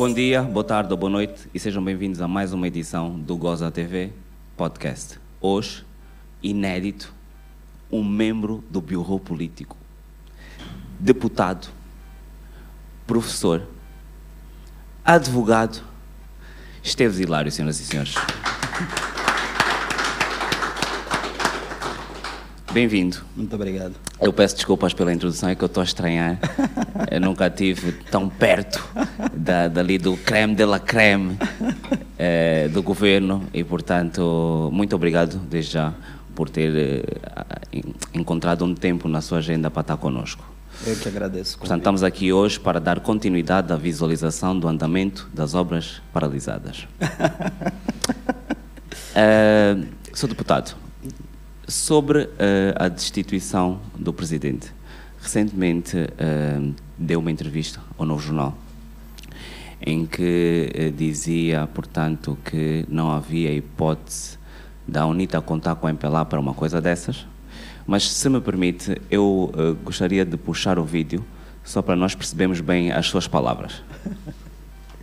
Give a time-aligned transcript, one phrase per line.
[0.00, 3.36] Bom dia, boa tarde ou boa noite e sejam bem-vindos a mais uma edição do
[3.36, 4.10] Goza TV
[4.56, 5.20] Podcast.
[5.38, 5.84] Hoje,
[6.42, 7.12] inédito,
[7.92, 9.76] um membro do Bureau Político,
[10.98, 11.68] deputado,
[13.06, 13.68] professor,
[15.04, 15.82] advogado,
[16.82, 18.14] Esteves Hilário, senhoras e senhores.
[22.72, 23.18] Bem-vindo.
[23.36, 24.09] Muito obrigado.
[24.20, 26.38] Eu peço desculpas pela introdução, é que eu estou a estranhar.
[27.10, 28.86] Eu nunca estive tão perto
[29.32, 31.38] da, dali do creme de la creme
[32.18, 35.94] eh, do governo e, portanto, muito obrigado desde já
[36.34, 37.82] por ter eh,
[38.12, 40.44] encontrado um tempo na sua agenda para estar conosco.
[40.86, 41.58] Eu que agradeço.
[41.58, 46.86] Portanto, estamos aqui hoje para dar continuidade à visualização do andamento das obras paralisadas.
[49.12, 49.76] Eh,
[50.14, 50.76] sou deputado
[51.70, 52.28] sobre uh,
[52.76, 54.72] a destituição do presidente.
[55.20, 58.56] Recentemente uh, deu uma entrevista ao Novo Jornal
[59.80, 64.38] em que uh, dizia, portanto, que não havia hipótese
[64.86, 67.26] da UNITA contar com a MPLA para uma coisa dessas.
[67.86, 71.24] Mas, se me permite, eu gostaria de puxar o vídeo
[71.64, 73.82] só para nós percebermos bem as suas palavras.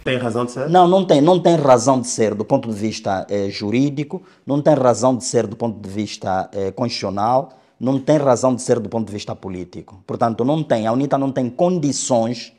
[0.07, 0.69] Tem razão de ser?
[0.69, 4.61] Não, não tem, não tem razão de ser do ponto de vista eh, jurídico, não
[4.61, 8.79] tem razão de ser do ponto de vista eh, constitucional, não tem razão de ser
[8.79, 10.01] do ponto de vista político.
[10.07, 12.53] Portanto, não tem, a UNITA não tem condições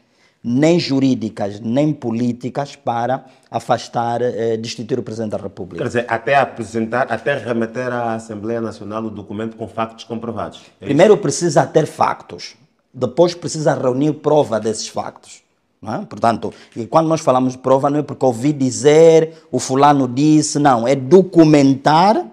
[0.45, 5.83] nem jurídicas, nem políticas para afastar, eh, destituir o Presidente da República.
[5.83, 10.61] Quer dizer, até apresentar, até remeter à Assembleia Nacional o documento com factos comprovados.
[10.83, 12.57] É Primeiro precisa ter factos,
[12.93, 15.48] depois precisa reunir prova desses factos.
[15.83, 16.05] É?
[16.07, 20.59] Portanto, e quando nós falamos de prova, não é porque ouvi dizer, o fulano disse,
[20.59, 22.27] não, é documentar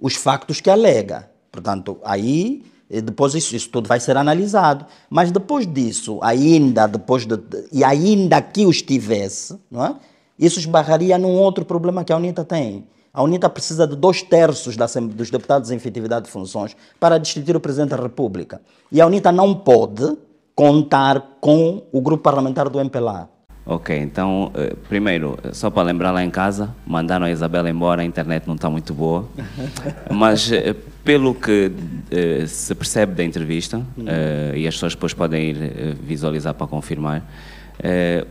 [0.00, 1.28] os factos que alega.
[1.50, 4.86] Portanto, aí eh, depois isso, isso tudo vai ser analisado.
[5.10, 7.38] Mas depois disso, ainda depois de,
[7.72, 9.96] e ainda que os tivesse, não é?
[10.38, 12.86] isso esbarraria num outro problema que a UNITA tem.
[13.12, 14.74] A UNITA precisa de dois terços
[15.14, 18.60] dos deputados em efetividade de funções para destituir o Presidente da República.
[18.90, 20.16] E a UNITA não pode
[20.62, 23.28] contar com o grupo parlamentar do MPLA.
[23.66, 28.04] Ok, então, eh, primeiro, só para lembrar lá em casa, mandaram a Isabela embora, a
[28.04, 29.28] internet não está muito boa,
[30.08, 35.50] mas eh, pelo que uh, se percebe da entrevista, uh, e as pessoas depois podem
[35.50, 37.28] ir visualizar para confirmar,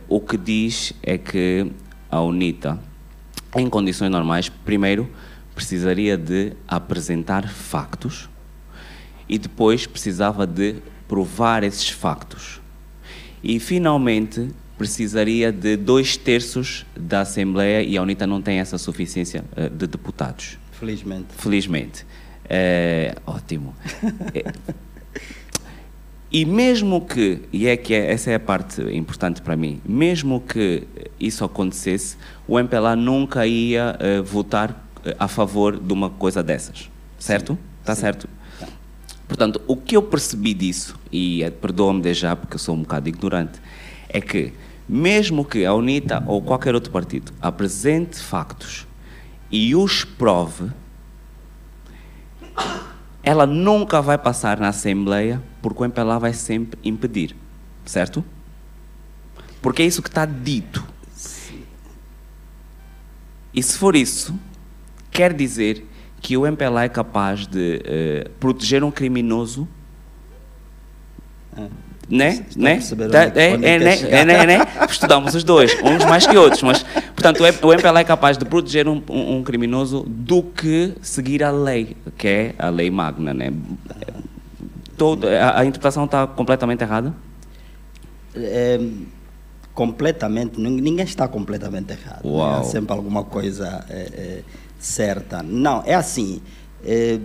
[0.08, 1.70] o que diz é que
[2.10, 2.78] a UNITA,
[3.58, 5.06] em condições normais, primeiro
[5.54, 8.30] precisaria de apresentar factos
[9.28, 10.76] e depois precisava de
[11.08, 12.60] provar esses factos.
[13.42, 14.48] E, finalmente,
[14.78, 19.86] precisaria de dois terços da Assembleia e a UNITA não tem essa suficiência uh, de
[19.86, 20.58] deputados.
[20.72, 21.26] Felizmente.
[21.36, 22.06] Felizmente.
[22.48, 23.74] É, ótimo.
[24.34, 24.52] é,
[26.30, 30.40] e mesmo que, e é que é, essa é a parte importante para mim, mesmo
[30.40, 30.84] que
[31.20, 32.16] isso acontecesse,
[32.48, 34.88] o MPLA nunca ia uh, votar
[35.18, 36.90] a favor de uma coisa dessas.
[37.18, 37.58] Certo?
[37.80, 38.28] Está certo?
[39.32, 42.82] Portanto, o que eu percebi disso, e é, perdoa-me desde já porque eu sou um
[42.82, 43.62] bocado ignorante,
[44.06, 44.52] é que
[44.86, 48.86] mesmo que a UNITA ou qualquer outro partido apresente factos
[49.50, 50.70] e os prove,
[53.22, 57.34] ela nunca vai passar na Assembleia porque o MPLA vai sempre impedir,
[57.86, 58.22] certo?
[59.62, 60.86] Porque é isso que está dito.
[63.54, 64.38] E se for isso,
[65.10, 65.86] quer dizer
[66.22, 69.68] que o MPLA é capaz de uh, proteger um criminoso
[72.08, 72.44] né?
[72.56, 72.78] né?
[73.10, 73.98] Tá, é, é, né?
[74.10, 74.46] é, né?
[74.46, 74.58] né?
[74.88, 76.82] Estudamos os dois, uns mais que outros, mas
[77.14, 81.50] portanto o MPLA é capaz de proteger um, um, um, criminoso do que seguir a
[81.50, 83.52] lei, que é a lei magna, né?
[84.96, 87.14] Todo, a, a interpretação está completamente errada?
[88.34, 88.78] É,
[89.72, 92.24] completamente, ninguém está completamente errado.
[92.24, 92.58] Né?
[92.58, 94.42] Há sempre alguma coisa é, é
[94.82, 95.42] certa.
[95.42, 96.42] Não, é assim.
[96.84, 97.20] É,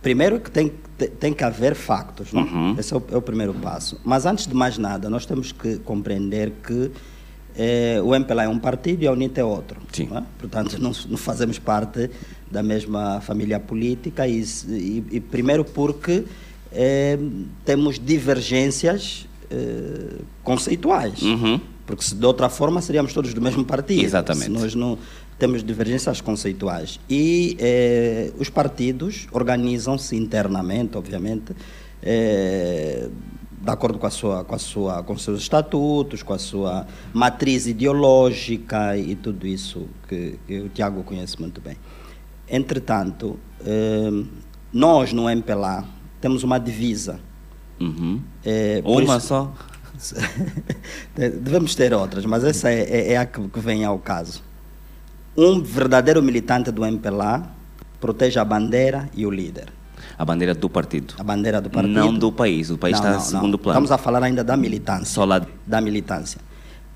[0.00, 0.72] primeiro que tem,
[1.20, 2.42] tem que haver factos, não?
[2.42, 2.76] Uhum.
[2.78, 4.00] esse é o, é o, primeiro passo.
[4.04, 6.90] Mas antes de mais nada, nós temos que compreender que
[7.56, 9.80] é, o MPLA é um partido e a UNITA é outro.
[9.92, 10.06] Sim.
[10.06, 10.24] Não é?
[10.38, 12.10] Portanto, não, não, fazemos parte
[12.50, 16.24] da mesma família política e, e, e primeiro porque
[16.72, 17.18] é,
[17.64, 21.20] temos divergências é, conceituais.
[21.20, 21.60] Uhum.
[21.88, 24.04] Porque se de outra forma seríamos todos do mesmo partido.
[24.04, 24.44] Exatamente.
[24.44, 24.98] Se nós não
[25.38, 26.98] temos divergências conceituais.
[27.08, 31.54] E eh, os partidos organizam-se internamente, obviamente,
[32.02, 33.08] eh,
[33.60, 37.66] de acordo com a sua, com a sua, com seus estatutos, com a sua matriz
[37.66, 41.76] ideológica e tudo isso que, que o Tiago conhece muito bem.
[42.48, 44.24] Entretanto, eh,
[44.72, 45.84] nós no MPLA
[46.20, 47.20] temos uma divisa.
[47.80, 48.20] Uhum.
[48.84, 49.54] uma isso, só?
[51.14, 54.47] Devemos ter outras, mas essa é, é, é a que, que vem ao caso.
[55.40, 57.48] Um verdadeiro militante do MPLA
[58.00, 59.68] protege a bandeira e o líder.
[60.18, 61.14] A bandeira do partido.
[61.16, 61.94] A bandeira do partido.
[61.94, 62.70] Não do país.
[62.70, 63.30] O país Não, está não, em não.
[63.40, 63.74] segundo plano.
[63.78, 65.06] Estamos a falar ainda da militância.
[65.06, 65.46] Só lá.
[65.64, 66.40] Da militância.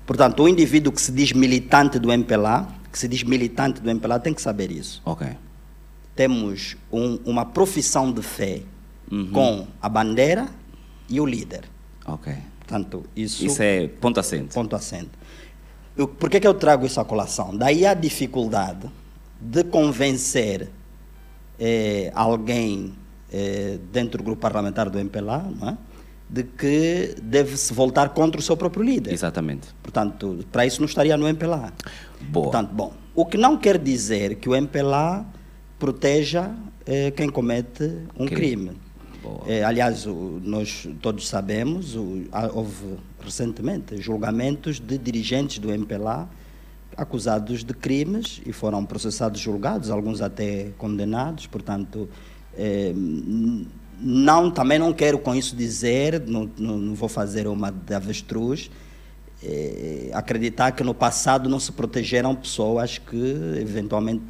[0.05, 4.19] Portanto, o indivíduo que se diz militante do MPLA, que se diz militante do MPLA,
[4.19, 5.01] tem que saber isso.
[5.05, 5.25] Ok.
[6.13, 8.61] Temos um- uma profissão de fé
[9.09, 9.31] Uhum.
[9.31, 10.47] com a bandeira
[11.09, 11.61] e o líder.
[12.05, 12.33] Ok.
[12.59, 14.53] Portanto, isso, Isso é ponto assente.
[14.53, 15.11] ponto acento.
[15.95, 17.55] Eu, por que, que eu trago isso à colação?
[17.55, 18.89] Daí a dificuldade
[19.39, 20.69] de convencer
[21.59, 22.93] eh, alguém
[23.31, 25.77] eh, dentro do grupo parlamentar do MPLA é?
[26.29, 29.13] de que deve se voltar contra o seu próprio líder.
[29.13, 29.67] Exatamente.
[29.83, 31.71] Portanto, para isso não estaria no MPLA.
[32.21, 32.45] Boa.
[32.45, 35.23] Portanto, bom, o que não quer dizer que o MPLA
[35.77, 36.51] proteja
[36.87, 37.83] eh, quem comete
[38.17, 38.71] um Crime.
[38.71, 38.77] crime.
[39.47, 46.29] Eh, aliás, o- nós todos sabemos, o- há- houve recentemente julgamentos de dirigentes do MPLA
[46.97, 51.47] acusados de crimes e foram processados, julgados, alguns até condenados.
[51.47, 52.07] Portanto,
[52.55, 52.93] eh,
[53.99, 58.69] não, também não quero com isso dizer, não, não, não vou fazer uma de avestruz,
[59.43, 63.17] eh, acreditar que no passado não se protegeram pessoas que
[63.59, 64.23] eventualmente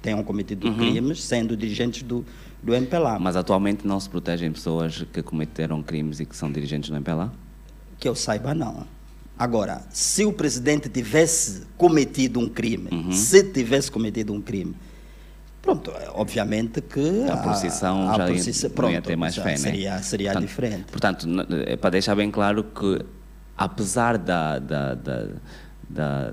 [0.00, 2.24] tenham cometido crimes, sendo dirigentes do,
[2.62, 3.18] do MPLA.
[3.18, 7.32] Mas atualmente não se protegem pessoas que cometeram crimes e que são dirigentes do MPLA?
[7.98, 8.86] Que eu saiba, não.
[9.38, 13.12] Agora, se o presidente tivesse cometido um crime, Uhum.
[13.12, 14.76] se tivesse cometido um crime,
[15.60, 19.34] pronto, é, obviamente que A procissão a já ia- procissa- não ia pronto, ter mais
[19.34, 19.56] já fé, né?
[19.56, 20.84] seria, seria Portanto- diferente.
[20.92, 21.26] Portanto,
[21.66, 23.04] é para deixar bem claro que,
[23.56, 25.28] apesar da, da, da,
[25.88, 26.32] da,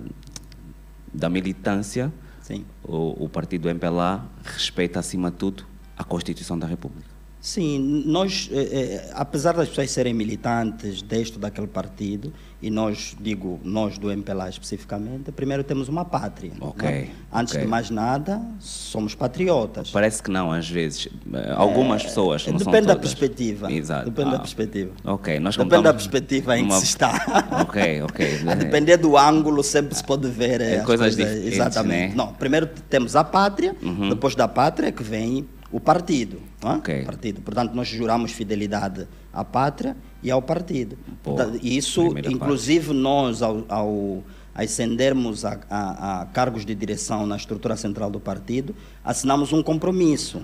[1.13, 2.13] da militância,
[2.44, 2.66] Sim.
[2.84, 5.66] o, o partido MPLA respeita, acima de tudo,
[5.98, 7.10] a Constituição da República.
[7.42, 13.16] Sim, nós, eh, eh, apesar das pessoas serem militantes deste ou daquele partido, e nós,
[13.20, 16.52] digo, nós do MPLA especificamente, primeiro temos uma pátria.
[16.62, 17.08] Ok, né?
[17.34, 17.66] Antes ok.
[17.66, 19.90] de mais nada, somos patriotas.
[19.90, 21.08] Parece que não, às vezes.
[21.34, 23.72] Eh, Algumas pessoas, não Depende da perspectiva.
[23.72, 24.12] Exato.
[24.12, 24.92] Depende Ah, da perspectiva.
[25.04, 27.58] Ok, nós Depende da perspectiva em numa- que se está.
[27.64, 28.40] Ok, ok.
[28.52, 31.18] A depender do ângulo, sempre se pode ver É as coisas coisas.
[31.18, 32.10] diferentes, Exatamente.
[32.10, 32.14] né?
[32.16, 33.76] Não, primeiro temos a pátria,
[34.10, 36.42] depois da pátria é que vem o partido.
[36.64, 36.76] Não é?
[36.76, 37.04] Ok.
[37.06, 37.42] partido.
[37.42, 40.98] Portanto, nós juramos fidelidade à pátria e ao partido.
[41.24, 42.36] Portanto, isso, Primeira parte.
[42.44, 44.24] inclusive, nós, ao, ao
[44.54, 50.42] ascendermos a, a- a cargos de direção na estrutura central do partido, assinamos um compromisso.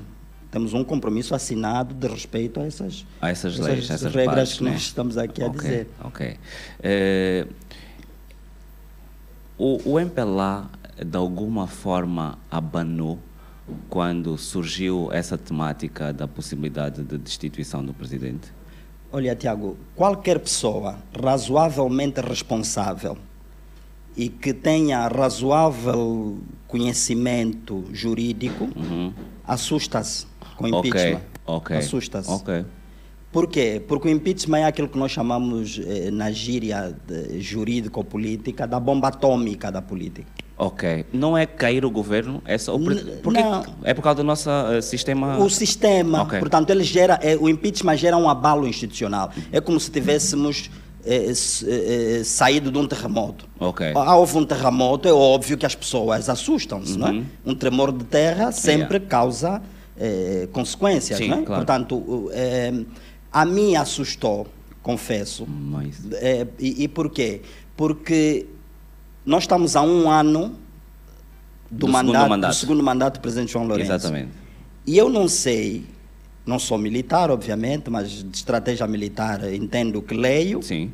[0.49, 4.63] Temos um compromisso assinado de respeito a essas, a essas leis, essas regras bases, que
[4.63, 4.71] né?
[4.71, 5.89] nós estamos aqui a dizer.
[6.05, 6.37] Ok.
[6.81, 7.45] Eh,
[9.57, 10.69] o, o MPLA,
[11.05, 13.19] de alguma forma, abanou
[13.89, 18.51] quando surgiu essa temática da possibilidade de destituição do presidente?
[19.11, 23.17] Olha, Tiago, qualquer pessoa razoavelmente responsável
[24.15, 28.67] e que tenha razoável conhecimento jurídico
[29.45, 30.25] assusta-se
[30.55, 31.21] com impeachment.
[31.45, 31.77] ok.
[31.77, 32.31] Assusta-se.
[32.31, 32.65] Ok.
[33.31, 33.81] Por quê?
[33.87, 36.95] Porque o impeachment é aquilo que nós chamamos eh, na gíria
[37.37, 40.27] jurídico-política da bomba atômica da política.
[40.57, 41.05] Ok.
[41.13, 42.77] Não é cair o governo, é só.
[43.21, 43.63] Porque não.
[43.83, 45.37] é por causa do nosso eh, sistema.
[45.37, 46.39] O sistema, Ok.
[46.39, 49.31] portanto, ele gera, é, o impeachment gera um abalo institucional.
[49.51, 50.71] É como se tivéssemos
[51.05, 53.47] eh, eh, saído de um terremoto.
[53.59, 53.93] Ok.
[53.95, 57.23] Ah, houve um terremoto, é óbvio que as pessoas assustam-se, não é?
[57.45, 59.61] Um tremor de terra sempre causa
[59.97, 61.43] eh, consequências, Sim, não é?
[61.43, 61.65] claro.
[61.65, 62.31] Portanto,
[63.31, 64.47] a mim assustou,
[64.81, 65.45] confesso.
[65.47, 65.99] Mas,
[66.59, 67.41] e, e por quê?
[67.75, 68.47] Porque
[69.27, 70.55] nós estamos a um ano
[71.69, 72.51] do, Do segundo mandato, mandato.
[72.51, 73.91] do segundo mandato do presidente João Lourenço.
[73.91, 74.29] exatamente.
[74.85, 75.83] E eu não sei,
[76.45, 80.63] não sou militar, obviamente, mas de estratégia militar entendo o que leio.
[80.63, 80.93] Sim.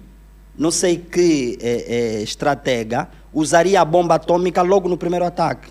[0.58, 1.86] Não sei que eh,
[2.20, 5.70] eh, estratega usaria a bomba atômica logo no primeiro ataque.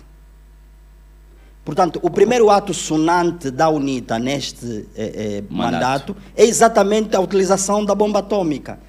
[1.65, 6.13] Portanto, o primeiro ato sonante da UNITA neste eh, Mandato.
[6.13, 8.79] mandato é exatamente a utilização da bomba atômica.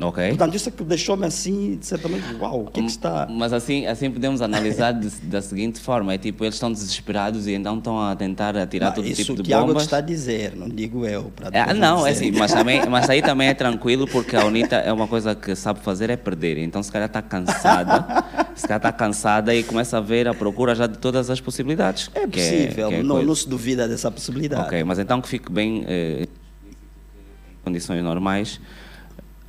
[0.00, 0.28] Ok.
[0.28, 3.26] Portanto, isso é que deixou-me assim, de certa maneira, uau, o que é que está...
[3.28, 7.52] Mas assim, assim podemos analisar de- da seguinte forma: é tipo, eles estão desesperados e
[7.54, 9.82] então estão a tentar atirar Mas todo isso tipo o de Tiago bombas.
[9.82, 11.32] está a dizer, não digo eu.
[11.34, 14.76] para Ah, não, é assim, mas, também, mas aí também é tranquilo porque a UNITA
[14.76, 16.58] é uma coisa que sabe fazer é perder.
[16.58, 18.24] Então se calhar está cansada,
[18.54, 22.08] se calhar está cansada e começa a ver a procura já de todas as possibilidades.
[22.14, 24.62] É que possível, que é não, não se duvida dessa possibilidade.
[24.62, 26.22] Ok, mas então que fique bem eh,
[26.70, 28.60] em condições normais,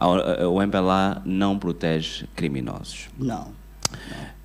[0.08, 3.10] o MPLA não protege criminosos.
[3.18, 3.48] Não.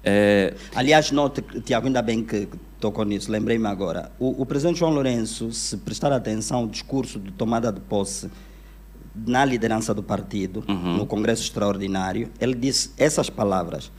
[0.02, 4.10] Eh, Aliás, note, Tiago, ainda bem que que tocou nisso, lembrei-me agora.
[4.18, 8.30] O, o presidente João Lourenço, se prestar atenção ao discurso de tomada de posse
[9.14, 10.96] na liderança do partido, Uhum.
[10.98, 13.90] no Congresso Extraordinário, ele disse essas palavras.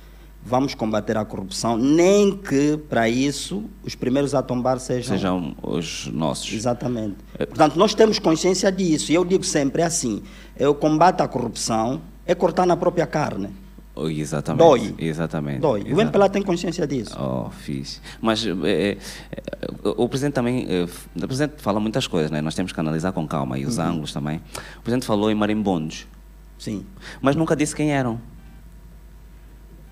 [0.47, 5.15] Vamos combater a corrupção, nem que para isso os primeiros a tombar sejam.
[5.15, 6.53] Sejam os nossos.
[6.53, 7.15] Exatamente.
[7.35, 9.11] Portanto, nós temos consciência disso.
[9.11, 10.21] E eu digo sempre é assim:
[10.55, 13.49] é o combate à corrupção é cortar na própria carne.
[13.95, 14.59] Oh, Exatamente.
[14.63, 14.95] Dói.
[14.99, 15.59] Exatamente.
[15.61, 15.81] Dói.
[15.93, 17.15] O MPLA tem consciência disso.
[17.17, 18.01] Oh, fixe.
[18.21, 18.97] Mas eh,
[19.31, 19.47] eh,
[19.97, 20.85] o Presidente também, eh,
[21.15, 22.41] o Presidente fala muitas coisas, né?
[22.41, 23.85] nós temos que analisar com calma, e os Uhum.
[23.85, 24.41] ângulos também.
[24.77, 26.05] O Presidente falou em marimbondos,
[26.59, 26.85] Sim.
[27.21, 28.19] mas nunca disse quem eram.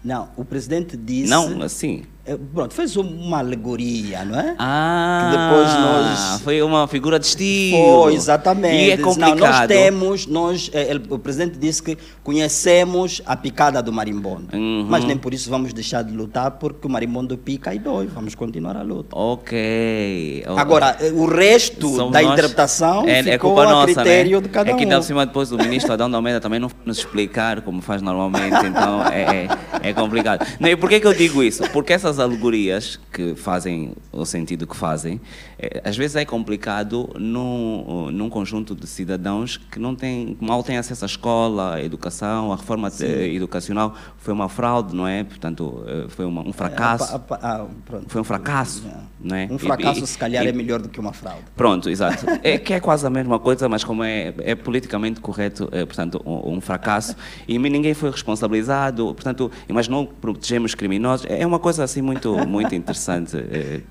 [0.04, 1.30] Não, o presidente disse.
[1.30, 2.04] Não, assim.
[2.26, 4.56] É, pronto, fez uma alegoria, não é?
[4.58, 8.04] Ah, Que depois nós- foi uma figura de estilo.
[8.04, 8.76] Foi, exatamente.
[8.76, 9.40] E é Não, complicado.
[9.40, 14.48] nós temos, nós, eh, ele- o presidente disse que conhecemos a picada do marimbondo.
[14.56, 14.86] Uhum.
[14.90, 18.08] Mas nem por isso vamos deixar de lutar, porque o marimbondo pica e dói.
[18.08, 19.10] Vamos continuar a luta.
[19.18, 20.46] Ok.
[20.58, 24.44] Agora, eh, o resto Somos da interpretação é, é ficou culpa a nossa, critério né?
[24.44, 24.90] de cada É que um.
[24.90, 28.66] por cima depois o ministro Adão de Almeida também não nos explicar como faz normalmente,
[28.66, 29.48] então é,
[29.84, 30.46] é, é complicado.
[30.60, 31.64] Não, e por que, que eu digo isso?
[31.72, 35.20] Porque essas alegorias que fazem o sentido que fazem,
[35.58, 40.78] eh, às vezes é complicado num, num conjunto de cidadãos que não têm, mal têm
[40.78, 42.92] acesso à escola, à educação, a reforma
[43.34, 45.24] educacional foi uma fraude, não é?
[45.24, 47.16] Portanto, eh, foi uma- um fracasso.
[47.16, 48.06] Ah, pa- ah, pronto.
[48.08, 48.98] Foi um fracasso, É.
[49.20, 49.48] não é?
[49.50, 51.42] Um fracasso, e- se calhar, e- é melhor do que uma fraude.
[51.56, 52.26] Pronto, exato.
[52.44, 56.22] É que é quase a mesma coisa, mas como é, é politicamente correto, é, portanto,
[56.26, 57.16] um, um fracasso.
[57.48, 59.14] E ninguém foi responsabilizado.
[59.16, 61.26] Portanto, mas não protegemos criminosos.
[61.30, 63.38] É uma coisa assim muito, muito interessante.
[63.38, 63.82] é,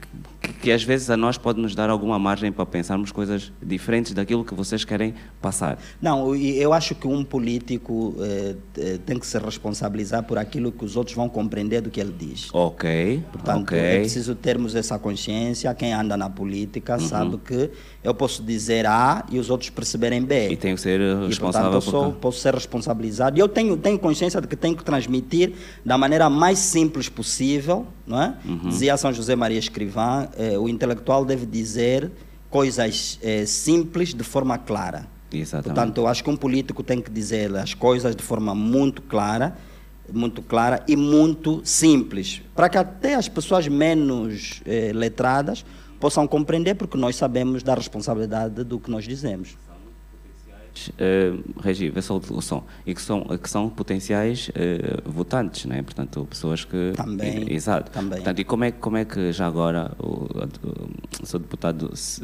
[0.41, 4.13] que, que às vezes a nós pode nos dar alguma margem para pensarmos coisas diferentes
[4.13, 5.79] daquilo que vocês querem passar.
[6.01, 10.85] Não, eu acho que um político eh, eh, tem que se responsabilizar por aquilo que
[10.85, 12.49] os outros vão compreender do que ele diz.
[12.53, 13.79] Ok, Portanto, ok.
[13.79, 15.73] é preciso termos essa consciência.
[15.75, 16.33] Quem anda na Uhum.
[16.33, 17.71] política sabe que
[18.05, 20.51] eu posso dizer A e os outros perceberem B.
[20.51, 22.21] E tenho que ser E, responsável portanto, eu sou, por...
[22.21, 23.39] posso ser responsabilizado.
[23.39, 25.53] E eu tenho, tenho consciência de que tenho que transmitir
[25.85, 27.87] da maneira mais simples possível.
[28.07, 28.37] Não é?
[28.45, 28.69] Uhum.
[28.69, 32.11] Dizia São José Maria Escrivá, eh, o intelectual deve dizer
[32.51, 35.07] coisas eh, simples de forma clara.
[35.33, 35.75] Exatamente.
[35.75, 39.57] Portanto, eu acho que um político tem que dizer as coisas de forma muito clara,
[40.13, 45.65] muito clara e muito simples, para que até as pessoas menos eh, letradas
[46.03, 49.57] possam compreender, porque nós sabemos da responsabilidade do que nós dizemos.
[50.99, 52.65] Uh, Regi, vê só o, o som.
[52.85, 55.81] E que são, que são potenciais eh, votantes, né?
[55.83, 56.93] portanto, pessoas que.
[56.97, 57.93] Também, E- Exato.
[57.93, 58.17] também.
[58.19, 62.23] Portanto, e como é, como é que já agora o, o, o seu deputado se,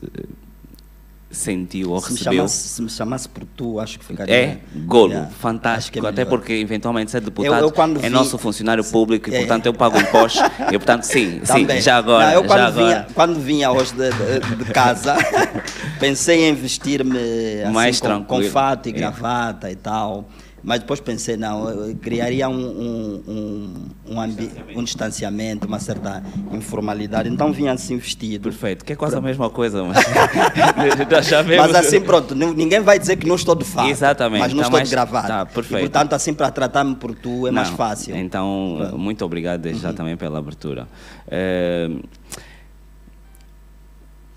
[1.30, 2.36] sentiu ou Se me, recebeu?
[2.38, 4.34] chamasse, se me chamasse por tu, acho que ficaria.
[4.34, 6.04] É, golo, Yeah, fantástico.
[6.04, 9.38] é até porque eventualmente ser deputado Eu- eu é vi- nosso funcionário público e, É.
[9.40, 10.40] portanto, eu pago impostos.
[10.68, 12.26] e, portanto, sim, sim, já agora.
[12.28, 13.06] Não, eu quando, já vinha, agora.
[13.14, 15.16] quando vinha hoje de, de- de casa,
[16.00, 17.18] pensei em vestir-me
[17.62, 18.92] assim, Mais com, com fato e É.
[18.92, 20.28] gravata e tal.
[20.62, 26.22] Mas depois pensei, não, criaria um, um, um, um, ambi- um distanciamento, uma certa
[26.52, 27.28] informalidade.
[27.28, 28.42] Então vinha assim vestido.
[28.50, 29.98] Perfeito, que é quase a mesma coisa, mas.
[31.58, 33.88] Mas assim, pronto, ninguém vai dizer que não estou de fato.
[33.88, 35.28] Exatamente, Mas não tá estou mais- de gravata.
[35.28, 35.86] tá, perfeito.
[35.86, 38.14] E, portanto, assim, para tratar-me por tu é mais Não, fácil.
[38.14, 38.20] Uhum.
[38.20, 40.88] Então, muito obrigado desde já também pela abertura.
[41.28, 41.90] Eh,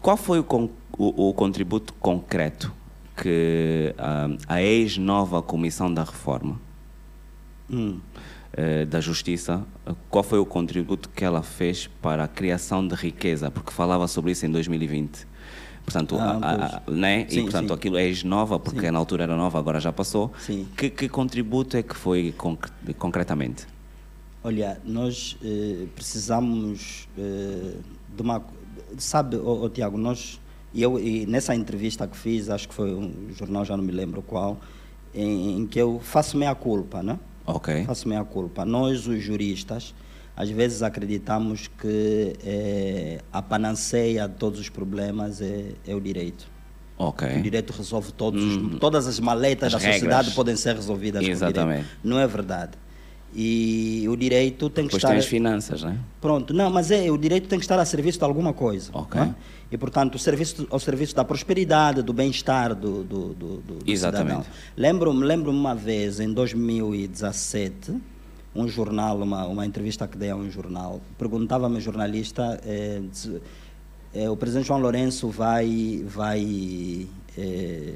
[0.02, 2.72] qual foi o, con- o- o contributo concreto
[3.22, 6.60] que ah, a ex-nova Comissão da Reforma
[7.70, 8.00] Hum.
[8.54, 12.96] eh, da Justiça, eh, qual foi o contributo que ela fez para a criação de
[12.96, 13.50] riqueza?
[13.52, 15.26] Porque falava sobre isso em 2020.
[15.86, 17.26] Portanto, Ah, a- a- né?
[17.30, 17.74] e Sim, portanto sim.
[17.76, 20.34] aquilo é ex-nova, porque na altura era nova, agora já passou.
[20.40, 20.68] Sim.
[20.76, 23.66] Que, que contributo é que foi concre- concretamente?
[24.44, 27.76] Olha, nós eh, precisamos eh,
[28.16, 28.44] de uma.
[28.98, 30.40] Sabe, ô, ô, Tiago, nós.
[30.74, 33.92] E eu, e nessa entrevista que fiz, acho que foi um jornal, já não me
[33.92, 34.60] lembro qual,
[35.14, 37.20] em, em que eu faço meia culpa, né?
[37.46, 37.84] Ok.
[37.86, 38.64] Faço meia culpa.
[38.64, 39.94] Nós, os juristas,
[40.36, 46.50] às vezes acreditamos que eh, a panaceia de todos os problemas é, é o direito.
[46.98, 47.28] Ok.
[47.38, 49.78] O direito resolve todos os- todas as maletas Hum.
[49.78, 50.36] As da sociedade regras.
[50.36, 51.80] podem ser resolvidas com o Exatamente.
[51.82, 51.98] direito.
[52.04, 52.72] Não é verdade.
[53.34, 55.98] E o direito tem que Depois estar tem as finanças, né?
[56.20, 56.54] pronto.
[56.54, 58.90] Não, mas é o direito tem que estar a serviço de alguma coisa.
[58.94, 59.20] Ok.
[59.20, 59.36] não é?
[59.72, 64.50] E portanto o serviço ao serviço da prosperidade, do bem-estar do, do, do, do- Exatamente.
[64.76, 67.96] Lembro-me lembro uma vez em 2017
[68.54, 73.02] um jornal, uma, uma entrevista que dei a um jornal, perguntava-me jornalista eh,
[74.14, 77.08] eh, o presidente João Lourenço vai vai
[77.38, 77.94] eh,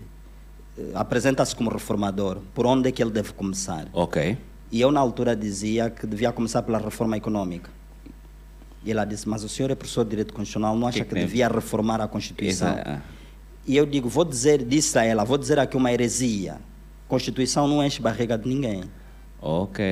[0.77, 2.37] eh, apresenta-se como reformador.
[2.53, 3.87] Por onde é que ele deve começar?
[3.91, 4.37] Ok.
[4.71, 7.69] E eu, na altura, dizia que devia começar pela reforma econômica.
[8.83, 11.15] E ela disse: Mas o senhor é professor de direito constitucional, não acha Que que,
[11.15, 12.69] devia reformar a Constituição?
[12.73, 13.01] Exa-
[13.67, 16.57] E eu digo, vou dizer, disse a ela, vou dizer aqui uma heresia.
[17.07, 18.83] Constituição não enche barriga de ninguém.
[19.47, 19.85] Ok.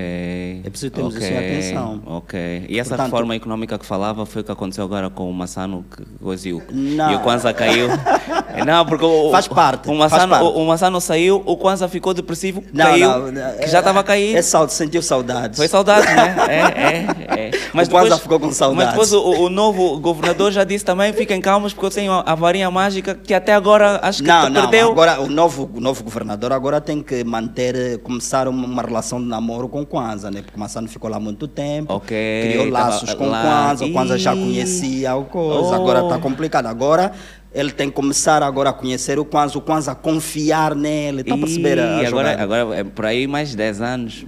[0.66, 1.28] É preciso termos okay.
[1.30, 2.02] isso em atenção.
[2.08, 2.66] Ok.
[2.68, 5.86] E essa Portanto- reforma econômica que falava foi o que aconteceu agora com o Massano
[5.96, 6.02] que
[6.48, 7.12] e o, Não.
[7.12, 7.88] e o Kwanza caiu.
[8.66, 10.46] não, porque o, Faz parte, O faz Massano, parte.
[10.46, 14.00] o, o Massano saiu, o Kwanza ficou depressivo, Não, caiu, não, não, que já estava
[14.00, 14.36] a cair.
[14.36, 15.58] É saudade, sentiu saudades.
[15.58, 16.34] Foi saudade, né?
[16.50, 17.52] É, é, é.
[17.74, 18.86] Mas O Kwanza ficou com saudades.
[18.86, 22.34] Mas depois o, o novo governador já disse também, fiquem calmos, porque eu tenho a
[22.36, 24.92] varinha mágica que até agora acho que Não, não, perdeu.
[24.92, 29.28] agora o novo, o novo governador agora tem que manter, começar uma, uma relação de
[29.28, 30.42] namoro com o Kwanza, né?
[30.42, 33.40] Porque o Massano ficou lá muito tempo, criou tava laços com lá.
[33.40, 35.74] o Kwanza, o Kwanza já conhecia o coisa, Oh.
[35.76, 36.66] agora está complicado.
[36.68, 37.12] Agora
[37.54, 41.38] ele tem que começar agora a conhecer o Kwanza, o Kwanza confiar nele, está a
[41.38, 44.26] perceber a, a Ih, agora, agora é por aí mais 10 anos.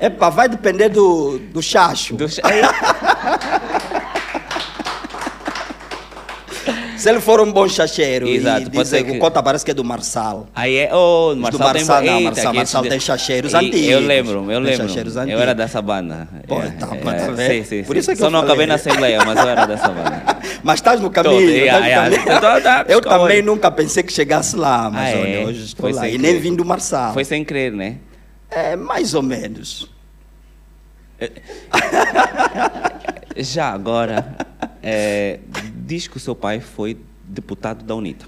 [0.00, 2.14] Epa, vai depender do, do chacho.
[2.16, 2.26] Do-
[6.98, 9.74] Se ele for um bom chacheiro Exato, e dizer que o Cota parece que é
[9.74, 10.48] do Marçal.
[10.54, 13.88] Aí é, oh, Os do Marçal tem Marçal, não, Marçal, Marçal tem chacheiros antigos.
[13.88, 14.86] Eu lembro, eu lembro.
[15.28, 16.28] Eu era dessa banda.
[16.46, 17.52] Pô, É, tá, é, tá vendo?
[17.52, 19.88] sim, sim, Por isso é que Só não acabei na Assembleia, mas eu era dessa
[19.88, 20.38] banda.
[20.62, 21.40] Mas estás no caminho.
[21.40, 22.40] No yeah, caminho.
[22.62, 25.44] Tá, eu também nunca pensei que chegasse lá, mas Ah, olha, é?
[25.44, 26.08] hoje estou Foi lá.
[26.08, 27.12] E nem vim do Marçal.
[27.14, 27.96] Foi sem querer, né?
[28.50, 29.88] É, mais ou menos.
[33.36, 34.36] Já agora,
[34.82, 35.38] é,
[35.88, 38.26] diz que o seu pai foi deputado da UNITA.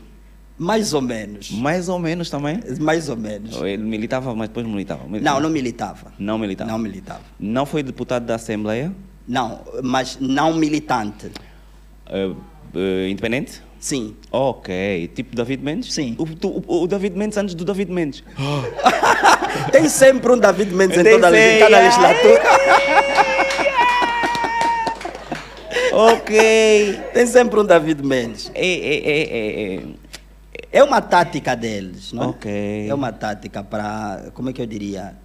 [0.59, 1.51] Mais ou menos.
[1.53, 2.61] Mais ou menos também?
[2.81, 3.57] Mais ou menos.
[3.63, 5.03] Ele militava, mas depois não militava.
[5.09, 6.13] Não, não militava.
[6.19, 6.71] Não militava.
[6.71, 7.21] Não militava.
[7.39, 8.93] Não foi deputado da Assembleia?
[9.27, 11.31] Não, mas não militante.
[12.07, 12.31] eh,
[12.75, 13.63] eh, independente?
[13.79, 14.15] Sim.
[14.31, 15.11] Ok.
[15.15, 15.93] Tipo David Mendes?
[15.95, 16.15] Sim.
[16.19, 18.23] O, o- o David Mendes antes do David Mendes.
[19.73, 22.43] Tem sempre um David Mendes em toda a legis- cada legislatura.
[26.07, 27.01] Ok.
[27.13, 28.51] Tem sempre um David Mendes.
[28.55, 29.83] É, é, é, é, é.
[30.73, 32.27] É uma tática deles, não é?
[32.29, 32.87] Ok.
[32.89, 35.17] É uma tática para, como é que eu diria?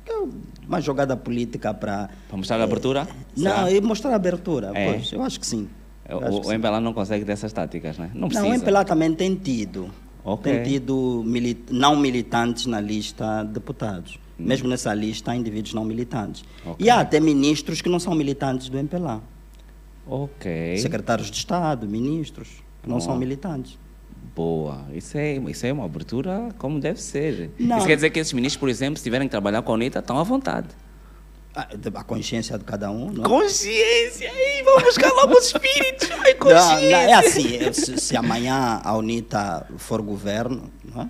[0.68, 2.10] Uma jogada política para...
[2.28, 3.08] Para mostrar a abertura?
[3.38, 4.72] Não, e mostrar a abertura.
[4.74, 4.94] É?
[4.94, 5.68] Pois, eu acho que sim.
[6.10, 6.52] O, o.
[6.52, 8.10] MPLA não consegue dessas táticas, né?
[8.14, 8.48] Não precisa.
[8.48, 9.90] Não, o MPLA também tem tido.
[10.24, 10.52] Ok.
[10.52, 14.20] Tem tido mili- não militantes na lista de deputados.
[14.38, 16.44] Mesmo nessa lista há indivíduos não militantes.
[16.66, 16.72] Hum.
[16.72, 16.86] Ok.
[16.86, 19.22] E há até ministros que não são militantes do MPLA.
[20.08, 20.78] Ok.
[20.78, 22.50] Secretários de Estado, ministros,
[22.84, 23.78] que não são militantes.
[24.36, 24.86] Boa.
[24.94, 27.52] Isso é, isso é uma abertura como deve ser.
[27.60, 27.78] Não.
[27.78, 30.00] Isso quer dizer que esses ministros, por exemplo, se tiverem que trabalhar com a UNITA,
[30.00, 30.68] estão à vontade.
[31.56, 33.24] Ah, A consciência de cada um, não?
[33.24, 34.30] Consciência!
[34.30, 36.10] Aí, vamos buscar logo os espíritos!
[36.12, 36.90] Ai, Não, consciência!
[36.92, 41.10] não, é assim, é, se, se amanhã a UNITA for governo não é?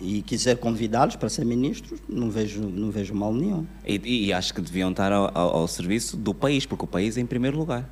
[0.00, 3.64] e quiser convidá-los para ser ministros, não vejo, não vejo mal nenhum.
[3.86, 7.16] E, e acho que deviam estar ao, ao- ao serviço do país, porque o país
[7.16, 7.88] é em primeiro lugar.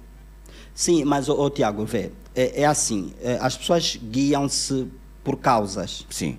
[0.79, 4.87] Sim, mas, ô, Tiago, vê, é, é assim, é, as pessoas guiam-se
[5.25, 6.07] por causas.
[6.09, 6.39] Sim.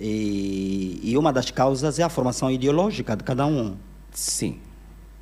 [0.00, 3.76] E, e uma das causas é a formação ideológica de cada um.
[4.10, 4.58] Sim.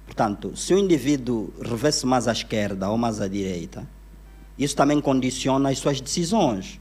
[0.04, 3.84] Portanto, se o indivíduo revê-se mais à esquerda ou mais à direita,
[4.56, 6.80] isso também condiciona as suas decisões.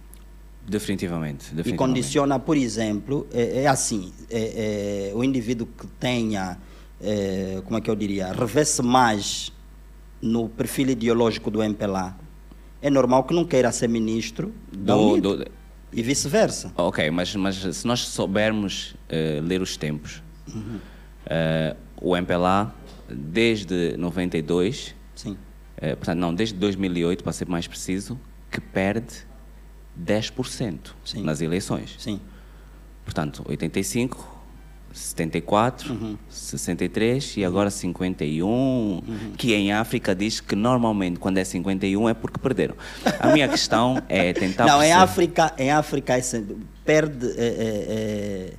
[0.67, 1.47] Definitivamente.
[1.51, 1.77] E definitivamente.
[1.77, 6.59] condiciona, por exemplo, é, é assim, é, é, o indivíduo que tenha,
[7.01, 9.51] é, como é que eu diria, revê-se mais
[10.21, 12.17] no perfil ideológico do MPLA,
[12.81, 15.45] é normal que não queira ser ministro Do- do-
[15.93, 16.73] E vice-versa.
[16.77, 20.21] Ok, mas, mas se nós soubermos eh, ler os tempos,
[20.53, 20.79] Uhum.
[21.25, 22.73] eh, o MPLA,
[23.09, 25.37] desde 92, Sim.
[25.77, 28.19] eh, portanto, não, desde 2008, para ser mais preciso,
[28.51, 29.25] que perde
[29.97, 31.23] 10% Sim.
[31.23, 31.95] nas eleições.
[31.97, 32.19] Sim.
[33.05, 34.34] Portanto, 85,
[34.95, 36.17] 74, Uhum.
[36.29, 39.01] 63 e agora 51,
[39.37, 42.75] que em África diz que normalmente quando é 51 é porque perderam.
[43.19, 44.63] A minha questão é tentar...
[44.65, 46.21] não, em perceber- África, em África é
[46.85, 48.53] perde é, é, é,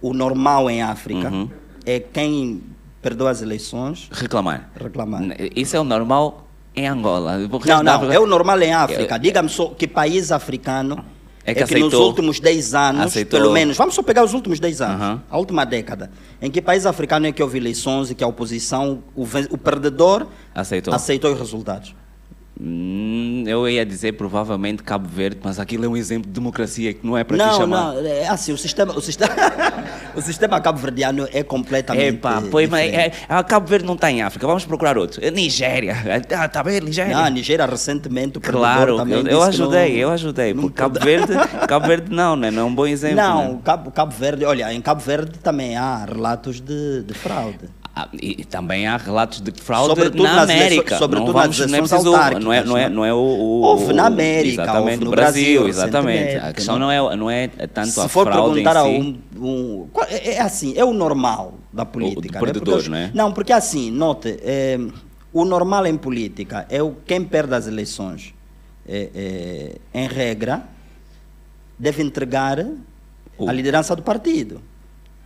[0.00, 1.48] o normal em África Uhum.
[1.86, 2.62] é quem
[3.00, 4.70] perdeu as eleições Reclamar.
[4.78, 5.22] reclamar.
[5.56, 7.38] Isso é o normal em Angola.
[7.38, 9.18] Não, não, é o normal em África.
[9.18, 11.02] Diga-me só que país africano
[11.44, 14.32] É é que que, nos últimos 10 anos, aceitou- pelo menos, vamos só pegar os
[14.32, 15.22] últimos 10 anos, Aham.
[15.28, 19.02] a última década, em que país africano é que houve eleições e que a oposição,
[19.16, 20.94] o, o perdedor, Aceitou.
[20.94, 21.94] aceitou os resultados?
[22.60, 27.04] Hum, eu ia dizer provavelmente Cabo Verde, mas aquilo é um exemplo de democracia que
[27.04, 27.94] não é para te Não, chamar.
[27.94, 29.32] não, é assim, o sistema, o sistema,
[30.14, 34.22] o sistema cabo-verdiano é completamente Epá, pois, mas é, ah, Cabo Verde não está em
[34.22, 35.24] África, vamos procurar outro.
[35.24, 35.96] É Nigéria.
[36.38, 37.16] Ah, Está bem, Nigéria.
[37.16, 40.54] Não, Nigéria recentemente Claro, eu, eu ajudei, não- eu ajudei.
[40.54, 41.32] não Porque Cabo Verde,
[41.66, 42.50] Cabo Verde não, né?
[42.50, 43.16] não é um bom exemplo.
[43.16, 43.58] Não, né?
[43.64, 47.70] Cabo, Cabo Verde, olha, em Cabo Verde também há relatos de, de fraude.
[47.94, 50.96] Ah, e também há relatos de fraude Sobretudo na nas América.
[50.96, 53.18] sobretudo não nas vamos, não é preciso, autárquicas, não é, não é, não é o,
[53.18, 56.18] o- Houve na o- América, exatamente, houve no Brasil, Brasil, exatamente.
[56.18, 58.84] A recentemente, questão não é, não é tanto Se a for fraude em perguntar a
[58.84, 58.88] si.
[58.88, 62.38] um, um- qual- é, é assim, é o normal da política.
[62.40, 62.44] né?
[62.46, 63.10] perdedor, Porque não é?
[63.12, 64.78] Não, porque assim, note, é,
[65.30, 68.32] o normal em política é o quem perde as eleições,
[68.88, 69.10] é,
[69.94, 70.62] é, em regra,
[71.78, 72.66] deve entregar
[73.36, 74.62] O- a liderança do partido.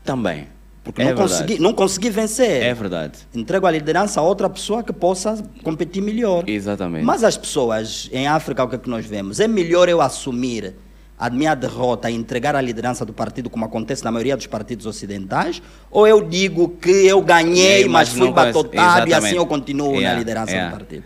[0.02, 0.48] Também.
[0.86, 1.32] Porque é não, verdade.
[1.42, 2.62] consegui, não consegui vencer.
[2.62, 3.18] É verdade.
[3.34, 6.48] Entrego a liderança a outra pessoa que possa competir melhor.
[6.48, 7.04] Exatamente.
[7.04, 9.40] Mas as pessoas em África, o que é que nós vemos?
[9.40, 10.74] É melhor eu assumir
[11.18, 14.86] a minha derrota e entregar a liderança do partido, como acontece na maioria dos partidos
[14.86, 19.46] ocidentais, ou eu digo que eu ganhei, É, mas mas fui batotado e assim eu
[19.46, 20.70] continuo Yeah, na liderança yeah.
[20.70, 21.04] do partido?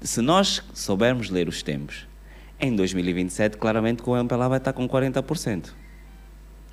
[0.00, 2.06] Se nós soubermos ler os tempos,
[2.58, 5.66] em 2027, claramente, o MPLA vai estar com 40%.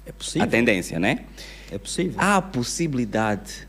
[0.05, 0.47] É A possível.
[0.47, 1.19] tendência, né?
[1.71, 2.13] É possível.
[2.17, 3.67] Há a possibilidade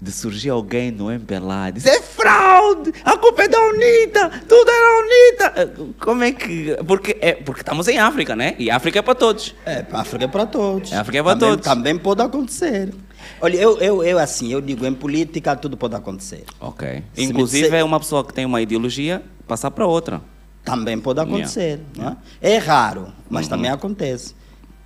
[0.00, 4.70] de surgir alguém no MPLA e dizer é fraude, a culpa é da UNITA, tudo
[4.70, 5.94] é da UNITA.
[5.98, 6.76] Como é que...
[6.86, 8.54] Porque, é, porque estamos em África, né?
[8.58, 9.54] E África é para todos.
[9.64, 10.92] É, África é para todos.
[10.92, 11.64] A África é para também, todos.
[11.64, 12.92] Também pode acontecer.
[13.40, 16.44] Olha, eu, eu, eu assim, eu digo, em política tudo pode acontecer.
[16.60, 17.02] Ok.
[17.14, 20.20] Se Inclusive, disser- é uma pessoa que tem uma ideologia passar para outra.
[20.62, 21.80] Também pode acontecer.
[21.96, 22.54] não É?
[22.54, 24.34] é raro, mas também acontece.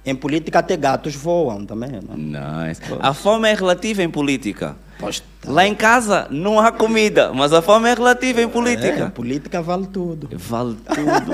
[0.08, 1.90] Em política até gatos voam também.
[1.90, 2.14] Não?
[2.14, 2.68] é?
[2.68, 2.80] Nice.
[3.00, 4.76] A fome é relativa em política.
[4.98, 5.08] Tá.
[5.46, 9.10] Lá em casa não há comida, mas a fome é relativa em É, política.
[9.10, 10.28] política vale tudo.
[10.32, 11.32] Vale tudo.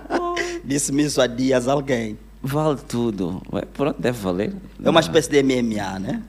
[0.64, 2.18] Disse-me isso há dias alguém.
[2.42, 3.42] vale tudo.
[3.52, 4.52] Ué, Pronto, deve valer.
[4.82, 6.22] É uma espécie de MMA, né?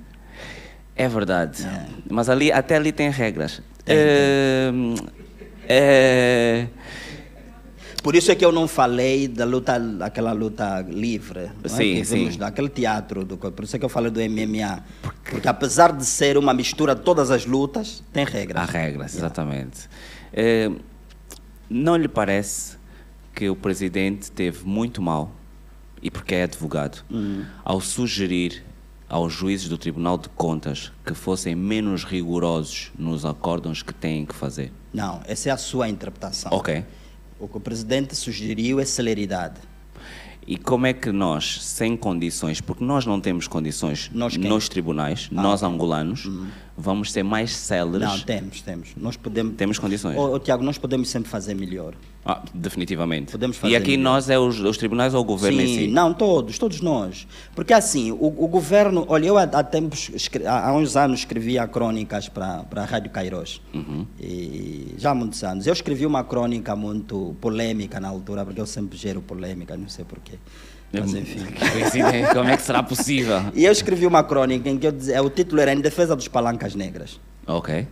[0.95, 1.65] É verdade.
[2.09, 3.61] Mas ali, até ali tem regras.
[3.85, 4.71] Tem, É,
[5.69, 6.67] é,
[8.07, 11.67] Por isso é que eu não falei da luta, aquela luta livre, não é?
[11.67, 12.37] Sim, sim.
[12.37, 14.81] daquele teatro, do, por isso é que eu falei do MMA.
[15.29, 18.63] Porque apesar de ser uma mistura de todas as lutas, tem regras.
[18.63, 19.89] Há regras, exatamente.
[20.31, 20.71] É,
[21.69, 22.77] não lhe parece
[23.35, 25.35] que o presidente teve muito mal,
[26.01, 27.43] e porque é advogado, Hum.
[27.61, 28.63] ao sugerir
[29.09, 34.33] aos juízes do Tribunal de Contas que fossem menos rigorosos nos acórdãos que têm que
[34.33, 34.71] fazer?
[34.93, 36.53] Não, essa é a sua interpretação.
[36.53, 36.85] Ok.
[37.39, 39.59] O que o presidente sugeriu é celeridade.
[40.47, 44.45] E como é que nós, sem condições, porque nós não temos condições Nós quem?
[44.45, 46.29] Ah, nos tribunais, nós angolanos,
[46.77, 48.07] vamos ser mais céleres?
[48.07, 48.89] Não, temos, temos.
[48.95, 49.55] Nós podemos.
[49.55, 50.15] Temos condições.
[50.15, 51.95] Ô, ô, Tiago, nós podemos sempre fazer melhor.
[52.23, 53.31] Ah, definitivamente.
[53.31, 54.11] Podemos fazer e aqui melhor.
[54.11, 55.87] nós é os, os tribunais ou o governo em Sim, si?
[55.87, 57.27] não, todos, todos nós.
[57.55, 59.05] Porque assim, o, o governo.
[59.07, 60.11] Olha, eu há, há tempos,
[60.45, 63.61] há, há uns anos escrevia crônicas para para a Rádio Cairós.
[63.73, 64.05] Uhum.
[64.19, 65.65] E, já há muitos anos.
[65.65, 70.05] Eu escrevi uma crônica muito polêmica na altura, porque eu sempre gero polêmica, não sei
[70.05, 70.37] porquê.
[70.91, 71.45] Mas enfim.
[71.71, 73.41] Coincidência, Como é que será possível?
[73.53, 76.27] E eu escrevi uma crônica em que eu dizia, o título era Em Defesa dos
[76.27, 77.19] Palancas Negras.
[77.45, 77.87] Ok,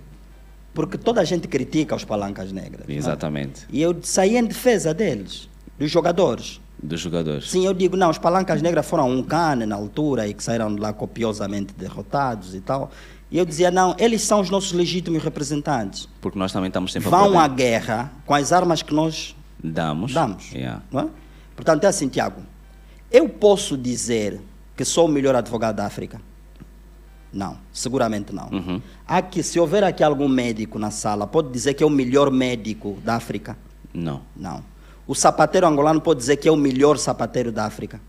[0.73, 2.85] Porque toda a gente critica os palancas negras.
[2.87, 2.97] não é?
[2.97, 3.65] exatamente.
[3.71, 5.47] E eu saí em defesa deles,
[5.79, 6.59] dos jogadores.
[6.83, 7.49] Dos jogadores.
[7.49, 10.73] Sim, eu digo, não, os palancas negras foram um cane na altura e que saíram
[10.75, 12.91] de lá copiosamente derrotados e tal.
[13.31, 16.07] E eu dizia, não, eles são os nossos legítimos representantes.
[16.21, 20.13] Porque nós também estamos sempre a Vão à guerra com as armas que nós Damos.
[20.13, 20.51] damos.
[20.51, 20.81] Yeah.
[20.93, 21.05] é?
[21.55, 22.41] Portanto, é assim, Tiago,
[23.15, 24.41] eu posso dizer
[24.75, 26.19] que sou o melhor advogado da África?
[27.31, 28.49] Não, seguramente não.
[28.49, 28.81] Uhum.
[29.07, 32.97] Aqui, se houver aqui algum médico na sala, pode dizer que é o melhor médico
[33.03, 33.57] da África?
[33.93, 34.21] Não.
[34.35, 34.63] Não.
[35.07, 38.01] O sapateiro angolano pode dizer que é o melhor sapateiro da África?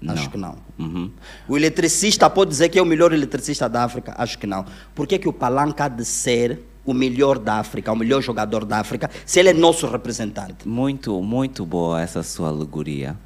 [0.00, 0.14] Não.
[0.14, 0.56] Acho que não.
[0.78, 1.10] Uhum.
[1.46, 4.14] O eletricista pode dizer que é o melhor eletricista da África?
[4.16, 4.64] Acho que não.
[4.94, 8.64] Por que, que o Palanca há de ser o melhor da África, o melhor jogador
[8.64, 10.66] da África, se ele é nosso representante?
[10.66, 13.16] Muito, muito boa essa sua alegoria,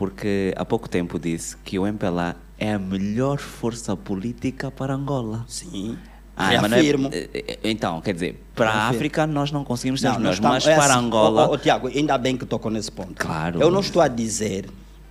[0.00, 5.44] porque há pouco tempo disse que o MPLA é a melhor força política para Angola.
[5.46, 5.98] Sim.
[6.34, 7.10] Ah, não é- Reafirmo.
[7.12, 8.88] eh, então, quer dizer, para a.
[8.88, 11.48] África nós não conseguimos ser os nós melhores, mas é para assim, Angola.
[11.50, 13.12] Ô, ô, Tiago, ainda bem que tocou nesse ponto.
[13.14, 13.60] Claro.
[13.60, 14.70] Eu não estou a dizer,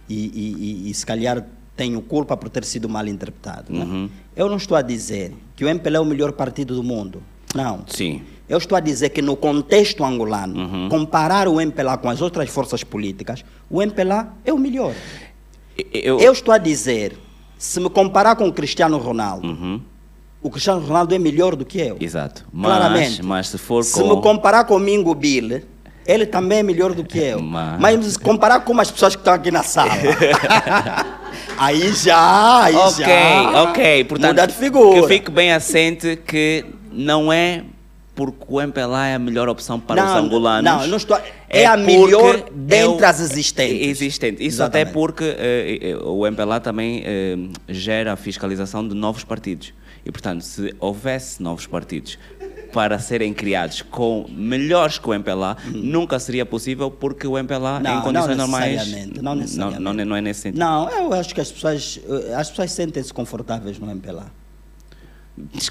[0.10, 3.72] e, e- e- se calhar tenho culpa por ter sido mal interpretado.
[3.72, 3.86] né?
[3.86, 4.10] Uhum.
[4.36, 7.22] Eu não estou a dizer que o MPLA é o melhor partido do mundo.
[7.54, 7.84] Não.
[7.86, 8.24] Sim.
[8.50, 10.90] Eu estou a dizer que no contexto angolano, Uhum.
[10.90, 14.94] comparar o MPLA com as outras forças políticas, o MPLA é o melhor.
[15.94, 17.16] Eu, Eu estou a dizer,
[17.58, 19.80] se me comparar com o Cristiano Ronaldo, Uhum.
[20.42, 21.96] o Cristiano Ronaldo é melhor do que eu.
[22.00, 22.44] Exato.
[22.52, 23.24] Mas, Claramente.
[23.24, 24.16] mas se for Se com.
[24.16, 25.62] me comparar com o Mingo Bill,
[26.08, 27.40] ele também é melhor do que eu.
[27.42, 29.92] Mas- Mas, se comparar com as pessoas que estão aqui na sala,
[31.58, 33.64] aí já, aí Ok, já.
[33.64, 34.04] ok.
[34.06, 35.02] Portanto, muda de figura.
[35.02, 37.64] que fique bem assente que não é
[38.20, 40.70] porque o MPLA é a melhor opção para os Não, angolanos.
[40.70, 43.88] não, não estou- é a porque melhor é dentre o- as existentes.
[43.88, 44.44] Existente.
[44.46, 44.88] Isso Exatamente.
[44.90, 47.38] até porque eh, o MPLA também eh,
[47.70, 49.74] gera a fiscalização de novos partidos.
[50.06, 52.20] E, portanto, se houvesse novos partidos
[52.74, 58.00] para serem criados com melhores que o MPLA, nunca seria possível porque o MPLA, Não,
[58.00, 58.86] em condições não normais,
[59.22, 59.82] não necessariamente.
[59.82, 60.60] Não, não é nesse sentido.
[60.60, 62.00] Não, eu acho que as pessoas,
[62.38, 64.26] as pessoas sentem-se confortáveis no MPLA.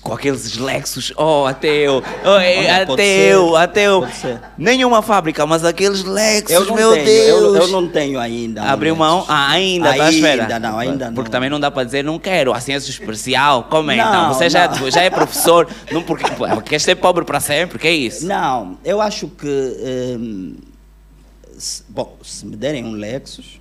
[0.02, 4.00] Com aqueles lexos, oh, até eu, oh, é, Olha, pode até ser, eu, até eu.
[4.00, 4.40] pode ser.
[4.56, 7.40] Nenhuma fábrica, mas aqueles lexos, meu tenho, Deus.
[7.40, 8.62] eu, eu não tenho ainda.
[8.62, 9.24] Abriu mão?
[9.28, 10.42] Ah, ainda, tá à espera?
[10.42, 11.14] Ainda não, ainda não.
[11.14, 14.34] Porque também não dá para dizer, não quero, a ciência especial, como é Não, então?
[14.34, 14.90] Você já, não.
[14.90, 16.24] já é professor, não porque,
[16.66, 18.26] quer ser pobre para sempre, que é isso?
[18.26, 19.46] Não, eu acho que.
[20.18, 20.54] hum,
[21.58, 23.57] se- bom, se me derem um Lexus,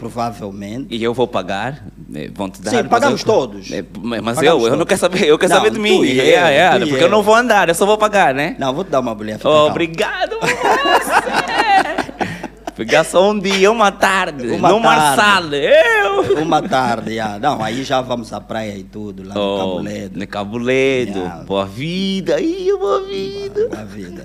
[0.00, 0.86] provavelmente.
[0.92, 1.84] E eu vou pagar,
[2.14, 2.70] eh, vão te dar.
[2.70, 3.70] Sim, pagamos eu- todos.
[3.70, 4.88] Eh, Mas Pagamos eu, eu não todos.
[4.88, 6.02] quero saber, eu quero Não, saber de mim.
[6.02, 7.10] e É, é, e porque eu eu.
[7.10, 8.56] não vou andar, eu só vou pagar, né?
[8.58, 10.36] Não, vou te dar uma fica Oh, obrigado.
[12.76, 15.56] Pegar só um dia, uma tarde, Uma no tarde.
[15.56, 16.42] Eu.
[16.42, 17.38] Uma tarde, já.
[17.38, 20.18] Não, aí já vamos à praia e tudo, lá no Oh, Cabuledo.
[20.18, 21.44] no Cabuledo, Yeah.
[21.44, 23.68] boa vida, Ih, boa vida.
[23.78, 24.24] A vida.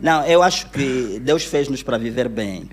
[0.00, 2.68] Não, eu acho que Deus fez-nos para viver bem.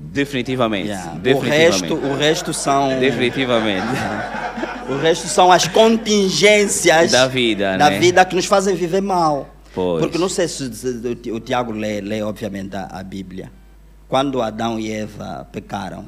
[0.00, 0.90] Definitivamente.
[0.90, 1.50] O definitivamente.
[1.50, 3.86] resto, o resto são, Definitivamente.
[4.88, 7.98] o resto são as contingências Da vida, da né?
[7.98, 9.48] vida que nos fazem viver mal.
[9.74, 10.00] Pois.
[10.02, 13.52] Porque não sei se, o Ti- o Tiago lê, lê obviamente a, a Bíblia.
[14.08, 16.06] Quando Adão e Eva pecaram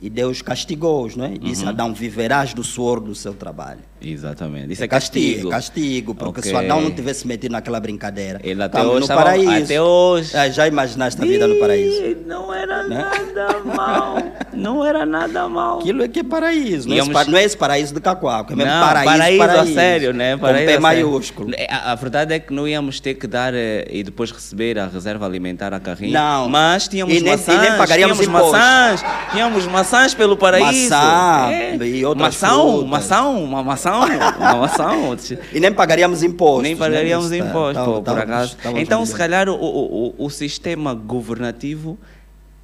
[0.00, 1.32] e Deus castigou-os, não é?
[1.34, 1.70] E disse: Uhum.
[1.70, 3.80] Adão, viverás do suor do seu trabalho.
[4.00, 4.72] Exatamente.
[4.72, 5.48] Isso é castigo.
[5.48, 5.48] castigo.
[5.48, 6.64] É castigo, porque se Ok.
[6.64, 8.40] Adão não tivesse metido naquela brincadeira.
[8.44, 9.64] Ele até Estamos hoje no paraíso.
[9.64, 10.36] até hoje.
[10.36, 12.16] Ah, já imaginaste a vida no paraíso?
[12.26, 13.10] Não era Né?
[13.34, 14.18] nada mal.
[14.52, 15.78] Não era nada mal.
[15.80, 16.88] Aquilo é que é paraíso.
[16.88, 19.74] Não, é, Íamos- não é esse paraíso de Cacoaco, é mesmo não, paraíso, paraíso, a
[19.74, 20.36] sério, né?
[20.36, 21.50] Paraíso com P maiúsculo.
[21.68, 24.86] A, a verdade é que não íamos ter que dar eh, e depois receber a
[24.86, 26.12] reserva alimentar a carrinho.
[26.12, 26.48] Não.
[26.48, 27.60] Mas tínhamos E nem- e maçãs.
[27.60, 28.56] nem pagaríamos tínhamos imposto.
[28.58, 29.04] maçãs.
[29.32, 30.90] Tínhamos maçãs pelo paraíso.
[30.90, 31.76] Maçã É.
[31.76, 32.88] e outras maçã, frutas.
[32.88, 34.86] maçã, uma maçã, uma maçã.
[35.52, 36.62] E nem pagaríamos impostos.
[36.62, 36.78] Nem né?
[36.78, 38.56] pagaríamos tá- impostos, tá- pô, por estávamos- acaso.
[38.56, 41.98] estávamos Então, se calhar, o, o, o, sistema governativo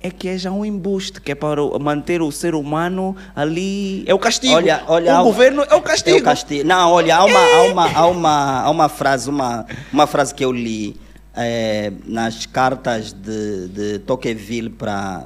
[0.00, 4.04] é que é já um embuste, que é para manter o ser humano ali.
[4.06, 4.54] É o castigo.
[4.54, 6.16] Olha, olha, o há- governo é o castigo.
[6.16, 6.66] É o castigo.
[6.66, 10.44] Não, olha, há uma, há uma, há uma, há uma frase, uma, uma frase que
[10.44, 10.96] eu li
[11.36, 15.24] eh, nas cartas de, de Tocqueville para.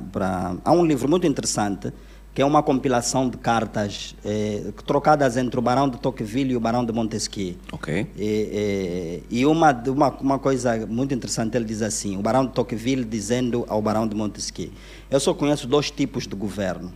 [0.65, 1.93] Há um livro muito interessante
[2.37, 6.61] que é uma compilação de cartas eh, trocadas entre o Barão de Tocqueville e o
[6.61, 7.55] Barão de Montesquieu.
[7.73, 8.07] Ok.
[8.15, 12.53] E, e- e uma, uma, uma coisa muito interessante, ele diz assim, o Barão de
[12.53, 14.69] Tocqueville dizendo ao Barão de Montesquieu,
[15.11, 16.93] eu só conheço dois tipos de governo.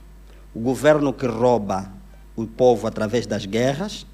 [0.55, 1.91] O governo que rouba
[2.37, 4.05] o povo através das guerras,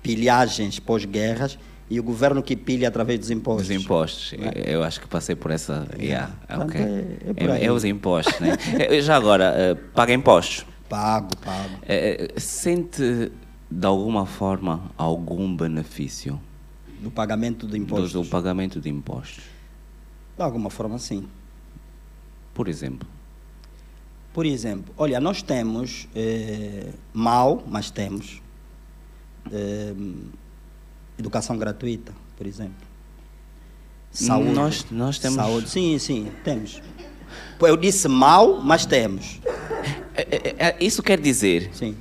[0.00, 1.58] pilhagens pós-guerras,
[1.90, 3.68] e o governo que pilha através dos impostos.
[3.68, 4.34] Os impostos.
[4.64, 5.88] Eu acho que passei por essa.
[5.98, 6.80] Yeah, Portanto, ok.
[6.80, 7.64] é- é por aí.
[7.64, 8.56] é, os impostos, né?
[8.78, 10.64] Eh, Já agora, eh, paga impostos.
[10.88, 11.78] Pago, pago.
[11.82, 13.32] Eh, sente
[13.70, 16.40] de alguma forma algum benefício
[17.00, 18.22] Do pagamento do do, imposto.
[18.22, 19.42] do pagamento de impostos?
[20.36, 21.26] De alguma forma, sim.
[22.54, 23.08] Por exemplo.
[24.32, 28.40] Por exemplo, olha, nós temos, eh, mal, mas temos,
[29.52, 29.92] eh,
[31.20, 32.74] educação gratuita, por exemplo.
[34.10, 34.50] Saúde.
[34.50, 36.82] Nós- nós temos- Saúde, sim, sim, temos.
[37.60, 39.40] Eu disse mal, mas temos,
[40.16, 41.96] Eh, eh, eh, Isso quer dizer sim.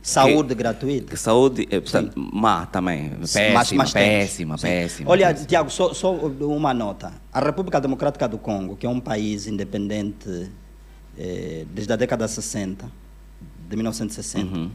[0.00, 1.10] Saúde gratuita.
[1.10, 3.10] que saúde, eh, portanto, má também.
[3.10, 4.62] Péssima, Mas- mas péssima, Sim.
[4.66, 5.10] péssima.
[5.10, 5.46] Olha, péssima.
[5.46, 7.12] Tiago, só, só uma nota.
[7.32, 10.50] A República Democrática do Congo, que é um país independente
[11.18, 12.90] eh, desde a década de 60,
[13.68, 14.70] de 1960, Uhum.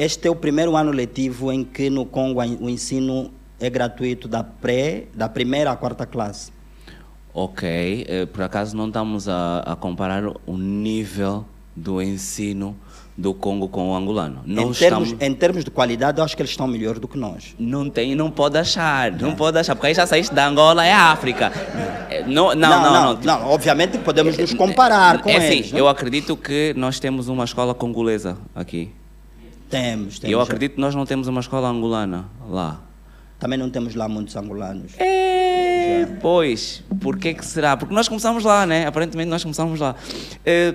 [0.00, 4.42] Este é o primeiro ano letivo em que no Congo o ensino é gratuito da
[4.42, 6.50] pré, da primeira à quarta classe.
[7.34, 11.44] Ok, eh, por acaso não estamos a, a comparar o nível
[11.76, 12.74] do ensino
[13.14, 14.40] do Congo com o angolano.
[14.46, 15.22] Não Em termos, estamos...
[15.22, 17.54] em termos de qualidade, eu acho que eles estão melhor do que nós.
[17.58, 20.94] Não tem, não pode achar, não pode achar, porque aí já saíste da Angola, é
[20.94, 21.52] África.
[22.08, 23.14] Eh, Não, não, não.
[23.14, 25.66] não, não, obviamente podemos nos comparar com é eles.
[25.66, 25.80] assim, né?
[25.80, 28.90] eu acredito que nós temos uma escola congolesa aqui.
[29.70, 30.32] Temos, temos.
[30.32, 32.82] eu acredito que nós não temos uma escola angolana lá.
[33.38, 34.92] Também não temos lá muitos angolanos.
[34.98, 37.76] É, pois, por que que será?
[37.76, 38.86] Porque nós começamos lá, né?
[38.86, 39.94] Aparentemente nós começamos lá.
[40.44, 40.74] Eh,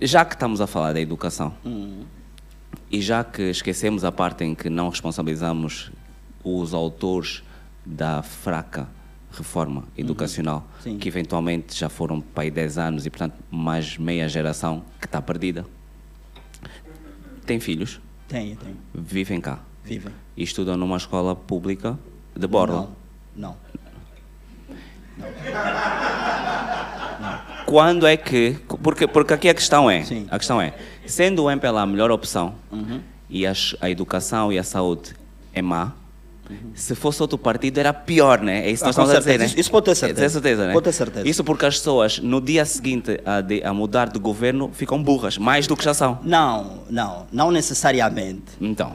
[0.00, 1.54] já que estamos a falar da educação,
[2.90, 5.92] e já que esquecemos a parte em que não responsabilizamos
[6.42, 7.42] os autores
[7.84, 8.88] da fraca
[9.30, 10.98] reforma educacional, Sim.
[10.98, 15.20] que eventualmente já foram para aí 10 anos e, portanto, mais meia geração que está
[15.20, 15.64] perdida,
[17.48, 18.76] tem filhos, Tenho, tenho.
[18.94, 20.12] vivem cá Vivem.
[20.36, 21.98] e estudam numa escola pública
[22.36, 22.90] de Borla.
[23.34, 23.56] Não, não.
[27.66, 28.56] Quando é que.
[28.82, 30.26] Porque, porque aqui a questão é: Sim.
[30.30, 30.74] a questão é,
[31.06, 32.54] sendo o MPLA a melhor opção,
[33.28, 35.14] e as- a educação e a saúde
[35.52, 35.92] é má,
[36.74, 38.66] se fosse outro partido era pior, né?
[38.66, 39.38] É isso que Ah, nós com estamos a dizer, certeza.
[39.38, 39.46] né?
[39.46, 40.20] Isso- isso pode ter É, certeza.
[40.20, 40.72] ter certeza, né?
[40.72, 41.28] Pode ter certeza.
[41.28, 45.36] Isso porque as pessoas, no dia seguinte a, de- a mudar de governo, ficam burras,
[45.38, 46.18] mais do que já são.
[46.22, 48.42] Não, não, não necessariamente.
[48.60, 48.92] Então,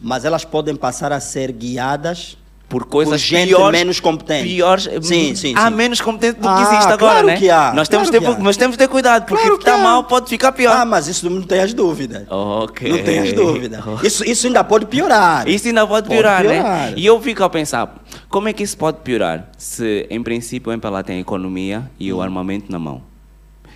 [0.00, 2.36] Mas elas podem passar a ser guiadas
[2.68, 4.48] por coisas Por gente piores, menos competente.
[4.48, 5.74] Piores, Sim, sim, Há sim.
[5.76, 7.36] menos competente do que Ah, existe agora, claro né?
[7.36, 8.44] que há, Nós temos, claro ter, que há.
[8.44, 9.78] mas temos de ter cuidado, porque Claro está há.
[9.78, 10.76] mal pode ficar pior.
[10.76, 12.24] Ah, mas isso não tem as dúvidas.
[12.28, 12.90] ok.
[12.90, 13.84] Não tenhas dúvida.
[14.02, 15.48] Isso, isso ainda pode piorar.
[15.48, 16.54] Isso ainda pode Pode piorar, né?
[16.60, 16.92] piorar.
[16.98, 20.72] E eu fico a pensar, como é que isso pode piorar se, em princípio, o
[20.74, 22.16] MPLA tem a economia e Hum.
[22.16, 23.00] o armamento na mão?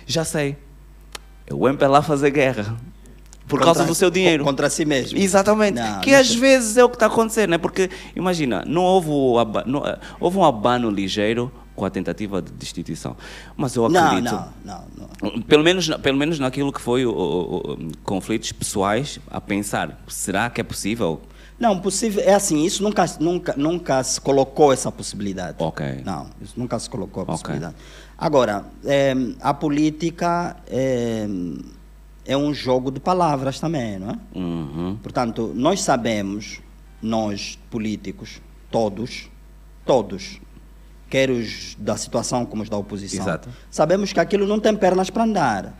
[0.05, 0.57] Já sei.
[1.47, 2.75] É o MPLA fazer guerra.
[3.51, 4.43] Por Contra- causa do seu dinheiro.
[4.45, 5.19] Contra si mesmo.
[5.19, 5.75] Exatamente.
[5.79, 6.39] Não, que não às sei.
[6.39, 7.57] vezes é o que está acontecendo, né?
[7.57, 9.09] Porque, imagina, não houve,
[9.67, 13.15] não, eh, houve um abano ligeiro com a tentativa de destituição.
[13.57, 14.31] Mas eu Não, acredito.
[14.31, 15.41] não, não, não.
[15.41, 20.49] Pelo menos, pelo menos naquilo que foi o, o- o- conflitos pessoais, a pensar, será
[20.49, 21.21] que é possível?
[21.59, 22.23] Não, possível.
[22.25, 25.57] É assim, isso nunca, nunca, nunca se colocou essa possibilidade.
[25.59, 26.01] Ok.
[26.05, 27.75] Não, isso nunca se colocou a possibilidade.
[28.17, 31.27] Agora, eh, a política eh,
[32.25, 34.15] é um jogo de palavras também, não é?
[34.35, 34.97] Uhum.
[35.01, 36.59] Portanto, nós sabemos,
[37.01, 39.29] nós políticos, todos,
[39.85, 40.39] todos,
[41.09, 43.49] quer os da situação como os da oposição, Exato.
[43.69, 45.77] sabemos que aquilo não tem pernas para andar.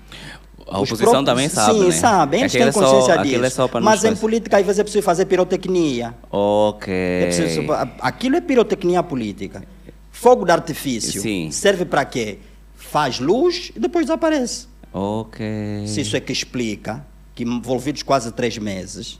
[0.68, 1.92] A Os oposição próprios- também sabe, Sim, né?
[1.92, 2.38] sabe.
[2.40, 3.46] Eles têm é só- consciência disso.
[3.46, 6.14] é só para Mas nos em política, às vezes, é preciso fazer pirotecnia.
[6.30, 6.94] Ok.
[6.94, 7.66] É preciso-
[8.00, 9.64] aquilo é pirotecnia política.
[10.12, 11.50] Fogo de artifício Sim.
[11.52, 12.40] serve para quê?
[12.76, 14.68] Faz luz e depois desaparece.
[14.94, 15.46] Ok.
[15.88, 19.20] Se isso é que explica que envolvidos quase três meses,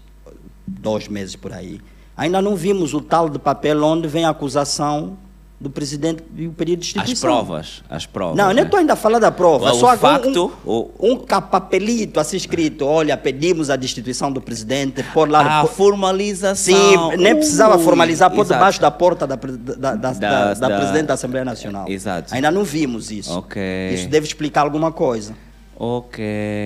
[0.68, 1.80] dois meses por aí,
[2.16, 5.18] ainda não vimos o tal de papel onde vem a acusação
[5.60, 7.30] do presidente e o pedido de As instituição.
[7.30, 7.84] provas.
[7.88, 8.36] As provas.
[8.36, 8.68] Não, eu nem né?
[8.68, 9.72] estou ainda a falar da prova.
[9.72, 14.42] O só facto, um, o- um, um papelito assim escrito, olha, pedimos a destituição do
[14.42, 15.60] presidente, por lá...
[15.60, 16.56] A por- formalização.
[16.56, 21.14] Sim, nem precisava formalizar por debaixo da porta da, da, Da- da da- presidente da
[21.14, 21.88] Assembleia Nacional.
[21.88, 22.34] Exato.
[22.34, 23.32] Ainda não vimos isso.
[23.38, 23.62] Ok.
[23.94, 25.36] Isso deve explicar alguma coisa.
[25.84, 26.24] Ok.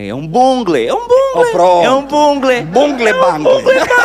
[0.09, 0.75] É um bungle.
[0.75, 1.35] É um bungle.
[1.35, 1.85] Oh, pronto.
[1.85, 2.61] é um bungle.
[2.63, 3.45] Bungle bang.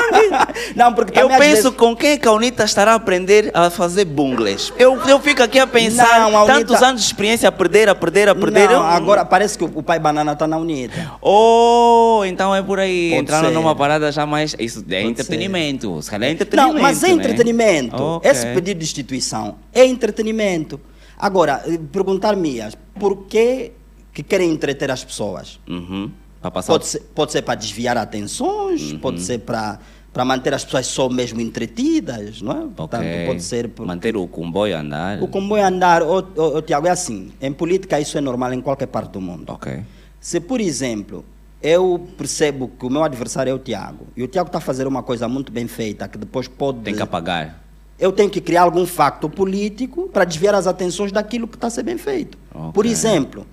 [0.77, 4.05] não, porque Eu penso vezes- com quem que a UNITA estará a aprender a fazer
[4.05, 4.73] bungles.
[4.79, 7.89] Eu, eu fico aqui a pensar, Não, a UNITA- tantos anos de experiência a perder,
[7.89, 8.69] a perder, a perder.
[8.69, 11.11] Não, eu- agora parece que o, pai Banana está na UNITA.
[11.21, 13.11] Oh, então é por aí.
[13.11, 13.55] Pode Entraram ser.
[13.55, 14.55] numa parada já mais.
[14.61, 16.01] Isso é Pode entretenimento.
[16.03, 16.75] Se calhar é entretenimento.
[16.75, 17.15] Não, mas é né?
[17.15, 18.01] entretenimento.
[18.01, 18.31] Ok.
[18.31, 20.81] Esse pedido de instituição é entretenimento.
[21.19, 22.63] Agora, eh, perguntar-me,
[22.99, 23.73] por que,
[24.23, 25.59] que querem entreter as pessoas?
[25.69, 26.11] Uhum.
[26.43, 26.73] Passar.
[26.73, 28.99] Pode ser, pode ser para desviar atenções, Uhum.
[28.99, 29.79] pode ser para,
[30.13, 32.67] para manter as pessoas só mesmo entretidas, não é?
[32.75, 33.27] Portanto, Ok.
[33.27, 35.23] pode ser por, Manter o comboio a andar.
[35.23, 36.03] o comboio andar.
[36.03, 39.21] Ô, ô, ô, Tiago, é assim, em política isso é normal em qualquer parte do
[39.21, 39.45] mundo.
[39.53, 39.83] Ok.
[40.19, 41.25] Se, por exemplo,
[41.63, 44.87] eu percebo que o meu adversário é o Tiago, e o Tiago está a fazer
[44.87, 46.81] uma coisa muito bem feita, que depois pode...
[46.81, 47.63] Tem que apagar.
[47.99, 51.71] eu tenho que criar algum facto político para desviar as atenções daquilo que está a
[51.71, 52.39] ser bem feito.
[52.55, 52.73] Ok.
[52.73, 53.47] Por exemplo,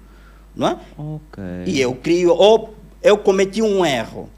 [0.58, 0.78] não é?
[0.98, 1.44] Ok.
[1.66, 4.30] E eu crio, ou eu cometi um erro,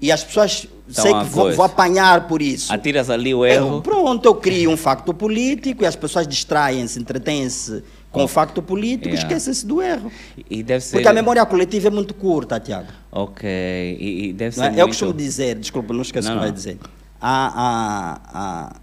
[0.00, 2.72] e as pessoas, Então, sei que vou, vou apanhar por isso.
[2.72, 3.82] Atiras ali o Eu, erro.
[3.82, 9.08] pronto, eu crio um facto político e as pessoas distraem-se, entretêm-se com o facto político
[9.08, 9.26] e Yeah.
[9.26, 10.10] esquecem-se do erro.
[10.50, 10.96] E deve ser.
[10.96, 12.88] Porque a memória coletiva é muito curta, Tiago.
[13.10, 13.48] Ok.
[13.48, 14.68] E, e deve Não ser.
[14.68, 14.70] é?
[14.70, 14.80] muito...
[14.80, 16.54] Eu costumo dizer, desculpa, não esqueço o Não, que vai não.
[16.54, 16.78] dizer.
[17.20, 18.76] Há, há, há-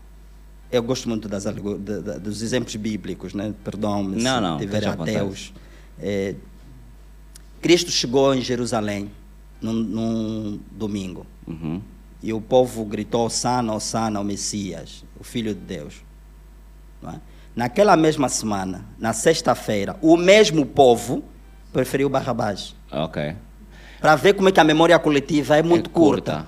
[0.72, 1.43] eu gosto muito das,
[2.19, 3.54] dos exemplos bíblicos, né?
[3.63, 5.15] perdão-me Não, se não, tiver à vontade.
[5.17, 5.54] ateus.
[6.00, 6.34] É,
[7.63, 9.10] Cristo chegou em Jerusalém
[9.62, 11.82] num, num domingo Uhum.
[12.21, 15.95] e o povo gritou: Sana, Sana, o Messias, o Filho de Deus.
[17.06, 17.15] É?
[17.56, 21.23] Naquela mesma semana, na sexta-feira, o mesmo povo
[21.71, 22.76] preferiu Barrabás.
[22.91, 23.36] Ok.
[23.99, 26.45] Para ver como é que a memória coletiva é muito curta.
[26.45, 26.47] curta.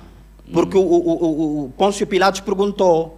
[0.53, 3.17] Porque o, o, o, o Pôncio Pilatos perguntou: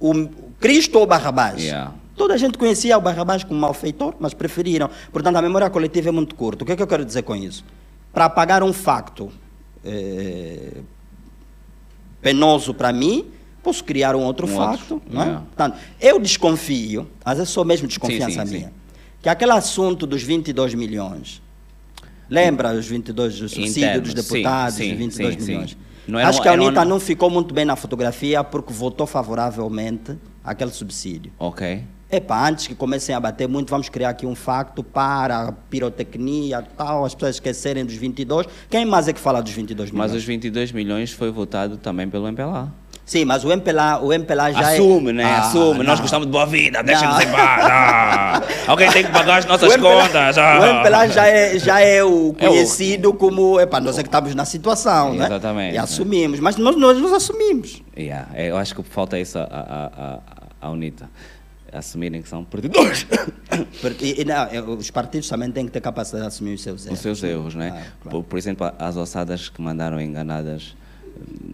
[0.00, 0.28] o
[0.60, 1.62] Cristo ou Barrabás?
[1.62, 1.92] Yeah.
[2.16, 4.88] Toda a gente conhecia o Barrabás como malfeitor, mas preferiram.
[5.12, 6.62] Portanto, a memória coletiva é muito curta.
[6.62, 7.64] O que é que eu quero dizer com isso?
[8.12, 9.32] Para apagar um facto
[9.84, 10.80] eh,
[12.22, 13.26] penoso para mim,
[13.62, 14.94] posso criar um outro Um facto.
[14.94, 15.24] outro, não é?
[15.26, 15.44] yeah.
[15.46, 18.74] Portanto, eu desconfio, às vezes sou mesmo desconfiança Sim, sim, minha, sim.
[19.20, 21.42] que aquele assunto dos 22 milhões,
[22.30, 25.46] lembra os 22 do subsídio Internos, dos deputados, sim, os 22 sim, sim.
[25.46, 25.76] milhões?
[26.06, 30.70] Era Acho que a UNITA não ficou muito bem na fotografia porque votou favoravelmente aquele
[30.70, 31.32] subsídio.
[31.38, 31.82] Ok.
[32.10, 36.62] Epa, antes que comecem a bater muito, vamos criar aqui um facto para a pirotecnia
[36.76, 38.46] tal, as pessoas esquecerem dos 22.
[38.70, 40.10] Quem mais é que fala dos 22 milhões?
[40.12, 42.68] Mas os 22 milhões foi votado também pelo MPLA.
[43.06, 45.12] Sim, mas o MPLA, o MPLA já Assume, é...
[45.12, 45.24] né?
[45.24, 45.78] Ah, Assume.
[45.84, 46.02] Nós não.
[46.02, 48.42] gostamos de boa vida, deixa-nos em paz.
[48.66, 50.38] Alguém tem que pagar as nossas O MPLA, contas.
[50.38, 50.58] ah.
[50.60, 53.60] o MPLA já é, já é o É o- conhecido como.
[53.60, 55.26] Epa, nós é que estamos na situação, né?
[55.26, 55.74] Exatamente.
[55.74, 56.40] E assumimos.
[56.40, 57.82] Mas nós, nós nos assumimos.
[57.98, 59.86] Yeah, é, eu acho que falta isso à, à,
[60.62, 61.10] à, à UNITA.
[61.74, 63.06] Assumirem que são perdedores.
[64.00, 66.96] E não, os partidos também têm que ter capacidade de assumir os seus erros.
[66.98, 67.68] Os seus erros, né?
[67.72, 68.18] Ah, claro.
[68.18, 70.74] por, por exemplo, as ossadas que mandaram enganadas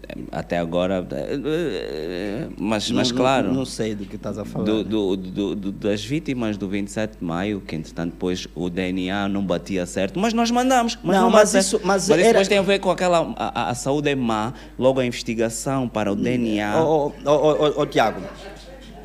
[0.07, 1.05] eh, até agora.
[1.11, 3.53] eh, Mas, Não- mas não- claro.
[3.53, 4.65] Não, sei do que estás a falar.
[4.65, 9.27] do, do, do- do- das vítimas do 27 de maio, que entretanto depois o DNA
[9.27, 10.97] não batia certo, mas nós mandamos.
[11.03, 11.85] Mas Não, não, mas isso- certo.
[11.87, 13.33] mas isso era- depois tem a ver com aquela.
[13.37, 16.81] A, a- a saúde é má, logo a investigação para o DNA.
[16.81, 18.21] Ô, ô, ô, ô, ô, Tiago,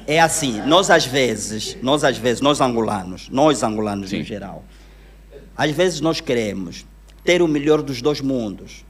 [0.07, 4.19] é assim, nós às vezes, nós às vezes, nós angolanos, nós angolanos Sim.
[4.19, 4.65] em geral,
[5.57, 6.87] às vezes nós queremos
[7.25, 8.85] ter o melhor dos dois mundos.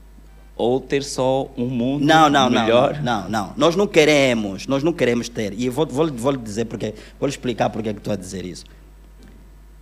[0.55, 2.99] Ou ter só um mundo Não, não, melhor.
[3.03, 3.53] não, não, não.
[3.55, 5.53] Nós não queremos, nós não queremos ter.
[5.53, 8.15] E vou, vou, vou lhe dizer porque, vou lhe explicar porque é que estou a
[8.15, 8.65] dizer isso.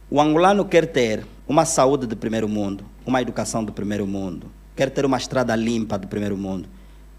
[0.10, 4.90] O angolano quer ter uma saúde de primeiro mundo, uma educação de primeiro mundo, quer
[4.90, 6.68] ter uma estrada limpa de primeiro mundo,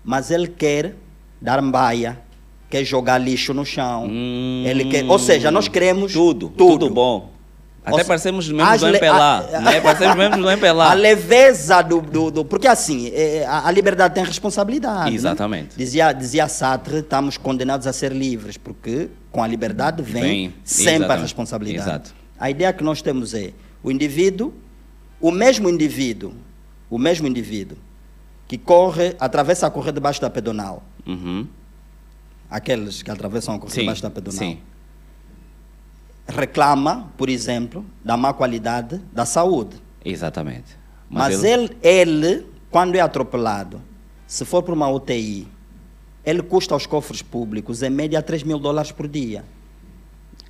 [0.05, 0.95] mas ele quer
[1.41, 2.21] dar mbaia,
[2.71, 4.07] quer jogar lixo no chão.
[4.09, 7.31] Hum, ele quer, ou seja, nós queremos tudo, tudo, tudo, bom.
[7.87, 9.81] Até parecemos as do MPLA, a- né?
[9.81, 10.91] Parecemos membros do MPLA.
[10.91, 15.11] A leveza do, do, do- Porque assim, eh, a, a liberdade tem responsabilidade.
[15.11, 15.15] né?
[15.17, 15.77] Exatamente.
[15.77, 20.93] Dizia, dizia Sartre, estamos condenados a ser livres, porque com a liberdade vem, Vem, sempre
[20.95, 21.23] a exatamente.
[21.23, 21.89] responsabilidade.
[21.89, 22.15] Exato.
[22.41, 23.53] A ideia que nós temos é
[23.85, 24.53] o indivíduo,
[25.21, 26.33] o mesmo indivíduo,
[26.91, 27.79] o mesmo indivíduo
[28.49, 31.47] que corre, atravessa a correr debaixo da pedonal, Uhum.
[32.51, 33.59] Aqueles que atravessam a
[34.01, 34.59] da pedonal, sim.
[36.29, 39.77] reclama, por exemplo, da má qualidade da saúde.
[40.05, 40.77] Exatamente.
[41.09, 43.81] Mas, ele, ele, quando é atropelado,
[44.27, 45.47] se for para uma UTI,
[46.25, 49.45] ele custa aos cofres públicos, em média, 3 mil dólares por dia.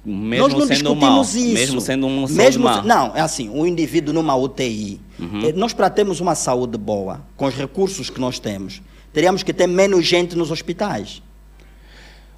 [0.04, 1.52] mesmo Nós não sendo mal, discutimos isso.
[1.54, 5.44] mesmo sendo um Mesmo se- Não, é assim, o indivíduo numa UTI, Uhum.
[5.48, 8.80] eh, nós para termos uma saúde boa, com os recursos que nós temos,
[9.12, 11.20] teríamos que ter menos gente nos hospitais.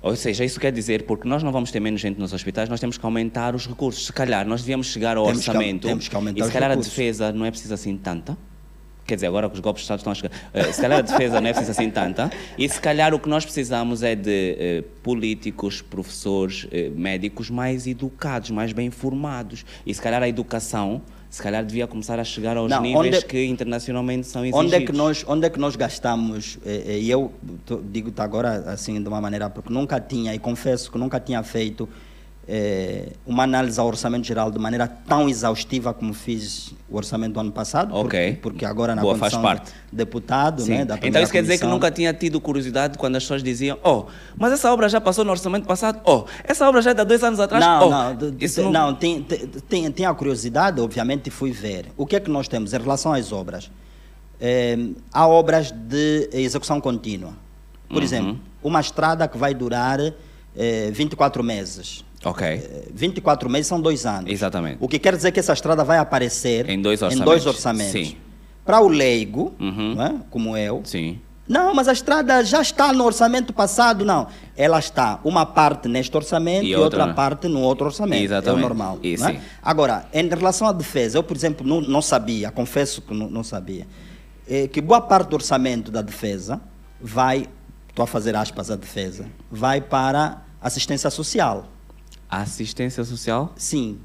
[0.00, 2.80] Ou seja, isso quer dizer, porque nós não vamos ter menos gente nos hospitais, nós
[2.80, 4.06] temos que aumentar os recursos.
[4.06, 6.70] Se calhar nós devíamos chegar ao Temos que orçamento temos que aumentar e se calhar
[6.70, 8.36] a defesa não é preciso assim tanta.
[9.08, 11.02] Quer dizer, agora que os golpes de Estado estão a chegar, eh, se calhar a
[11.02, 12.30] defesa não é preciso assim tanta.
[12.58, 17.86] E se calhar o que nós precisamos é de eh, políticos, professores, eh, médicos mais
[17.86, 19.64] educados, mais bem informados.
[19.86, 21.00] E se calhar a educação,
[21.30, 24.64] se calhar devia começar a chegar aos Não, níveis onde- que internacionalmente são exigidos.
[24.64, 27.30] Onde é que nós, onde é que nós gastamos, eh, eh, e eu
[27.90, 31.88] digo-te agora assim de uma maneira, porque nunca tinha, e confesso que nunca tinha feito
[32.50, 37.40] eh, uma análise ao orçamento geral de maneira tão exaustiva como fiz o orçamento do
[37.40, 38.18] ano passado, Ok.
[38.18, 39.70] porque, porque agora na Boa, faz condição parte.
[39.90, 40.70] de deputado, Sim.
[40.78, 43.78] né, da então isso quer dizer que nunca tinha tido curiosidade quando as pessoas diziam,
[43.84, 47.04] oh, mas essa obra já passou no orçamento passado, oh, essa obra já é de
[47.04, 48.72] dois anos atrás, Não, oh, não, isso não...
[48.72, 51.86] não, tem, tem, tem- a curiosidade, obviamente, fui ver.
[51.98, 53.70] O que é que nós temos em relação às obras?
[54.40, 54.78] Eh,
[55.12, 57.32] há obras de execução contínua.
[57.88, 58.02] Por Uhum.
[58.02, 59.98] exemplo, uma estrada que vai durar
[60.56, 62.04] eh, 24 meses.
[62.24, 64.30] Ok, Eh, 24 meses são dois anos.
[64.30, 64.78] Exatamente.
[64.80, 67.46] O que quer dizer que essa estrada vai aparecer Em dois dois orçamentos.
[67.46, 67.92] orçamentos.
[67.92, 68.16] Sim.
[68.64, 70.02] Para o leigo, Uhum.
[70.02, 70.14] é?
[70.28, 71.18] como eu, sim.
[71.48, 74.26] não, mas a estrada já está no orçamento passado, não.
[74.56, 78.22] Ela está uma parte neste orçamento E e, outra- outra parte no outro orçamento.
[78.24, 78.48] Exatamente.
[78.48, 78.98] É o normal.
[79.18, 79.40] Não é?
[79.62, 83.42] Agora, em relação à defesa, eu, por exemplo, não, não sabia, confesso que não, não
[83.44, 83.86] sabia,
[84.46, 86.60] eh, que boa parte do orçamento da defesa
[87.00, 87.46] vai,
[87.88, 91.66] estou a fazer aspas a defesa, vai para assistência social.
[92.28, 93.52] Assistência social?
[93.56, 93.98] Sim.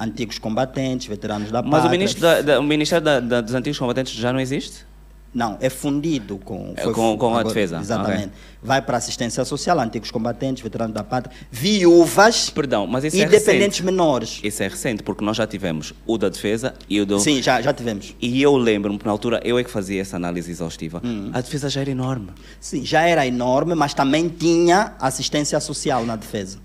[0.00, 1.90] Antigos combatentes, veteranos da Mas o, pátria.
[1.90, 4.86] ministro da- da- o Ministério da- da- dos Antigos Combatentes já não existe?
[5.34, 8.24] Não, é fundido com, É, com- com a defesa, Exatamente.
[8.28, 8.32] ok.
[8.62, 13.26] Vai para assistência social, antigos combatentes, veteranos da pátria, viúvas Perdão, mas isso e é
[13.28, 13.82] dependentes recente.
[13.84, 14.40] menores.
[14.42, 17.20] Isso é recente, porque nós já tivemos o da defesa e o do...
[17.20, 18.14] Sim, já, já tivemos.
[18.20, 21.02] E eu lembro-me na altura eu é que fazia essa análise exaustiva.
[21.04, 21.30] Hum.
[21.32, 22.30] A defesa já era enorme.
[22.58, 26.58] Sim, já era enorme, mas também tinha assistência social na defesa.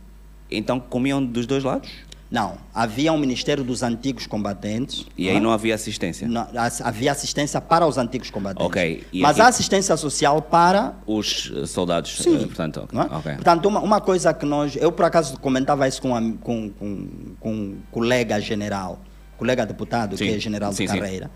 [0.58, 1.89] Então comiam dos dois lados?
[2.32, 5.06] Não, havia um Ministério dos Antigos Combatentes.
[5.16, 6.28] E aí não havia assistência?
[6.28, 6.47] Não,
[6.84, 8.66] havia assistência para os antigos combatentes.
[8.66, 12.38] Ok, e Mas aqui- há assistência social para Os eh, soldados, Sim.
[12.41, 13.06] eh, portanto, Não é?
[13.06, 13.34] ok.
[13.36, 14.76] Portanto, uma, uma coisa que nós.
[14.76, 17.08] Eu, por acaso, comentava isso com, um com, com,
[17.39, 18.99] com um colega general,
[19.38, 20.26] colega deputado, Sim.
[20.26, 20.97] que é general Sim, de sim.
[20.97, 21.30] carreira.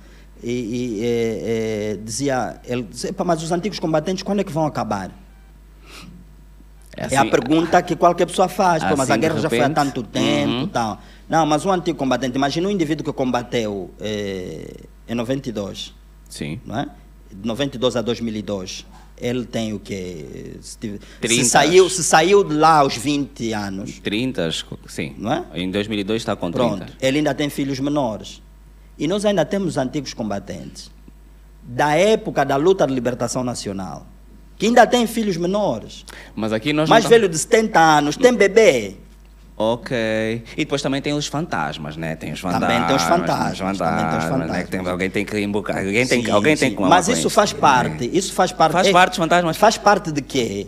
[0.43, 1.41] E, e, eh,
[1.93, 5.11] eh, dizia, ele dizia, "Epá, mas os antigos combatentes quando é que vão acabar?
[6.97, 9.49] É, a assim- pergunta que qualquer pessoa faz, Pô, mas assim, a de guerra já
[9.49, 10.67] foi há tanto tempo uhum.
[10.67, 10.99] tal.
[11.29, 14.73] Não, mas um antigo combatente, imagina um indivíduo que combateu eh,
[15.07, 15.93] em 92,
[16.29, 16.59] Sim.
[16.65, 16.87] não é?
[17.31, 18.85] de 92 a 2002,
[19.19, 20.55] Ele tem o quê?
[20.61, 21.43] Se, tive- se 30.
[21.45, 25.15] saiu, se saiu de lá aos 20 anos, 30, acho que- sim.
[25.17, 25.43] Não é?
[25.55, 26.77] Em 2002 está com 30.
[26.77, 28.41] pronto, ele ainda tem filhos menores.
[28.97, 30.89] E nós ainda temos antigos combatentes
[31.63, 34.05] da época da luta de libertação nacional,
[34.57, 36.03] que ainda têm filhos menores.
[36.35, 38.95] Mas aqui nós Mais não velho de 70 anos, tem bebê.
[39.59, 39.97] Ok.
[40.55, 42.15] E depois também tem os fantasmas, né?
[42.15, 42.69] Tem os fantasmas.
[42.69, 44.29] Também tem os fantasmas, Tem os fantasmas, também tem os né?
[44.29, 44.63] fantasmas.
[44.65, 45.77] Que tem- alguém tem que embocar.
[45.77, 46.75] Alguém tem, Sim, alguém tem sim.
[46.75, 48.07] que Mas isso faz parte.
[48.13, 48.73] Isso faz parte.
[48.73, 49.57] Faz é- parte dos fantasmas.
[49.57, 50.67] Faz parte de quê?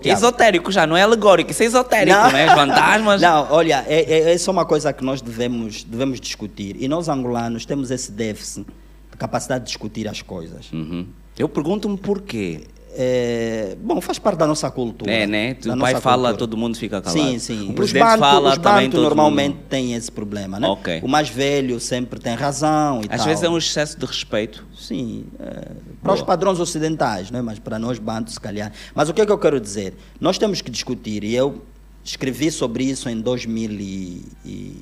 [0.18, 1.50] Esotérico já, não é alegórico.
[1.50, 2.32] Isso é esotérico, Não.
[2.32, 2.46] né?
[2.46, 3.20] Os fantasmas.
[3.20, 6.76] Não, olha, é, é, é uma coisa que nós devemos, devemos discutir.
[6.80, 8.64] E nós, angolanos, temos esse déficit
[9.10, 10.72] de capacidade de discutir as coisas.
[10.72, 11.06] Uhum.
[11.38, 12.62] Eu pergunto-me porquê.
[12.92, 15.10] É, bom, faz parte da nossa cultura.
[15.12, 15.56] É, né?
[15.64, 16.36] O pai fala, cultura.
[16.38, 17.18] todo mundo fica calado.
[17.20, 17.66] Sim, sim.
[17.66, 19.64] O os presidente bantos, fala, os também todo normalmente mundo...
[19.68, 20.66] têm esse problema, né?
[20.66, 21.00] Ok.
[21.02, 23.26] O mais velho sempre tem razão e Às tal.
[23.28, 24.66] vezes é um excesso de respeito.
[24.76, 25.70] Sim, é,
[26.02, 27.40] para os padrões ocidentais, né?
[27.40, 28.72] mas para nós bantos, se calhar.
[28.94, 29.94] Mas o que é que eu quero dizer?
[30.20, 31.62] Nós temos que discutir, e eu
[32.02, 34.76] escrevi sobre isso em 2000 e, e,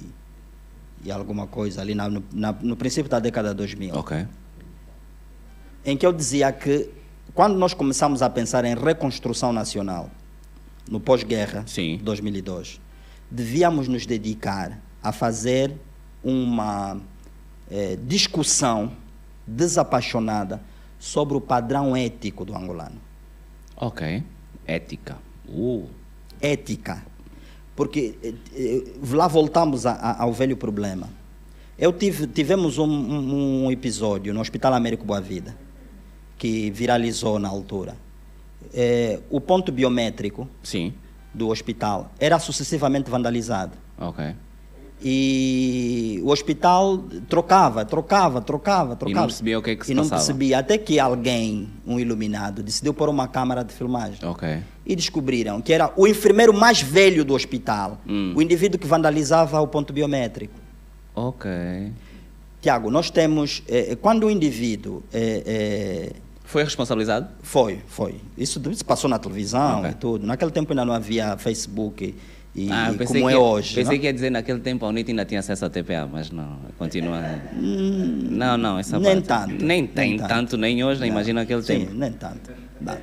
[1.04, 4.24] e alguma coisa, ali na- no, na- no princípio da década de 2000, Ok.
[5.84, 6.88] em que eu dizia que
[7.34, 10.10] quando nós começamos a pensar em reconstrução nacional,
[10.90, 11.98] no pós-guerra, Sim.
[12.02, 12.80] 2002,
[13.30, 15.72] devíamos nos dedicar a fazer
[16.24, 17.00] uma
[17.70, 18.92] eh, discussão
[19.46, 20.60] desapaixonada
[20.98, 22.96] sobre o padrão ético do angolano.
[23.76, 24.22] Ok.
[24.66, 25.18] Ética.
[25.48, 25.86] Uh.
[26.40, 27.04] Ética.
[27.76, 31.08] Porque eh, eh, lá voltamos a- a- ao velho problema.
[31.78, 35.56] Eu tive, tivemos um, um- um episódio no Hospital Américo Boa Vida,
[36.38, 37.96] que viralizou na altura.
[38.72, 40.94] Eh, o ponto biométrico Sim.
[41.34, 43.72] do hospital era sucessivamente vandalizado.
[43.98, 44.34] Ok.
[45.00, 49.26] E o hospital trocava, trocava, trocava, trocava.
[49.26, 50.20] percebia o que é que se E não passava.
[50.20, 54.18] percebia, até que alguém, um iluminado, decidiu pôr uma câmara de filmagem.
[54.28, 54.58] Ok.
[54.84, 58.32] E descobriram que era o enfermeiro mais velho do hospital, Hum.
[58.36, 60.54] o indivíduo que vandalizava o ponto biométrico.
[61.14, 61.48] Ok.
[62.60, 66.12] Tiago, nós temos, eh, eh, quando o indivíduo eh, eh,
[66.48, 67.28] Foi responsabilizado?
[67.42, 69.90] foi, foi, isso se passou na televisão Ok.
[69.90, 70.26] e tudo.
[70.26, 72.14] Naquele tempo ainda não havia Facebook
[72.56, 73.74] e, Ah, e como que, é hoje.
[73.74, 74.00] Pensei não?
[74.00, 77.20] que ia dizer naquele tempo a UNIT ainda tinha acesso a TPA, mas não, continua.
[77.54, 79.50] não, não, essa Hum, nem parte.
[79.50, 80.28] tanto, Nem tem tanto.
[80.28, 81.94] tanto, nem hoje, nem imagina aquele sim, tempo.
[81.94, 82.50] nem tanto.
[82.80, 82.96] Não.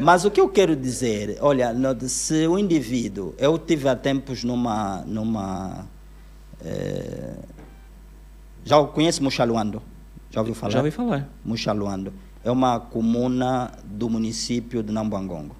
[0.00, 1.72] Mas o que eu quero dizer, olha,
[2.08, 5.86] se o indivíduo, eu tive há tempos numa, numa,
[6.64, 7.34] eh,
[8.64, 9.80] já conhece Muxaluando?
[10.28, 10.72] Já ouviu falar?
[10.72, 11.28] Já ouvi falar.
[11.44, 12.12] Muxaluando
[12.44, 15.54] é uma comuna do município de Nambuangongo.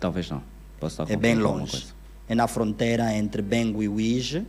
[0.00, 0.42] Talvez não.
[0.80, 1.86] Posso estar É bem longe.
[2.28, 4.44] É na fronteira entre Bengo e Uige,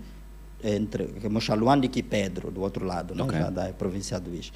[0.63, 3.37] entre Mochaluando e Quipedro, do outro lado, né, Ok.
[3.39, 4.51] já da província do Uige.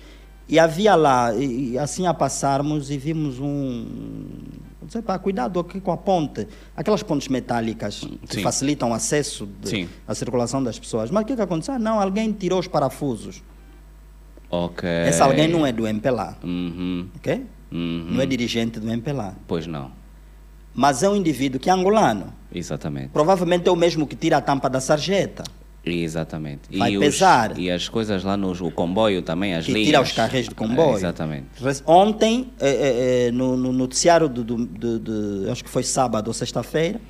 [0.49, 3.85] E havia lá, e, assim a passarmos, e vimos um.
[4.89, 6.45] Sei pá, cuidado aqui com a ponte.
[6.75, 8.41] Aquelas pontes metálicas que Sim.
[8.41, 11.09] facilitam o acesso de- à circulação das pessoas.
[11.11, 11.75] Mas o que, que aconteceu?
[11.75, 13.41] Ah, não, alguém tirou os parafusos.
[14.51, 14.87] Ok.
[15.07, 17.07] Esse alguém não é do MPLA, Uhum.
[17.15, 17.45] ok?
[17.71, 18.07] Uhum.
[18.11, 19.33] Não é dirigente do MPLA.
[19.47, 19.91] Pois não.
[20.75, 22.33] Mas é um indivíduo que é angolano.
[22.53, 23.09] Exatamente.
[23.09, 25.43] Provavelmente é o mesmo que tira a tampa da sarjeta.
[25.85, 26.77] Exatamente.
[26.77, 27.57] Vai e os- pesar.
[27.57, 29.87] e as coisas lá no o comboio também, as que linhas.
[29.87, 30.91] tira os carros do comboio.
[30.91, 31.47] É, exatamente.
[31.87, 36.33] Ontem, eh, eh, no, no noticiário do, do- de, de- acho que foi sábado ou
[36.33, 37.01] sexta-feira,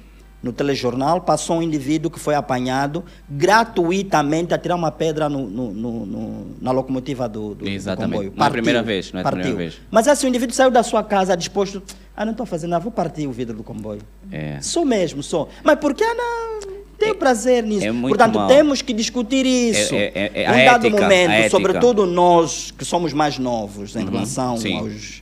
[0.42, 5.72] no telejornal, passou um indivíduo que foi apanhado gratuitamente a tirar uma pedra no- no-
[5.72, 8.12] no- na locomotiva do, do, do Exatamente.
[8.14, 8.34] comboio.
[8.36, 9.80] Não é a primeira vez, não é a primeira vez.
[9.92, 11.82] Mas assim, o indivíduo saiu da sua casa disposto,
[12.16, 14.02] ah, não estou fazendo nada, vou partir o vidro do comboio.
[14.32, 14.60] É.
[14.62, 15.48] Sou mesmo, sou.
[15.64, 16.62] Mas por que não?
[16.98, 17.86] Tenho prazer nisso.
[17.86, 18.48] é Portanto, mal.
[18.48, 19.96] temos que discutir isso.
[19.96, 21.50] É- é- é- a Num dado ética, momento, ética.
[21.50, 24.58] sobretudo nós que somos mais novos em relação Uhum.
[24.58, 24.78] sim.
[24.78, 25.21] aos,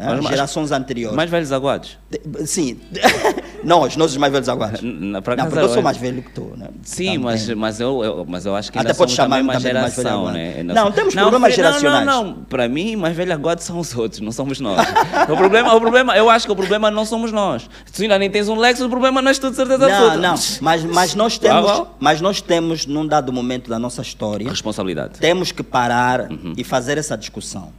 [0.00, 1.16] Mas às mais- gerações anteriores.
[1.16, 1.98] Mais velhos aguados.
[2.10, 2.78] De- Sim,
[3.62, 4.80] nós, nós os mais velhos aguados.
[4.82, 6.68] N- por Não, porque eu sou eu- mais velho que tu, né?
[6.82, 10.62] Sim, mas, mas, eu, eu- mas eu acho que Até pode chamar-me uma geração, né?
[10.62, 12.06] Não, temos problemas filho, geracionais.
[12.06, 12.44] Não, não, não.
[12.44, 14.86] Para mim, mais velho agora são os outros, não somos nós.
[15.28, 17.68] o, problema, o problema, eu acho que o problema não somos nós.
[17.84, 19.94] Se tu ainda nem tens um Lexus, o problema não és tu de certeza Não,
[19.94, 20.16] absoluta.
[20.16, 21.86] não, mas, mas, nós Ah, temos, bom.
[22.00, 25.18] mas nós temos, num dado momento da nossa história, Responsabilidade.
[25.20, 26.54] temos que parar Uhum.
[26.56, 27.72] e fazer essa discussão.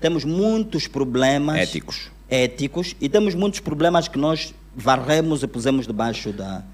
[0.00, 2.10] Temos muitos problemas Éticos.
[2.28, 6.64] éticos e temos muitos problemas que nós varremos e pusemos debaixo da.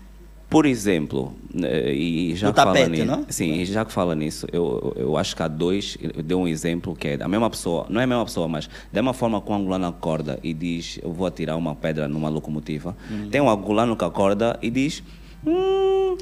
[0.49, 3.33] Por exemplo, eh, e já Do que fala tapete, nisso, não é?
[3.33, 6.47] sim, e já que fala nisso, eu, eu acho que há dois, eu dei um
[6.47, 9.43] exemplo que é a mesma pessoa, não é a mesma pessoa, mas da mesma forma
[9.43, 13.29] que o angolano acorda e diz, eu vou atirar uma pedra numa locomotiva, Hum.
[13.29, 15.03] tem um angolano que acorda e diz,
[15.45, 16.16] hum,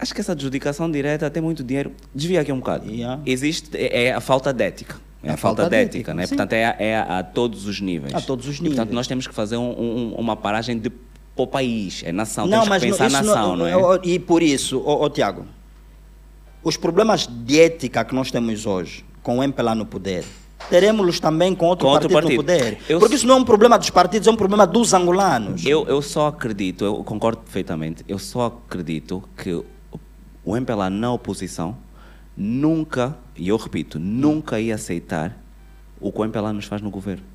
[0.00, 2.90] acho que essa adjudicação direta tem muito dinheiro, desvia aqui um bocado.
[2.90, 3.22] Yeah.
[3.24, 4.96] Existe, é, é a falta de ética.
[5.24, 6.26] É a, falta, de ética, né?
[6.26, 6.30] sim.
[6.36, 8.14] Portanto, é, a- é a, a todos os níveis.
[8.14, 8.94] A todos os E, portanto, níveis.
[8.94, 12.52] nós temos que fazer um- um- uma paragem de para o país, é nação, Não,
[12.62, 13.76] temos mas que não- pensar isso nação, não, é?
[13.76, 15.44] ó, E por isso, ó, ó, Tiago,
[16.62, 20.24] os problemas de ética que nós temos hoje, com o MPLA no poder,
[20.70, 22.62] teremos também com outro, Com outro partido, partido.
[22.62, 22.78] no poder.
[22.88, 25.66] Eu- Porque isso não é um problema dos partidos, é um problema dos angolanos.
[25.66, 29.64] Eu, eu só acredito, eu concordo perfeitamente, eu só acredito que o-
[30.44, 31.76] o MPLA na oposição
[32.36, 35.36] nunca, e eu repito, nunca ia aceitar
[36.00, 37.33] o que o MPLA nos faz no governo.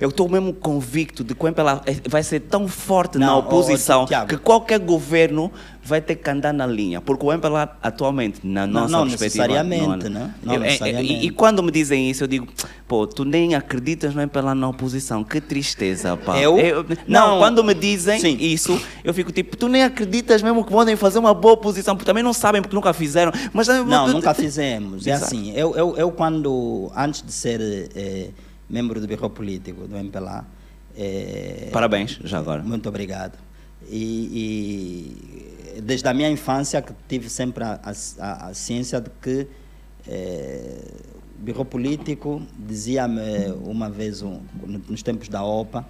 [0.00, 3.34] Eu estou mesmo convicto de que o MPLA é- vai ser tão forte na Não,
[3.36, 4.28] ó, oposição Tiago.
[4.28, 5.52] que qualquer governo
[5.84, 7.02] vai ter que andar na linha.
[7.02, 9.46] Porque o MPLA atualmente, na Não, nossa não perspectiva...
[9.46, 10.34] necessariamente, não, né?
[10.42, 11.12] Não Eu- é- é- necessariamente.
[11.12, 12.48] E, e quando me dizem isso, eu digo,
[12.88, 15.22] pô, tu nem acreditas no MPLA na oposição.
[15.22, 16.38] Que tristeza, pá.
[16.38, 16.56] Eu?
[17.06, 17.38] não, Não.
[17.38, 18.38] quando me dizem Sim.
[18.40, 22.06] isso, eu fico tipo, tu nem acreditas mesmo que podem fazer uma boa oposição, porque
[22.06, 23.32] também não sabem porque nunca fizeram.
[23.52, 25.06] Mas Não, nunca fizemos.
[25.06, 25.26] É Exato.
[25.26, 27.60] assim, eu, eu, eu quando, antes de ser
[27.94, 28.28] eh,
[28.70, 30.46] membro do Biro Político do MPLA,
[30.96, 32.62] eh, Parabéns, já agora.
[32.62, 33.36] Muito obrigado.
[33.88, 37.80] E, e desde a minha infância que tive sempre a,
[38.18, 39.46] a- a ciência de que
[40.06, 40.80] eh,
[41.38, 43.20] o Biro Político dizia-me
[43.64, 45.86] uma vez, um, no- nos tempos da OPA,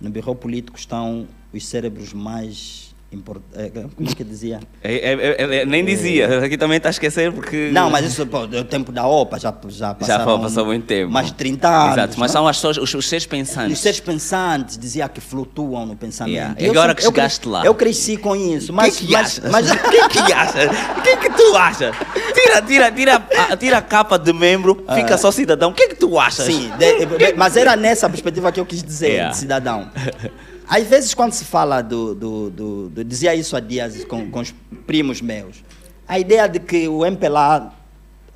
[0.00, 3.72] no Biro Político estão os cérebros mais importantes.
[3.96, 4.60] Como é que dizia?
[4.82, 7.70] É- é- é- é- nem dizia, aqui também está a esquecer porque.
[7.72, 10.86] Não, mas isso pô, é o tempo da OPA, já, já passaram Já passou muito
[10.86, 11.10] tempo.
[11.12, 11.92] mais de 30 anos.
[11.96, 12.40] Exato, mas não?
[12.40, 13.78] são as pessoas, os, os seres Os pensantes.
[13.78, 16.34] seres pensantes dizia que flutuam no pensamento.
[16.34, 16.54] Yeah.
[16.58, 17.64] E eu Agora que eu cre- chegaste lá.
[17.64, 18.72] Eu cresci com isso.
[18.72, 19.70] Mas, que que mas, mas,
[20.08, 20.70] que que achas?
[20.98, 21.94] O que que tu achas?
[22.34, 25.70] Tira, tira, tira, a- tira a capa de membro, fica só cidadão.
[25.70, 26.46] O que que tu achas?
[26.46, 29.34] Sim, de- mas era nessa perspectiva que eu quis dizer, Yeah.
[29.34, 29.88] cidadão.
[30.68, 32.14] Às vezes, quando se fala do.
[32.14, 34.54] do, do, do- dizia isso há dias com, com os
[34.86, 35.62] primos meus.
[36.08, 37.72] A ideia de que o MPLA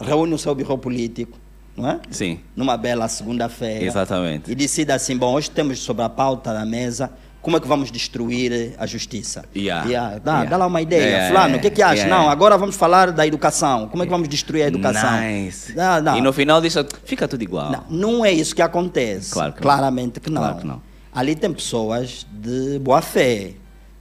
[0.00, 1.38] reúne o seu birro político,
[1.76, 2.00] não é?
[2.10, 3.84] Sim, Numa bela segunda-feira.
[3.84, 4.50] exatamente.
[4.50, 7.10] E decida assim: bom, hoje temos sobre a pauta da mesa
[7.40, 9.44] como é que vamos destruir a justiça.
[9.56, 9.86] Yeah.
[9.88, 10.50] Yeah, Dá, Yeah.
[10.50, 11.02] dá lá uma ideia.
[11.04, 12.06] Yeah, Fulano, o que é que acha?
[12.08, 13.88] Não, agora vamos falar da educação.
[13.88, 15.20] Como é que vamos destruir a educação?
[15.20, 15.72] Nice.
[15.72, 16.18] Dá, dá.
[16.18, 17.70] E no final disso, fica tudo igual.
[17.70, 19.30] Não, não é isso que acontece.
[19.32, 19.62] Claro que não.
[19.62, 20.42] Claramente que não.
[20.42, 20.87] Claro que não.
[21.18, 23.54] Ali tem pessoas de boa fé,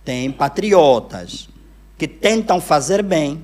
[0.06, 1.50] tem patriotas
[1.98, 3.42] que tentam fazer bem,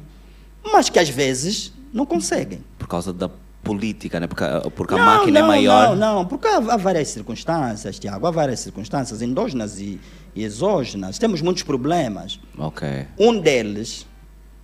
[0.63, 2.63] mas que às vezes não conseguem.
[2.77, 3.31] Por causa da
[3.63, 4.27] política, né?
[4.27, 4.43] Porque,
[4.75, 5.95] porque a Não, máquina não, é maior.
[5.95, 9.99] Não, não, porque há, há várias circunstâncias, Tiago, há várias circunstâncias endógenas e,
[10.35, 11.17] e exógenas.
[11.17, 12.39] Temos muitos problemas.
[12.55, 12.87] Ok.
[13.17, 14.05] Um deles,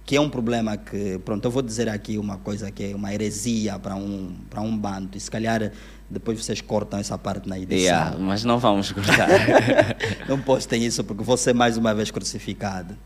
[0.06, 3.12] que é um problema que, pronto, eu vou dizer aqui uma coisa que é uma
[3.12, 5.72] heresia para um, para um bando, e se calhar
[6.10, 7.78] depois vocês cortam essa parte na edição.
[7.78, 9.28] Yeah, mas não vamos cortar.
[10.28, 12.98] Não postem isso porque vou ser mais uma vez crucificado.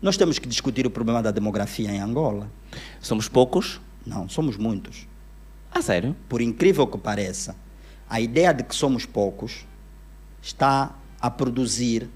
[0.00, 2.50] Nós temos que discutir o problema da demografia em Angola.
[3.00, 3.80] Somos poucos?
[4.04, 5.08] Não, somos muitos.
[5.72, 6.14] Ah, sério?
[6.28, 7.56] Por incrível que pareça,
[8.08, 9.66] a ideia de que somos poucos
[10.40, 12.08] está a produzir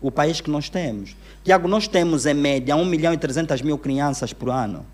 [0.00, 1.14] o país que nós temos.
[1.44, 4.84] Tiago, nós temos em média 1 milhão e 300 mil crianças por ano.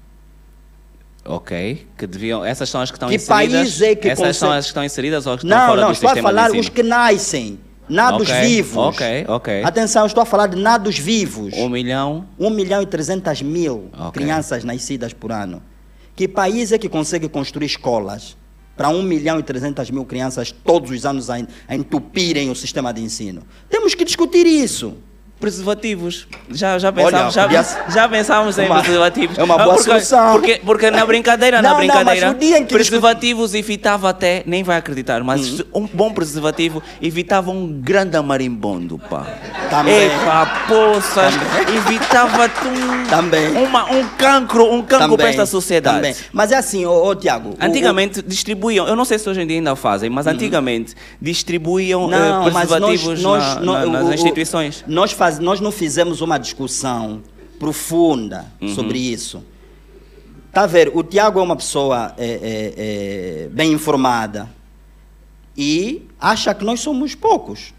[1.29, 1.87] Ok.
[1.97, 2.45] Que deviam.
[2.45, 3.53] Essas são as que estão Que inseridas.
[3.61, 5.81] país é que Essas são consegue- as que estão inseridas ou que estão Não, fora
[5.81, 7.59] não, do estou a sistema falar os que nascem,
[7.89, 8.77] nados Ok, vivos.
[8.77, 9.63] ok, ok.
[9.65, 11.53] Atenção, estou a falar de nados vivos.
[11.55, 12.27] Um milhão.
[12.39, 14.23] 1 milhão e 300 mil Ok.
[14.23, 15.63] crianças nascidas por ano.
[16.15, 18.37] Que país é que consegue construir escolas
[18.77, 21.39] para 1 milhão e 300 mil crianças todos os anos a
[21.75, 23.43] entupirem o sistema de ensino?
[23.69, 24.95] Temos que discutir isso.
[25.39, 26.27] Preservativos.
[26.51, 27.47] Já, já pensámos, já,
[27.91, 28.09] já
[28.59, 29.39] em Uma- preservativos.
[29.39, 30.33] é uma boa porque, solução.
[30.33, 32.35] Porque, porque na brincadeira, na Não, não, mas brincadeira, o
[32.67, 35.67] que preservativos evitava até, nem vai acreditar, mas Uhum.
[35.83, 39.27] um bom preservativo evitava um grande marimbondo, pá.
[39.69, 40.09] Também.
[40.69, 41.35] Poças,
[41.77, 43.51] evitava-te um, Também.
[43.63, 45.97] uma- um cancro, um cancro Também, para esta sociedade.
[45.97, 46.15] também.
[46.33, 47.51] Mas é assim, ô, ô, Tiago.
[47.51, 52.07] o- Antigamente distribuíam, eu não sei se hoje em dia ainda fazem, mas antigamente distribuíam
[52.07, 52.29] o- eh, Uhum.
[52.29, 54.85] não, nós, preservativos nós, na- nós- na- o- nas o- instituições.
[54.87, 57.21] Nós, faz, nós não fizemos uma discussão
[57.59, 58.69] profunda Uhum.
[58.75, 59.43] sobre isso.
[60.49, 60.91] Está a ver?
[60.95, 62.75] O Tiago é uma pessoa é, é,
[63.45, 64.49] é, bem informada
[65.57, 67.75] e acha que nós somos poucos.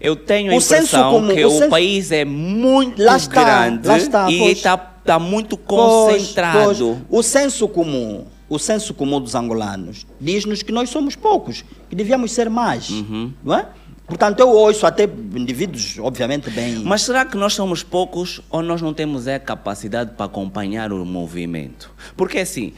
[0.00, 3.44] Eu tenho a O senso impressão comum- que o senso- país é muito Lá está,
[3.44, 4.52] grande lá está, e pois.
[4.56, 6.64] está tá muito Pois, concentrado.
[6.64, 6.80] pois,
[7.10, 12.32] o senso comum, o senso comum dos angolanos diz-nos que nós somos poucos, que devíamos
[12.32, 13.32] ser mais, Uhum.
[13.44, 13.66] não é?
[14.06, 16.76] Portanto, eu ouço até indivíduos, obviamente, bem...
[16.84, 21.04] Mas será que nós somos poucos ou nós não temos a capacidade para acompanhar o
[21.04, 21.90] movimento?
[22.16, 22.72] Porque assim,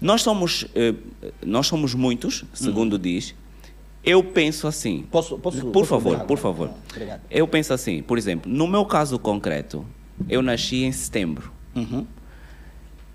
[0.00, 0.94] nós somos, eh,
[1.44, 3.34] nós somos muitos, segundo diz.
[4.04, 5.04] Eu penso assim.
[5.10, 6.70] Posso- posso- por posso favor, por favor.
[6.92, 7.22] Obrigado.
[7.28, 9.84] Eu penso assim, por exemplo, no meu caso concreto,
[10.28, 11.50] eu nasci em setembro.
[11.74, 12.06] Uhum.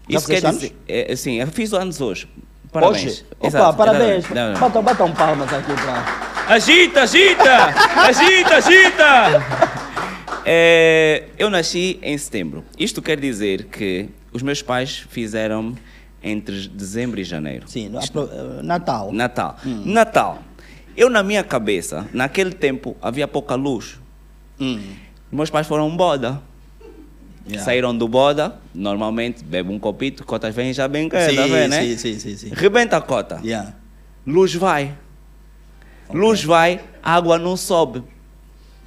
[0.09, 2.28] Isso quer dizer, é, assim, eu fiz anos hoje.
[2.74, 3.03] Parabéns.
[3.03, 4.26] Hoje, Exato, opa, parabéns.
[4.26, 4.59] exatamente.
[4.59, 6.53] Bata, bata um palmas aqui para.
[6.55, 7.67] Agita, agita!
[8.01, 9.74] Agita, agita!
[10.45, 12.65] É, eu nasci em setembro.
[12.78, 15.74] Isto quer dizer que os meus pais fizeram
[16.21, 17.65] entre dezembro e janeiro.
[17.67, 19.11] Sim, apro- eh, Natal.
[19.13, 19.57] Natal.
[19.65, 20.39] Natal.
[20.97, 23.99] Eu, na minha cabeça, naquele tempo, havia pouca luz.
[24.59, 24.82] Hum.
[25.32, 26.41] Meus pais foram boda.
[27.45, 27.65] Yeah.
[27.65, 31.81] Saíram do boda, normalmente bebe um copito, cotas vêm já bem sim, tá vendo, né?
[31.81, 32.49] sim, sim, sim, sim.
[32.53, 33.41] Rebenta a cota.
[33.43, 33.73] Yeah.
[34.25, 34.93] Luz vai.
[36.13, 38.03] Luz vai, água não sobe.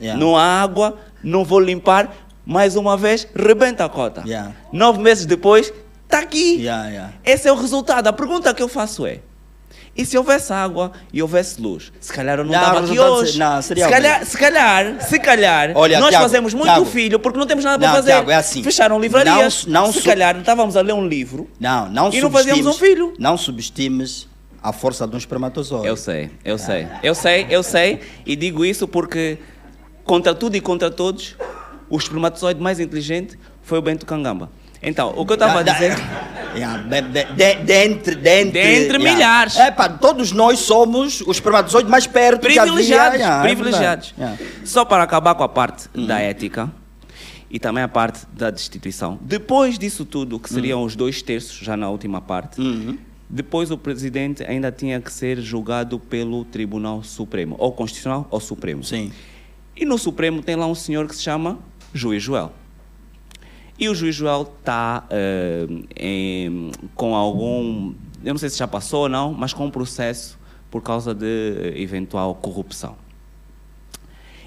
[0.00, 0.18] Yeah.
[0.18, 2.14] Não há água, não vou limpar.
[2.46, 4.22] Mais uma vez, rebenta a cota.
[4.72, 5.72] Nove meses depois,
[6.04, 6.62] está aqui.
[7.24, 8.06] Esse é o resultado.
[8.06, 9.20] A pergunta que eu faço é:
[9.96, 11.92] e se houvesse água e houvesse luz?
[12.00, 13.32] Se calhar eu não estava aqui hoje.
[13.32, 16.84] se- não, seria se, calhar, se calhar, se calhar, Olha, nós Tiago, fazemos muito Tiago.
[16.84, 18.12] filho porque não temos nada para Não, fazer.
[18.12, 18.62] Tiago, é assim.
[18.62, 19.64] Fecharam livrarias.
[19.66, 21.48] Não- não se calhar estávamos a ler um livro.
[21.58, 23.14] Não, não E não fazíamos subestimes- um filho.
[23.18, 24.28] Não subestimes
[24.62, 25.86] a força de um espermatozoide.
[25.86, 29.38] Eu sei, eu sei, eu sei, eu sei, e digo isso porque,
[30.04, 31.36] contra tudo e contra todos,
[31.88, 34.50] o espermatozoide mais inteligente foi o Bento Cangamba.
[34.82, 35.94] Então, o que eu estava a dizer.
[36.56, 39.56] Yeah, de, de, de, dentre, dentre, Dentre milhares.
[39.56, 42.72] É, pá, todos nós somos os espermatozoides mais perto que havia.
[42.72, 44.14] privilegiados, Yeah, é privilegiados.
[44.16, 44.38] Yeah.
[44.64, 46.70] Só para acabar com a parte da ética
[47.50, 49.18] e também a parte da destituição.
[49.20, 52.60] Depois disso tudo, que seriam os dois terços, já na última parte,
[53.28, 58.82] depois o presidente ainda tinha que ser julgado pelo Tribunal Supremo, ou Constitucional ou Supremo.
[58.84, 59.12] Sim.
[59.76, 61.58] E no Supremo tem lá um senhor que se chama
[61.92, 62.52] Juiz Joel.
[63.78, 65.04] E o Juiz Joel está
[66.94, 67.92] com algum.
[68.24, 70.38] Eu não sei se já passou ou não, mas com um processo
[70.70, 72.96] por causa de eh, eventual corrupção.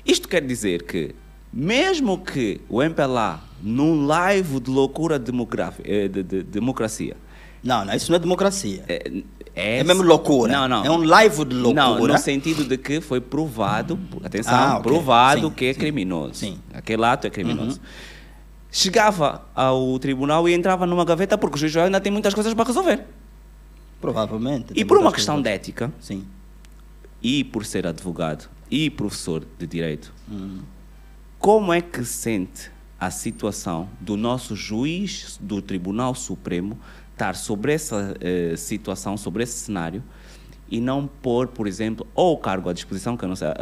[0.06, 1.14] Isto quer dizer que,
[1.54, 5.22] mesmo que o MPLA, num live de loucura
[5.84, 7.16] eh, de, de- democracia,
[7.64, 8.84] Não, não, isso não é democracia.
[8.88, 10.52] é, É mesmo loucura.
[10.52, 10.86] Não, não.
[10.86, 11.84] É um live de loucura.
[11.92, 14.92] Não, no sentido de que foi provado, atenção, Ah, ok.
[14.92, 16.34] provado Sim, que é sim, criminoso.
[16.34, 16.52] sim.
[16.54, 16.58] Uhum.
[16.74, 17.80] Aquele ato é criminoso.
[18.72, 22.66] Chegava ao tribunal e entrava numa gaveta porque o juiz ainda tem muitas coisas para
[22.66, 23.04] resolver.
[24.00, 24.74] Provavelmente.
[24.76, 25.60] E por uma questão de coisas.
[25.60, 26.26] ética, Sim.
[27.22, 30.60] e por ser advogado e professor de direito, Hum.
[31.40, 36.78] como é que sente a situação do nosso juiz do Tribunal Supremo
[37.14, 40.04] estar sobre essa eh, situação, sobre esse cenário
[40.72, 43.54] e não pôr, por exemplo, ou o cargo à disposição, que eu não sei, eh,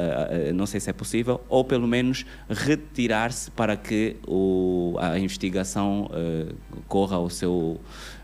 [0.49, 6.09] eh, não sei se é possível, ou pelo menos retirar-se para que o, a investigação
[6.13, 6.53] eh,
[6.87, 7.79] corra o seu,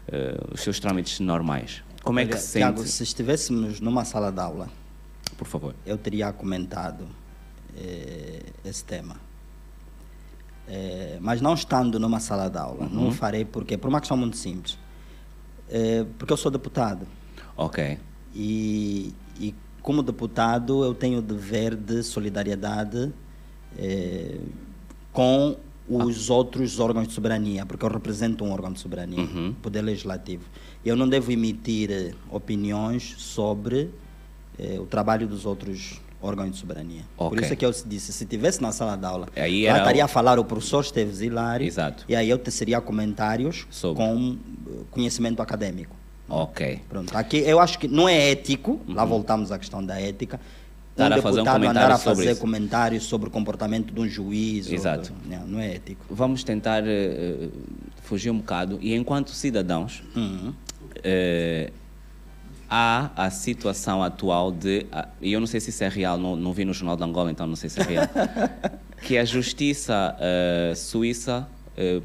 [0.08, 1.84] eh, os seus trâmites normais.
[2.04, 2.64] Como é que Olha, se sente?
[2.64, 4.68] Tiago, se estivéssemos numa sala de aula,
[5.38, 5.74] Por favor.
[5.86, 7.06] eu teria comentado
[7.78, 9.16] eh, esse tema.
[10.68, 14.18] Eh, mas não estando numa sala de aula, não o farei porque por uma questão
[14.18, 14.78] muito simples.
[15.70, 17.08] Eh, porque eu sou deputado
[17.56, 17.98] Ok.
[18.36, 23.12] E, e como deputado eu tenho o dever de solidariedade
[23.78, 24.38] eh,
[25.12, 25.58] com
[25.88, 29.54] os outros órgãos de soberania, porque eu represento um órgão de soberania, Uhum.
[29.62, 30.44] poder legislativo.
[30.86, 33.90] Eu não devo emitir eh, opiniões sobre
[34.58, 37.02] eh, o trabalho dos outros órgãos de soberania.
[37.18, 37.42] Por Ok.
[37.42, 40.06] isso é que eu disse, se estivesse na sala de aula, Aí lá estaria o-
[40.06, 42.06] a falar o professor Esteves Hilário, Exato.
[42.08, 44.02] e aí eu teceria comentários Sobre.
[44.02, 44.38] com
[44.90, 45.94] conhecimento acadêmico.
[46.30, 46.82] Ok.
[46.90, 50.40] Pronto, aqui eu acho que não é ético, lá voltamos à questão da ética,
[50.98, 52.42] um a fazer um deputado andar a sobre fazer isso.
[52.42, 54.72] comentários sobre o comportamento de um juiz.
[54.72, 55.12] Exato.
[55.26, 56.06] não, não é ético.
[56.10, 57.50] Vamos tentar eh,
[58.04, 58.78] fugir um bocado.
[58.82, 60.54] E enquanto cidadãos, Uhum.
[61.04, 61.72] eh,
[62.70, 64.86] há a situação atual de.
[64.92, 67.04] ah, E eu não sei se isso é real, não, não vi no Jornal de
[67.04, 68.08] Angola, então não sei se é real.
[69.02, 71.48] que a justiça eh, suíça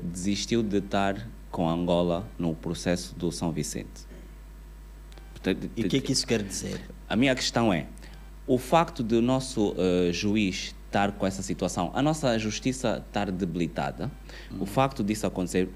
[0.02, 4.07] desistiu de estar com Angola no processo do São Vicente.
[5.43, 6.80] Portanto, E o que é que isso quer dizer?
[7.09, 7.86] A minha questão é:
[8.47, 13.30] o facto de o nosso eh, juiz estar com essa situação, a nossa justiça estar
[13.30, 14.11] debilitada,
[14.59, 15.68] o facto disso acontecer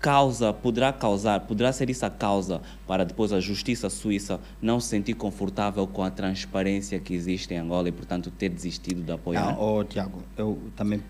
[0.00, 4.88] causa, poderá causar, poderá ser isso a causa para depois a justiça suíça não se
[4.88, 9.52] sentir confortável com a transparência que existe em Angola e, portanto, ter desistido de apoiar?
[9.52, 11.02] Não, oh, Tiago, eu também.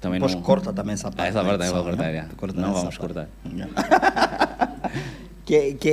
[0.00, 0.42] Também Depois não...
[0.42, 1.20] corta também essa parte.
[1.20, 2.28] Ah, essa parte é cortar, né?
[2.28, 2.34] é.
[2.34, 3.14] Corta Não essa vamos parte.
[3.14, 3.28] cortar.
[5.52, 5.92] que, que é,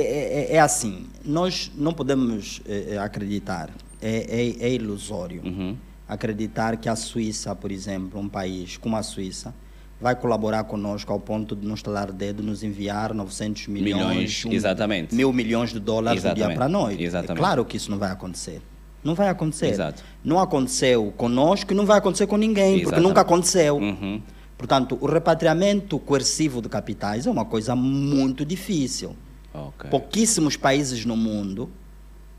[0.52, 3.68] é- é assim, nós não podemos eh, eh, acreditar,
[4.00, 5.76] é, é- é ilusório Uhum.
[6.08, 9.54] acreditar que a Suíça, por exemplo, um país como a Suíça,
[10.00, 14.44] vai colaborar conosco ao ponto de nos estalar o dedo, nos enviar 900 milhões, Milhões,
[14.46, 15.14] um- exatamente.
[15.14, 17.02] mil milhões de dólares do dia Exatamente, para a noite.
[17.04, 17.32] exatamente.
[17.32, 18.62] É claro que isso não vai acontecer.
[19.04, 19.66] Não vai acontecer.
[19.66, 20.02] Exato.
[20.24, 23.08] Não aconteceu conosco e não vai acontecer com ninguém, porque Exatamente.
[23.08, 23.76] nunca aconteceu.
[23.76, 24.22] Uhum.
[24.56, 29.14] Portanto, o repatriamento coercivo de capitais é uma coisa muito difícil.
[29.52, 29.90] Ok.
[29.90, 31.70] Pouquíssimos países no mundo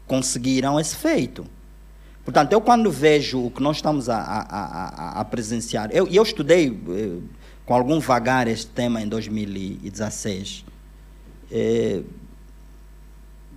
[0.07, 1.45] conseguiram esse feito.
[2.23, 4.39] Portanto, eu quando vejo o que nós estamos a, a,
[5.17, 7.17] a, a presenciar, eu, eu estudei eh,
[7.65, 10.63] com algum vagar este tema em 2016.
[11.51, 12.01] Eh,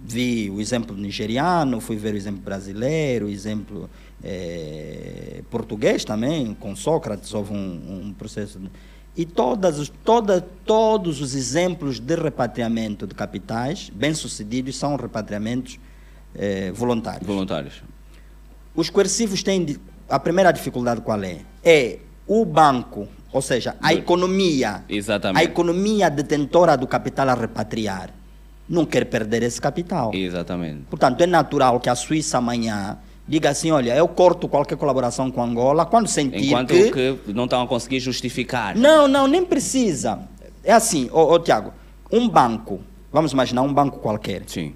[0.03, 3.89] vi o exemplo nigeriano, fui ver o exemplo brasileiro, o exemplo
[4.23, 8.59] eh, português também, com Sócrates houve um, um processo.
[8.59, 8.71] de-
[9.17, 15.79] E todas, toda, todos os exemplos de repatriamento de capitais bem-sucedidos são repatriamentos
[16.35, 17.27] eh, voluntários.
[17.27, 17.83] Voluntários.
[18.75, 19.77] Os coercivos têm.
[20.09, 21.41] A primeira dificuldade qual é?
[21.63, 24.85] É o banco, ou seja, a economia.
[24.89, 25.41] Exatamente.
[25.41, 28.11] A economia detentora do capital a repatriar
[28.69, 30.13] não quer perder esse capital.
[30.13, 30.83] Exatamente.
[30.91, 35.43] Portanto, é natural que a Suíça amanhã diga assim: olha, eu corto qualquer colaboração com
[35.43, 36.91] Angola quando sentir Enquanto que.
[36.91, 37.33] que...
[37.33, 38.77] não estão a conseguir justificar.
[38.77, 40.21] Não, não, nem precisa.
[40.63, 41.73] É assim, ô, ô Tiago,
[42.11, 42.81] um banco,
[43.13, 44.73] vamos imaginar um banco qualquer, Sim.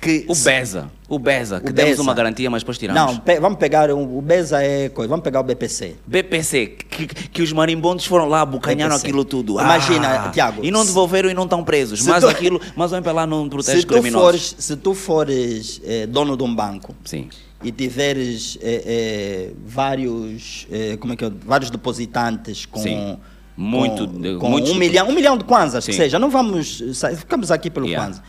[0.00, 0.24] que.
[0.28, 0.90] O BESA.
[1.08, 3.02] O BESA, que O demos uma garantia, mas depois tiramos.
[3.02, 5.96] Não, pe- vamos pegar o, o BESA é coisa, vamos pegar o BPC.
[6.06, 9.06] BPC, que, que os marimbondos foram lá, bucanharam BPC.
[9.06, 9.60] aquilo tudo.
[9.60, 12.00] Imagina, Tiago, E não devolveram e não estão presos.
[12.06, 14.22] Mas tu- aquilo, mas o MPLA não protege Se tu, criminosos.
[14.24, 17.28] fores, se tu fores eh, dono de um banco Sim.
[17.62, 23.16] E tiveres eh, eh, vários, eh, como é que eu, vários depositantes com, Sim.
[23.56, 26.82] Muito, com, com muitos- um milhão, um milhão de kwanzas, que seja, não vamos,
[27.16, 28.04] ficamos aqui pelo Yeah.
[28.06, 28.22] kwanza.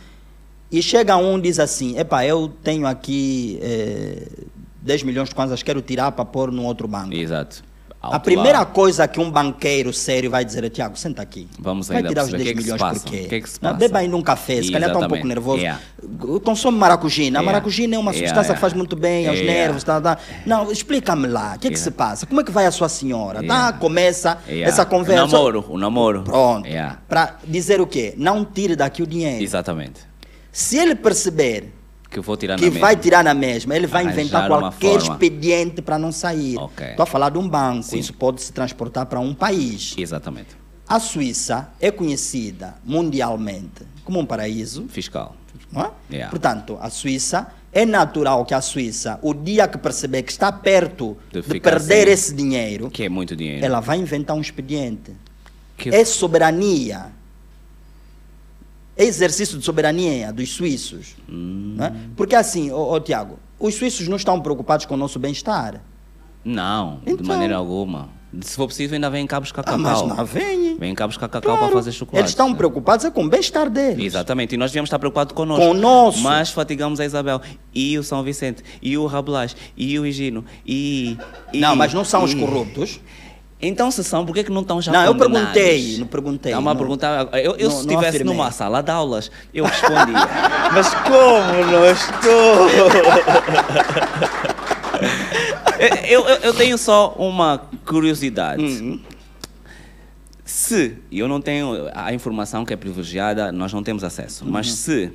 [0.70, 4.28] E chega um e diz assim, epá, eu tenho aqui eh,
[4.82, 7.14] 10 milhões de kwanzas, quero tirar para pôr num outro banco.
[7.14, 7.62] Exato.
[8.10, 8.66] A Alto primeira lá.
[8.66, 11.48] coisa que um banqueiro sério vai dizer é, Tiago, senta aqui.
[11.58, 13.10] Vamos vai ainda tirar os perceber 10 o que é que se milhões passa, por
[13.10, 13.26] quê?
[13.28, 13.78] que é que se Não, passa.
[13.80, 15.58] beba ainda um café, se calhar está um pouco nervoso.
[15.60, 15.80] Yeah.
[16.44, 17.38] Consome maracujina.
[17.38, 17.52] A Yeah.
[17.52, 18.60] maracujina é uma Yeah, substância que yeah.
[18.60, 19.84] faz muito bem aos nervos.
[19.84, 20.18] Tá, tá.
[20.46, 22.26] Não, explica-me lá, o que é que se passa?
[22.26, 23.42] Como é que vai a sua senhora?
[23.42, 25.24] Tá, começa essa conversa.
[25.24, 26.22] O namoro, o namoro.
[26.22, 26.68] Pronto.
[27.08, 28.14] Para dizer o quê?
[28.16, 29.42] Não tire daqui o dinheiro.
[29.42, 30.00] Exatamente.
[30.52, 31.72] Se ele perceber
[32.14, 33.02] Que vou tirar que na vai mesma.
[33.02, 36.54] tirar na mesma, ele vai Arranjar inventar qualquer expediente para não sair.
[36.54, 37.98] Estou a falar de um banco, Sim.
[37.98, 39.94] isso pode se transportar para um país.
[39.98, 40.50] Exatamente.
[40.88, 44.86] A Suíça é conhecida mundialmente como um paraíso.
[44.88, 45.34] Fiscal.
[45.74, 45.90] É?
[46.14, 46.30] Yeah.
[46.30, 51.16] Portanto, a Suíça, é natural que a Suíça, o dia que perceber que está perto
[51.32, 53.64] De de, perder sem- esse dinheiro, Que é muito dinheiro.
[53.64, 55.10] ela vai inventar um expediente.
[55.76, 57.06] Que- É soberania.
[58.96, 61.16] Exercício de soberania dos suíços.
[61.28, 61.74] Hum.
[61.76, 61.92] não é?
[62.16, 65.80] Porque assim, ô, ô, Tiago, os suíços não estão preocupados com o nosso bem-estar.
[66.44, 67.26] Não, de Então.
[67.26, 68.08] maneira alguma.
[68.40, 69.78] Se for possível, ainda vem cá buscar Ah, cacau.
[69.78, 70.76] mas não vem.
[70.76, 71.58] Vem buscar cacau Claro.
[71.66, 72.20] para fazer chocolate.
[72.20, 74.04] Eles estão preocupados é com o bem-estar deles.
[74.04, 75.64] Exatamente, e nós devíamos estar preocupados connosco.
[75.64, 76.20] Conosco.
[76.20, 77.40] Mas fatigamos a Isabel,
[77.72, 81.16] e o São Vicente, e o Rabelais, e o Higino, e,
[81.52, 81.60] e...
[81.60, 83.00] Não, mas não são os e- corruptos.
[83.66, 86.76] Então, se são, por que, que não estão já Não, eu perguntei, não perguntei, não-
[86.76, 87.28] perguntar.
[87.32, 90.28] Eu, eu não- se estivesse numa sala de aulas, eu respondia.
[90.72, 92.68] mas como não estou?
[96.08, 98.62] eu, eu, eu tenho só uma curiosidade.
[98.62, 99.00] Hum.
[100.44, 104.68] Se, e eu não tenho a informação que é privilegiada, nós não temos acesso, mas
[104.68, 104.74] Uhum.
[104.74, 105.12] se,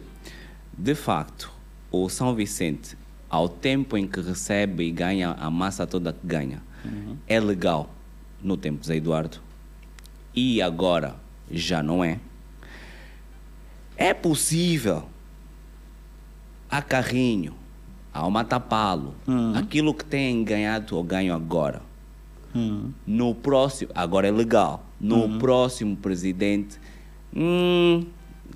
[0.77, 1.51] de facto,
[1.91, 2.97] o São Vicente,
[3.29, 7.15] ao tempo em que recebe e ganha a massa toda que ganha, Uhum.
[7.27, 7.89] é legal
[8.41, 9.37] no tempo de Zé Eduardo,
[10.35, 11.15] e agora
[11.51, 12.19] já não é,
[13.97, 15.03] é possível
[16.69, 17.53] a Carrinho,
[18.13, 19.55] ao Matapalo, Uhum.
[19.55, 21.81] aquilo que tem ganhado ou ganho agora,
[22.55, 22.91] Hum.
[23.05, 25.37] no próximo, agora é legal, no Uhum.
[25.39, 26.79] próximo presidente,
[27.35, 28.05] hum,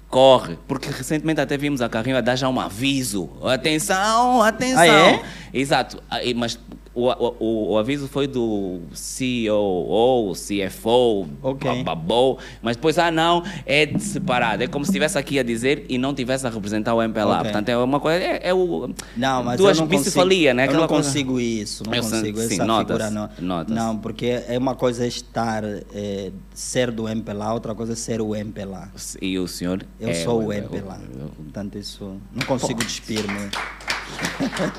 [0.10, 4.80] corre, porque recentemente até vimos a Carrinho a dar já um aviso, atenção, atenção.
[4.82, 5.24] Ah, é?
[5.54, 6.60] Exato, Ah, mas
[6.96, 11.84] o, o, o- o aviso foi do CEO, CFO, Ok.
[11.84, 15.86] bababou, mas depois, ah não, é de separado, é como se estivesse aqui a dizer
[15.90, 17.44] e não tivesse a representar o MPLA, Ok.
[17.44, 18.90] portanto é uma coisa, é, é o...
[19.18, 20.50] Não, mas duas eu não consigo, né?
[20.50, 23.30] eu não Aquela coisa- consigo isso, não Eu consigo sim, essa nota-se, figura não.
[23.48, 23.74] nota-se.
[23.80, 28.36] Não, porque é uma coisa estar eh, ser do MPLA, outra coisa é ser o
[28.36, 28.90] MPLA.
[29.22, 31.00] E o senhor Eu é sou o é MPLA,
[31.36, 33.50] portanto isso não consigo despir-me.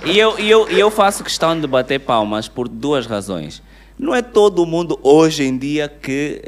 [0.04, 3.62] E eu, e, eu, e eu faço questão de bater palmas por duas razões.
[3.96, 6.42] Não é todo mundo hoje em dia que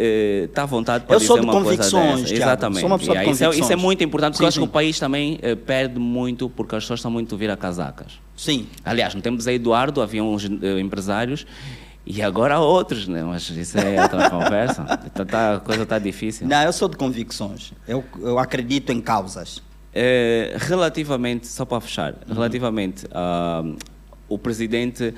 [0.48, 2.24] está à vontade para Eu dizer sou de uma coisa convicções, dessa.
[2.34, 2.42] Tiago.
[2.42, 2.80] Exatamente.
[2.80, 3.82] Sou uma pessoa E de aí, isso, é, isso é convicções.
[3.82, 4.68] muito importante, porque Sim, eu acho que sim.
[4.68, 8.14] o país também eh, perde muito porque as pessoas estão muito vira casacas.
[8.36, 8.66] Sim.
[8.84, 11.46] Aliás, no tempo de Eduardo havia uns eh, empresários
[12.04, 13.22] e agora há outros, né?
[13.22, 14.82] mas isso é outra conversa.
[15.14, 16.48] Tá- tá- a coisa está difícil.
[16.48, 17.72] Não, eu sou de convicções.
[17.86, 19.62] Eu, eu acredito em causas.
[19.94, 22.34] Eh, relativamente, só para fechar, Uhum.
[22.34, 23.06] relativamente
[24.28, 25.14] ao presidente,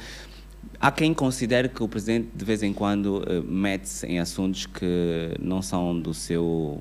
[0.81, 5.35] Há quem considere que o presidente de vez em quando eh, mete-se em assuntos que
[5.41, 6.81] não são do seu.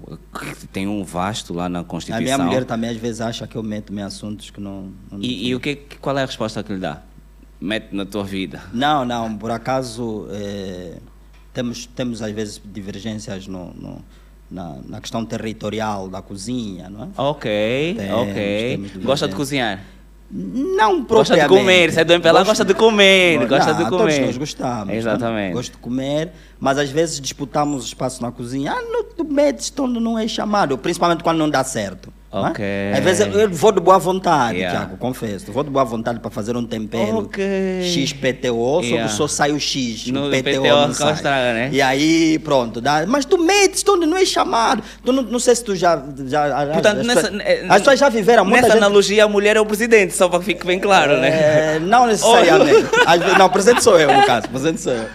[0.59, 2.23] que tem um vasto lá na A Constituição.
[2.23, 4.91] minha mulher também às vezes acha que eu meto-me em assuntos que não.
[5.11, 7.01] não E, e o que, qual é a resposta que lhe dá?
[7.59, 8.61] Mete na tua vida.
[8.71, 10.97] Não, não, por acaso eh,
[11.51, 14.05] temos, temos às vezes divergências no, no-
[14.49, 17.07] na, na questão territorial da cozinha, não é?
[17.17, 18.78] Ok, Temos, ok.
[18.93, 19.84] temos Gosta de cozinhar?
[20.30, 23.84] Não Gosta de comer, se é do MPLA, Gosto- gosta de comer, Não, gosta de
[23.89, 24.25] Todos comer.
[24.25, 24.88] nós gostamos.
[24.88, 24.97] né?
[24.97, 25.53] Exatamente.
[25.53, 28.73] Gosto de comer, mas às vezes disputamos espaço na cozinha.
[28.73, 32.11] Ah, não, tu metes quando não é chamado, principalmente quando não dá certo.
[32.32, 32.49] Não é?
[32.51, 32.65] Ok.
[32.97, 34.80] Às vezes eu, vou de boa vontade, Yeah.
[34.80, 35.51] Tiago, confesso.
[35.51, 37.43] Vou de boa vontade para fazer um tempero Ok.
[37.84, 39.07] XPTO, só Yeah.
[39.07, 40.07] que só sai o X.
[40.07, 41.13] No o PTO, PTO não sai.
[41.13, 41.69] estraga, né?
[41.71, 42.82] E aí, pronto.
[42.82, 44.84] Dá, mas tu metes quando não é chamado.
[45.03, 46.01] Tu não, não sei se tu já.
[46.28, 49.55] já Portanto, as, nessa, pessoas- as pessoas já viveram muita Nessa gente- analogia, a mulher
[49.55, 51.28] é o presidente, só para que fique bem claro, né?
[51.75, 52.88] é, não necessariamente.
[53.38, 54.47] Não, presente sou eu, no caso.
[54.49, 55.05] Presente sou eu.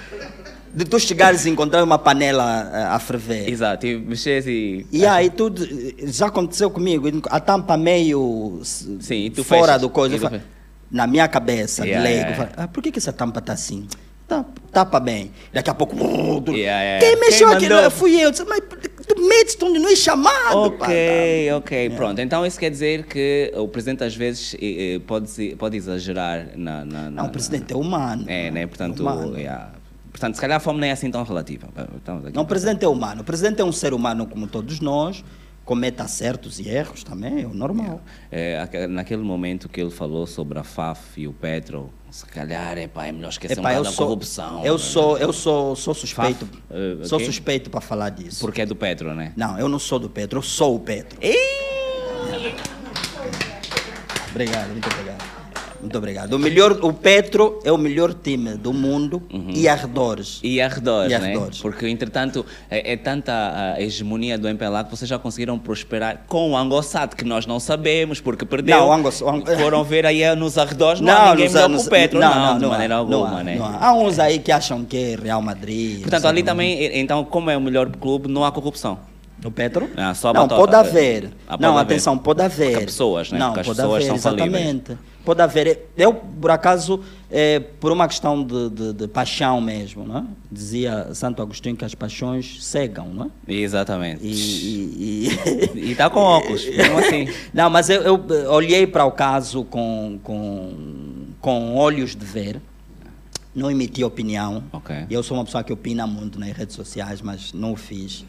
[0.75, 3.49] De tu chegares e encontrar uma panela eh, a ferver.
[3.49, 4.87] Exato, e mexer e.
[4.91, 5.66] E aí tudo
[6.05, 9.81] já aconteceu comigo, a tampa meio Sim, fora fechas.
[9.83, 10.18] do coisa.
[10.18, 10.41] Falo-
[10.91, 13.55] na minha cabeça, Yeah, de leigo, yeah, falo, ah, por que, que essa tampa tá
[13.55, 13.87] assim?
[14.29, 15.31] Tá, tapa bem.
[15.53, 15.97] Daqui a pouco.
[15.97, 17.01] uh, Yeah.
[17.05, 17.91] Quem mexeu Quem mandou?
[17.91, 18.31] Fui eu.
[18.31, 18.61] Disse, mas
[19.07, 20.70] tu metes onde não é chamado.
[20.73, 21.57] pá, Ok, tá.
[21.57, 22.20] ok, pronto.
[22.20, 26.85] Então isso quer dizer que o presidente às vezes eh, eh, pode, pode exagerar na.
[26.85, 28.25] na, na Não, o presidente é humano.
[28.27, 28.66] É, né?
[28.66, 29.35] Portanto, Humano.
[30.13, 31.69] Portanto, se calhar a fome nem é assim tão relativa.
[31.75, 33.23] Aqui Não, o presidente é humano.
[33.23, 35.25] O presidente é um ser humano como todos nós,
[35.65, 38.01] comete acertos e erros também, é o normal.
[38.31, 42.77] É, aque- naquele momento que ele falou sobre a FAF e o Petro, se calhar
[42.77, 44.65] epá, é melhor esquecer Epá, um bocado da corrupção.
[44.67, 44.79] eu né?
[44.79, 48.41] sou, eu sou, sou suspeito, Faf, eh, sou suspeito para falar disso.
[48.41, 49.33] Porque é do Petro, né?
[49.35, 51.19] Não, eu não sou do Petro, eu sou o Petro.
[54.31, 55.32] Obrigado, muito obrigado.
[55.83, 56.33] Muito obrigado.
[56.35, 59.20] O, melhor, o Petro é o melhor time do mundo
[59.53, 60.39] e arredores.
[60.43, 61.26] E arredores, E né?
[61.33, 61.61] arredores.
[61.61, 66.53] Porque, entretanto, é, é tanta a hegemonia do MPLA que vocês já conseguiram prosperar com
[66.53, 68.78] o Angosat, que nós não sabemos, porque perdeu.
[68.78, 71.66] Não, o Angos- o Ang- Foram ver aí nos arredores, não, há ninguém nos melhor
[71.66, 73.57] anos- que o Petro, não, de há, maneira não alguma, há, né?
[73.57, 73.87] não há.
[73.89, 76.01] Há uns aí que acham que é Real Madrid.
[76.03, 78.99] Portanto, não ali também, então, como é o melhor clube, não há corrupção.
[79.45, 79.90] O Petro?
[79.97, 80.43] Ah, só a não,
[80.74, 81.30] haver.
[81.47, 82.72] Ah, pode não, atenção, pode haver.
[82.72, 83.38] Porque pessoas, né?
[83.38, 84.97] Não, Porque as pessoas são exatamente.
[85.24, 85.88] Pode haver.
[85.97, 90.24] Eu, por acaso, é, por uma questão de, de- de paixão mesmo, não é?
[90.51, 93.53] Dizia Santo Agostinho que as paixões cegam, não é?
[93.53, 94.20] Exatamente.
[94.24, 95.28] E,
[95.90, 97.28] está com óculos, mesmo assim.
[97.55, 100.72] Não, mas eu, eu, olhei para o caso com, com,
[101.40, 102.61] com olhos de ver,
[103.55, 104.64] não emiti opinião.
[104.72, 104.95] Ok.
[105.09, 108.24] Eu sou uma pessoa que opina muito nas redes sociais, mas não o fiz,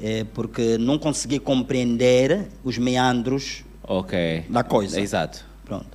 [0.00, 4.44] eh, porque não consegui compreender os meandros Ok.
[4.48, 5.00] da coisa.
[5.00, 5.44] Exato.
[5.64, 5.86] Pronto.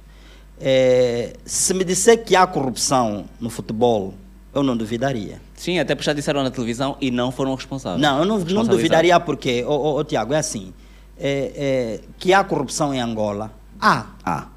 [0.59, 4.13] Eh, se me disser que há corrupção no futebol,
[4.53, 5.41] eu não duvidaria.
[5.55, 8.01] Sim, até porque já disseram na televisão e não foram responsáveis.
[8.01, 10.73] Não, eu não, não duvidaria porque, ô, ô, ô, Tiago, é assim,
[11.17, 14.47] é, é, que há corrupção em Angola, há.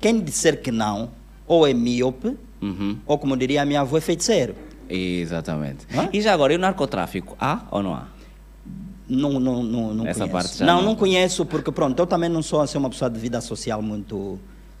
[0.00, 1.10] Quem disser que não,
[1.46, 2.98] ou é míope, Uhum.
[3.06, 4.54] ou como diria a minha avó, é feiticeiro.
[4.88, 5.86] Exatamente.
[5.94, 6.08] Hã?
[6.12, 7.36] E já agora, e o narcotráfico?
[7.40, 8.06] Há ou não há?
[9.08, 10.64] Não, não, não, não Essa conheço.
[10.64, 10.82] não, não.
[10.82, 14.38] não conheço, porque pronto, eu também não sou assim, uma pessoa de vida social muito,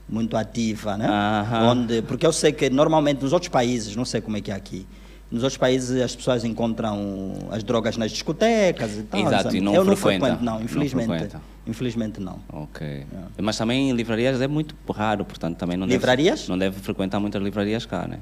[0.08, 1.06] muito ativa, né?
[1.08, 1.70] Aham.
[1.70, 4.54] Onde, porque eu sei que normalmente nos outros países, não sei como é que é
[4.54, 4.86] aqui,
[5.30, 9.20] nos outros países as pessoas encontram as drogas nas discotecas e tal.
[9.20, 9.56] Exato, sabe?
[9.58, 10.24] e não eu não frequenta.
[10.26, 11.06] frequento, não, Não infelizmente.
[11.06, 11.40] frequenta.
[11.66, 12.38] infelizmente não.
[12.52, 13.06] Ok.
[13.40, 16.40] Mas também em livrarias é muito raro, portanto também não Livrarias?
[16.40, 16.50] deve...
[16.50, 18.18] Não deve frequentar muitas livrarias cá, né?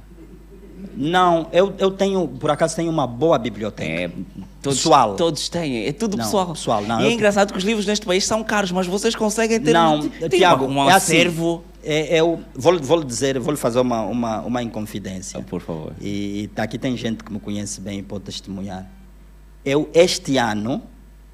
[0.95, 3.91] Não, eu, eu tenho, por acaso, tenho uma boa biblioteca.
[3.91, 4.09] É,
[4.63, 5.15] todos, Pessoal.
[5.17, 6.47] Todos têm, é tudo Não, pessoal.
[6.53, 9.15] pessoal, não, e eu- é engraçado que os livros neste país são caros, mas vocês
[9.15, 11.65] conseguem ter Não, tem Tiago, um, um é assim, acervo.
[11.85, 15.39] é, eu vou, vou dizer, vou lhe fazer uma, uma, uma inconfidência.
[15.41, 15.93] Ah, por favor.
[16.01, 18.87] E, e tá aqui tem gente que me conhece bem e pode testemunhar.
[19.65, 20.83] Eu, este ano,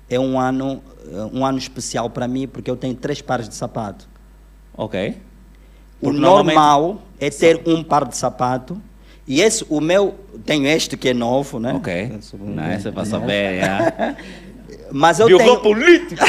[0.09, 3.55] é um ano, eh, um ano especial para mim, porque eu tenho três pares de
[3.55, 4.09] sapato.
[4.77, 5.17] Ok.
[6.01, 8.81] O Porque normalmente- normal é ter um par de sapato.
[9.33, 10.15] E esse, o meu,
[10.45, 11.73] tenho este que é novo, né?
[11.73, 12.19] Ok.
[12.39, 14.15] Não, essa é para saber, já.
[14.93, 16.23] Mas eu Biogão tenho, político!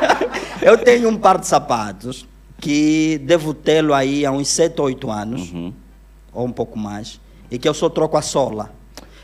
[0.62, 2.26] eu tenho um par de sapatos
[2.58, 5.74] que devo tê-lo aí há uns 7 ou 8 anos, Uhum.
[6.32, 7.20] ou um pouco mais,
[7.50, 8.70] e que eu só troco a sola.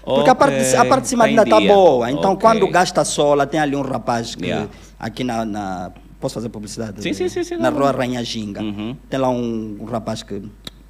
[0.04, 2.10] Porque a, parte de, a parte de cima ainda está boa.
[2.10, 2.42] Então, Ok.
[2.42, 4.68] quando gasta a sola, tem ali um rapaz que Yeah.
[5.00, 7.02] aqui na, na- Posso fazer publicidade?
[7.02, 7.98] Sim, sim, sim, sim, Na não, rua não.
[7.98, 8.62] Rainha Ginga.
[8.62, 8.94] Uhum.
[9.10, 10.42] Tem lá um, um rapaz que.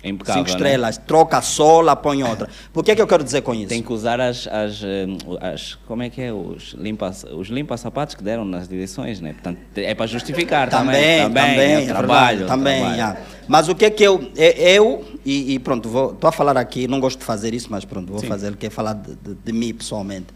[0.04, 0.54] É impecável, cinco né?
[0.68, 2.46] estrelas, troca a sola, põe outra.
[2.74, 3.68] Por que, é que eu quero dizer com isso?
[3.68, 5.06] Tem que usar as, as, eh,
[5.40, 9.32] as como é que é, os limpa, os limpa sapatos que deram nas direções, né?
[9.32, 11.22] Portanto, é para justificar também.
[11.22, 12.74] Também, também, é é trabalho, também.
[12.80, 12.94] trabalho.
[12.96, 13.20] yeah.
[13.48, 14.30] Mas o que é que eu.
[14.36, 17.86] é- Eu, e, e pronto, estou a falar aqui, não gosto de fazer isso, mas
[17.86, 18.26] pronto, vou Sim.
[18.28, 20.26] fazer, que é falar de, de- de mim pessoalmente.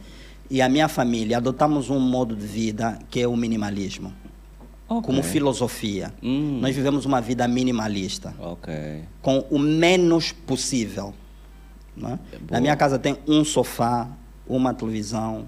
[0.51, 4.15] E a minha família adotamos um modo de vida que é o minimalismo,
[4.89, 5.23] como Ok.
[5.23, 6.13] filosofia.
[6.23, 6.59] Hum.
[6.61, 8.75] Nós vivemos uma vida minimalista, Ok.
[9.23, 11.15] com o menos possível.
[11.97, 12.19] não é?
[12.51, 14.09] Na minha casa tem um sofá,
[14.47, 15.47] uma televisão,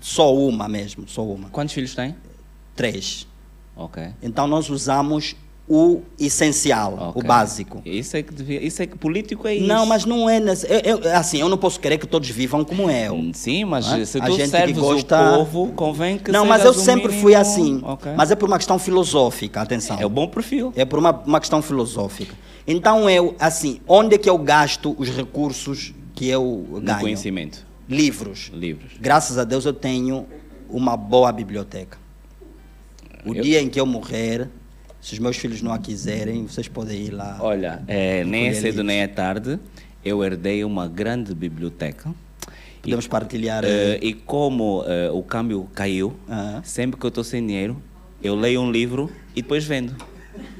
[0.00, 1.48] só uma mesmo, só uma.
[1.50, 2.16] Quantos filhos tem?
[2.74, 3.26] Três.
[3.76, 4.02] Ok.
[4.22, 5.36] Então nós usamos
[5.68, 7.22] o essencial, o Ok.
[7.22, 7.80] básico.
[7.86, 9.66] Isso é que devia, isso é que político é isso.
[9.66, 12.64] Não, mas não é nesse, eu, eu- assim, eu não posso querer que todos vivam
[12.64, 13.30] como eu.
[13.32, 14.04] Sim, mas é?
[14.04, 16.74] se A tu gente que serves gosta- o povo, convém que não, mas eu o
[16.74, 17.80] sempre mínimo- fui assim.
[17.84, 18.12] Ok.
[18.16, 19.96] Mas é por uma questão filosófica, atenção.
[20.00, 20.72] É o bom perfil.
[20.76, 22.34] É por uma, uma questão filosófica.
[22.66, 27.00] Então eu, assim, onde é que eu gasto os recursos que eu No ganho?
[27.00, 27.64] conhecimento.
[27.88, 28.50] Livros.
[28.52, 28.92] Livros.
[29.00, 30.26] Graças a Deus eu tenho
[30.68, 31.98] uma boa biblioteca.
[33.24, 34.48] O Eu- dia em que eu morrer,
[35.02, 37.36] se os meus filhos não a quiserem, vocês podem ir lá.
[37.40, 38.86] Olha, é, nem é cedo livros.
[38.86, 39.58] nem é tarde.
[40.04, 42.14] Eu herdei uma grande biblioteca.
[42.80, 43.64] Podemos partilhar.
[43.64, 46.62] Eh, e como eh, o câmbio caiu, Aham.
[46.64, 47.82] sempre que eu estou sem dinheiro,
[48.22, 49.94] eu leio um livro e depois vendo.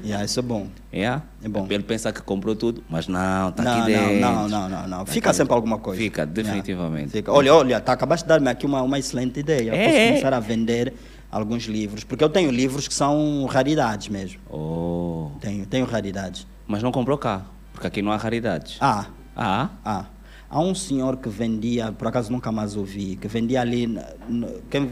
[0.05, 0.67] Yeah, isso é bom.
[0.93, 1.23] Yeah?
[1.43, 1.67] É bom.
[1.71, 4.21] Ele pensa que comprou tudo, mas não, está não, aqui dentro.
[4.21, 5.07] não, não, não, não, não.
[5.07, 5.37] Fica aqui.
[5.37, 6.01] sempre alguma coisa.
[6.01, 6.35] Fica, Yeah.
[6.43, 7.11] definitivamente.
[7.11, 7.33] Fica.
[7.33, 9.71] Olha, olha, tá, acabaste de dar-me aqui uma, uma excelente ideia.
[9.73, 10.09] É, posso é.
[10.09, 10.93] começar a vender
[11.33, 14.39] alguns livros, porque eu tenho livros que são raridades mesmo.
[14.51, 15.31] Oh.
[15.41, 16.47] Tenho, tenho raridades.
[16.69, 18.77] Mas não comprou carro, porque aqui não há raridades.
[18.81, 19.71] Ah, Ah?
[19.85, 20.05] ah.
[20.51, 23.87] Há um senhor que vendia, por acaso nunca mais ouvi, que vendia ali.
[23.87, 24.91] no- quem,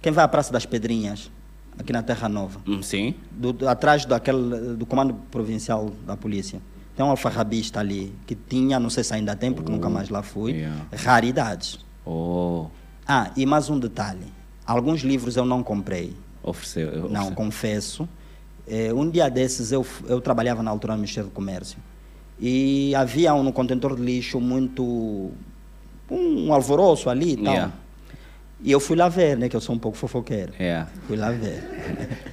[0.00, 1.28] quem vai à Praça das Pedrinhas,
[1.76, 3.14] aqui na Terra Nova, Hum, sim.
[3.32, 6.60] do, do- atrás daquele, do Comando Provincial da Polícia.
[6.94, 10.22] Tem um alfarrabista ali que tinha, não sei se ainda tem, porque nunca mais lá
[10.22, 10.86] fui, yeah.
[10.92, 11.80] raridades.
[12.06, 12.66] Oh.
[13.06, 14.26] Ah, e mais um detalhe.
[14.68, 16.14] Alguns livros eu não comprei.
[16.42, 16.88] Ofereceu.
[16.88, 17.34] eu- Não, ofereceu.
[17.34, 18.08] confesso.
[18.66, 21.78] Eh, um dia desses eu, eu trabalhava na altura no Ministério do Comércio
[22.38, 25.30] e havia um, no contentor de lixo muito.
[26.10, 27.52] um alvoroço ali e tal.
[27.54, 27.72] Yeah.
[28.60, 29.48] E eu fui lá ver, né?
[29.48, 30.52] Que eu sou um pouco fofoqueiro.
[30.58, 30.84] É.
[31.06, 31.62] Fui lá ver.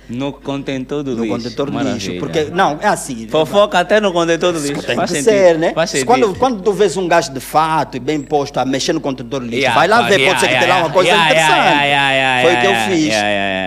[0.10, 1.38] No contentor do no lixo.
[1.38, 2.20] contentor de lixo.
[2.20, 3.28] Porque, não, é assim.
[3.28, 4.82] Fofoca até no contentor do lixo.
[4.82, 5.32] Tem Faz que sentido.
[5.32, 5.72] ser, né?
[5.76, 6.08] Faz Se sentido.
[6.08, 9.42] Quando, quando tu vês um gajo de fato e bem posto a mexer no contentor
[9.42, 11.12] de lixo, Yeah, vai lá ver, yeah, pode ser que yeah, tenha lá uma coisa
[11.16, 12.42] interessante.
[12.42, 13.14] Foi o que eu fiz.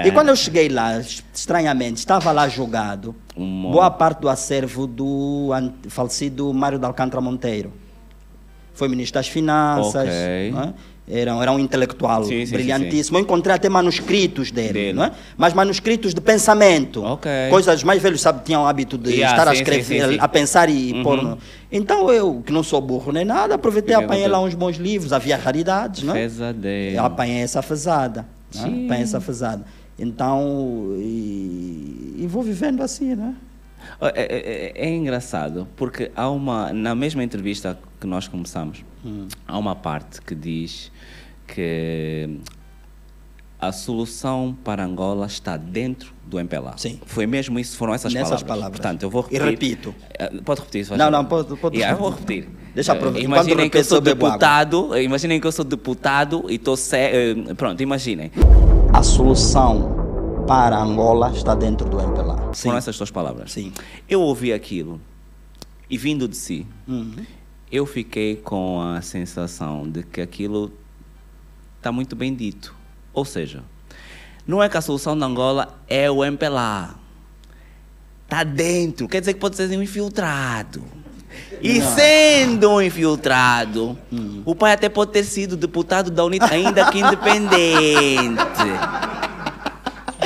[0.06, 1.00] E quando eu cheguei lá,
[1.32, 5.50] estranhamente, estava lá jogado Um boa parte do acervo do
[5.88, 7.72] falecido Mário de Alcântara Monteiro.
[8.74, 10.50] Foi ministro das Finanças, Ok.
[10.52, 10.74] não é?
[11.10, 13.18] Era, era um intelectual Sim, sim, sim, brilhantíssimo.
[13.18, 14.92] Eu encontrei até manuscritos dele, Dele.
[14.92, 15.12] não é?
[15.36, 17.02] mas manuscritos de pensamento.
[17.02, 17.30] Ok.
[17.50, 20.12] Coisas mais velhos sabe, tinham o hábito de Yeah, estar a sim, sim, escrever, sim,
[20.14, 20.18] sim.
[20.20, 21.02] a pensar e Uhum.
[21.02, 21.22] pôr.
[21.22, 21.38] no-
[21.72, 25.12] Então eu, que não sou burro nem nada, aproveitei e apanhei lá uns bons livros,
[25.12, 26.20] havia raridades, não é?
[26.20, 26.96] Pesadelo.
[26.96, 28.22] Eu apanhei essa fezada.
[28.54, 28.62] Né?
[28.62, 28.84] Sim.
[28.86, 29.64] Apanhei essa fezada.
[29.98, 33.34] Então, e, e vou vivendo assim, né?
[34.00, 36.72] É, é- é- é engraçado, porque há uma.
[36.72, 39.26] Na mesma entrevista que nós começamos, Hum.
[39.46, 40.90] há uma parte que diz
[41.54, 42.38] que
[43.60, 46.74] a solução para Angola está dentro do MPLA.
[46.76, 47.00] Sim.
[47.06, 48.48] Foi mesmo isso, foram essas Nessas palavras.
[48.48, 48.80] palavras.
[48.80, 49.70] Portanto, eu vou E repetir.
[49.70, 49.94] repito.
[50.16, 52.48] Eh, Pode repetir, faz Não, não, pode- pode Yeah, eu vou repetir.
[52.74, 53.24] Deixa Eh, aproveitar.
[53.24, 54.30] Imaginem Enquanto que eu sou bebo água.
[54.38, 54.94] deputado.
[54.94, 56.76] eh, Imaginem que eu sou deputado e estou.
[56.92, 58.30] Eh, Pronto, imaginem.
[58.92, 62.50] A solução para Angola está dentro do MPLA.
[62.54, 62.68] Sim.
[62.68, 63.50] Foram essas suas palavras.
[63.52, 63.72] Sim.
[64.08, 65.00] Eu ouvi aquilo
[65.90, 67.12] e vindo de si, Uhum.
[67.72, 70.70] eu fiquei com a sensação de que aquilo
[71.88, 72.74] está muito bem dito.
[73.14, 73.62] Ou seja,
[74.46, 76.94] não é que a solução da Angola é o MPLA.
[78.24, 79.08] Está dentro.
[79.08, 80.84] Quer dizer que pode ser um infiltrado.
[81.62, 84.42] E sendo um infiltrado, Hum.
[84.44, 88.68] o pai até pode ter sido deputado da UNIT, ainda que independente.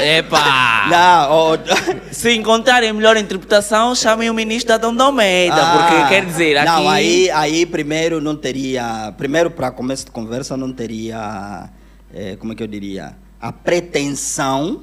[0.02, 0.86] Epá!
[0.90, 6.26] Não, oh, Se encontrarem melhor interpretação, chamem o ministro Adão de Almeida, Ah, porque quer
[6.26, 6.66] dizer, aqui...
[6.66, 9.12] Não, aí, aí primeiro não teria.
[9.16, 11.70] Primeiro, para começo de conversa, não teria.
[12.12, 13.16] eh, como é que eu diria?
[13.40, 14.82] A pretensão.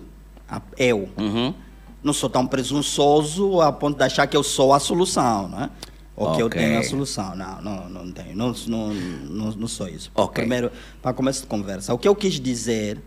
[0.49, 1.09] a- eu.
[1.17, 1.53] Uhum.
[2.01, 5.69] Não sou tão presunçoso a ponto de achar que eu sou a solução, né?
[6.15, 7.35] Ou que eu tenho a solução.
[7.35, 8.35] Não, não, não tenho.
[8.35, 10.09] Não, não, não, não sou isso.
[10.15, 10.41] Ok.
[10.41, 10.71] Primeiro,
[11.01, 11.93] para começo de conversa.
[11.93, 12.99] O que eu quis dizer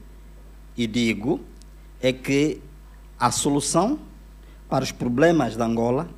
[0.76, 1.40] e digo
[2.02, 2.60] é que
[3.18, 3.98] a solução
[4.68, 6.08] para os problemas da Angola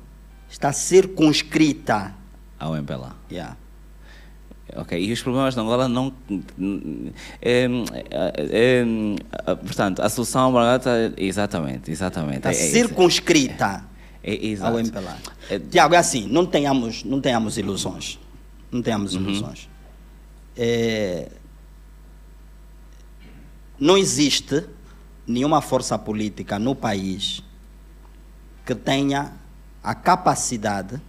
[0.49, 2.13] está circunscrita.
[2.59, 3.15] Ao MPLA.
[3.31, 3.55] Yeah.
[4.77, 6.11] Ok, e os problemas da Angola não...
[7.41, 7.65] É,
[8.09, 8.83] é,
[9.49, 10.51] é, portanto, a solução...
[11.17, 12.37] Exatamente, exatamente.
[12.37, 13.85] Está É- é circunscrita
[14.23, 15.17] É, ao MPLA.
[15.49, 18.19] É- Tiago, é assim, não tenhamos, não tenhamos ilusões.
[18.71, 19.21] Não tenhamos Uhum.
[19.21, 19.69] ilusões.
[20.57, 21.29] É,
[23.79, 24.65] não existe
[25.27, 27.43] nenhuma força política no país
[28.65, 29.33] que tenha
[29.83, 30.99] a capacidade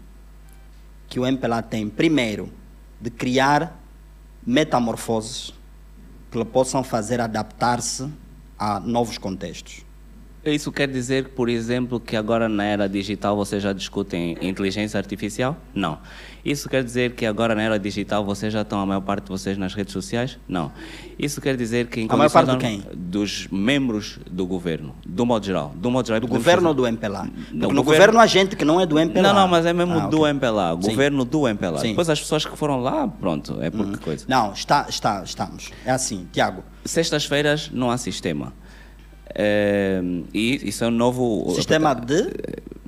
[1.08, 2.52] que o MPLA tem, primeiro,
[3.00, 3.80] de criar
[4.44, 5.54] metamorfoses
[6.30, 8.10] que lhe possam fazer adaptar-se
[8.58, 9.85] a novos contextos.
[10.50, 15.56] Isso quer dizer, por exemplo, que agora na era digital vocês já discutem inteligência artificial?
[15.74, 15.98] Não.
[16.44, 19.30] Isso quer dizer que agora na era digital vocês já estão, a maior parte de
[19.30, 20.38] vocês, nas redes sociais?
[20.46, 20.70] Não.
[21.18, 22.02] Isso quer dizer que...
[22.02, 22.84] Em a maior parte de quem?
[22.94, 25.72] Dos membros do governo, do modo geral.
[25.74, 26.68] Do, modo geral, do governo fazer...
[26.68, 27.24] ou do MPLA?
[27.24, 27.82] No, no governo...
[27.82, 29.22] governo há gente que não é do MPLA.
[29.22, 30.30] Não, não, mas é mesmo ah, do okay.
[30.30, 31.28] MPLA, governo Sim.
[31.28, 31.78] do MPLA.
[31.78, 31.88] Sim.
[31.88, 33.94] Depois as pessoas que foram lá, pronto, é por hum.
[34.00, 34.24] coisa.
[34.28, 35.72] Não, está, está, estamos.
[35.84, 36.62] É assim, Tiago.
[36.84, 38.52] Sextas-feiras não há sistema.
[39.36, 42.30] Uh, e isso é um novo sistema de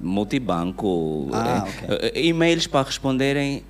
[0.01, 1.29] multibanco.
[1.33, 2.29] Ah, okay.
[2.29, 3.63] E-mails para responderem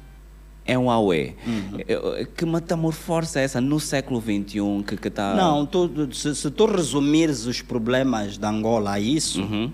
[0.65, 1.35] é um Huawei.
[1.47, 2.27] Uhum.
[2.37, 5.35] Que metamorfose é essa no século XXI que está...
[5.35, 9.41] Não, tu, se, se, tu resumires os problemas da Angola a isso...
[9.41, 9.73] Uhum.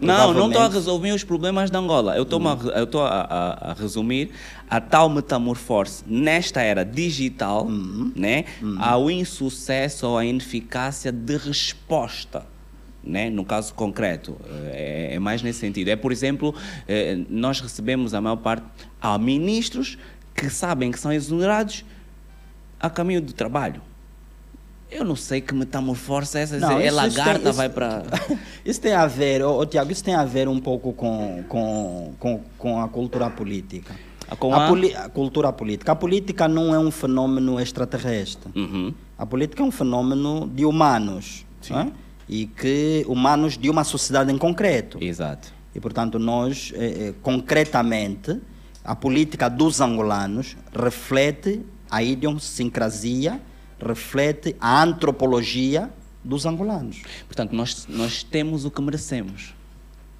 [0.00, 2.16] Não, não estou a resolver os problemas da Angola.
[2.16, 4.30] Eu estou a, a, a, resumir
[4.68, 8.12] a tal metamorfose nesta era digital, uhum.
[8.14, 8.76] né, uhum.
[8.80, 12.46] ao insucesso ou à ineficácia de resposta.
[13.02, 13.28] Né?
[13.28, 14.36] No caso concreto,
[14.72, 15.88] é, é mais nesse sentido.
[15.88, 16.54] É, por exemplo,
[16.88, 18.64] eh, nós recebemos a maior parte
[19.00, 19.98] há ministros
[20.34, 21.84] que sabem que são exonerados
[22.80, 23.82] a caminho do trabalho.
[24.94, 26.56] Eu não sei que metamorfose é essa.
[26.56, 28.04] Não, é isso, lagarta, isso tem, vai para.
[28.64, 32.40] Isso tem a ver, oh, Tiago, isso tem a ver um pouco com, com, com,
[32.56, 33.94] com a cultura política.
[34.38, 35.92] Com a, a, poli a, cultura política.
[35.92, 38.50] A política não é um fenômeno extraterrestre.
[38.54, 38.94] Uhum.
[39.18, 41.44] A política é um fenômeno de humanos.
[41.70, 41.88] É?
[42.28, 44.98] E que humanos de uma sociedade em concreto.
[45.02, 45.52] Exato.
[45.74, 48.40] E, portanto, nós, eh, eh, concretamente,
[48.84, 51.60] a política dos angolanos reflete
[51.90, 53.40] a idiosincrasia
[53.84, 55.90] reflete a antropologia
[56.22, 57.02] dos angolanos.
[57.26, 59.54] Portanto, nós, nós temos o que merecemos.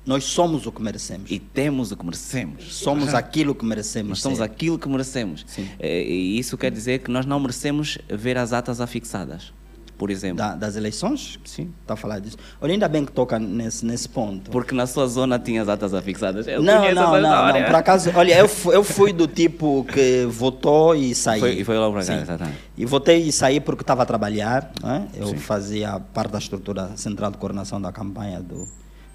[0.07, 1.31] Nós somos o que merecemos.
[1.31, 2.75] E temos o que merecemos.
[2.75, 4.11] Somos aquilo que merecemos.
[4.11, 4.45] Nós somos ser.
[4.45, 5.47] aquilo que merecemos.
[5.49, 5.67] Sim.
[5.79, 9.53] É, e isso quer dizer que nós não merecemos ver as atas afixadas
[9.97, 10.37] por exemplo.
[10.37, 11.39] Da, das eleições?
[11.45, 11.73] Sim.
[11.83, 12.37] Está a falar disso.
[12.61, 14.51] Olha, ainda bem que toca nesse, nesse ponto.
[14.51, 16.47] Porque na sua zona tinha as atas afixadas.
[16.47, 20.27] Eu não, não, não, não, Por acaso, olha, eu, fui, eu fui do tipo que
[20.27, 21.41] votou e saiu.
[21.41, 22.59] Foi, e foi logo para cá, exatamente.
[22.77, 24.73] E votei e saí porque estava a trabalhar.
[24.85, 25.21] É?
[25.21, 25.37] Eu Sim.
[25.37, 28.69] fazia parte da estrutura central de coordenação da campanha do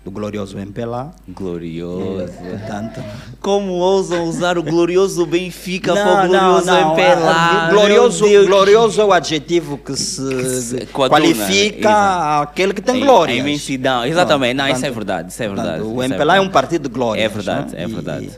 [0.03, 1.13] do glorioso MPLA.
[1.27, 2.41] Glorioso.
[2.41, 3.03] É, portanto.
[3.41, 6.91] Como ousam usar o glorioso Benfica não, para o glorioso não, não.
[6.91, 7.69] MPLA?
[7.69, 13.33] Glorioso, glorioso é o adjetivo que se, que se qualifica aquele que tem glória.
[13.33, 14.55] A imensidão, exatamente.
[14.55, 15.83] Não, isso é verdade, isso é verdade.
[15.83, 17.21] Portanto, o MPLA é, é, um partido de glória.
[17.21, 18.29] É verdade, é verdade.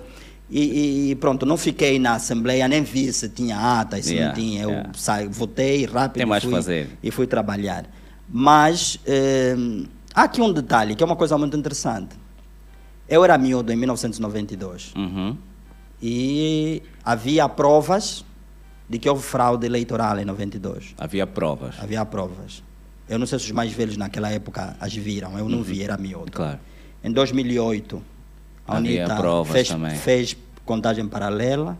[0.50, 4.44] E, e, pronto, não fiquei na Assembleia, nem vi se tinha ata, se yeah, não
[4.44, 4.64] tinha.
[4.64, 4.90] Eu yeah.
[4.94, 6.90] saí, votei rápido Tem mais fui, fazer.
[7.02, 7.86] e fui trabalhar.
[8.30, 9.00] Mas...
[9.06, 9.56] Eh,
[10.14, 12.16] Há aqui um detalhe que é uma coisa muito interessante.
[13.08, 15.38] Eu era miúdo em 1992 uhum.
[16.02, 18.24] e havia provas
[18.88, 20.96] de que houve fraude eleitoral em 92.
[20.98, 21.76] Havia provas.
[21.80, 22.64] Havia provas.
[23.08, 25.64] Eu não sei se os mais velhos naquela época as viram, eu não uhum.
[25.64, 26.32] vi, era miúdo.
[26.32, 26.60] Claro.
[27.04, 28.02] Em 2008,
[28.68, 29.70] a havia UNITA fez,
[30.02, 31.78] fez contagem paralela.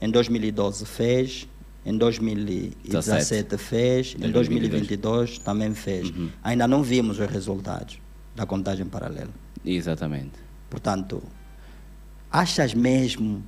[0.00, 1.48] Em 2012 fez.
[1.86, 6.10] Em 2017 fez, em 2022 também fez.
[6.10, 6.30] Uhum.
[6.42, 7.98] Ainda não vimos os resultados
[8.34, 9.30] da contagem paralela.
[9.64, 10.32] Exatamente.
[10.68, 11.22] Portanto,
[12.28, 13.40] achas mesmo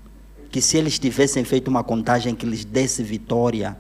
[0.53, 3.77] que se eles tivessem feito uma contagem que lhes desse vitória,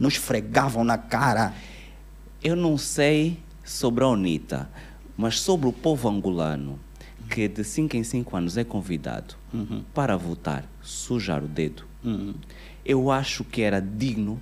[0.00, 1.52] nos fregavam na cara?
[2.42, 4.70] Eu não sei sobre a UNITA,
[5.18, 6.80] mas sobre o povo angolano,
[7.28, 9.84] que de 5 em 5 anos é convidado uhum.
[9.92, 11.84] para votar, sujar o dedo.
[12.02, 12.32] Uhum
[12.84, 14.40] eu acho que era digno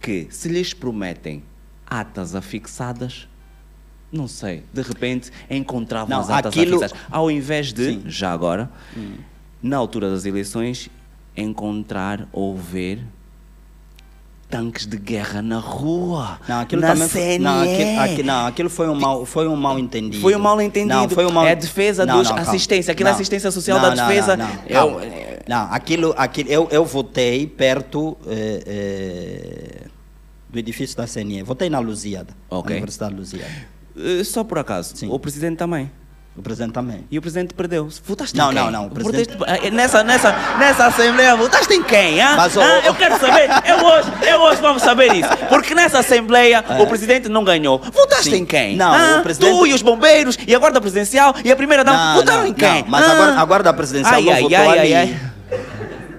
[0.00, 1.42] que, se lhes prometem
[1.86, 3.28] atas afixadas,
[4.10, 6.76] não sei, de repente encontravam não, as atas aquilo...
[6.76, 7.06] afixadas.
[7.10, 8.02] Ao invés de, Sim.
[8.06, 9.16] já agora, hum.
[9.62, 10.88] na altura das eleições,
[11.36, 13.00] encontrar ou ver
[14.48, 17.38] tanques de guerra na rua, não, aquilo na também CNE.
[17.38, 20.22] Não aquilo, aquilo, não, aquilo foi um mal, foi um mal entendido.
[20.22, 20.94] Foi um mal entendido.
[20.94, 21.46] Não, foi um mal...
[21.46, 24.36] É a defesa não, dos assistência, aquela assistência social da defesa.
[24.36, 25.00] Não, eu...
[25.48, 29.86] não, aquilo, aquilo, eu, eu votei perto eh, eh,
[30.48, 31.42] do edifício da CNE.
[31.42, 32.70] Votei na Lusíada, okay.
[32.70, 33.52] na Universidade de Lusíada.
[33.96, 35.08] Uh, só por acaso, Sim.
[35.10, 35.90] o presidente também.
[36.36, 37.06] O presidente também.
[37.10, 37.88] E o presidente perdeu.
[38.04, 38.64] Votaste não, em quem?
[38.64, 39.36] Não, não, presidente...
[39.46, 42.20] Eh, nessa, nessa, nessa Assembleia, votaste em quem?
[42.20, 42.36] Hein?
[42.36, 43.48] Mas, ah, eu quero saber.
[43.64, 45.28] Eu hoje, eu hoje vamos saber isso.
[45.48, 46.82] Porque nessa Assembleia é.
[46.82, 47.78] o presidente não ganhou.
[47.78, 48.36] Votaste Sim.
[48.36, 48.76] em quem?
[48.76, 49.50] Não, ah, o presidente...
[49.50, 52.52] Tu e os bombeiros e a guarda presidencial e a primeira dama votaram não, em
[52.52, 52.82] quem?
[52.82, 53.12] Não, mas ah.
[53.12, 54.94] a, guarda, a guarda presidencial ai, não ai, votou ai, ali.
[54.94, 55.20] Ai,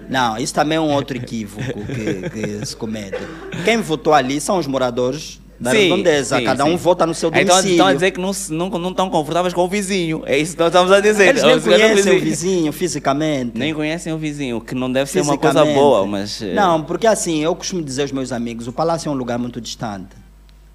[0.09, 3.17] não, isso também é um outro equívoco que, que se comete.
[3.65, 5.39] Quem votou ali são os moradores
[5.71, 6.03] Sim,
[6.45, 6.69] Cada sim.
[6.69, 7.71] um vota no seu Então domicílio.
[7.71, 10.21] estão a dizer que não, se- não, não estão confortáveis com o vizinho.
[10.25, 11.29] É isso que nós estamos a dizer.
[11.29, 13.57] Eles nem conhecem o vizinho fisicamente.
[13.57, 16.41] Nem conhecem o vizinho, que não deve ser uma coisa boa, mas.
[16.41, 19.39] eh, Não, porque assim, eu costumo dizer aos meus amigos, o palácio é um lugar
[19.39, 20.15] muito distante.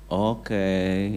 [0.09, 0.55] Ok.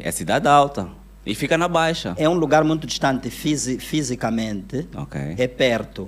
[0.04, 0.88] É cidade alta.
[1.26, 2.14] E fica na baixa.
[2.18, 4.88] É um lugar muito distante fisi- fisicamente.
[4.96, 5.20] Ok.
[5.38, 6.08] É perto.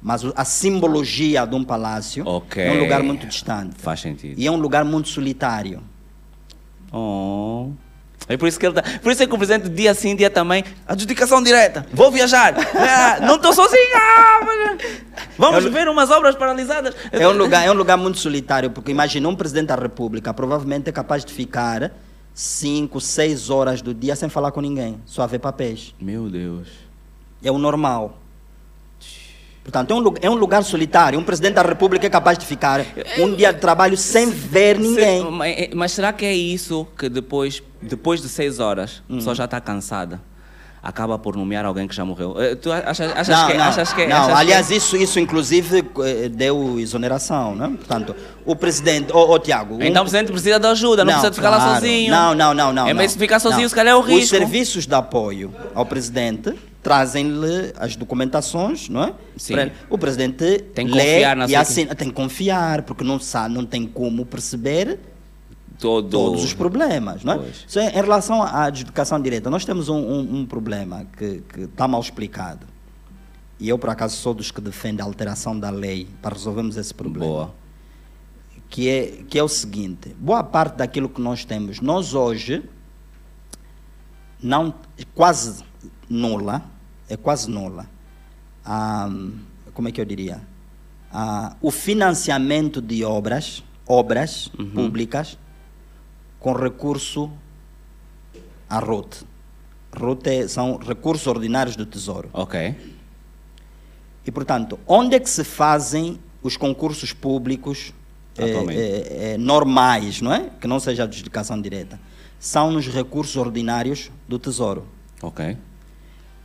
[0.00, 2.62] Mas a simbologia de um palácio Ok.
[2.62, 3.74] é um lugar muito distante.
[3.78, 4.38] Faz sentido.
[4.38, 5.80] E é um lugar muito solitário.
[6.96, 7.70] Oh.
[8.26, 10.30] É por isso que ele tá, Por isso é que o presidente dia sim, dia
[10.30, 12.54] também, adjudicação direta, vou viajar.
[12.74, 13.82] Ah, não estou sozinho.
[13.96, 14.40] Ah,
[15.36, 16.94] Vamos Eu- ver umas obras paralisadas.
[17.12, 20.88] É um, lugar, é um lugar muito solitário, porque imagina um presidente da república provavelmente
[20.88, 21.92] é capaz de ficar
[22.32, 25.94] 5, 6 horas do dia sem falar com ninguém, só ver papéis.
[26.00, 26.68] Meu Deus.
[27.42, 28.18] É o normal.
[29.64, 31.18] Portanto, é um, lu- é um lugar solitário.
[31.18, 32.84] Um presidente da república é capaz de ficar
[33.18, 35.24] um dia de trabalho sem ver ninguém.
[35.74, 39.16] Mas, será que é isso que depois, depois de seis horas, a Hum.
[39.16, 40.20] pessoa já está cansada?
[40.86, 42.36] Acaba por nomear alguém que já morreu.
[42.38, 44.16] Eh, Tu achas, achas não, que não, achas que não.
[44.18, 47.68] achas que- aliás, isso, isso inclusive eh, deu exoneração, né?
[47.78, 51.30] Portanto, o presidente, ô, ô, Tiago, um- Então o presidente precisa de ajuda, não, precisa
[51.30, 52.10] de ficar lá sozinho.
[52.10, 52.86] Não, não, não, não.
[52.92, 53.06] Não.
[53.06, 53.68] de ficar sozinho, Não.
[53.70, 54.36] se calhar é o Os risco.
[54.36, 56.52] serviços de apoio ao presidente
[56.82, 59.12] trazem-lhe as documentações, não é?
[59.38, 59.54] Sim.
[59.88, 61.94] O presidente Tem que lê confiar na e assina.
[61.94, 64.98] Tem que confiar, porque não sabe, não tem como perceber
[65.78, 66.08] Todo...
[66.08, 67.88] todos os problemas, não é?
[67.88, 72.66] Em relação à adjudicação direta, nós temos um, um- um problema que está mal explicado.
[73.58, 76.92] E eu, por acaso, sou dos que defende a alteração da lei para resolvermos esse
[76.94, 77.54] problema Boa.
[78.68, 82.62] que é, que é o seguinte: boa parte daquilo que nós temos, nós hoje,
[84.42, 84.74] não,
[85.14, 85.62] quase
[86.08, 86.62] nula,
[87.08, 87.86] é quase nula,
[88.64, 89.08] ah,
[89.72, 90.40] como é que eu diria?
[91.12, 95.38] Ah, o financiamento de obras, obras públicas,
[96.44, 97.30] com recurso
[98.68, 99.24] à RUT.
[99.90, 102.28] RUT é- são recursos ordinários do Tesouro.
[102.34, 102.76] Ok.
[104.26, 107.94] E, portanto, onde é que se fazem os concursos públicos
[108.36, 110.50] eh, eh, eh, normais, não é?
[110.60, 111.98] Que não seja adjudicação direta.
[112.38, 114.86] São nos recursos ordinários do Tesouro.
[115.22, 115.56] Ok.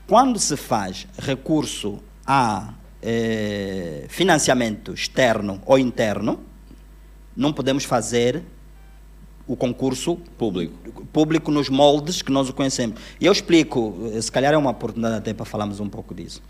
[0.07, 2.73] Quando se faz recurso a
[3.03, 6.39] eh, financiamento externo ou interno,
[7.35, 8.45] não podemos fazer
[9.49, 11.05] o concurso Público.
[11.11, 12.99] público nos moldes que nós o conhecemos.
[13.19, 16.41] E eu explico, eh, se calhar é uma oportunidade até para falarmos um pouco disso.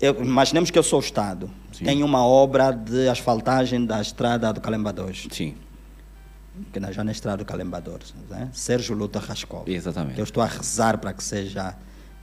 [0.00, 1.84] Eu- imaginemos que eu sou o Estado, Sim.
[1.84, 5.54] tenho uma obra de asfaltagem da estrada do Calemba 2, Sim.
[6.72, 8.48] que na- já na estrada do Calemba 2, né?
[8.52, 9.68] Sérgio Luta Rascov.
[9.70, 10.18] Exatamente.
[10.18, 11.74] Eu estou a rezar para que seja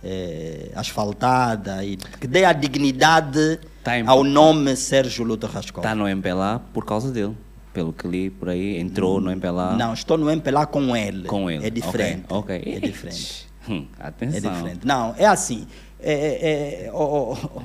[0.01, 5.83] eh, asfaltada e que dê a dignidade Tá ao nome Sérgio Luta Rascov.
[5.85, 7.35] Está no MPLA por causa dele.
[7.73, 11.27] Pelo que li por aí, entrou no MPLA Não, estou no MPLA com ele.
[11.27, 11.65] com ele.
[11.65, 12.25] É diferente.
[12.29, 12.57] Ok.
[12.57, 12.73] ok.
[12.75, 13.47] É diferente.
[13.69, 14.51] Hum, É Atenção.
[14.51, 14.79] diferente.
[14.87, 15.67] Não, é assim.
[15.99, 17.61] É, é, é, ó, ó, ó,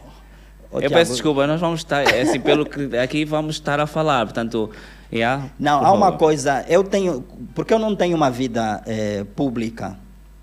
[0.74, 3.86] Eu Tiago, peço desculpa, nós vamos estar, é assim, pelo que aqui vamos estar a
[3.86, 4.70] falar, portanto,
[5.10, 6.18] yeah, Não, por há uma favor.
[6.18, 6.62] coisa.
[6.68, 7.22] Eu tenho.
[7.54, 9.96] Porque eu não tenho uma vida eh, pública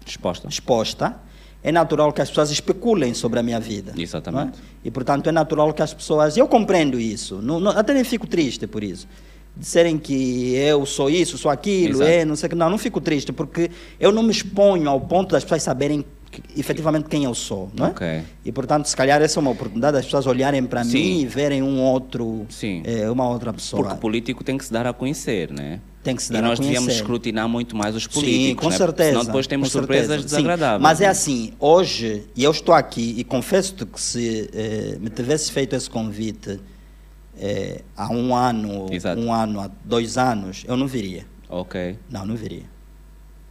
[0.03, 0.47] Exposta.
[0.49, 1.15] exposta,
[1.61, 3.93] é natural que as pessoas especulem sobre a minha vida.
[3.95, 4.57] Exatamente.
[4.57, 4.88] é?
[4.88, 6.38] E, portanto, é natural que as pessoas.
[6.38, 7.39] Eu compreendo isso.
[7.39, 9.07] Não, não- até nem fico triste por isso.
[9.61, 12.09] Disserem que eu sou isso, sou aquilo, Exato.
[12.09, 12.55] é, não sei o que.
[12.55, 13.69] Não, não fico triste, porque
[13.99, 17.69] eu não me exponho ao ponto das pessoas saberem que- efetivamente quem eu sou.
[17.77, 17.89] Não é?
[17.91, 18.07] Ok.
[18.43, 20.93] E, portanto, se calhar essa é uma oportunidade das pessoas olharem para Sim.
[20.93, 22.81] mim e verem um outro, Sim.
[22.85, 23.83] eh, uma outra pessoa.
[23.83, 25.79] Porque o político tem que se dar a conhecer, né?
[26.03, 28.71] Tem que se e dar a nós devíamos escrutinar muito mais os Sim, políticos, com
[28.71, 28.77] né?
[28.77, 29.09] certeza.
[29.11, 30.27] Senão depois temos surpresas certeza.
[30.29, 30.81] Sim, desagradáveis.
[30.81, 31.09] Mas é né?
[31.11, 35.88] assim, hoje, e eu estou aqui e confesso-te que se eh, me tivesse feito esse
[35.88, 36.59] convite
[37.41, 39.19] eh, há um ano, Exato.
[39.19, 41.26] um ano, há dois anos, eu não viria.
[41.49, 41.97] Ok.
[42.09, 42.63] Não, não viria.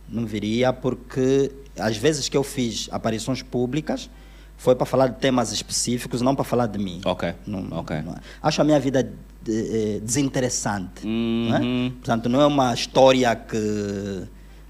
[0.09, 4.09] Não viria porque às vezes que eu fiz aparições públicas
[4.57, 7.01] foi para falar de temas específicos, não para falar de mim.
[7.05, 7.35] Ok.
[7.47, 8.01] Não- ok.
[8.03, 9.03] não- acho a minha vida
[9.43, 11.07] de- eh, desinteressante.
[11.07, 11.61] não é?
[11.61, 11.91] Uhum.
[11.99, 14.23] Portanto, não é uma história que,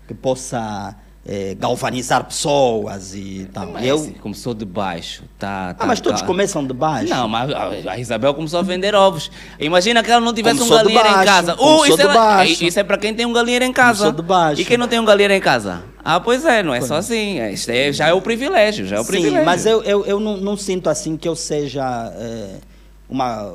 [0.09, 3.66] que possa eh, galvanizar pessoas e tal.
[3.72, 5.22] Mas eu, começou de baixo.
[5.38, 6.26] Tá, ah, tá, mas todos tá.
[6.26, 7.10] começam de baixo.
[7.10, 9.30] Não, mas a a Isabel começou a vender ovos.
[9.59, 11.55] Imagina que ela não tivesse Começou um galinheiro em casa.
[11.56, 12.64] começou isso, de ela- baixo.
[12.64, 14.05] isso é para quem tem um galinheiro em casa.
[14.05, 14.62] Começou de baixo.
[14.62, 15.82] E quem não tem um galinheiro em casa?
[16.02, 17.38] Ah, pois é, não é só assim.
[17.38, 19.44] É, Isto é- já é o privilégio, já é o Sim, privilégio.
[19.44, 22.56] mas eu, eu, eu não, não sinto assim que eu seja eh,
[23.09, 23.52] uma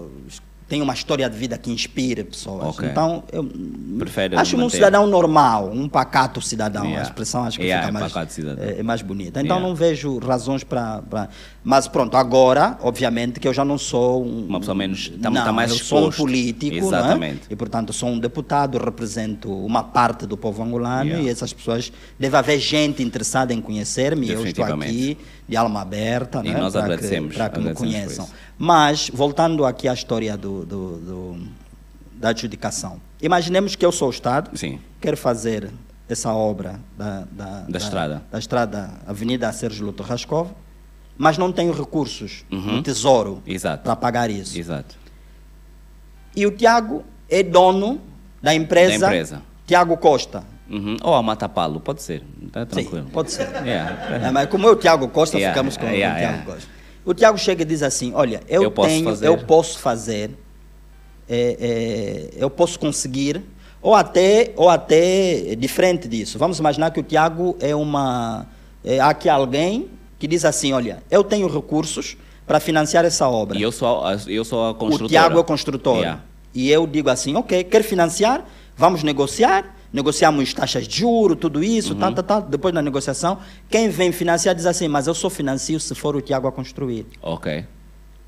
[0.67, 2.75] tem uma história de vida que inspire pessoas.
[2.75, 2.89] Ok.
[2.89, 3.47] Então, eu
[3.99, 4.77] Prefere acho um manter.
[4.77, 6.83] cidadão normal, um pacato cidadão.
[6.85, 7.01] Yeah.
[7.01, 8.63] A expressão acho que Yeah, fica mais, pacato cidadão.
[8.63, 9.39] é, é mais bonita.
[9.41, 9.67] Então, Yeah.
[9.67, 11.03] não vejo razões para...
[11.67, 14.45] Mas pronto, agora, obviamente, que eu já não sou um...
[14.45, 16.77] Uma pessoa menos- tá- não, tá mais eu sou um político, é?
[16.77, 17.41] Exatamente.
[17.49, 21.25] E, portanto, sou um deputado, represento uma parte do povo angolano Yeah.
[21.25, 21.91] e essas pessoas...
[22.19, 24.29] Deve haver gente interessada em conhecer-me.
[24.29, 25.17] Eu estou aqui
[25.49, 26.59] de alma aberta, E né?
[26.59, 28.29] nós para que, agradecemos, para que me agradecemos por conheçam.
[28.59, 31.47] Mas, voltando aqui à história do, do- do-
[32.13, 33.01] da adjudicação.
[33.19, 34.79] Imaginemos que eu sou o Estado, Sim.
[35.01, 35.71] quero fazer
[36.07, 37.25] essa obra da,
[37.67, 38.23] da, estrada.
[38.31, 40.49] da estrada Avenida Sérgio Luto Rascov,
[41.17, 42.77] mas não tenho recursos Uhum.
[42.77, 43.41] no Tesouro
[43.83, 44.57] para pagar isso.
[44.57, 44.95] Exato.
[46.35, 48.01] E o Tiago é dono
[48.41, 49.41] da empresa, Da empresa.
[49.65, 50.43] Tiago Costa.
[50.69, 50.97] Uhum.
[51.03, 52.23] Ou a Matapalo, pode ser.
[52.45, 53.05] Está tranquilo.
[53.05, 53.47] Sim, pode ser.
[53.65, 54.27] Yeah.
[54.27, 56.51] É, mas como é o Tiago Costa, Yeah, ficamos com yeah, o Tiago.
[56.51, 56.69] Costa.
[57.05, 59.27] O Tiago chega e diz assim: Olha, eu, Eu posso tenho, fazer.
[59.27, 60.31] eu posso fazer,
[61.29, 63.41] é, é, eu posso conseguir,
[63.81, 66.37] ou até, ou até diferente disso.
[66.39, 68.47] Vamos imaginar que o Tiago é uma.
[68.83, 69.87] É, há aqui alguém
[70.19, 72.17] que diz assim: Olha, eu tenho recursos
[72.47, 73.57] para financiar essa obra.
[73.57, 75.05] E eu sou, a- eu sou a construtora.
[75.05, 75.97] O Tiago é construtor.
[75.97, 76.21] Yeah.
[76.53, 78.45] E eu digo assim, ok, quer financiar?
[78.77, 79.75] Vamos negociar.
[79.91, 81.99] Negociamos taxas de juro, tudo isso, Uhum.
[81.99, 82.41] tal, tal, tal.
[82.41, 83.39] Depois da negociação,
[83.69, 87.05] quem vem financiar diz assim, mas eu só financio se for o Tiago a construir.
[87.21, 87.65] Ok.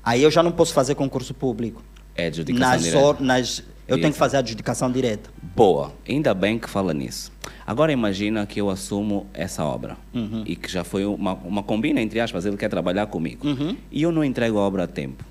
[0.02, 1.82] Aí eu já não posso fazer concurso público.
[2.16, 3.16] É adjudicação Nas, direta.
[3.20, 5.30] nas, eu tenho que fazer a adjudicação direta.
[5.56, 7.32] Boa, ainda bem que fala nisso.
[7.66, 10.42] Agora imagina que eu assumo essa obra Uhum.
[10.46, 13.46] e que já foi uma, uma combina, entre aspas, ele quer trabalhar comigo.
[13.48, 13.76] Uhum.
[13.90, 15.24] E eu não entrego a obra a tempo.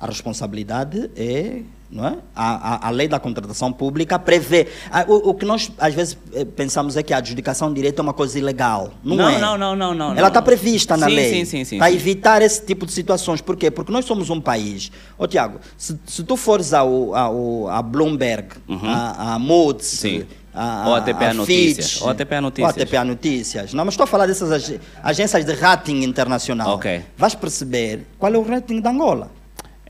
[0.00, 1.62] A responsabilidade é,
[1.92, 2.18] é?
[2.36, 4.68] A, a, a lei da contratação pública prevê.
[4.90, 8.02] a- o, o que nós às vezes eh, pensamos é que a adjudicação direta é
[8.02, 8.92] uma coisa ilegal.
[9.02, 9.38] Não, Não, é.
[9.38, 11.30] não, não, não, não, Ela está prevista na Sim, lei.
[11.30, 13.40] sim, sim, sim, Para evitar esse tipo de situações.
[13.40, 13.70] Por quê?
[13.70, 14.92] Porque nós somos um país.
[15.16, 18.48] Ô, Tiago, se, se tu fores ao, ao, a Bloomberg,
[18.84, 20.26] a, a Moody's, Sim.
[20.52, 22.76] a, Ou a TPA Notícias, ou a TPA Notícias.
[22.76, 23.72] Ou a TPA Notícias.
[23.74, 26.74] Não, mas estou a falar dessas ag- agências de rating internacional.
[26.74, 27.02] Ok.
[27.16, 29.30] Vais perceber qual é o rating da Angola.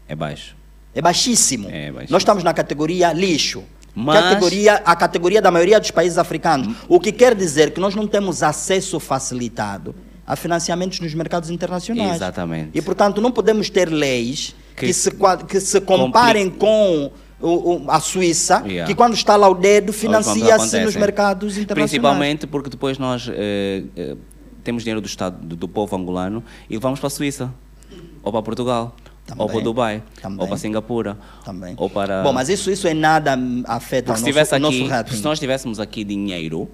[0.06, 0.56] É baixo.
[0.94, 1.68] É baixíssimo.
[1.70, 2.12] É baixíssimo.
[2.14, 3.62] Nós estamos na categoria lixo.
[3.94, 6.74] Mas- Categoria, a categoria da maioria dos países africanos.
[6.88, 9.94] O que quer dizer que nós não temos acesso facilitado
[10.26, 12.14] a financiamentos nos mercados internacionais.
[12.16, 12.70] Exatamente.
[12.74, 15.10] E, portanto, não podemos ter leis que, Que se,
[15.48, 17.10] que se comparem com
[17.40, 17.46] o-
[17.86, 18.86] o- a Suíça, Yeah.
[18.86, 21.90] que quando está lá o dedo, financia-se nos mercados internacionais.
[21.90, 24.16] Principalmente porque depois nós eh, eh,
[24.62, 27.52] temos dinheiro do Estado, do, do povo angolano e vamos para a Suíça,
[28.22, 28.94] ou para Portugal,
[29.28, 29.42] Também.
[29.44, 30.40] ou para Dubai, Também.
[30.40, 31.74] ou para Singapura, Também.
[31.76, 32.22] ou para...
[32.22, 35.14] Bom, mas isso, isso em nada afeta Porque o nosso, o nosso aqui, rating.
[35.16, 36.68] se nós tivéssemos aqui dinheiro,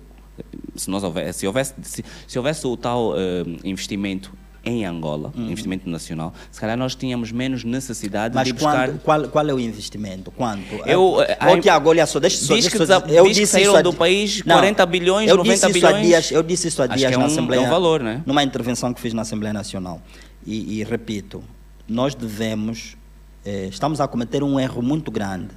[0.76, 4.32] se, nós houvesse, se, houvesse, se, se houvesse o tal eh, investimento
[4.66, 5.50] em Angola, Uhum.
[5.50, 8.88] investimento nacional, se calhar nós tínhamos menos necessidade Mas de buscar...
[8.88, 10.30] quando, qual, qual é o investimento?
[10.30, 10.74] Quanto?
[10.86, 12.54] Eu, eh, a- Tiago, olha só, deixa só.
[12.54, 15.66] Diz que eu diz que disse saíram isso a- do país 40 bilhões, eu 90
[15.66, 16.06] disse isso há bilhões.
[16.06, 17.60] dias, eu disse isso há dias que é na um- Assembleia.
[17.60, 18.22] é um valor, né?
[18.24, 20.00] Numa intervenção que fiz na Assembleia Nacional.
[20.46, 21.42] E, e repito,
[21.88, 22.96] nós devemos,
[23.44, 25.50] eh, estamos a cometer um erro muito grande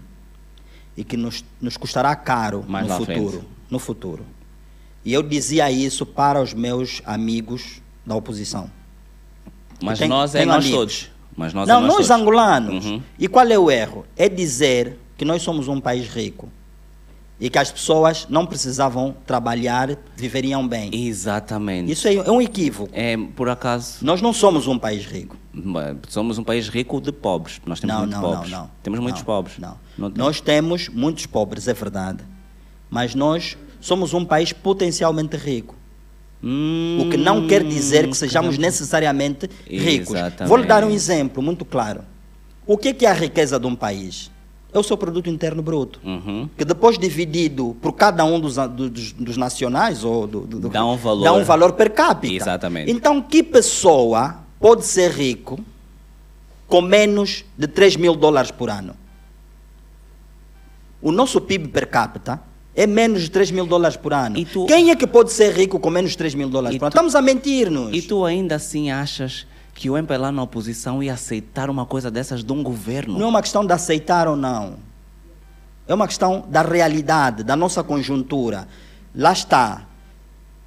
[0.96, 3.30] e que nos, nos custará caro Mais no futuro.
[3.30, 3.46] frente.
[3.70, 4.26] No futuro.
[5.06, 8.70] E eu dizia isso para os meus amigos da oposição.
[9.82, 10.72] Mas Tem- nós é nós amigos.
[10.72, 11.12] todos.
[11.36, 12.86] Mas nós não, é nós, nós angolanos.
[12.86, 13.02] Uhum.
[13.20, 14.06] E qual é o erro?
[14.18, 16.50] É dizer que nós somos um país rico
[17.40, 20.90] e que as pessoas não precisavam trabalhar, viveriam bem.
[20.94, 21.92] Exatamente.
[21.92, 22.90] Isso é, é um equívoco.
[22.94, 25.38] É, por acaso, Nós não somos um país rico.
[26.10, 27.62] somos um país rico de pobres.
[27.66, 28.52] Nós temos Não, muitos não, pobres.
[28.52, 28.72] não, não.
[28.82, 29.58] Temos muitos Não, pobres.
[29.60, 29.78] Não.
[29.98, 30.18] Não temos.
[30.26, 32.24] Nós temos muitos pobres, é verdade.
[32.90, 35.76] Mas nós somos um país potencialmente rico.
[36.42, 40.14] O que não quer dizer que sejamos necessariamente ricos.
[40.14, 40.48] Exatamente.
[40.48, 42.02] Vou lhe dar um exemplo muito claro.
[42.66, 44.30] O que é que é a riqueza de um país?
[44.78, 46.00] É o seu produto interno bruto.
[46.06, 46.48] Uhum.
[46.56, 50.96] Que depois dividido por cada um dos, dos, dos nacionais, ou do, do- Dá um
[50.96, 51.24] valor.
[51.24, 52.32] dá um valor per capita.
[52.36, 52.92] Exatamente.
[52.92, 55.60] Então, que pessoa pode ser rico
[56.68, 58.94] com menos de 3 mil dólares por ano?
[61.02, 62.40] O nosso PIB per capita
[62.76, 64.38] é menos de 3 mil dólares por ano.
[64.38, 66.80] E tu- Quem é que pode ser rico com menos de 3 mil dólares E
[66.80, 66.92] por ano?
[66.92, 67.96] tu- Estamos a mentir-nos.
[67.96, 69.47] E tu ainda assim achas
[69.78, 73.14] que o MPLA na oposição ia aceitar uma coisa dessas de um governo?
[73.20, 74.78] Não é uma questão de aceitar ou não.
[75.88, 78.68] É uma questão da realidade, da nossa conjuntura.
[79.14, 79.84] Lá está.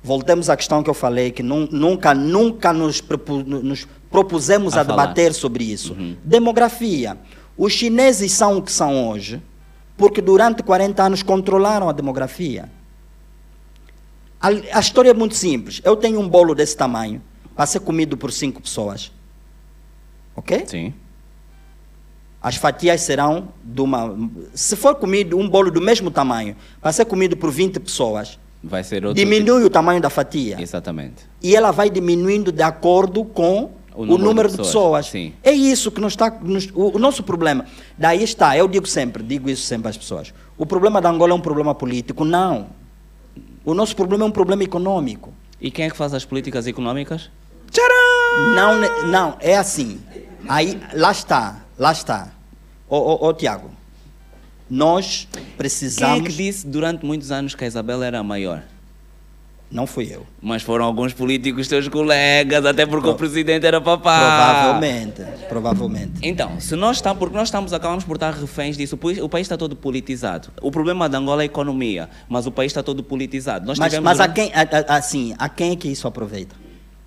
[0.00, 4.82] Voltemos à questão que eu falei, que nun- nunca, nunca nos, propu- nos propusemos A
[4.82, 5.92] a, debater sobre isso.
[6.24, 7.18] Demografia.
[7.58, 9.42] Os chineses são o que são hoje,
[9.96, 12.70] porque durante 40 anos controlaram a demografia.
[14.40, 15.80] A, a história é muito simples.
[15.84, 17.20] Eu tenho um bolo desse tamanho
[17.60, 19.12] para ser comido por cinco pessoas.
[20.34, 20.64] Ok?
[20.66, 20.94] Sim.
[22.40, 24.16] As fatias serão de uma.
[24.54, 28.82] Se for comido um bolo do mesmo tamanho, para ser comido por 20 pessoas, Vai
[28.82, 30.52] ser outro diminui o tamanho da fatia.
[30.52, 31.26] tipo- Exatamente.
[31.42, 35.04] E ela vai diminuindo de acordo com o número, de pessoas.
[35.08, 35.34] sim.
[35.42, 36.30] É isso que não está.
[36.30, 37.66] nos- o, o nosso problema.
[37.98, 40.32] Daí está, eu digo sempre, digo isso sempre às pessoas.
[40.56, 42.24] O problema da Angola é um problema político.
[42.24, 42.68] Não.
[43.66, 45.34] O nosso problema é um problema econômico.
[45.60, 47.28] E quem é que faz as políticas econômicas?
[48.54, 50.00] Não, ne- não, é assim.
[50.48, 52.28] Aí, lá está, lá está.
[52.88, 53.70] Ô, ô, ô Tiago,
[54.68, 56.26] nós Quem é precisamos.
[56.28, 58.62] que disse durante muitos anos que a Isabela era a maior?
[59.70, 60.26] Não fui eu.
[60.42, 64.18] Mas foram alguns políticos teus colegas, até porque o presidente era papá.
[64.18, 66.12] Provavelmente, provavelmente.
[66.24, 69.28] Então, se nós estamos, porque nós estamos, acabamos por estar reféns disso, o país, o
[69.28, 70.48] país está todo politizado.
[70.60, 73.64] O problema de Angola é a economia, mas o país está todo politizado.
[73.64, 76.56] Nós Mas, tivemos mas a quem, a- a- assim, a quem é que isso aproveita?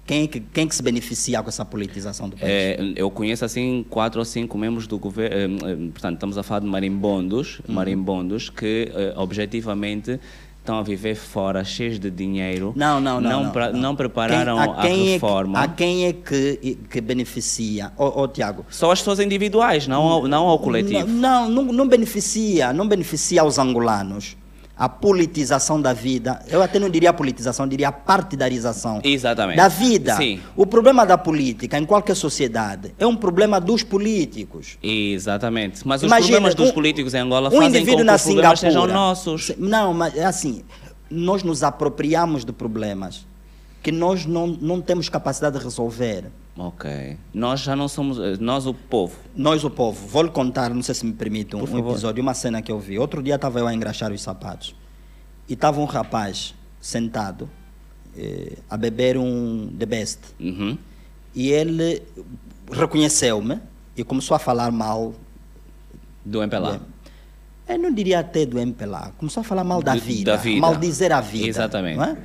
[0.05, 2.51] Quem é que, quem é que se beneficia com essa politização do país?
[2.51, 5.59] É, eu conheço assim quatro ou cinco membros do governo,
[5.91, 7.75] portanto estamos a falar de marimbondos, Uhum.
[7.75, 10.19] marimbondos que eh, objetivamente
[10.59, 13.29] estão a viver fora, cheios de dinheiro, Não, não, não.
[13.29, 13.79] não, não, pra- não.
[13.79, 15.59] não prepararam Quem- a a, quem é que- reforma.
[15.59, 17.91] a quem é que, que beneficia?
[17.97, 18.65] Ô, ô, Tiago.
[18.69, 21.07] Só as pessoas individuais, não ao, não ao coletivo.
[21.07, 24.35] Não, não, não beneficia, não beneficia aos angolanos.
[24.75, 29.55] A politização da vida, eu até não diria politização, eu diria a partidarização Exatamente.
[29.57, 30.15] da vida.
[30.15, 30.41] Sim.
[30.55, 34.79] O problema da política em qualquer sociedade é um problema dos políticos.
[34.81, 35.87] Exatamente.
[35.87, 38.59] Mas os Imagina, problemas dos um- políticos em Angola um fazem com que os problemas
[38.59, 39.51] sejam nossos.
[39.59, 40.63] Não, mas é assim,
[41.09, 43.27] nós nos apropriamos de problemas
[43.83, 46.25] que nós não, não temos capacidade de resolver.
[46.57, 47.17] Ok.
[47.33, 49.15] Nós já não somos, eh, nós o povo.
[49.35, 52.33] Nós, o povo, vou lhe contar, não sei se me permite, um, um episódio, uma
[52.35, 52.99] cena que eu vi.
[52.99, 54.75] Outro dia estava eu a engraxar os sapatos
[55.49, 57.49] e estava um rapaz sentado
[58.15, 60.19] eh, a beber um The Best.
[60.39, 60.77] Uhum.
[61.33, 62.03] E ele
[62.71, 63.59] reconheceu-me
[63.97, 65.13] e começou a falar mal.
[66.23, 66.79] Do MPLA.
[67.67, 70.59] Eu não diria até do MPLA, começou a falar mal da Do- vida, da vida.
[70.61, 71.47] maldizer a vida.
[71.47, 71.97] Exatamente.
[71.97, 72.17] não é?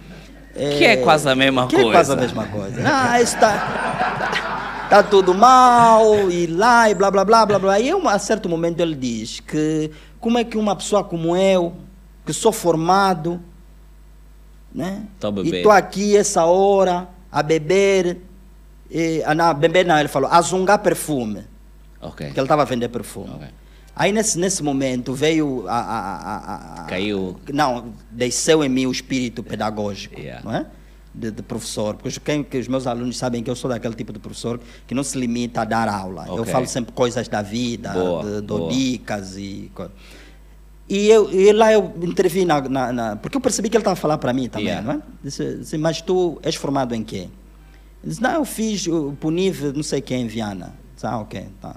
[0.54, 2.34] Que é quase a mesma que é quase a coisa.
[2.34, 2.82] mesma coisa.
[2.84, 7.78] Ah, isso está tá tudo mal, e lá, e blá, blá, blá, blá, blá.
[7.80, 11.74] E eu, a certo momento ele diz que como é que uma pessoa como eu,
[12.26, 13.40] que sou formado,
[14.74, 15.02] né?
[15.20, 18.18] Tô a e estou aqui essa hora a beber,
[18.90, 21.44] e, ah, não, beber não, ele falou, a zungar perfume,
[22.00, 22.30] Ok.
[22.30, 23.30] que ele estava a vender perfume.
[23.34, 23.48] Ok.
[24.00, 27.36] Aí nesse, nesse momento veio a, a- a- Caiu.
[27.52, 30.40] Não, desceu em mim o espírito pedagógico, Yeah.
[30.44, 30.66] não é?
[31.12, 33.94] De, de professor, porque os- quem, que os meus alunos sabem que eu sou daquele
[33.94, 36.26] tipo de professor que não se limita a dar aula.
[36.28, 36.52] Eu Ok.
[36.52, 38.72] falo sempre coisas da vida, Boa, de- dou boa.
[38.72, 39.92] dicas e coisas.
[40.88, 43.94] E, eu, e lá eu intervi na, na- na- Porque eu percebi que ele estava
[43.94, 44.86] a falar para mim também, Yeah.
[44.86, 45.02] não é?
[45.24, 47.28] Disse, disse, mas tu és formado em quê?
[48.00, 50.72] Ele disse, não, eu fiz o Puniv, não sei quem, em Viana.
[50.94, 51.74] Disse, ah, ok, tá.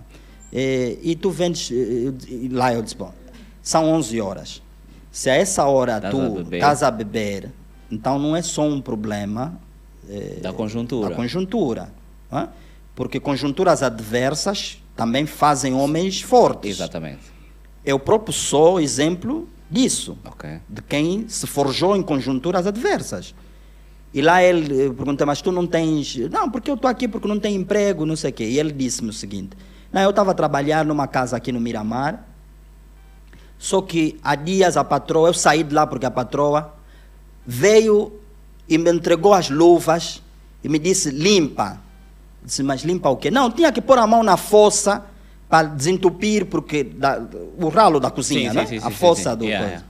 [0.52, 1.72] E, e tu vendes...
[1.72, 3.14] eh, e lá eu disse, bom,
[3.62, 4.62] são 11 horas.
[5.12, 7.52] Se a essa hora Estás a tu estás a beber,
[7.92, 9.60] então não é só um problema
[10.10, 11.10] eh, Da conjuntura.
[11.10, 11.94] da conjuntura.
[12.32, 12.48] é?
[12.96, 16.72] Porque conjunturas adversas também fazem homens fortes.
[16.72, 17.20] Exatamente.
[17.84, 20.50] Eu próprio sou exemplo disso, Ok.
[20.70, 23.34] de quem se forjou em conjunturas adversas.
[24.14, 26.18] E lá ele eh, perguntou, mas tu não tens...
[26.30, 28.44] Não, porque eu estou aqui porque não tenho emprego, não sei o quê.
[28.44, 29.56] E ele disse-me o seguinte,
[30.00, 32.24] eu estava a trabalhar numa casa aqui no Miramar,
[33.58, 36.74] só que há dias a patroa, eu saí de lá porque a patroa
[37.46, 38.20] veio
[38.68, 40.22] e me entregou as luvas
[40.64, 41.80] e me disse, limpa.
[42.42, 43.30] Eu Disse, mas limpa o quê?
[43.30, 45.04] Não, tinha que pôr a mão na fossa
[45.50, 47.22] para desentupir, porque da-
[47.58, 48.66] o ralo da cozinha, Sim, né?
[48.66, 49.84] sim, sim, a fossa do Yeah,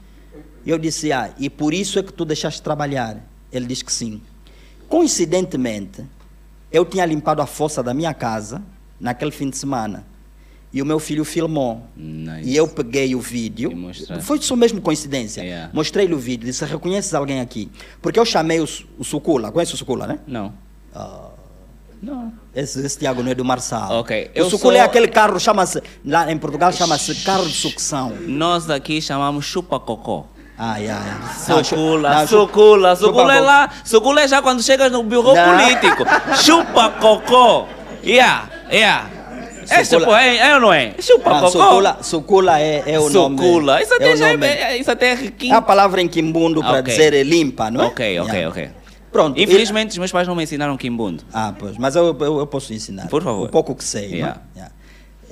[0.66, 3.18] eu disse, ah, e por isso é que tu deixaste de trabalhar?
[3.52, 4.22] Ele disse que sim.
[4.90, 6.04] Coincidentemente,
[6.72, 8.62] eu tinha limpado a fossa da minha casa
[9.02, 10.06] naquele fim de semana.
[10.74, 11.84] E o meu filho filmou.
[11.98, 12.48] Nice.
[12.50, 13.74] E eu peguei o vídeo.
[14.22, 15.42] Foi só mesmo coincidência.
[15.42, 15.70] Yeah.
[15.74, 16.46] Mostrei-lhe o vídeo.
[16.46, 17.70] Disse: Reconheces alguém aqui?
[18.02, 18.68] Porque eu chamei o,
[18.98, 19.52] o Sucula.
[19.52, 20.20] Conhece o Sucula, né?
[20.26, 20.54] Não.
[22.02, 22.34] Não.
[22.56, 24.00] Esse, esse Tiago não é do Marçal.
[24.00, 25.82] Ok, O eu Sucula sou- é aquele carro, chama-se.
[26.06, 28.14] Lá em Portugal chama-se carro de sucção.
[28.22, 30.26] Nós aqui chamamos chupa-cocó.
[30.58, 31.20] Ai, ai.
[31.38, 33.70] Sucula, sucula, sucula é lá.
[33.84, 35.58] Sucula é já quando chegas no bureau Não.
[35.58, 36.04] político.
[36.44, 37.68] Chupa-cocó.
[38.04, 39.10] Yeah, yeah.
[39.70, 40.88] É, chupa, é, é ou não é?
[40.88, 41.48] Não, Chupa-cocó.
[41.50, 43.38] sucula, sucula é, é o nome.
[43.38, 43.82] Sucula.
[43.82, 44.46] Isso é até o já nome.
[44.48, 46.92] é, isso até é É a palavra em quimbundo para Ok.
[46.94, 47.86] dizer limpa, não é?
[47.86, 48.50] Ok, ok, Yeah.
[48.50, 48.70] ok.
[49.12, 49.40] Pronto.
[49.40, 51.24] Infelizmente, os meus pais não me ensinaram quimbundo.
[51.34, 53.08] Ah, pois, mas eu, eu, eu posso ensinar.
[53.08, 53.46] Por favor.
[53.48, 54.10] O pouco que sei.
[54.16, 54.36] Yeah.
[54.36, 54.42] Né?
[54.56, 54.74] Yeah.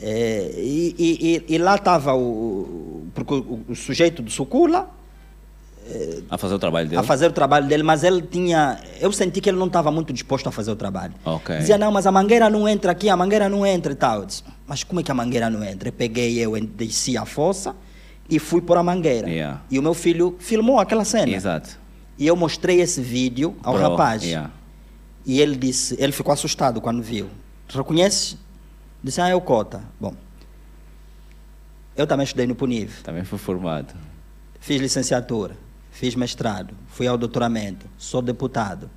[0.02, 4.90] É, e, e- e- e lá estava o, porque o, o sujeito do Sucula
[6.30, 7.00] A fazer o trabalho dele.
[7.00, 8.80] a fazer o trabalho dele, mas ele tinha.
[9.00, 11.14] Eu senti que ele não estava muito disposto a fazer o trabalho.
[11.26, 11.58] Ok.
[11.58, 14.20] Dizia, não, mas a mangueira não entra aqui, a mangueira não entra e tal.
[14.20, 15.90] Eu disse, mas como é que a mangueira não entra?
[15.90, 17.76] Eu peguei, eu desci a fossa
[18.30, 19.28] e fui por a mangueira.
[19.30, 19.62] Yeah.
[19.72, 21.32] E o meu filho filmou aquela cena.
[21.32, 21.78] Exato.
[22.18, 24.24] E eu mostrei esse vídeo ao Pro, rapaz.
[24.24, 24.52] yeah.
[25.26, 27.28] E ele disse, ele ficou assustado quando viu.
[27.68, 28.38] Reconhece?
[29.04, 29.82] Disse, ah, é o Cota.
[30.00, 30.14] Bom,
[31.96, 33.02] eu também estudei no Puniv.
[33.04, 33.94] Também foi formado.
[34.60, 35.56] Fiz licenciatura,
[36.00, 38.90] fiz mestrado, fui ao doutoramento, sou deputado.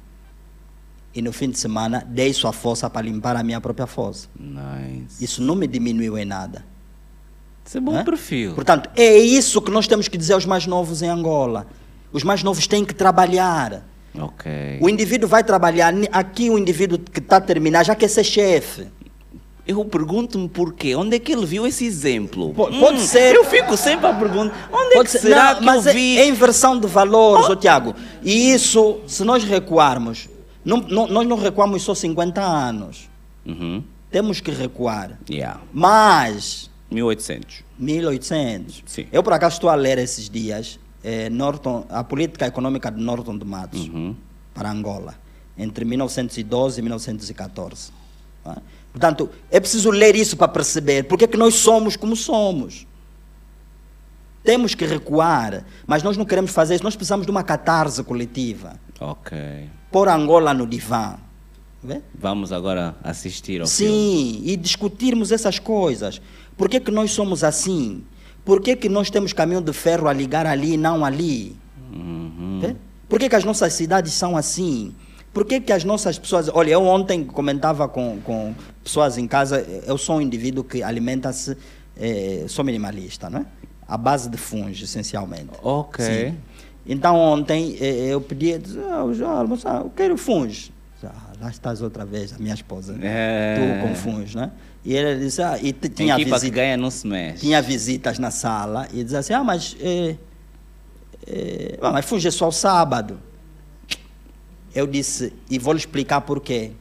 [1.13, 4.29] E no fim de semana dei sua força para limpar a minha própria fossa.
[4.39, 5.23] Nice.
[5.23, 6.65] Isso não me diminuiu em nada.
[7.67, 8.05] Isso é bom Hã?
[8.05, 8.55] perfil.
[8.55, 11.67] Portanto, é isso que nós temos que dizer aos mais novos em Angola.
[12.13, 13.85] Os mais novos têm que trabalhar.
[14.17, 14.79] Ok.
[14.81, 15.93] O indivíduo vai trabalhar.
[16.13, 18.87] Aqui o indivíduo que está a terminar já quer ser chefe.
[19.67, 20.95] Eu pergunto-me porquê.
[20.97, 22.49] Onde é que ele viu esse exemplo?
[22.51, 24.69] Hum, Po- pode ser- Eu fico sempre a perguntar.
[24.73, 26.19] Onde é Pode que ser- será não, que mas eu é- vi?
[26.19, 27.95] É, inversão de valores, ô Tiago.
[28.23, 30.29] E isso, se nós recuarmos,
[30.65, 33.09] não, não- nós não recuamos só 50 anos.
[33.47, 33.83] Uhum.
[34.11, 35.19] Temos que recuar.
[35.31, 35.61] Yeah.
[35.73, 37.63] Mas, 1800.
[37.79, 38.83] 1800.
[38.87, 39.07] Sim.
[39.13, 43.37] Eu, por acaso, estou a ler esses dias eh, Norton, a política econômica de Norton
[43.39, 44.15] de Matos Uhum.
[44.55, 45.15] para Angola,
[45.59, 47.91] entre 1912 e 1914.
[48.45, 48.57] não é?
[48.93, 52.87] Portanto, é preciso ler isso para perceber porque é que nós somos como somos.
[54.45, 56.85] Temos que recuar, mas nós não queremos fazer isso.
[56.85, 58.79] Nós precisamos de uma catarse coletiva.
[59.01, 59.39] Ok.
[59.91, 61.17] Pôr Angola no divã.
[61.83, 62.01] Vê?
[62.15, 63.93] Vamos agora assistir ao filme.
[63.93, 66.21] Sim, e discutirmos essas coisas.
[66.57, 68.05] Por que, que nós somos assim?
[68.45, 71.57] Por que, que nós temos caminho de ferro a ligar ali e não ali?
[71.93, 72.59] Uhum.
[72.61, 72.77] Vê?
[73.09, 74.95] Por que, que as nossas cidades são assim?
[75.33, 76.51] Por que, que as nossas pessoas.
[76.53, 78.55] Olha, eu ontem comentava com, com
[78.85, 81.57] pessoas em casa, eu sou um indivíduo que alimenta-se,
[81.97, 83.47] eh, sou minimalista, não é?
[83.89, 85.51] À base de fungos, essencialmente.
[85.63, 86.05] Ok.
[86.05, 86.37] Sim.
[86.87, 90.71] Então ontem eh, eu pedi, disse, ah, já almoçar, eu quero fungos.
[91.03, 92.97] Ah, lá estás outra vez, a minha esposa.
[93.01, 93.57] É.
[93.57, 94.51] Tu com fungos, né?
[94.85, 97.41] E ele disse, ah, e tinha, equipa que visita, ganha não se mexe.
[97.41, 100.17] tinha visitas na sala e dizia assim, ah, mas, eh,
[101.81, 103.19] mas fungo é só o sábado.
[104.75, 106.73] Eu disse, e vou lhe explicar por quê.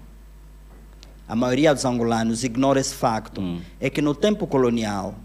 [1.27, 3.41] A maioria dos angolanos ignora esse facto.
[3.41, 3.61] Hum.
[3.79, 5.15] É que no tempo colonial,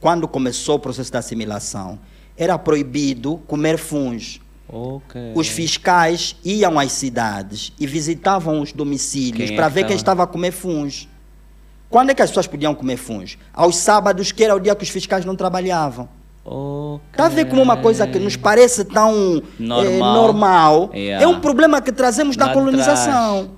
[0.00, 1.98] quando começou o processo da assimilação,
[2.36, 4.40] era proibido comer fungos.
[4.68, 5.32] Ok.
[5.34, 9.96] Os fiscais iam às cidades e visitavam os domicílios Quem é para que ver quem
[9.96, 10.24] estava?
[10.24, 11.08] a comer fungos.
[11.88, 13.38] Quando é que as pessoas podiam comer fungos?
[13.52, 16.08] Aos sábados, que era o dia que os fiscais não trabalhavam.
[16.48, 17.00] Ok.
[17.10, 19.84] Está a ver como uma coisa que nos parece tão Normal.
[19.84, 21.24] eh, normal Yeah.
[21.24, 23.50] é um problema que trazemos da Lá colonização.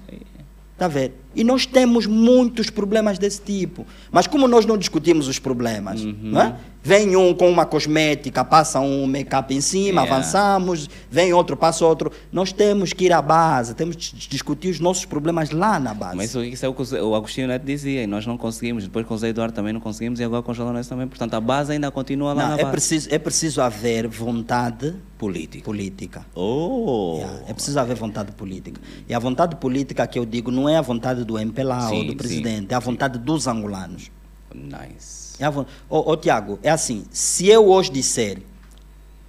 [0.72, 1.12] Está a ver?
[1.38, 3.86] E nós temos muitos problemas desse tipo.
[4.10, 6.16] Mas como nós não discutimos os problemas, Uhum.
[6.20, 6.56] não é?
[6.80, 10.14] Vem um com uma cosmética, passa um make-up em cima, Yeah.
[10.14, 12.10] avançamos, vem outro, passa outro.
[12.32, 15.92] Nós temos que ir à base, temos que dis- discutir os nossos problemas lá na
[15.92, 16.16] base.
[16.16, 18.84] Mas isso, é o que o Agostinho Neto dizia, e nós não conseguimos.
[18.84, 21.06] Depois com o Zé Eduardo também não conseguimos, e agora com o João Lourenço também.
[21.06, 22.70] Portanto, a base ainda continua lá Não, na é, base.
[22.70, 25.64] preciso, é preciso haver vontade Política.
[25.64, 26.26] política.
[26.34, 27.16] Oh!
[27.18, 28.80] Yeah, é preciso haver vontade política.
[29.08, 32.06] E a vontade política que eu digo não é a vontade do MPLA ou Sim,
[32.06, 34.10] do sim, presidente, é a vontade dos angolanos.
[34.54, 35.34] Nice.
[35.38, 35.66] É a vo...
[35.90, 38.40] ô, ô, Tiago, é assim, se eu hoje disser,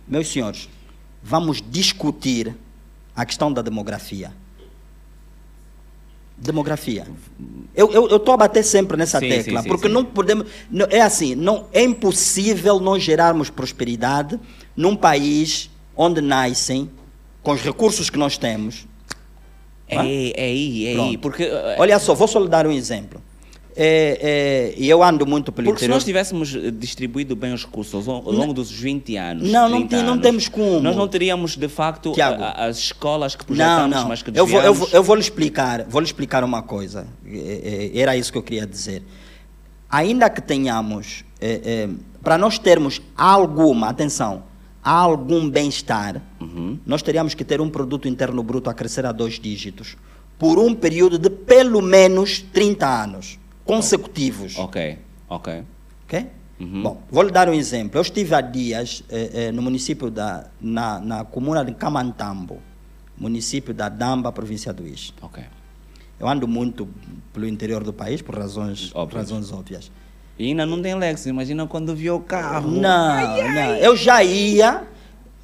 [0.07, 0.69] meus senhores,
[1.21, 2.55] vamos discutir
[3.13, 4.31] a questão da demografia.
[6.37, 7.05] Demografia.
[7.75, 9.93] Eu estou a bater sempre nessa Sim, tecla, sim, sim, porque sim.
[9.93, 10.47] não podemos.
[10.71, 14.39] não- é assim, não, é impossível nós gerarmos prosperidade
[14.73, 16.89] num país onde nascem,
[17.43, 18.87] com os recursos que nós temos.
[19.89, 20.95] É, é aí, é aí.
[20.95, 21.19] Pronto.
[21.19, 23.21] Porque, eh, Olha só, vou só lhe dar um exemplo.
[23.81, 25.95] É, é, e eu ando muito pelo porque se interior.
[25.95, 29.49] nós tivéssemos eh, distribuído bem os recursos ao longo dos 20 anos.
[29.49, 30.81] Não, não 30 tem- não temos como.
[30.81, 32.43] Nós não teríamos, de facto, Tiago.
[32.43, 34.07] a- as escolas que Não, projetamos, não.
[34.09, 34.77] mas que Eu vou, eu, desviamos.
[34.79, 37.07] vou, eu vou lhe explicar, vou lhe explicar uma coisa.
[37.25, 39.01] É, é, Era isso que eu queria dizer.
[39.89, 41.89] Ainda que tenhamos, é, é,
[42.21, 44.43] para nós termos alguma, atenção,
[44.97, 46.79] algum bem-estar, Uhum.
[46.85, 49.95] nós teríamos que ter um produto interno bruto a crescer a dois dígitos
[50.37, 54.57] por um período de pelo menos 30 anos consecutivos.
[54.57, 54.97] Ok,
[55.27, 55.63] ok.
[56.05, 56.25] Ok?
[56.59, 56.81] Uhum.
[56.83, 57.97] Bom, vou lhe dar um exemplo.
[57.97, 62.59] Eu estive há dias eh, eh, no município da, na, na comuna de Camantambo,
[63.17, 65.13] município da Damba, província do Ixi.
[65.21, 65.43] Ok.
[66.19, 66.87] Eu ando muito
[67.31, 69.21] pelo interior do país por razões Óbvias.
[69.29, 69.89] razões óbvias.
[70.39, 72.71] E ainda não tem Lex, imagina quando viu o carro.
[72.71, 73.75] Não, não.
[73.75, 74.83] Eu já ia,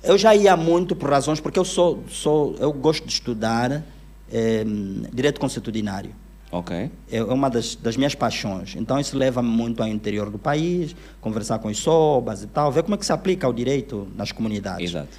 [0.01, 3.83] eu já ia muito por razões porque eu sou, sou eu gosto de estudar
[4.31, 4.65] eh,
[5.13, 6.11] direito consuetudinário.
[6.51, 6.89] Ok.
[7.11, 8.77] é uma das, das minhas paixões.
[8.77, 12.83] Então, isso leva-me muito ao interior do país, conversar com os sobas e tal, ver
[12.83, 14.91] como é que se aplica o direito nas comunidades.
[14.91, 15.09] Exato.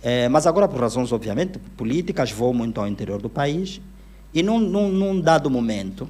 [0.00, 3.80] É, mas agora, por razões, obviamente, políticas, vou muito ao interior do país
[4.32, 6.08] e, num, num, num dado momento,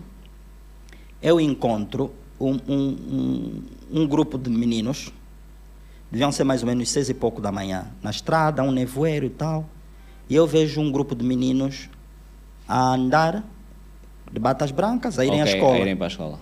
[1.22, 3.62] eu encontro um, um,
[3.92, 5.10] um, grupo de meninos,
[6.10, 9.30] deviam ser mais ou menos seis e pouco da manhã, na estrada, um nevoeiro e
[9.30, 9.68] tal,
[10.28, 11.88] e eu vejo um grupo de meninos
[12.66, 13.44] a andar
[14.32, 15.74] de batas brancas, a irem à Ok, escola.
[15.76, 16.38] A irem para a escola.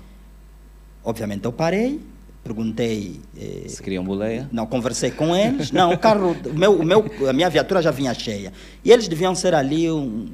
[1.04, 2.00] Obviamente eu parei,
[2.44, 4.48] perguntei, eh, Se queriam boleia.
[4.52, 5.70] não, conversei com eles.
[5.72, 8.52] Não, o carro, o meu, o meu, a minha viatura já vinha cheia.
[8.84, 10.28] E eles deviam ser ali um-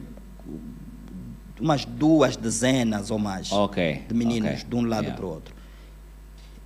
[1.61, 5.17] umas duas dezenas ou mais Ok, de meninos, ok, de um lado yeah.
[5.17, 5.55] para o outro.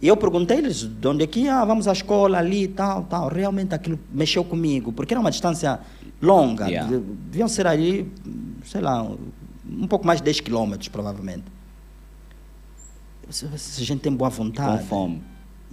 [0.00, 3.04] E eu perguntei-lhes de onde é que ia, ah, vamos à escola ali e tal,
[3.04, 3.28] tal.
[3.28, 5.78] Realmente aquilo mexeu comigo, porque era uma distância
[6.20, 6.66] longa.
[6.68, 6.90] Yeah.
[6.90, 8.10] de- deviam ser ali,
[8.64, 11.44] sei lá, um pouco mais de 10 quilômetros, provavelmente.
[13.30, 14.82] Se, se a gente tem boa vontade.
[14.82, 15.22] Com fome,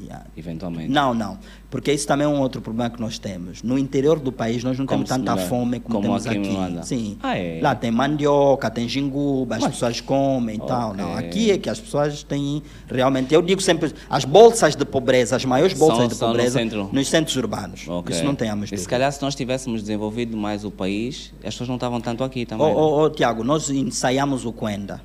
[0.01, 0.25] Yeah.
[0.37, 0.89] eventualmente.
[0.91, 1.37] Não, não.
[1.69, 3.61] Porque isso também é um outro problema que nós temos.
[3.61, 6.37] No interior do país nós não Como temos tanta melhor- fome como, como temos aqui
[6.39, 6.87] aqui.
[6.87, 7.17] Sim.
[7.21, 7.59] Ah, é?
[7.61, 10.93] Lá tem mandioca, tem jinguba, as pessoas comem e tal.
[10.93, 13.33] Não, aqui é que as pessoas têm realmente.
[13.33, 16.59] Eu digo sempre, as bolsas de pobreza, as maiores bolsas São- de são no pobreza
[16.59, 16.89] centro.
[16.91, 17.87] nos centros urbanos.
[17.87, 18.15] Ok.
[18.15, 18.35] Isso não
[18.71, 22.23] E se calhar se nós tivéssemos desenvolvido mais o país, as pessoas não estavam tanto
[22.23, 22.65] aqui também.
[22.65, 25.01] Ô, ô, ô, Tiago, nós ensaiamos o Quenda,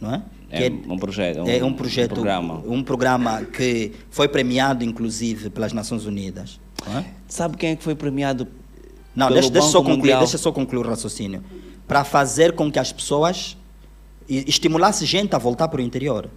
[0.00, 0.22] não é?
[0.52, 2.62] É Que um projeto, é um- um projeto, um programa.
[2.66, 6.58] um programa que foi premiado inclusive pelas Nações Unidas.
[6.98, 7.04] É?
[7.28, 8.48] Sabe quem é que foi premiado
[9.14, 10.18] não pelo deixa, deixa só concluir, Mundial?
[10.20, 11.44] deixa só concluir o raciocínio.
[11.86, 13.56] Para fazer com que as pessoas
[14.28, 16.28] e- estimulasse gente a voltar para o interior.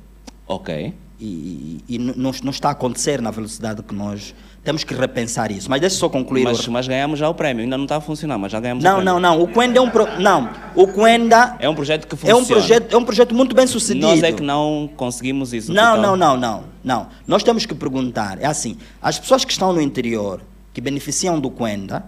[0.48, 0.94] Ok.
[1.26, 5.52] E, e- e não, não está a acontecer na velocidade que nós temos que repensar
[5.52, 5.70] isso.
[5.70, 6.44] Mas deixa só concluir.
[6.44, 6.72] Mas, o...
[6.72, 7.64] mas ganhamos já o prémio.
[7.64, 9.14] Ainda não está a funcionar, mas já ganhamos o Não, prémio.
[9.14, 9.42] não, não.
[9.42, 10.06] O Quenda é um pro...
[10.20, 10.50] não.
[10.76, 12.42] O Quenda É um projeto que é funciona.
[12.42, 14.06] um projeto é um projeto muito bem sucedido.
[14.06, 15.72] Nós é que não conseguimos isso.
[15.72, 16.18] Não, total.
[16.18, 17.08] não, não, não, não.
[17.26, 18.38] Nós temos que perguntar.
[18.42, 20.42] É assim, as pessoas que estão no interior,
[20.74, 22.04] que beneficiam do Quenda,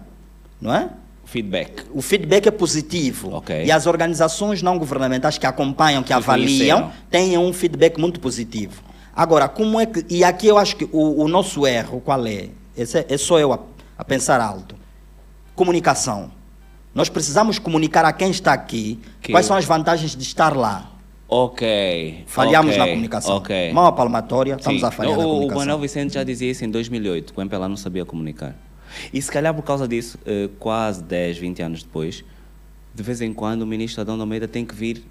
[0.60, 0.90] não é?
[1.24, 1.84] Feedback.
[1.92, 3.32] O feedback é positivo.
[3.34, 3.64] Ok.
[3.64, 8.85] E as organizações não governamentais que acompanham, que avaliam, têm um feedback muito positivo.
[9.16, 10.04] Agora, como é que.
[10.10, 12.50] E aqui eu acho que o, o nosso erro, qual é?
[12.76, 13.58] Esse é, é só eu a,
[13.96, 14.74] a pensar alto.
[15.54, 16.30] Comunicação.
[16.94, 20.92] Nós precisamos comunicar a quem está aqui Que- quais são as vantagens de estar lá.
[21.28, 22.24] Ok.
[22.26, 23.36] Falhamos ok, na comunicação.
[23.36, 23.72] Ok.
[23.72, 24.86] Mão à palmatória, estamos Sim.
[24.86, 25.58] a falhar o, na O comunicação.
[25.60, 28.54] Manuel Vicente já dizia isso em 2008, que o MPLA não sabia comunicar.
[29.12, 32.24] E se calhar por causa disso, eh, quase 10, 20 anos depois,
[32.94, 35.04] de vez em quando o ministro Adão Almeida tem que vir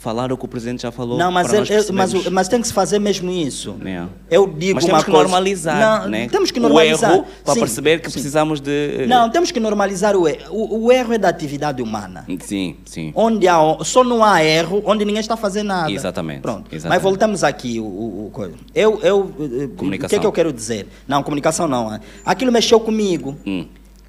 [0.00, 1.18] falar o que o presidente já falou.
[1.18, 3.76] Não, mas, ele- mas, o- mas tem que se fazer mesmo isso.
[3.84, 4.06] É.
[4.30, 6.26] Eu digo Mas temos que coisa- normalizar, Não, né?
[6.26, 7.10] Temos que normalizar.
[7.10, 8.14] O erro para Sim, perceber que sim.
[8.14, 9.02] precisamos de...
[9.02, 10.38] eh, Não, temos que normalizar o erro.
[10.52, 12.24] O, o erro é da atividade humana.
[12.40, 13.12] Sim, sim.
[13.14, 15.92] Onde há, só não há erro onde ninguém está fazendo nada.
[15.92, 16.64] Exatamente, Pronto.
[16.70, 17.02] Mas exatamente.
[17.02, 17.78] voltamos aqui.
[17.78, 20.08] O, o, o eu, eu, eh, O Comunicação.
[20.08, 20.88] que é que eu quero dizer?
[21.06, 22.00] Não, comunicação não.
[22.24, 23.36] Aquilo mexeu comigo.
[23.46, 23.66] Hum.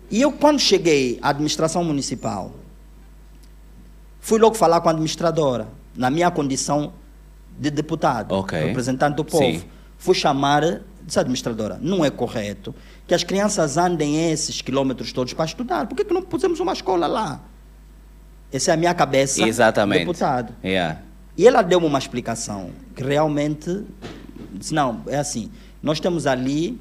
[0.10, 2.52] E eu, quando cheguei à administração municipal,
[4.22, 6.94] fui logo falar com a administradora, na minha condição
[7.60, 8.60] de deputado, Ok.
[8.60, 9.44] representante do povo.
[9.44, 9.64] Sim.
[9.98, 12.74] Fui chamar, disse à administradora, não é correto
[13.08, 15.86] que as crianças andem esses quilômetros todos para estudar.
[15.86, 17.42] Por que, que não pusemos uma escola lá?
[18.52, 20.00] Essa é a minha cabeça Exatamente.
[20.00, 20.54] deputado.
[20.64, 21.02] Yeah.
[21.38, 23.84] E ela deu-me uma explicação que realmente
[24.54, 25.52] disse, não, é assim,
[25.82, 26.80] nós temos ali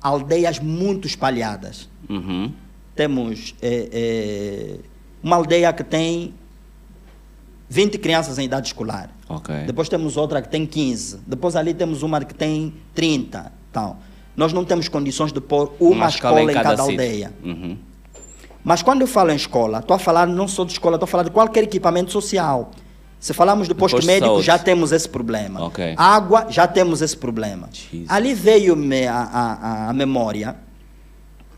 [0.00, 1.88] aldeias muito espalhadas.
[2.08, 2.52] Uhum.
[2.94, 4.78] Temos eh, eh,
[5.22, 6.34] uma aldeia que tem
[7.68, 9.10] 20 crianças em idade escolar.
[9.28, 9.54] Ok.
[9.66, 11.20] Depois temos outra que tem 15.
[11.26, 13.52] Depois ali temos uma que tem 30.
[13.70, 13.96] Então,
[14.36, 16.84] nós não temos condições de pôr uma, escola, em cada, sítio.
[16.92, 17.32] aldeia.
[17.42, 17.76] Uhum.
[18.62, 21.08] Mas quando eu falo em escola, estou a falar não só de escola, estou a
[21.08, 22.70] falar de qualquer equipamento social.
[23.18, 24.46] Se falamos do posto, de médico, saúde.
[24.46, 25.64] já temos esse problema.
[25.64, 25.94] Ok.
[25.96, 27.68] Água, já temos esse problema.
[27.72, 28.08] Jesus.
[28.10, 29.52] Ali veio-me a, a,
[29.86, 30.56] a- a memória.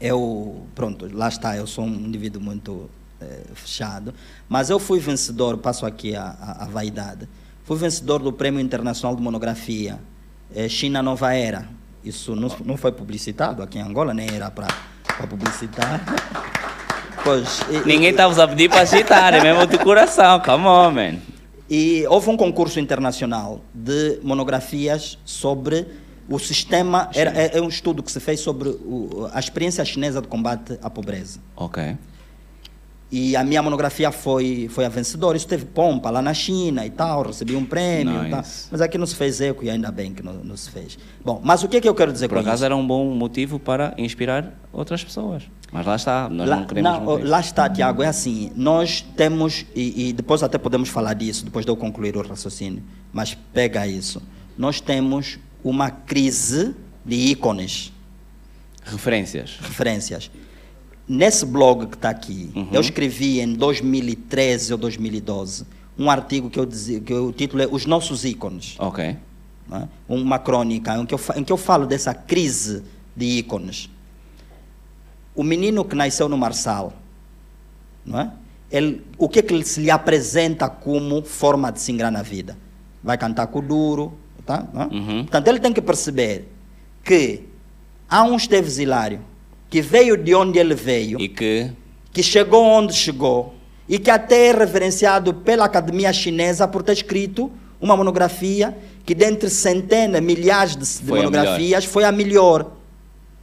[0.01, 2.89] Eu, pronto, lá está, eu sou um indivíduo muito
[3.21, 4.15] eh, fechado.
[4.49, 7.29] Mas eu fui vencedor, passo aqui a, a, a vaidade,
[7.65, 9.99] fui vencedor do Prêmio Internacional de Monografia
[10.55, 11.69] eh, China Nova Era.
[12.05, 14.69] Isso não, não foi publicitado aqui em Angola, nem era para
[15.29, 16.01] publicitar.
[17.25, 20.39] Pois, e- Ninguém estava a pedir para agitar, é mesmo do coração.
[20.41, 21.17] Come on, man.
[21.69, 25.85] E houve um concurso internacional de monografias sobre
[26.29, 27.11] o sistema.
[27.13, 30.79] Era, é, é um estudo que se fez sobre o- a experiência chinesa de combate
[30.81, 31.41] à pobreza.
[31.57, 31.97] Ok.
[33.11, 35.35] E a minha monografia foi, foi a vencedora.
[35.37, 38.41] Isso teve pompa lá na China e tal, recebi um prêmio tal.
[38.41, 38.69] Nice.
[38.71, 40.99] Mas aqui não se fez eco e ainda bem que não, não se fez.
[41.25, 42.65] Bom, mas o que é que eu quero dizer Por com acaso isso?
[42.67, 45.45] era um bom motivo para inspirar outras pessoas.
[45.73, 49.65] Mas lá está, nós lá, não queremos não, lá está, Tiago, é assim, nós temos,
[49.75, 52.83] e, e depois até podemos falar disso, depois de eu concluir o raciocínio,
[53.13, 54.23] mas pega isso.
[54.57, 56.75] Nós temos uma crise
[57.05, 57.93] de ícones,
[58.85, 59.59] Referências.
[59.61, 60.31] referências.
[61.09, 62.69] Nesse blog que está aqui, Uhum.
[62.73, 65.65] eu escrevi em 2013 ou 2012
[65.99, 68.77] um artigo que eu dizia, que o título é Os Nossos Ícones.
[68.79, 69.17] Ok.
[69.69, 69.89] não é?
[70.09, 72.83] uma crônica em que, eu, em que eu falo dessa crise
[73.17, 73.91] de ícones.
[75.35, 76.93] O menino que nasceu no Marçal,
[78.05, 78.31] não é?
[78.71, 82.57] Ele, o que, é que se lhe apresenta como forma de se ingrar na vida?
[83.03, 84.13] Vai cantar com o duro,
[84.45, 84.67] tá?
[84.73, 84.87] não é?
[84.87, 85.23] Uhum.
[85.25, 86.49] Portanto, ele tem que perceber
[87.05, 87.45] que
[88.09, 89.21] há um Esteves Hilário
[89.71, 91.71] que veio de onde ele veio, E que.
[92.13, 93.55] que chegou onde chegou
[93.89, 97.51] e que até é reverenciado pela Academia Chinesa por ter escrito
[97.81, 102.73] uma monografia que dentre centenas, milhares de, de Foi a monografias foi a melhor.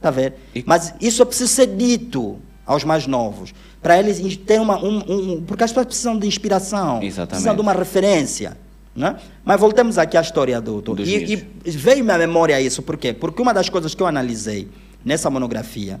[0.02, 0.34] A ver?
[0.54, 4.98] E- Mas isso é preciso ser dito aos mais novos, para eles terem uma um,
[5.08, 7.28] um- porque as pessoas precisam de inspiração, Exatamente.
[7.28, 8.56] precisam de uma referência,
[8.94, 9.16] né?
[9.44, 12.96] Mas voltemos aqui à história do, do Dos e, e veio-me à memória isso, por
[12.96, 13.12] quê?
[13.12, 14.68] Porque uma das coisas que eu analisei
[15.04, 16.00] nessa monografia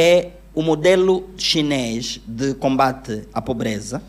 [0.00, 4.00] é o modelo chinês de combate à pobreza,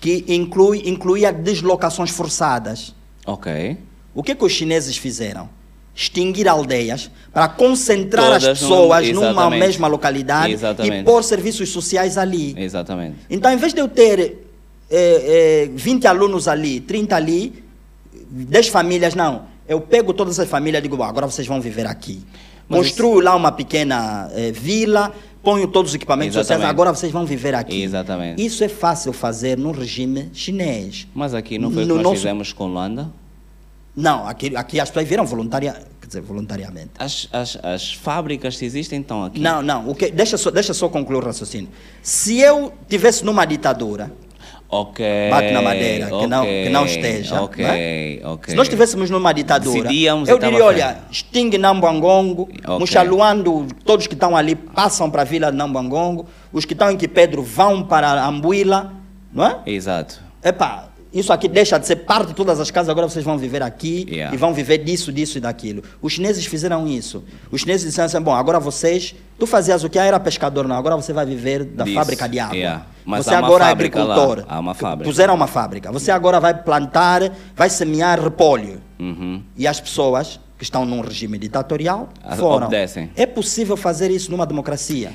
[0.00, 2.94] que inclui, incluía deslocações forçadas.
[3.26, 3.76] Ok.
[4.14, 5.48] O que, que os chineses fizeram?
[5.94, 9.60] Extinguir aldeias para concentrar Todas as num- pessoas numa exatamente.
[9.60, 11.04] mesma localidade e Exatamente.
[11.04, 12.54] pôr serviços sociais ali.
[12.56, 13.16] Exatamente.
[13.28, 14.38] Então, em vez de eu ter
[14.90, 17.62] eh, eh, 20 alunos ali, 30 ali,
[18.30, 19.44] 10 famílias, não.
[19.68, 22.22] Eu pego todas as famílias e digo, "Bom, agora vocês vão viver aqui.
[22.68, 25.12] Mas Construo lá uma pequena eh, vila,
[25.42, 26.70] ponho todos os equipamentos sociais, Exatamente.
[26.74, 27.82] agora vocês vão viver aqui.
[27.82, 28.44] Exatamente.
[28.44, 31.06] Isso é fácil fazer no regime chinês.
[31.14, 33.10] Mas aqui não foi o que nós nosso- fizemos com Luanda?
[33.94, 36.92] Não, aqui, aqui as pessoas viram voluntaria, quer dizer, voluntariamente.
[36.98, 39.38] As, as, as fábricas existem estão aqui.
[39.38, 41.68] Não, não, o que, deixa, só, deixa só concluir o raciocínio.
[42.02, 44.10] Se eu tivesse numa ditadura,
[44.74, 45.04] Ok.
[45.30, 48.20] Bate na madeira, que não- que não esteja, Ok, não é?
[48.32, 48.50] ok.
[48.52, 52.78] Se nós estivéssemos numa ditadura, Decidíamos eu diria, olha, extingue Nambangongo, Ok.
[52.78, 56.96] Muxaluando, todos que estão ali passam para a vila de Nambangongo, os que estão em
[56.96, 58.94] Quipedro vão para Ambuila,
[59.30, 59.56] não é?
[59.66, 60.20] Exato.
[60.42, 63.62] Epá, isso aqui deixa de ser parte de todas as casas, agora vocês vão viver
[63.62, 64.34] aqui Yeah.
[64.34, 65.82] e vão viver disso, disso e daquilo.
[66.00, 67.22] Os chineses fizeram isso.
[67.50, 69.98] Os chineses disseram assim, bom, agora vocês, tu fazias o que?
[69.98, 72.56] Ah, era pescador, não, agora você vai viver da fábrica de água.
[72.56, 72.86] yeah.
[73.04, 74.44] Mas você agora é fábrica lá, agricultor.
[74.48, 75.04] há uma fábrica.
[75.10, 75.92] Puseram uma fábrica.
[75.92, 78.80] Você agora vai plantar, vai semear repolho.
[78.98, 79.42] Uhum.
[79.56, 82.66] E as pessoas que estão num regime ditatorial foram.
[82.68, 83.10] obedecem.
[83.16, 85.12] É possível fazer isso numa democracia?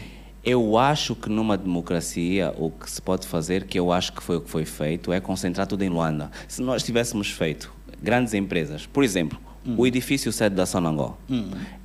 [0.50, 4.38] Eu acho que numa democracia o que se pode fazer, que eu acho que foi
[4.38, 6.32] o que foi feito, é concentrar tudo em Luanda.
[6.48, 7.70] Se nós tivéssemos feito
[8.02, 9.76] grandes empresas, por exemplo, Hum.
[9.78, 11.18] o edifício sede da Sonangol,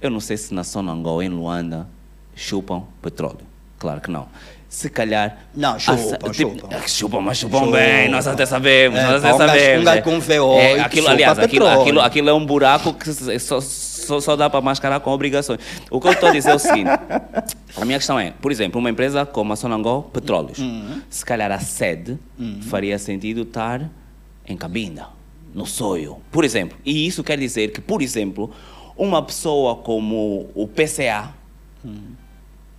[0.01, 1.89] eu não sei se na Sonangol, em Luanda,
[2.37, 3.41] chupam petróleo.
[3.81, 4.29] Claro que não.
[4.69, 5.37] Se calhar.
[5.55, 6.69] Não, chupam, a- chupam.
[6.71, 7.73] Ah, chupam, mas chupam Chupam.
[7.73, 9.81] bem, nós até sabemos, É, nós até sabemos.
[9.83, 10.03] um gajo é.
[10.03, 13.61] com V8 É, aquilo, aliás, aquilo, aquilo, aquilo é um buraco que só,
[14.03, 15.61] só, só dá para mascarar com obrigações.
[15.91, 16.89] O que eu estou a dizer é o seguinte:
[17.77, 21.01] a minha questão é, por exemplo, uma empresa como a Sonangol Petróleos, Uhum.
[21.09, 22.19] se calhar a sede
[22.63, 23.91] faria sentido estar
[24.47, 25.09] em Cabinda,
[25.55, 26.77] no Soio, por exemplo.
[26.85, 28.51] E isso quer dizer que, por exemplo,
[28.97, 31.33] uma pessoa como o PCA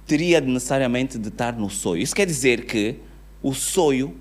[0.05, 2.01] teria de necessariamente de estar no Soio.
[2.01, 2.97] Isso quer dizer que
[3.41, 4.15] o Soio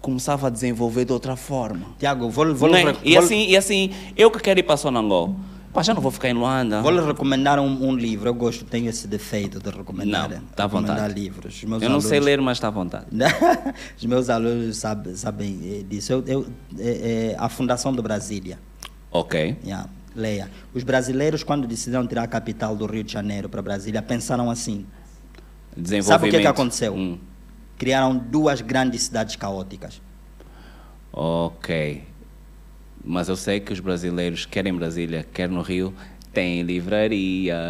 [0.00, 1.88] começava a desenvolver de outra forma.
[1.98, 2.84] Tiago, vou, vou, é?
[2.84, 5.36] vou, e, assim, e assim, eu que quero ir para Sonangol,
[5.72, 6.82] pá, já não vou ficar em Luanda.
[6.82, 8.28] Vou lhe recomendar um, um livro.
[8.28, 11.14] Eu gosto, tenho esse defeito de recomendar, Não, tá à vontade.
[11.14, 11.62] livros.
[11.62, 13.06] Eu não sei alunos- ler, mas está à vontade.
[13.96, 16.12] Os meus alunos sabem, sabem eh, disso.
[16.12, 16.46] Eu, eu-
[16.78, 18.58] é- é a Fundação do Brasília.
[19.10, 19.56] Ok.
[19.64, 20.50] Yeah, leia.
[20.74, 24.86] Os brasileiros, quando decidiram tirar a capital do Rio de Janeiro para Brasília, pensaram assim.
[25.76, 26.04] Desenvolvimento.
[26.20, 26.94] Sabe o que, que aconteceu?
[26.94, 27.18] Hum.
[27.78, 30.02] Criaram duas grandes cidades caóticas.
[31.12, 32.04] Ok.
[33.04, 35.92] Mas eu sei que os brasileiros, quer em Brasília, quer no Rio,
[36.32, 37.60] têm livrarias.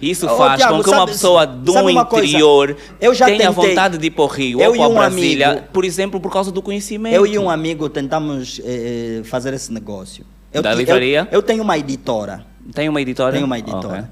[0.00, 2.76] Isso Ô, faz Tiago, com que uma sabe- pessoa do interior
[3.24, 6.20] tenha vontade de ir para o Rio Eu ou para um Brasília, amigo- por exemplo,
[6.20, 7.14] por causa do conhecimento.
[7.14, 10.26] Eu e um amigo tentamos eh, eh, fazer esse negócio.
[10.52, 11.28] Eu, Da ti- eu- livraria?
[11.30, 12.44] Eu, tenho uma editora.
[12.74, 13.32] Tem uma editora?
[13.32, 14.10] Tenho uma editora.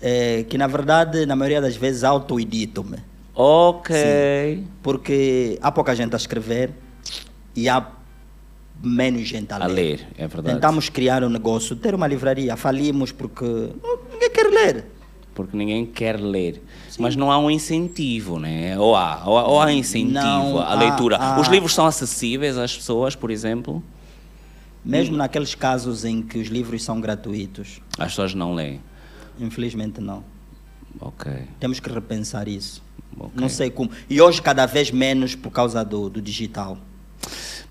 [0.00, 2.98] eh, que, na verdade, na maioria das vezes, auto-edito-me.
[3.34, 3.96] Ok.
[3.96, 4.64] Ok.
[4.82, 6.70] Porque há pouca gente a escrever
[7.56, 7.84] e há
[8.82, 9.64] menos gente a ler.
[9.64, 10.54] A ler, é verdade.
[10.54, 12.56] Tentamos criar um negócio, ter uma livraria.
[12.56, 14.84] Falimos porque hum, ninguém quer ler.
[15.34, 16.62] Porque ninguém quer ler.
[16.98, 18.78] Mas não há um incentivo, né?
[18.78, 21.16] Ou há, ou há, ou há incentivo Não à há- leitura.
[21.16, 23.82] há- Os livros são acessíveis às pessoas, por exemplo?
[24.84, 27.80] Mesmo naqueles casos em que os livros são gratuitos.
[27.98, 28.80] As pessoas não leem.
[29.40, 30.22] Infelizmente, não.
[31.00, 31.32] Ok.
[31.58, 32.82] Temos que repensar isso.
[33.18, 33.32] Ok.
[33.34, 33.90] Não sei como.
[34.08, 36.78] E hoje, cada vez menos por causa do, do digital.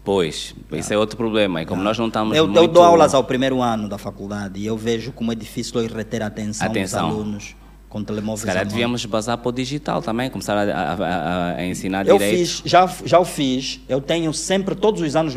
[0.04, 1.62] Pois, isso é outro problema.
[1.62, 2.60] E como nós não estamos Eu, muito...
[2.60, 5.88] eu dou aulas ao primeiro ano da faculdade e eu vejo como é difícil eu
[5.88, 7.08] reter a atenção, Atenção.
[7.10, 7.56] dos alunos
[7.88, 11.66] com telemóveis Se calhar devíamos basar para o digital também, começar a, a- a- a
[11.66, 12.38] ensinar Eu direito.
[12.40, 13.80] fiz, já, já o fiz.
[13.88, 15.36] Eu tenho sempre, todos os anos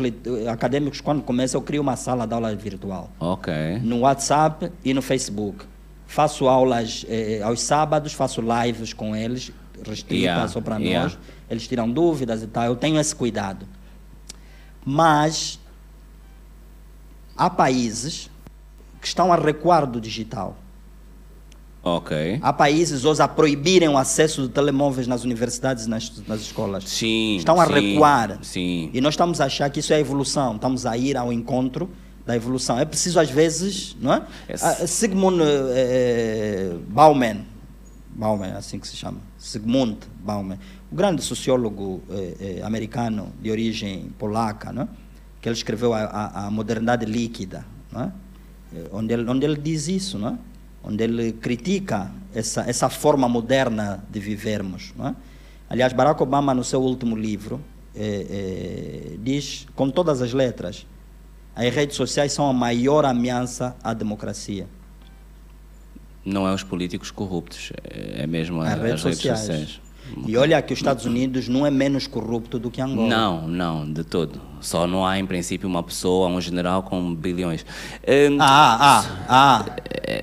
[0.51, 3.09] acadêmicos, quando começa, eu crio uma sala de aula virtual.
[3.19, 3.53] Ok.
[3.83, 5.65] No WhatsApp e no Facebook.
[6.07, 9.51] Faço aulas eh, aos sábados, faço lives com eles,
[9.87, 11.03] restrita Yeah, só para yeah.
[11.03, 11.17] nós.
[11.49, 12.65] Eles tiram dúvidas e tal.
[12.65, 13.67] Eu tenho esse cuidado.
[14.89, 15.59] Mas
[17.35, 18.29] há países
[19.01, 20.55] que estão a recuar do digital.
[21.83, 22.39] Ok.
[22.41, 26.85] Há países hoje a proibirem o acesso de telemóveis nas universidades e nas, nas escolas.
[26.85, 27.35] Sim.
[27.35, 28.39] Estão a sim, recuar.
[28.41, 28.89] Sim.
[28.93, 30.55] E nós estamos a achar que isso é a evolução.
[30.55, 31.89] Estamos a ir ao encontro
[32.25, 32.79] da evolução.
[32.79, 34.25] É preciso, às vezes, não é?
[34.47, 37.45] Esse- Ah, Sigmund eh, Bauman,
[38.15, 40.57] Bauman, é assim que se chama, Sigmund Bauman,
[40.91, 44.87] o grande sociólogo eh, eh, americano de origem polaca, não é?
[45.41, 47.65] que ele escreveu a, a, a modernidade líquida,
[47.95, 48.11] é?
[48.73, 50.37] Eh, onde, ele, onde ele diz isso, não é?
[50.83, 54.93] onde ele critica essa, essa forma moderna de vivermos.
[54.95, 55.15] Não é?
[55.69, 57.59] Aliás, Barack Obama, no seu último livro,
[57.95, 60.85] eh, eh, diz com todas as letras,
[61.55, 64.67] as redes sociais são a maior ameaça à democracia.
[66.27, 69.39] Não é os políticos corruptos, é é mesmo a- As redes sociais.
[69.39, 69.81] sociais.
[70.25, 73.07] E olha que os Estados Unidos não é menos corrupto do que Angola.
[73.09, 74.39] Não, não, de todo.
[74.61, 77.65] Só não há, em princípio, uma pessoa, um general com bilhões.
[78.07, 79.65] Hum, Ah, ah, ah.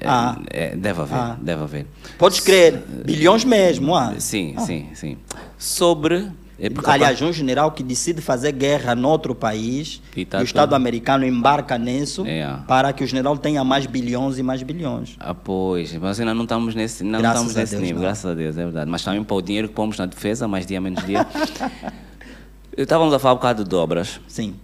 [0.06, 0.38] ah.
[0.50, 1.36] é, deve haver, Ah.
[1.40, 1.86] deve haver.
[2.18, 3.94] Podes crer, bilhões mesmo.
[3.94, 4.14] Ah.
[4.18, 5.16] Sim, sim, sim.
[5.58, 6.28] Sobre.
[6.58, 10.68] É Aliás, um general que decide fazer guerra noutro país E e, tá o Estado
[10.68, 12.58] tudo- americano embarca nisso É.
[12.68, 15.16] para que o general tenha mais bilhões e mais bilhões.
[15.18, 18.02] Ah, pois, mas ainda não estamos nesse, não estamos nesse Deus, nível, não.
[18.02, 18.90] graças a Deus, é verdade.
[18.90, 21.26] Mas também para o dinheiro que pomos na defesa, mais dia, menos dia.
[22.76, 24.20] Estávamos a falar um bocado de obras.
[24.26, 24.54] Sim.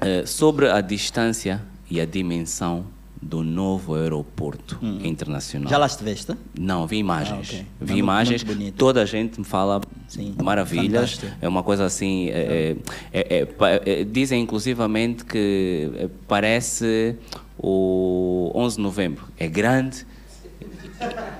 [0.00, 2.86] Eh, sobre a distância e a dimensão
[3.24, 5.66] do novo aeroporto internacional.
[5.66, 5.70] Hum.
[5.70, 6.32] Já lá estiveste?
[6.58, 7.48] Não, vi imagens.
[7.50, 7.58] Ah, ok.
[7.58, 8.44] Vi Muito- imagens.
[8.44, 8.72] muito.
[8.76, 11.12] Toda a gente me fala Sim, maravilhas.
[11.14, 11.32] fantástico.
[11.40, 12.28] É uma coisa assim.
[12.28, 12.76] é-
[13.12, 17.16] é- é- é- é- dizem inclusivamente que é, parece
[17.58, 19.24] o 11 de novembro.
[19.38, 20.06] É grande,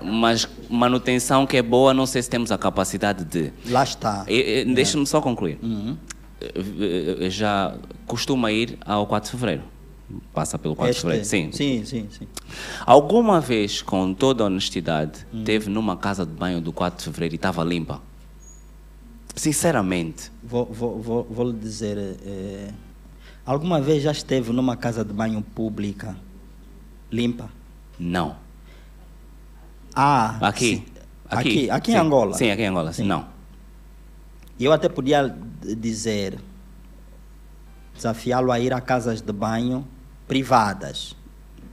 [0.02, 3.52] mas manutenção que é boa, não sei se temos a capacidade de.
[3.70, 4.24] Lá está.
[4.74, 5.58] Deixa-me só concluir.
[5.62, 5.96] Uhum.
[6.40, 7.74] Eh, eh, Já
[8.06, 9.62] costuma ir ao 4 de fevereiro.
[10.34, 11.26] Passa pelo 4 de Este- fevereiro.
[11.26, 11.52] Sim.
[11.52, 12.28] Sim, sim, sim.
[12.84, 15.44] Alguma vez, com toda a honestidade, Hum.
[15.44, 18.00] teve numa casa de banho do 4 de fevereiro e estava limpa?
[19.34, 20.30] Sinceramente.
[20.42, 21.96] Vou, vou, vou, vou lhe dizer.
[21.98, 22.70] eh,
[23.44, 26.16] alguma vez já esteve numa casa de banho pública
[27.10, 27.48] limpa?
[27.98, 28.36] Não.
[29.94, 30.76] Ah, Aqui.
[30.76, 30.84] sim.
[31.28, 32.00] Aqui, aqui em Sim.
[32.00, 32.34] Angola.
[32.34, 32.92] Sim, aqui em Angola.
[32.92, 33.04] Sim.
[33.04, 33.26] Não.
[34.60, 35.34] Eu até podia
[35.78, 36.38] dizer,
[37.94, 39.84] desafiá-lo a ir a casas de banho
[40.38, 41.14] privadas,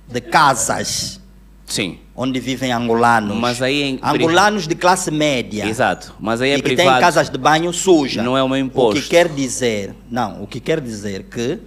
[0.07, 1.19] de casas
[1.65, 1.97] Sim.
[2.15, 3.35] onde vivem angolanos.
[3.37, 5.65] Mas aí em pri- angolanos de classe média.
[5.65, 6.13] Exato.
[6.19, 6.89] Mas aí é e que privado.
[6.91, 8.23] têm casas de banho sujas.
[8.23, 9.01] Não é o meu O imposto.
[9.01, 11.57] que quer dizer, não, o que quer dizer que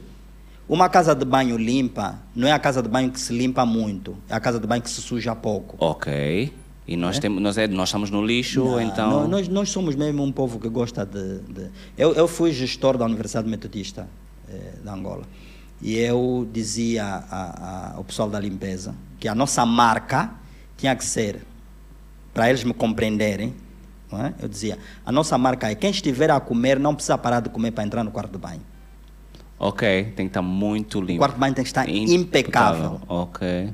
[0.68, 4.16] uma casa de banho limpa não é a casa de banho que se limpa muito,
[4.28, 5.76] é a casa de banho que se suja pouco.
[5.84, 6.52] Ok.
[6.86, 9.10] E nós, temos, nós, é, nós estamos no lixo, Não, então.
[9.22, 11.38] nó- Nós, nós somos mesmo um povo que gosta de.
[11.52, 14.06] de- Eu, eu fui gestor da Universidade Metodista
[14.48, 15.22] eh, da Angola.
[15.82, 20.30] E eu dizia a- a- ao pessoal da limpeza que a nossa marca
[20.76, 21.44] tinha que ser,
[22.32, 23.54] para eles me compreenderem,
[24.12, 24.32] é?
[24.40, 27.70] eu dizia: a nossa marca é quem estiver a comer não precisa parar de comer
[27.72, 28.60] para entrar no quarto de banho.
[29.58, 31.14] Ok, tem que estar muito limpo.
[31.14, 33.00] O quarto de banho tem que estar impecável.
[33.08, 33.72] Ok.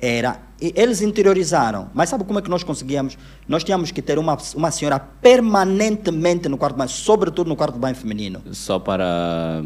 [0.00, 0.40] Era.
[0.60, 1.90] Eles interiorizaram.
[1.94, 3.16] Mas sabe como é que nós conseguíamos?
[3.46, 7.74] Nós tínhamos que ter uma, uma senhora permanentemente no quarto de banho, sobretudo no quarto
[7.74, 8.42] de banho feminino.
[8.52, 9.62] Só para.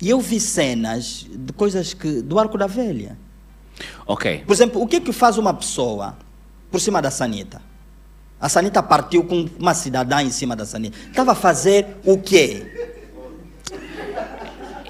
[0.00, 3.16] E eu vi cenas de coisas que do arco da velha.
[4.06, 4.44] Ok.
[4.46, 6.16] Por exemplo, o que é que faz uma pessoa
[6.70, 7.60] por cima da sanita?
[8.40, 10.96] A sanita partiu com uma cidadã em cima da sanita.
[11.08, 12.93] Estava a fazer o quê?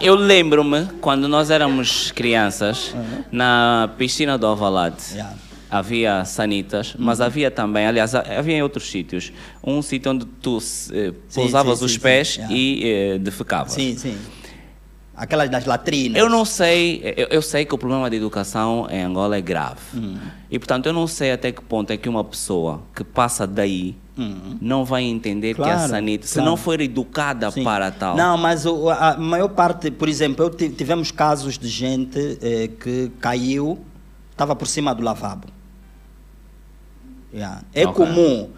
[0.00, 2.94] Eu lembro-me, quando nós éramos crianças,
[3.30, 5.34] na piscina do Alvalade, Yeah.
[5.70, 10.58] havia sanitas, mas havia também, aliás, ha- havia em outros sítios, um sítio onde tu
[10.92, 12.40] eh, pousavas sim, os sim, pés sim.
[12.40, 12.54] Yeah.
[12.54, 12.84] e
[13.14, 13.72] eh, defecavas.
[13.72, 14.16] Sim, sim.
[15.16, 16.18] Aquelas das latrinas.
[16.20, 19.78] Eu não sei, eu, eu sei que o problema de educação em Angola é grave.
[19.94, 20.16] Hum.
[20.50, 23.94] E, portanto, eu não sei até que ponto é que uma pessoa que passa daí
[24.60, 25.68] não vai entender que a Hum.
[25.68, 26.50] Claro, sanita, se claro.
[26.50, 27.64] não for educada Sim.
[27.64, 28.16] para tal.
[28.16, 33.78] Não, mas o- a maior parte, por exemplo, tivemos casos de gente eh, que caiu,
[34.30, 35.48] estava por cima do lavabo.
[37.32, 37.62] Yeah.
[37.74, 37.94] É Ok.
[38.06, 38.50] comum,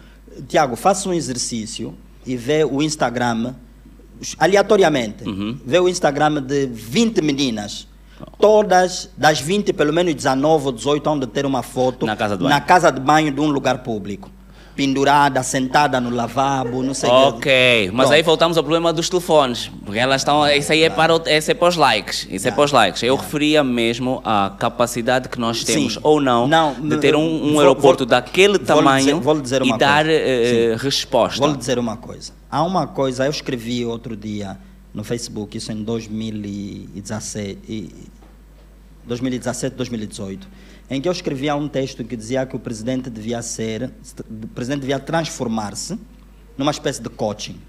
[0.47, 3.55] Tiago, faça um exercício e vê o Instagram,
[4.39, 5.57] aleatoriamente, Uhum.
[5.65, 7.87] vê o Instagram de 20 meninas.
[8.39, 12.43] Todas, das 20, pelo menos 19 ou 18, onde ter uma foto Na casa de
[12.43, 12.49] banho.
[12.55, 14.29] na casa de banho de um lugar público.
[14.77, 18.13] Pendurada, sentada no lavabo, não sei o Ok, mas Pronto.
[18.13, 21.49] aí voltamos ao problema dos telefones, porque elas estão, isso aí é para, o- esse
[21.49, 23.01] é para os likes, isso é para os likes.
[23.01, 25.99] Eu referia mesmo à capacidade que nós temos Sim.
[26.03, 29.61] ou não, Não, de ter um, um vou- aeroporto vou- daquele vou tamanho dizer- dizer
[29.65, 31.39] e dar eh, resposta.
[31.39, 32.31] Vou lhe dizer uma coisa.
[32.49, 34.59] Há uma coisa, eu escrevi outro dia
[34.93, 37.89] no Facebook, isso em 2017, e-
[39.07, 40.47] 2017, 2018,
[40.89, 43.91] em que eu escrevia um texto que dizia que o presidente devia ser,
[44.43, 45.99] o presidente devia transformar-se
[46.57, 47.59] numa espécie de coaching.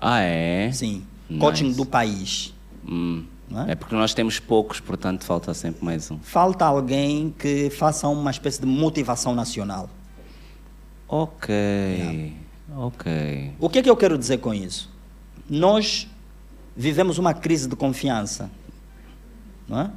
[0.00, 0.70] Ah, é?
[0.72, 1.40] Sim, Nice.
[1.40, 2.54] coaching do país.
[2.86, 3.24] Hum.
[3.66, 3.72] É?
[3.72, 6.18] É porque nós temos poucos, portanto falta sempre mais um.
[6.18, 9.88] Falta alguém que faça uma espécie de motivação nacional.
[11.08, 12.34] Ok,
[12.76, 13.52] ok.
[13.58, 14.90] O que é que eu quero dizer com isso?
[15.48, 16.06] Nós
[16.76, 18.50] vivemos uma crise de confiança.
[19.66, 19.90] Não é?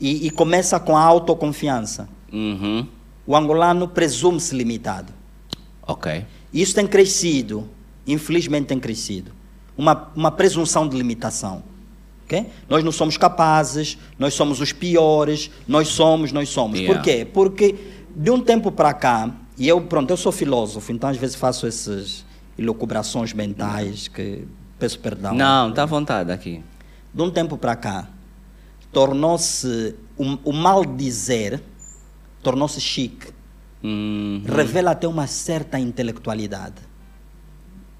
[0.00, 2.08] E, e começa com a autoconfiança.
[2.32, 2.86] Uhum.
[3.26, 5.12] O angolano presume-se limitado.
[5.86, 6.24] Ok.
[6.52, 7.68] Isso tem crescido,
[8.06, 9.32] infelizmente tem crescido.
[9.76, 11.62] Uma, uma presunção de limitação.
[12.24, 12.46] ok?
[12.68, 16.78] Nós não somos capazes, nós somos os piores, nós somos, nós somos.
[16.78, 16.94] Yeah.
[16.94, 17.26] Por quê?
[17.32, 17.74] Porque
[18.14, 21.66] de um tempo para cá, e eu, pronto, eu sou filósofo, então às vezes faço
[21.66, 22.24] essas
[22.58, 24.44] elucubrações mentais que
[24.78, 25.34] peço perdão.
[25.34, 26.62] Não, está à vontade aqui.
[27.12, 28.08] De um tempo para cá,
[28.94, 31.60] tornou-se, o, o mal dizer
[32.42, 33.28] tornou-se chique.
[33.82, 36.76] Hum, Revela até uma certa intelectualidade.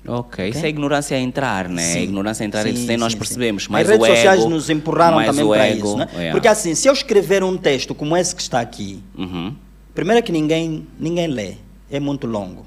[0.07, 1.83] ok, isso é ignorância a entrar, né?
[1.83, 1.99] Sim.
[1.99, 3.65] A ignorância a entrar, Sim, isso nem nós sim, percebemos.
[3.65, 3.69] sim.
[3.73, 6.09] Mas As redes ego, sociais nos empurraram também para ego, isso, né?
[6.15, 6.33] yeah.
[6.33, 9.55] Porque assim, se eu escrever um texto como esse que está aqui, Uhum.
[9.95, 11.57] primeiro é que ninguém, ninguém lê,
[11.91, 12.65] é muito longo.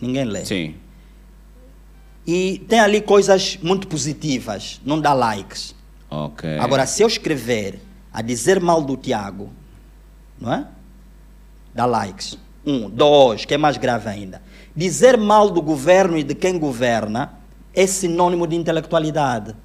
[0.00, 0.44] Ninguém lê.
[0.44, 0.74] Sim.
[2.26, 5.74] E tem ali coisas muito positivas, não dá likes.
[6.12, 6.58] Ok.
[6.58, 7.80] Agora, se eu escrever
[8.12, 9.50] a dizer mal do Tiago,
[10.38, 10.66] não é?
[11.74, 12.38] Dá likes.
[12.66, 12.90] Um.
[12.90, 14.42] Dois, que é mais grave ainda.
[14.76, 17.32] Dizer mal do governo e de quem governa
[17.74, 19.56] é sinônimo de intelectualidade.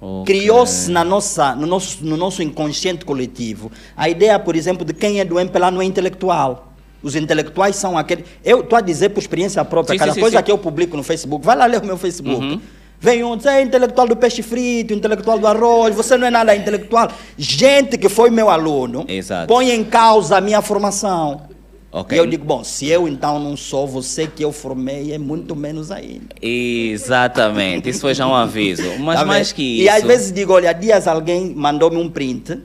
[0.00, 0.24] Ok.
[0.34, 5.20] Criou-se na nossa, no, nosso, no nosso inconsciente coletivo a ideia, por exemplo, de quem
[5.20, 6.72] é do MPLA não é intelectual.
[7.02, 8.24] Os intelectuais são aqueles.
[8.44, 10.44] Eu estou a dizer por experiência própria, Sim, cada sim, coisa sim.
[10.44, 12.44] que eu publico no Facebook, vai lá ler o meu Facebook.
[12.44, 12.60] Uhum.
[13.02, 16.54] Vem um, diz, é intelectual do peixe frito, intelectual do arroz, você não é nada
[16.54, 17.10] intelectual.
[17.36, 19.48] Gente que foi meu aluno, Exato.
[19.48, 21.42] põe em causa a minha formação.
[21.90, 22.16] Ok.
[22.16, 25.56] E eu digo, bom, se eu então não sou, você que eu formei é muito
[25.56, 26.28] menos ainda.
[26.40, 28.84] Exatamente, isso foi já um aviso.
[29.00, 29.82] Mas Tá mais que isso.
[29.82, 32.56] E às vezes digo, olha, há dias alguém mandou-me um print,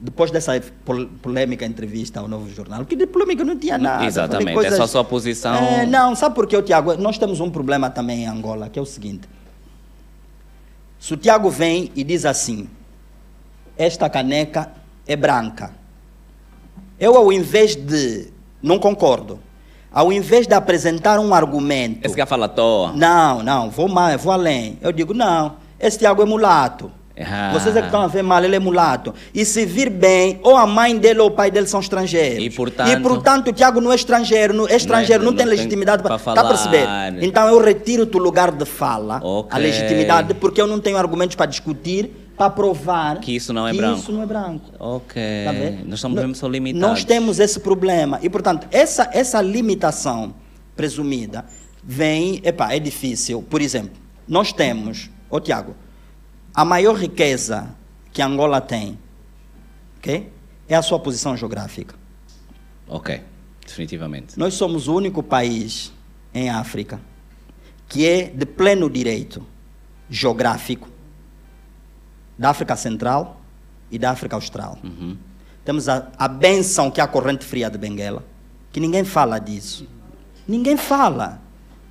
[0.00, 4.04] depois dessa pol- polêmica entrevista ao Novo Jornal, que de polêmica não tinha nada.
[4.04, 5.54] Exatamente, Falei é só sua posição.
[5.54, 6.96] É, não, sabe por quê, Tiago?
[6.96, 9.28] Nós temos um problema também em Angola, que é o seguinte.
[11.04, 12.66] Se o Tiago vem e diz assim,
[13.76, 14.72] esta caneca
[15.06, 15.70] é branca.
[16.98, 18.32] Eu, ao invés de...
[18.62, 19.38] Não concordo.
[19.92, 22.06] Ao invés de apresentar um argumento...
[22.06, 22.94] Esse que fala à toa.
[22.94, 24.78] Não, não, vou mais, vou além.
[24.80, 26.90] Eu digo, não, esse Tiago é mulato.
[27.16, 27.50] Ah.
[27.52, 29.14] Vocês é que estão a ver mal, ele é mulato.
[29.32, 32.42] E se vir bem, ou a mãe dele ou o pai dele são estrangeiros.
[32.44, 35.46] E, portanto- e, portanto, o Tiago não é estrangeiro, não, é estrangeiro, não, não tem
[35.46, 36.16] tem legitimidade para.
[36.16, 36.84] Está a perceber?
[36.84, 37.22] falar.
[37.22, 39.50] Então eu retiro do lugar de fala Ok.
[39.56, 43.70] a legitimidade, porque eu não tenho argumentos para discutir, para provar Que isso não é
[43.70, 44.00] que branco.
[44.00, 44.72] Isso não é branco.
[44.78, 45.22] Ok.
[45.44, 45.52] Tá?
[45.84, 46.88] Nós estamos mesmo só limitados.
[46.88, 48.18] Nós temos esse problema.
[48.22, 50.34] E, portanto, essa, essa limitação
[50.74, 51.44] presumida
[51.82, 52.40] vem.
[52.42, 53.40] Epá, é difícil.
[53.48, 53.92] Por exemplo,
[54.26, 55.76] nós temos, ô Tiago,
[56.54, 57.74] a maior riqueza
[58.12, 58.98] que Angola tem
[59.98, 60.30] ok?
[60.68, 61.94] é a sua posição geográfica.
[62.86, 63.22] Ok,
[63.66, 64.38] definitivamente.
[64.38, 65.92] Nós somos o único país
[66.32, 67.00] em África
[67.88, 69.46] que é de pleno direito
[70.08, 70.88] geográfico
[72.38, 73.40] da África Central
[73.90, 74.78] e da África Austral.
[74.82, 75.16] Uhum.
[75.64, 78.24] Temos a, a benção que é a corrente fria de Benguela,
[78.72, 79.86] que ninguém fala disso.
[80.46, 81.40] Ninguém fala.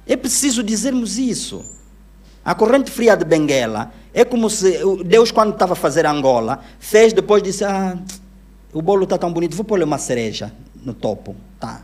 [0.06, 1.64] É preciso dizermos isso.
[2.44, 7.14] A corrente fria de Benguela é como se Deus, quando estava a fazer Angola, fez,
[7.14, 7.98] depois disse: Ah,
[8.72, 10.52] o bolo está tão bonito, vou pôr uma cereja
[10.84, 11.36] no topo.
[11.60, 11.82] Tá.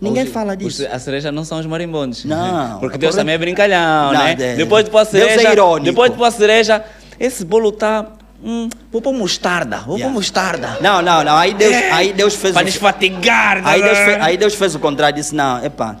[0.00, 0.86] Ninguém Os- fala os- disso.
[0.90, 2.24] A cereja não são os marimbondos.
[2.24, 4.32] Não, Porque Deus também é brincalhão, Não, né?
[4.38, 5.52] é- Depois de pôr a Deus é cereja.
[5.52, 5.84] irônico.
[5.84, 6.84] depois de pôr a cereja,
[7.18, 8.06] esse bolo tá.
[8.42, 9.80] Hum, vou pôr mostarda.
[9.80, 10.10] Vou Yeah.
[10.10, 10.78] pôr mostarda.
[10.80, 11.36] Não, não, não.
[11.36, 12.54] Aí Deus, aí Deus fez.
[12.54, 13.60] Para o- desfatigar.
[13.66, 15.96] Aí Deus, fez, aí Deus fez o contrário, disse, não, epá,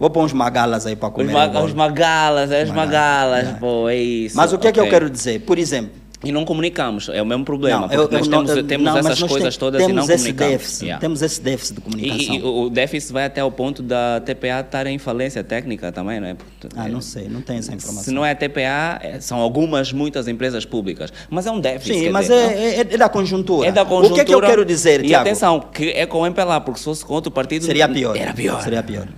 [0.00, 1.32] vou pôr uns magalas aí para Os, comer.
[1.32, 3.60] ma o bolo." os magalas, é os Magalas, magalas, yeah.
[3.60, 4.36] pô, é isso.
[4.36, 5.40] Mas o que é que eu quero dizer?
[5.42, 7.86] Por exemplo, E não comunicamos, é o mesmo problema.
[7.86, 9.88] Não, eu- nós eu temos, eu- temos não, essas nós coisas tem- todas e não
[10.04, 10.52] temos esse comunicamos.
[10.52, 11.00] déficit, Yeah.
[11.00, 12.34] Temos esse déficit de comunicação.
[12.34, 16.20] E, e o déficit vai até o ponto da TPA estar em falência técnica também,
[16.20, 16.36] não é?
[16.76, 18.04] Ah, é, não sei, não tenho essa informação.
[18.04, 21.10] Se não é a TPA, é- são algumas, muitas empresas públicas.
[21.30, 21.98] Mas é um déficit.
[22.00, 23.66] Sim, mas é, é- é da conjuntura.
[23.68, 24.12] É da conjuntura.
[24.12, 25.22] O que é que eu quero dizer, E Tiago?
[25.26, 27.64] atenção, que é com o MPLA, porque se fosse com outro partido...
[27.64, 28.14] Seria pior.
[28.14, 28.60] Era pior.
[28.62, 29.08] Seria pior.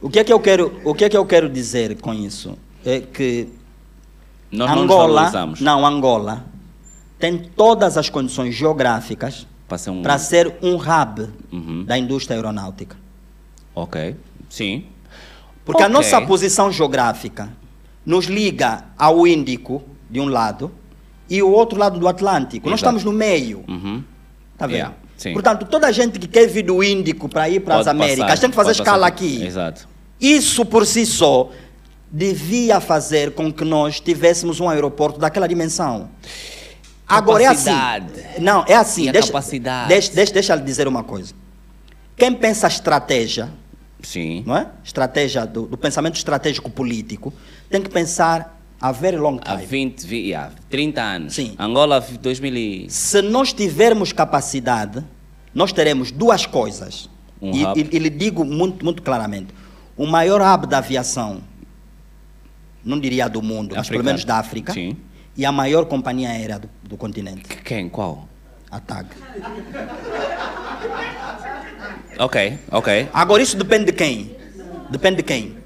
[0.00, 2.56] O que é que eu quero, o que é que eu quero dizer com isso?
[2.84, 3.48] É que
[4.50, 5.60] Nós não Angola, valorizamos.
[5.60, 6.44] não, Angola
[7.18, 10.02] tem todas as condições geográficas Para ser um...
[10.02, 11.84] para ser um hub Uhum.
[11.84, 12.96] da indústria aeronáutica.
[13.74, 14.14] Ok,
[14.50, 14.84] sim.
[15.64, 15.94] Porque a Ok.
[15.96, 17.48] nossa posição geográfica
[18.04, 20.70] nos liga ao Índico, de um lado,
[21.28, 22.68] e o outro lado do Atlântico.
[22.70, 22.96] Nós Exato.
[22.96, 23.64] estamos no meio.
[23.66, 24.02] Uhum.
[24.56, 24.76] Tá vendo?
[24.76, 25.32] Yeah, sim.
[25.32, 28.40] Portanto, toda a gente que quer vir do Índico para ir para as Américas passar,
[28.40, 29.06] tem que fazer escala passar.
[29.06, 29.44] aqui.
[29.44, 29.88] Exato.
[30.20, 31.50] Isso por si só
[32.10, 36.08] devia fazer com que nós tivéssemos um aeroporto daquela dimensão.
[37.06, 37.70] Agora é assim.
[37.70, 38.40] Capacidade.
[38.40, 39.08] Não, é assim.
[39.08, 39.88] A deixa, capacidade.
[39.88, 41.34] Deixa, deixa, deixa eu dizer uma coisa.
[42.16, 43.50] Quem pensa estratégia,
[44.02, 44.42] Sim.
[44.46, 44.68] não é?
[44.82, 47.32] Estratégia do, do pensamento estratégico político,
[47.70, 49.66] tem que pensar a very long Há time.
[49.66, 51.34] 20, vi- yeah, 30 anos.
[51.34, 51.54] Sim.
[51.58, 52.86] Angola, 2000 e...
[52.90, 55.02] Se nós tivermos capacidade,
[55.54, 57.08] nós teremos duas coisas.
[57.40, 59.48] Um e, e- e lhe digo muito, muito claramente:
[59.96, 61.40] o maior hub da aviação,
[62.84, 64.96] não diria do mundo, mas pelo menos da África, Sim.
[65.36, 67.88] e a maior companhia aérea do, do continente, Quem?
[67.88, 68.28] Qual?
[68.70, 69.06] a TAG.
[72.18, 73.08] Ok, ok.
[73.12, 74.34] Agora, isso depende de quem?
[74.90, 75.56] Depende de quem?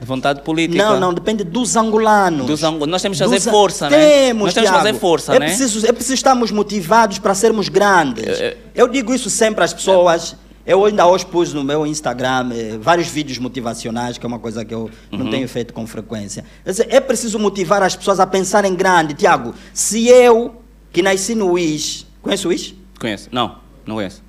[0.00, 0.82] De vontade política.
[0.82, 2.46] Não, não, depende dos angolanos.
[2.46, 3.96] Dos ango- Nós temos que fazer Dos força, né?
[3.98, 5.46] Temos, Nós temos que fazer força, é né?
[5.46, 8.24] Preciso, é preciso estarmos motivados para sermos grandes.
[8.40, 10.34] É, Eu digo isso sempre às pessoas.
[10.66, 14.64] Eu ainda hoje pus no meu Instagram eh, vários vídeos motivacionais, que é uma coisa
[14.64, 15.30] que eu não Uhum.
[15.30, 16.44] tenho feito com frequência.
[16.88, 19.14] É preciso motivar as pessoas a pensarem grande.
[19.14, 20.62] Tiago, se eu,
[20.92, 22.74] que nasci no IS, conhece o IS?
[23.00, 23.28] Conheço?
[23.32, 23.56] Não,
[23.86, 24.22] não conheço.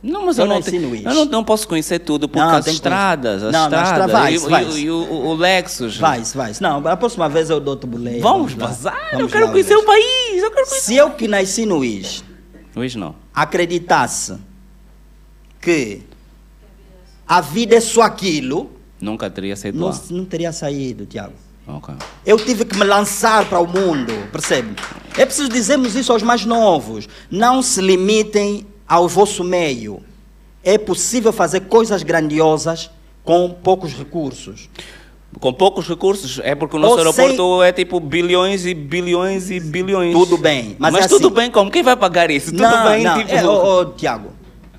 [0.00, 1.04] Não, mas Eu eu, não, nasci te- no IS.
[1.04, 3.78] eu não, não posso conhecer tudo, porque Não, as tem que estradas, as Não, não,
[3.78, 4.64] estradas, estra- vai, e, vai.
[4.64, 5.96] e- e o, o- Lexus.
[5.96, 6.52] Vai, vai.
[6.60, 8.22] Não, a próxima vez eu dou-te boleia.
[8.22, 10.80] Vamos vazar, eu Vamos quero lá, conhecer o país, eu quero conhecer.
[10.86, 12.22] Se eu que nasci no IS,
[12.76, 13.16] Luís, não.
[13.34, 14.36] acreditasse
[15.60, 16.02] que
[17.26, 18.70] a vida é só aquilo,
[19.00, 20.00] Nunca teria saído não, lá.
[20.10, 21.32] não teria saído, Tiago.
[21.66, 21.94] Ok.
[22.24, 24.74] Eu tive que me lançar para o mundo, percebe?
[25.16, 27.06] É preciso dizermos isso aos mais novos.
[27.30, 30.02] Não se limitem ao vosso meio.
[30.64, 32.90] É possível fazer coisas grandiosas
[33.22, 34.68] com poucos recursos.
[35.38, 39.60] Com poucos recursos, é porque o nosso Ou aeroporto é tipo bilhões e bilhões e
[39.60, 40.12] bilhões.
[40.12, 41.36] Tudo bem, mas Mas, é tudo assim.
[41.36, 41.70] bem como?
[41.70, 42.50] Quem vai pagar isso?
[42.50, 43.18] Tudo não, bem, não.
[43.18, 43.30] tipo.
[43.30, 44.30] É, ô, ô, Tiago,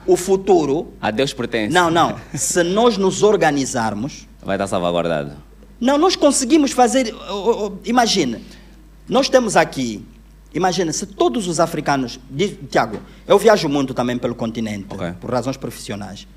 [0.07, 0.91] o futuro.
[0.99, 1.71] A Deus pertence.
[1.71, 2.15] Não, não.
[2.33, 5.33] Se nós nos organizarmos, Vai estar salvaguardado.
[5.79, 7.13] Não, nós conseguimos fazer.
[7.29, 8.41] oh, oh, oh, Imagina,
[9.07, 10.03] nós temos aqui.
[10.53, 12.19] Imagina, se todos os africanos.
[12.29, 15.13] diz- Tiago, eu viajo muito também pelo continente, Ok.
[15.21, 16.27] por razões profissionais.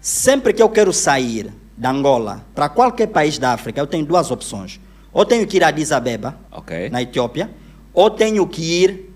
[0.00, 4.30] Sempre que eu quero sair da Angola para qualquer país da África, eu tenho duas
[4.30, 4.80] opções.
[5.12, 6.90] Ou tenho que ir a Addis Abeba, Ok.
[6.90, 7.50] na Etiópia,
[7.94, 9.12] ou tenho que ir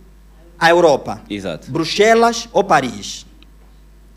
[0.58, 1.70] à Europa, Exato.
[1.70, 3.26] Bruxelas ou Paris.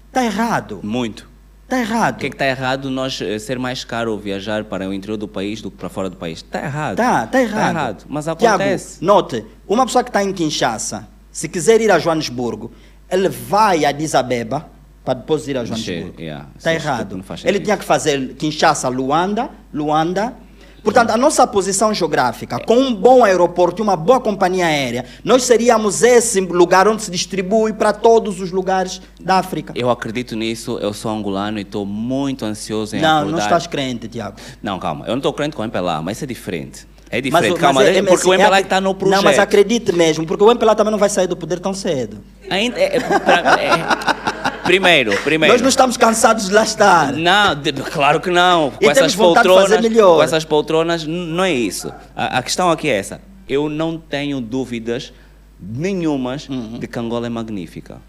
[0.08, 0.80] Está errado.
[0.84, 1.28] Muito.
[1.74, 2.16] Está errado.
[2.16, 5.18] O que é que está errado nós eh, ser mais caro viajar para o interior
[5.18, 6.40] do país do que para fora do país?
[6.40, 6.98] Está errado.
[6.98, 7.58] Tá, tá errado.
[7.58, 8.06] Está errado.
[8.08, 9.04] Mas Tiago, acontece.
[9.04, 12.72] note, uma pessoa que está em Kinshasa, se quiser ir a Joanesburgo,
[13.10, 14.70] ele vai a Addis Abeba
[15.04, 16.22] para depois ir a Joanesburgo.
[16.22, 17.18] yeah, Está isso errado.
[17.18, 20.36] não faz Ele tinha que fazer Kinshasa, Luanda, Luanda.
[20.84, 25.44] Portanto, a nossa posição geográfica, com um bom aeroporto e uma boa companhia aérea, nós
[25.44, 29.72] seríamos esse lugar onde se distribui para todos os lugares da África.
[29.76, 33.32] Eu acredito nisso, eu sou angolano e estou muito ansioso em não, acordar.
[33.32, 34.36] não estás crente, Tiago.
[34.62, 36.86] Não, calma, eu não estou crente com o MPLA, mas isso é diferente.
[37.10, 38.96] É Mas diferente, o- calma, mas é- é- porque o é- MPLA é- está no
[38.96, 39.16] projeto.
[39.18, 42.18] Não, mas acredite mesmo, porque o MPLA também não vai sair do poder tão cedo.
[42.50, 45.54] Ainda, é- é- pra- é- primeiro, primeiro.
[45.54, 47.14] Nós não estamos cansados de lá estar.
[47.14, 48.72] Não, de- claro que não.
[48.72, 51.92] Com E essas poltronas, com essas poltronas, não é isso.
[52.16, 53.22] A, a questão aqui é essa.
[53.48, 55.14] Eu não tenho dúvidas
[55.60, 56.80] nenhumas Uhum.
[56.80, 58.02] de que Angola é magnífica.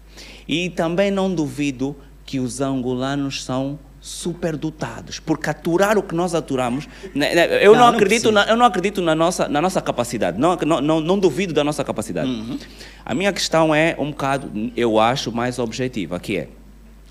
[0.47, 1.95] E também não duvido
[2.25, 6.87] que os angolanos são superdotados por capturar o que nós aturamos.
[7.13, 8.31] né, né, Eu Não, não, não acredito, precisa.
[8.31, 10.39] na, eu não acredito na nossa, na nossa capacidade.
[10.39, 12.29] Não, não, não, não duvido da nossa capacidade.
[12.29, 12.57] Uhum.
[13.03, 16.47] A minha questão é um bocado, eu acho, mais objetiva, que é,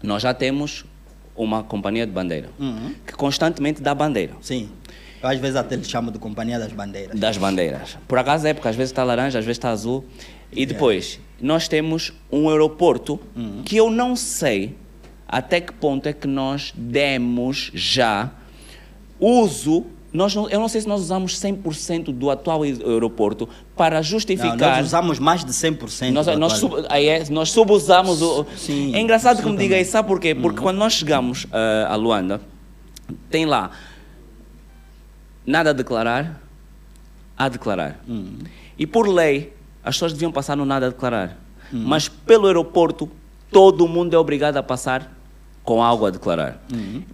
[0.03, 0.85] nós já temos
[1.37, 2.95] uma companhia de bandeira, Uhum.
[3.05, 4.69] que constantemente dá bandeira, Sim.
[5.21, 7.19] Eu às vezes até lhe chamo de Companhia das Bandeiras.
[7.19, 7.97] das bandeiras.
[8.07, 10.05] Por acaso é, porque às vezes está laranja, às vezes está azul.
[10.53, 13.19] E depois, nós temos um aeroporto
[13.65, 14.77] que eu não sei
[15.37, 18.31] até que ponto é que nós demos já
[19.19, 23.97] uso Nós não, eu não sei se nós usamos 100% do atual aer- aeroporto para
[23.97, 24.57] Não, justificar.
[24.57, 26.13] nós usamos mais de 100%.
[26.13, 28.47] Nós, do nós, sub, aí é, nós subusamos o.
[28.57, 30.33] Sim, é engraçado que me diga isso, sabe porquê?
[30.33, 32.41] Porque quando nós chegamos ah, a Luanda,
[33.29, 33.73] tem lá
[35.45, 36.41] nada a declarar,
[37.37, 37.99] a declarar.
[38.79, 39.53] E por lei,
[39.83, 41.37] as pessoas deviam passar no nada a declarar.
[41.73, 43.11] Mas pelo aeroporto,
[43.51, 45.13] todo mundo é obrigado a passar
[45.65, 46.63] com algo a declarar.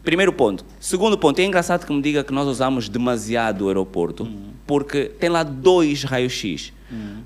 [0.03, 0.65] Primeiro ponto.
[0.79, 4.29] Segundo ponto, é engraçado que me diga que nós usamos demasiado o aeroporto,
[4.67, 6.73] porque tem lá dois raios-x,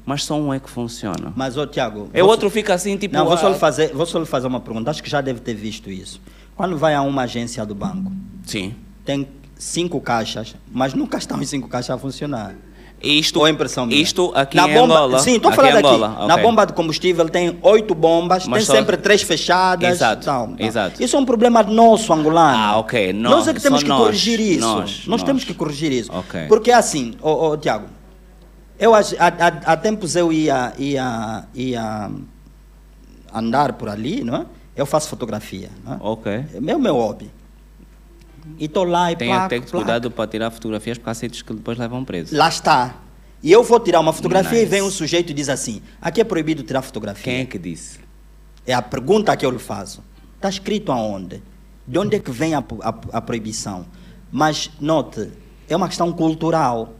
[0.04, 1.32] mas só um é que funciona.
[1.34, 2.10] Mas, ô Tiago.
[2.12, 3.14] É o outro fica assim, tipo.
[3.14, 4.90] Não, vou só, ah, lhe fazer, vou só lhe fazer uma pergunta.
[4.90, 6.20] Acho que já deve ter visto isso.
[6.54, 8.12] Quando vai a uma agência do banco,
[8.44, 8.74] Sim.
[9.04, 9.26] tem
[9.56, 12.54] cinco caixas, mas nunca estão os cinco caixas a funcionar.
[13.02, 14.00] Isto, Ou impressão minha?
[14.00, 15.18] isto aqui na em bomba, Angola.
[15.18, 15.76] Sim, estou a aqui.
[15.76, 19.90] Angola, Na bomba de combustível tem oito bombas, Mas tem só- sempre três fechadas.
[19.90, 20.56] Exato, tal, tal.
[20.66, 21.02] exato.
[21.02, 22.56] Isso é um problema nosso, angolano.
[22.56, 23.12] Ah, ok.
[23.12, 24.60] Nós, Nós, é que temos que nós, corrigir isso.
[24.60, 25.22] nós, nós.
[25.22, 26.10] temos que corrigir isso.
[26.12, 26.46] Ok.
[26.48, 27.86] Porque é assim, ô, ô, Tiago,
[28.78, 32.10] eu, há, há, há tempos eu ia, ia, ia
[33.34, 34.46] andar por ali, não é?
[34.74, 35.68] Eu faço fotografia.
[35.84, 35.96] Não é?
[36.00, 36.32] Ok.
[36.66, 37.30] É o meu hobby.
[38.58, 39.76] E estou lá e Tem placo, até que placo.
[39.84, 42.36] cuidado para tirar fotografias porque há sítios que depois levam preso.
[42.36, 42.96] Lá está.
[43.42, 44.70] E eu vou tirar uma fotografia e Nice.
[44.70, 47.24] vem um sujeito e diz assim: aqui é proibido tirar fotografia.
[47.24, 48.00] Quem é que disse?
[48.66, 50.02] É a pergunta que eu lhe faço.
[50.36, 51.42] Está escrito aonde?
[51.86, 53.86] De onde é que vem a, a- a proibição?
[54.32, 55.30] Mas note,
[55.68, 56.94] é uma questão cultural.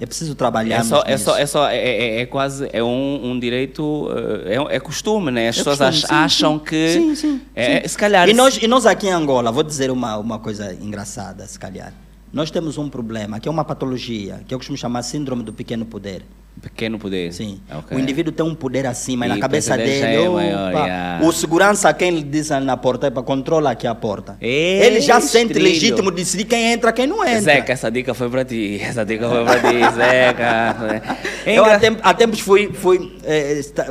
[0.00, 0.76] É preciso trabalhar.
[0.78, 4.08] É só, é só, é só, é, é, é quase, é um, um direito,
[4.46, 5.48] eh, é, é costume, né?
[5.48, 6.64] As É pessoas costume, ach- sim, acham sim.
[6.64, 7.88] que, Sim, sim, é, sim.
[7.88, 11.44] se calhar, E nós, e nós aqui em Angola, vou dizer uma, uma coisa engraçada,
[11.46, 11.92] se calhar.
[12.32, 15.84] Nós temos um problema, que é uma patologia, que eu costumo chamar síndrome do pequeno
[15.86, 16.22] poder.
[16.60, 17.32] pequeno poder.
[17.32, 17.60] Sim.
[17.72, 17.96] Ok.
[17.96, 20.14] O indivíduo tem um poder acima e E na cabeça dele.
[20.16, 21.24] é opa, maior, yeah.
[21.26, 24.36] O segurança, quem lhe diz na porta, é para controlar aqui a porta.
[24.40, 27.40] Ei, Ele já sente legítimo de decidir quem entra quem não entra.
[27.40, 28.78] Zeca, essa dica foi para ti.
[28.82, 31.02] Essa dica foi para ti, Zeca.
[31.46, 33.16] É Eu há, engra- temp- há tempos fui, fui,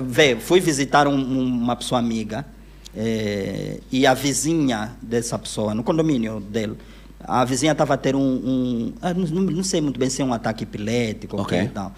[0.03, 2.45] vê, fui visitar um- um- uma pessoa amiga
[2.95, 6.76] eh, e a vizinha dessa pessoa, no condomínio dele,
[7.28, 8.20] a vizinha estava a ter um.
[8.22, 11.58] um ah, não, não- não sei muito bem se é um ataque epilético ou Ok.
[11.60, 11.91] que e tal.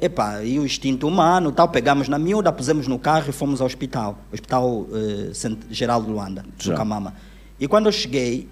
[0.00, 3.66] Epá, e o instinto humano, tal, pegamos na miúda, pusemos no carro e fomos ao
[3.66, 5.30] hospital, Hospital eh,
[5.70, 6.78] Geral de Luanda, no Geral.
[6.78, 7.12] Camama.
[7.60, 8.48] E quando eu cheguei,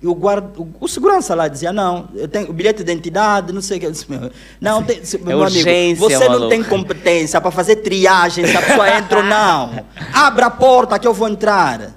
[0.00, 0.48] o, guarda,
[0.78, 3.86] o, segurança lá dizia, não, eu tenho o bilhete de identidade, não sei o que.
[3.86, 4.30] Eu disse, "Meu,
[4.60, 8.96] Não, tem, meu amigo, você não maluco." tem competência para fazer triagem se a pessoa
[8.96, 9.84] entra ou não.
[10.12, 11.92] Abra a porta que eu vou entrar.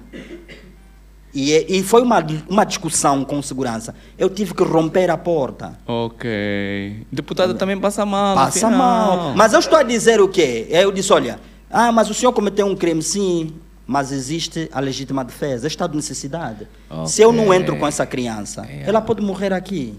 [1.32, 3.94] E, é- e foi uma, uma discussão com segurança.
[4.18, 5.78] Eu tive que romper a porta.
[5.86, 7.06] Ok.
[7.10, 8.34] Deputado também passa mal.
[8.34, 9.32] Passa mal.
[9.36, 10.66] Mas eu estou a dizer o quê?
[10.70, 11.38] Eu disse, olha,
[11.70, 13.54] ah, mas o senhor cometeu um crime, sim,
[13.86, 16.66] mas existe a legítima defesa, estado de necessidade.
[17.06, 18.82] Se eu não entro com essa criança, É.
[18.88, 19.94] ela pode morrer aqui.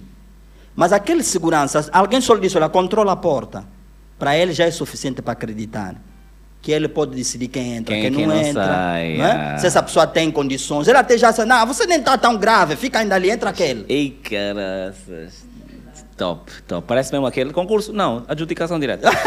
[0.76, 3.66] Mas aquele segurança, alguém só lhe disse, olha, controla a porta.
[4.20, 5.96] Para ele já é suficiente para acreditar.
[6.62, 8.66] Que ele pode decidir quem entra, Quem- quem, quem não, não entra.
[8.66, 9.32] sai, não é?
[9.32, 9.58] ah.
[9.58, 10.88] Se essa pessoa tem condições.
[10.88, 13.84] Ele até já disse, não, você nem está tão grave, fica ainda ali, entra aquele.
[13.90, 15.50] Ei, caraças.
[16.16, 16.86] Top, top.
[16.88, 17.92] Parece mesmo aquele concurso.
[17.92, 19.10] Não, adjudicação direta.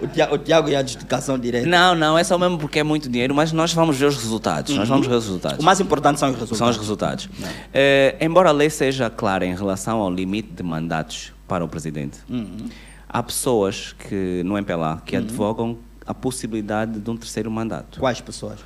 [0.00, 1.66] O Tiago, o Tiago e a justificação direta.
[1.66, 4.76] não, não, é só mesmo porque é muito dinheiro, mas nós vamos ver os resultados.
[4.76, 5.58] Nós vamos ver os resultados.
[5.58, 6.58] O mais importante são os resultados.
[6.58, 7.28] São os resultados.
[7.72, 12.18] Eh, embora a lei seja clara em relação ao limite de mandatos para o presidente,
[12.28, 12.68] Uhum.
[13.08, 17.98] Há pessoas que no MPLA que advogam a possibilidade de um terceiro mandato.
[17.98, 18.60] Quais pessoas?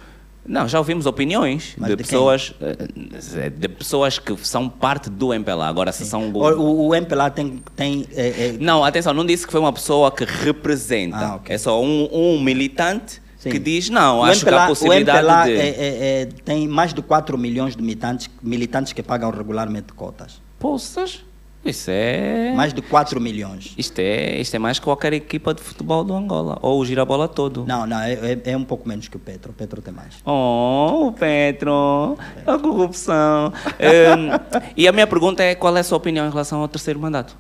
[0.47, 1.97] Não, já ouvimos opiniões de, de quem?
[1.97, 5.69] pessoas eh, de pessoas que são parte do MPLA.
[5.69, 7.63] Agora se são O, o, MPLA tem.
[7.77, 11.17] tem é, é, Não, atenção, não disse que foi uma pessoa que representa.
[11.19, 11.55] Ah, ok.
[11.55, 13.51] É só um, um militante sim.
[13.51, 16.27] que diz não, o acho MPLA, que a possibilidade o MPLA de é- é- é-
[16.45, 20.41] tem mais de 4 milhões de militantes, militantes que pagam regularmente cotas.
[20.59, 21.23] Poças,
[21.65, 23.75] isso é Mais de 4 milhões.
[23.77, 26.59] Isto é, isto é mais que qualquer equipa de futebol do Angola.
[26.63, 27.65] Ou o girabola todo.
[27.67, 29.51] Não, não, é, é- é um pouco menos que o Petro.
[29.51, 30.15] O Petro tem mais.
[30.25, 32.17] Oh, o Petro,
[32.47, 33.53] a corrupção.
[33.79, 36.99] Hum, e a minha pergunta é: qual é a sua opinião em relação ao terceiro
[36.99, 37.37] mandato?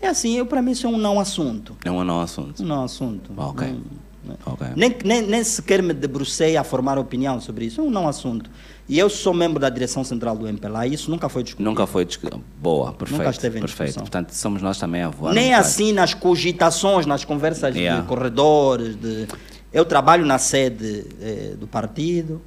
[0.00, 1.76] É assim, eu, para mim isso é um não assunto.
[1.84, 2.62] É um não assunto.
[2.62, 3.32] Um não assunto.
[3.36, 3.66] Ok.
[3.66, 4.07] Não-
[4.46, 4.66] Ok.
[4.76, 7.80] Nem, nem, nem sequer me debrucei a formar opinião sobre isso.
[7.80, 8.50] É um não assunto.
[8.88, 11.68] E eu sou membro da direção central do MPLA e isso nunca foi discutido.
[11.68, 12.42] Nunca foi discutido.
[12.60, 13.30] Boa, perfeito.
[13.30, 13.86] esteve em perfeito.
[13.88, 14.02] discussão.
[14.02, 15.34] Portanto, somos nós também a voar.
[15.34, 18.00] Nem assim nas cogitações, nas conversas Yeah.
[18.00, 18.96] de corredores.
[18.96, 19.26] De...
[19.72, 22.40] Eu trabalho na sede eh, do partido.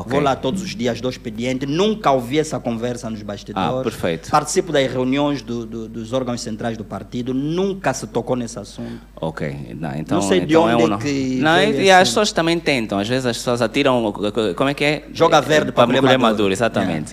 [0.00, 0.10] Ok.
[0.12, 1.66] Vou lá todos os dias do expediente.
[1.66, 3.78] Nunca ouvi essa conversa nos bastidores.
[3.80, 4.30] Ah, perfeito.
[4.30, 7.32] Participo das reuniões do- do- dos órgãos centrais do partido.
[7.34, 9.00] Nunca se tocou nesse assunto.
[9.20, 10.98] Ok, não, então, Não sei de então é onde um é não.
[10.98, 14.12] que Não, e, e as pessoas também tentam, às vezes as pessoas atiram,
[14.56, 15.04] como é que é?
[15.12, 16.20] Joga verde para para colher maduro.
[16.22, 17.12] maduro, exatamente.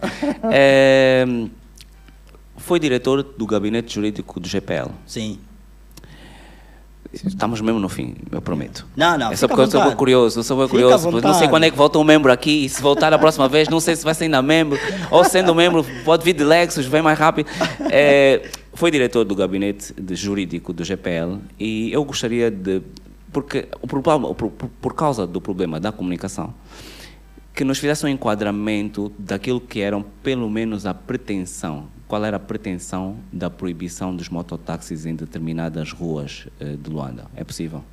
[0.52, 1.26] É,
[2.58, 4.90] foi diretor do gabinete jurídico do GPL.
[5.06, 5.38] Sim.
[7.26, 8.86] Estamos mesmo no fim, eu prometo.
[8.96, 10.94] Não, não, É só porque eu sou curioso, eu sou bem curioso.
[11.28, 13.70] Não sei quando é que volta um membro aqui, e se voltar a próxima vez,
[13.70, 14.78] não sei se vai ser ainda membro,
[15.10, 17.48] ou sendo membro, pode vir de Lexus, vem mais rápido.
[17.90, 22.82] É, foi diretor do gabinete jurídico do GPL e eu gostaria de.
[23.32, 26.54] Porque o problema, por- por causa do problema da comunicação,
[27.54, 31.88] que nos fizesse um enquadramento daquilo que eram, pelo menos, a pretensão.
[32.08, 37.26] Qual era a pretensão da proibição dos mototáxis em determinadas ruas eh, de Luanda?
[37.36, 37.84] É possível?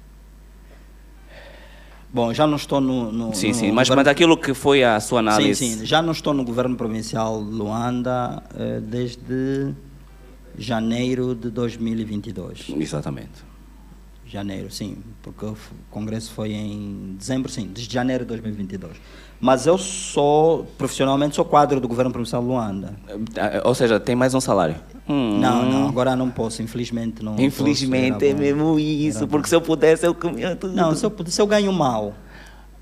[2.13, 3.11] Bom, já não estou no.
[3.11, 5.55] no Sim, no sim, mas, governo- mas daquilo que foi a sua análise.
[5.67, 5.87] Sim, sim.
[5.87, 9.73] Já não estou no governo provincial de Luanda eh, desde
[10.59, 12.67] janeiro de 2022.
[12.77, 13.51] Exatamente.
[14.27, 15.57] Janeiro, sim, porque o
[15.91, 18.97] congresso foi em dezembro, sim, desde janeiro de 2022.
[19.45, 22.95] Mas eu sou, profissionalmente, sou quadro do governo provincial de Luanda.
[23.35, 24.77] Eh, Ou seja, tem mais um salário.
[25.09, 27.35] Hum, Não, não, agora não posso, infelizmente não.
[27.41, 30.77] Infelizmente posso, é mesmo isso, porque se eu pudesse eu comia tudo.
[30.77, 32.15] Não, se eu, puder- se eu ganho mal,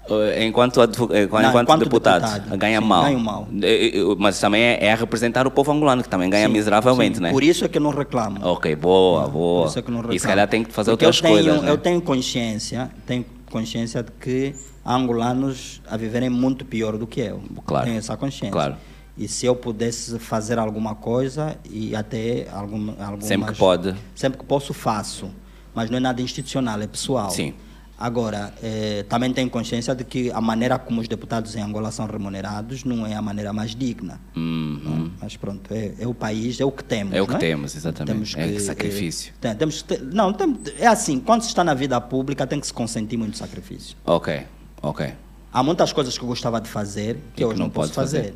[0.08, 3.04] Eh, Enquanto, eh, enquanto, enquanto deputado, deputado, ganha sim, mal.
[3.04, 3.46] ganho mal.
[3.62, 7.22] Eh, Mas também é, é representar o povo angolano, que também ganha sim, miseravelmente, sim,
[7.22, 7.30] né?
[7.30, 8.38] Por isso é que eu não reclamo.
[8.44, 9.62] Ok, boa, boa.
[9.62, 10.28] Por isso é que eu não e se reclamo.
[10.30, 11.70] calhar tem que fazer Porque outras eu tenho, coisas, né?
[11.70, 14.54] Eu tenho consciência, tenho consciência de que
[14.84, 17.42] angolanos a viverem muito pior do que eu.
[17.64, 17.86] Claro.
[17.86, 18.50] Tenho essa consciência.
[18.52, 18.76] Claro.
[19.16, 23.26] E se eu pudesse fazer alguma coisa e até algum, algumas...
[23.26, 23.94] Sempre que pode.
[24.14, 25.30] Sempre que posso, faço.
[25.74, 27.30] Mas não é nada institucional, é pessoal.
[27.30, 27.52] Sim.
[27.98, 32.06] Agora, eh, também tenho consciência de que a maneira como os deputados em Angola são
[32.06, 34.18] remunerados não é a maneira mais digna.
[34.34, 34.80] Uhum.
[34.82, 35.10] não é?
[35.20, 37.12] Mas pronto, é, é o país, é o que temos.
[37.12, 38.14] É o que não temos, exatamente.
[38.14, 39.34] Temos É que, sacrifício.
[39.38, 42.66] tem- temos que não, tem- é assim, quando se está na vida pública tem que
[42.66, 43.94] se consentir muito sacrifício.
[44.06, 44.44] Ok,
[44.82, 45.14] ok.
[45.52, 47.92] Há muitas coisas que eu gostava de fazer que E hoje que não, não posso
[47.92, 48.34] fazer.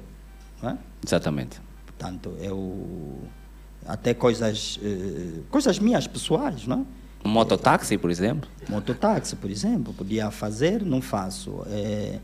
[0.61, 0.75] fazer.
[0.75, 0.79] é?
[1.07, 1.61] Exatamente.
[1.87, 3.19] Portanto, eu
[3.87, 7.29] até coisas eh, coisas minhas pessoais, não é?
[7.29, 8.49] Um mototáxi, por exemplo?
[8.69, 11.63] Mototáxi, por exemplo, podia fazer, não faço.
[11.69, 12.19] É,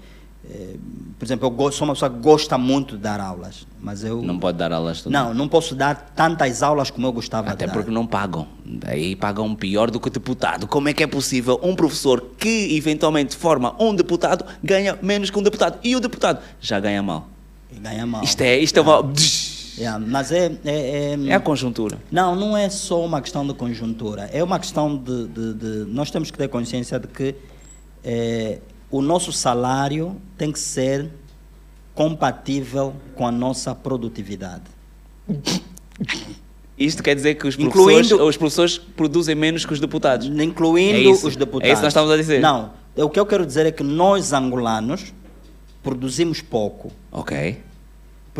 [0.48, 0.74] é,
[1.18, 4.22] por exemplo, eu gosto, sou uma pessoa que gosta muito de dar aulas, mas eu
[4.22, 5.12] Não pode dar aulas todas.
[5.12, 7.72] não, não posso dar tantas aulas como eu gostava Até de dar.
[7.76, 8.46] porque não pagam.
[8.64, 10.66] Daí pagam pior do que o deputado.
[10.66, 15.38] Como é que é possível um professor que eventualmente forma um deputado ganha menos que
[15.38, 15.78] um deputado?
[15.84, 17.28] E o deputado já ganha mal.
[17.80, 18.24] Ganha mal.
[18.24, 19.12] Isto é, isto é uma.
[19.78, 21.98] É, mas é, é, é- É a conjuntura.
[22.10, 24.28] Não, não é só uma questão de conjuntura.
[24.32, 25.26] É uma questão de.
[25.28, 27.34] de- de- nós temos que ter consciência de que
[28.02, 28.58] é,
[28.90, 31.08] o nosso salário tem que ser
[31.94, 34.64] compatível com a nossa produtividade.
[36.78, 40.26] Isto quer dizer que os Incluindo- professores, os professores produzem menos que os deputados.
[40.26, 41.68] Incluindo É os deputados.
[41.68, 42.40] É isso que nós estamos a dizer.
[42.40, 45.12] Não, o que eu quero dizer é que nós, angolanos,
[45.82, 46.90] produzimos pouco.
[47.12, 47.58] Ok.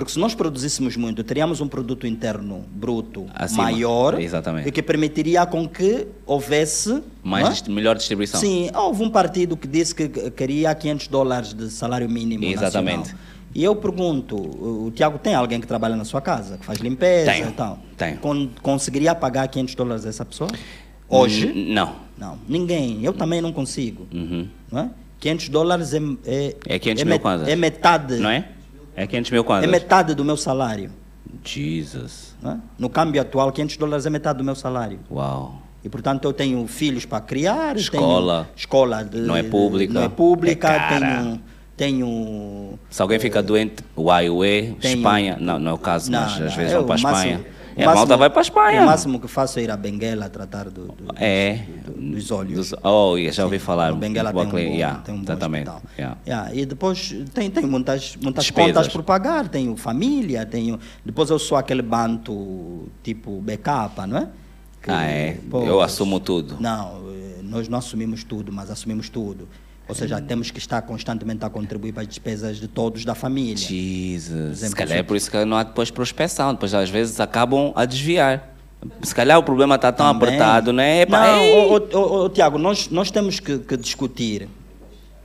[0.00, 3.64] Porque se nós produzíssemos muito, teríamos um produto interno bruto Acima.
[3.64, 4.68] maior Exatamente.
[4.68, 7.50] e que permitiria com que houvesse Mais é?
[7.50, 8.40] dist- melhor distribuição.
[8.40, 12.98] Sim, houve um partido que disse que queria 500 dólares de salário mínimo Exatamente.
[12.98, 13.20] nacional.
[13.54, 17.32] E eu pergunto, o, Tiago tem alguém que trabalha na sua casa, que faz limpeza
[17.32, 17.78] Tenho, e tal?
[17.96, 18.16] tenho.
[18.18, 20.48] Con- conseguiria pagar 500 dólares a essa pessoa?
[21.08, 21.48] Hoje?
[21.48, 21.94] N- Não.
[22.16, 23.00] Não, ninguém.
[23.02, 24.06] Eu também não consigo.
[24.14, 24.46] Uhum.
[24.70, 24.90] Não é?
[25.18, 27.48] 500 dólares é, é, É 500 é mil kwanzas.
[27.48, 28.16] é metade.
[28.18, 28.46] Não é?
[28.96, 29.70] É 500 mil É kwanzas.
[29.70, 30.90] metade do meu salário.
[31.44, 32.34] Jesus.
[32.42, 32.58] não é?
[32.78, 34.98] No câmbio atual, 500 dólares é metade do meu salário.
[35.10, 35.60] Uau.
[35.82, 37.76] E, portanto, eu tenho filhos para criar.
[37.76, 38.44] Escola.
[38.44, 39.92] Tenho escola de, Não é pública.
[39.94, 40.68] Não é pública.
[40.68, 41.40] É tenho,
[41.76, 42.78] tenho...
[42.90, 44.10] Se alguém fica doente, o
[44.82, 47.44] Espanha, não, não é o caso, mas às vezes eu, vão para a o máximo-
[47.80, 47.82] Espanha.
[47.82, 48.82] o E a malta máximo- vai para a Espanha.
[48.82, 51.64] O máximo que faço é ir a Benguela tratar do, do- É.
[51.84, 52.70] do- dos olhos.
[52.70, 53.92] Dos- oh, já ouvi Sim, falar.
[53.94, 55.82] Benguela tem um, bom, yeah, tem um bom hospital.
[55.98, 56.16] yeah.
[56.26, 58.72] Yeah, e depois tem, tem muitas, muitas Despesas.
[58.74, 60.78] contas por pagar, tenho família, tenho...
[61.04, 64.28] Depois eu sou aquele banto tipo backup, não é?
[64.82, 65.38] Que, Ah, é?
[65.50, 66.56] pô, Eu assumo tudo.
[66.58, 69.46] Não, eh, nós não assumimos tudo, mas assumimos tudo.
[69.90, 73.56] Ou seja, temos que estar constantemente a contribuir para as despesas de todos da família.
[73.56, 74.58] Jesus.
[74.60, 76.54] Se calhar é por isso que não há depois prospeção.
[76.54, 78.54] Depois às vezes acabam a desviar.
[79.02, 80.28] Se calhar o problema está tão Também.
[80.28, 81.02] apertado, né?
[81.02, 84.48] Epá, Não, ô, ô, Tiago, nós, nós temos que, que discutir.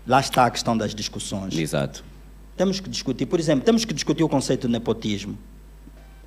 [0.05, 1.57] Lá está a questão das discussões.
[1.57, 2.03] Exato.
[2.57, 5.37] Temos que discutir, por exemplo, temos que discutir o conceito de nepotismo.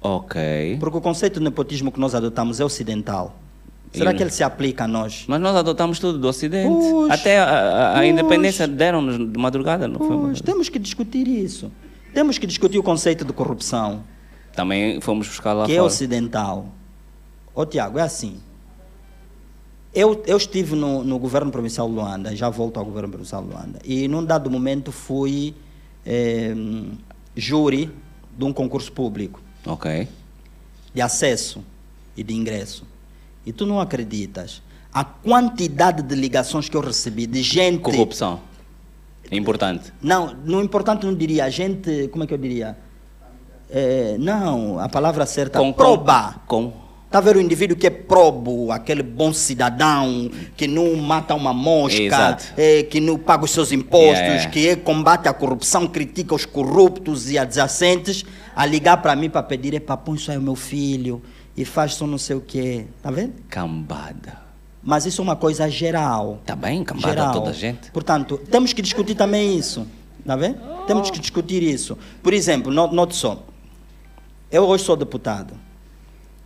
[0.01, 0.77] Ok.
[0.79, 3.37] Porque o conceito de nepotismo que nós adotamos é ocidental.
[3.93, 5.25] Será que ele se aplica a nós?
[5.27, 6.69] Mas nós adotamos tudo do Ocidente.
[6.69, 8.09] Pois, Até a, a- pois.
[8.11, 10.17] independência deram-nos de madrugada, não foi?
[10.17, 11.71] Pois, temos que discutir isso.
[12.13, 14.03] Temos que discutir o conceito de corrupção,
[14.55, 15.87] Também fomos buscar lá que é fora.
[15.87, 16.67] ocidental.
[17.55, 18.39] Ô, Tiago, é assim.
[19.95, 23.49] Eu, eu estive no, no governo provincial de Luanda, já volto ao governo provincial de
[23.49, 25.55] Luanda, e num dado momento fui
[26.05, 26.55] eh,
[27.35, 27.91] júri
[28.37, 29.41] de um concurso público.
[29.67, 30.07] Ok.
[30.95, 31.63] de acesso
[32.17, 32.85] e de ingresso.
[33.49, 34.61] E tu não acreditas
[34.93, 37.81] a quantidade de ligações que eu recebi de gente.
[37.81, 38.41] Corrupção.
[39.31, 39.91] É importante.
[40.03, 41.47] Não, no importante não diria.
[41.47, 42.77] A gente, como é que eu diria?
[43.71, 45.59] É, não, a palavra certa.
[45.59, 46.37] Com- proba.
[46.47, 46.73] com-
[47.07, 51.55] Está a ver o indivíduo que é probo, aquele bom cidadão, que não mata uma
[51.55, 56.35] mosca, eh, que não paga os seus impostos, Yeah, que é, combate a corrupção, critica
[56.35, 60.43] os corruptos e adjacentes, a ligar para mim para pedir, é põe isso aí o
[60.43, 61.23] meu filho,
[61.61, 62.87] e faz só não sei o quê.
[62.97, 63.33] Está vendo?
[63.51, 64.39] Cambada.
[64.83, 66.41] Mas isso é uma coisa geral.
[66.47, 67.33] Tá bem, cambada geral.
[67.33, 67.91] toda a gente.
[67.91, 69.87] Portanto, temos que discutir também isso.
[70.21, 70.59] Está vendo?
[70.87, 71.99] Temos que discutir isso.
[72.23, 73.45] Por exemplo, no- note só.
[74.51, 75.55] Eu hoje sou deputado.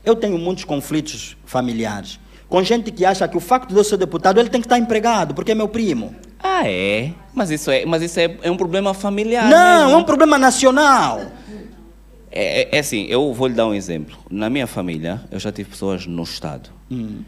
[0.04, 2.18] Eu tenho muitos conflitos familiares.
[2.48, 4.78] Com gente que acha que o facto de eu ser deputado, ele tem que estar
[4.78, 6.14] empregado, porque é meu primo.
[6.42, 7.12] Ah, é?
[7.34, 9.48] Mas isso é, mas isso é, é um problema familiar.
[9.48, 9.92] Não, mesmo.
[9.92, 11.20] é um problema nacional.
[12.34, 14.16] É, é- é assim, eu vou lhe dar um exemplo.
[14.30, 16.70] Na minha família, eu já tive pessoas no Estado.
[16.90, 17.20] Hum.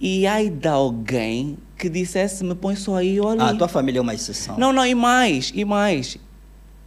[0.00, 3.42] E ai de alguém que dissesse, me põe só aí, olha.
[3.42, 4.58] Ah, a tua família é uma exceção.
[4.58, 6.16] Não, não, e mais, e mais.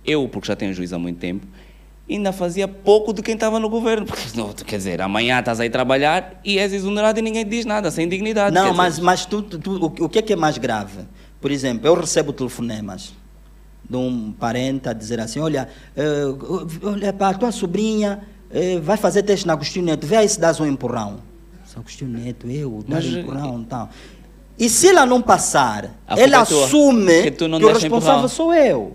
[0.05, 1.45] Eu, porque já tenho juízo há muito tempo,
[2.09, 4.05] ainda fazia pouco de quem estava no governo.
[4.05, 7.65] Porque, não, quer dizer, amanhã estás aí trabalhar e és exonerado e ninguém te diz
[7.65, 8.53] nada, sem dignidade.
[8.55, 9.05] Não, mas, dizer.
[9.05, 9.71] mas tu- tu-
[10.01, 10.99] o, o que é que é mais grave?
[11.39, 13.13] Por exemplo, eu recebo telefonemas
[13.89, 15.67] de um parente a dizer assim, olha,
[15.97, 16.23] eh,
[16.83, 18.19] olha para a tua sobrinha
[18.51, 21.17] eh, vai fazer teste na Agostinho Neto, vê aí se dás um empurrão.
[21.65, 23.89] Sou Agostinho Neto, eu, dá Mas, um empurrão e tal.
[24.57, 28.27] E se ela não passar, A ele culpa é assume que que o responsável empurrão.
[28.27, 28.93] sou eu.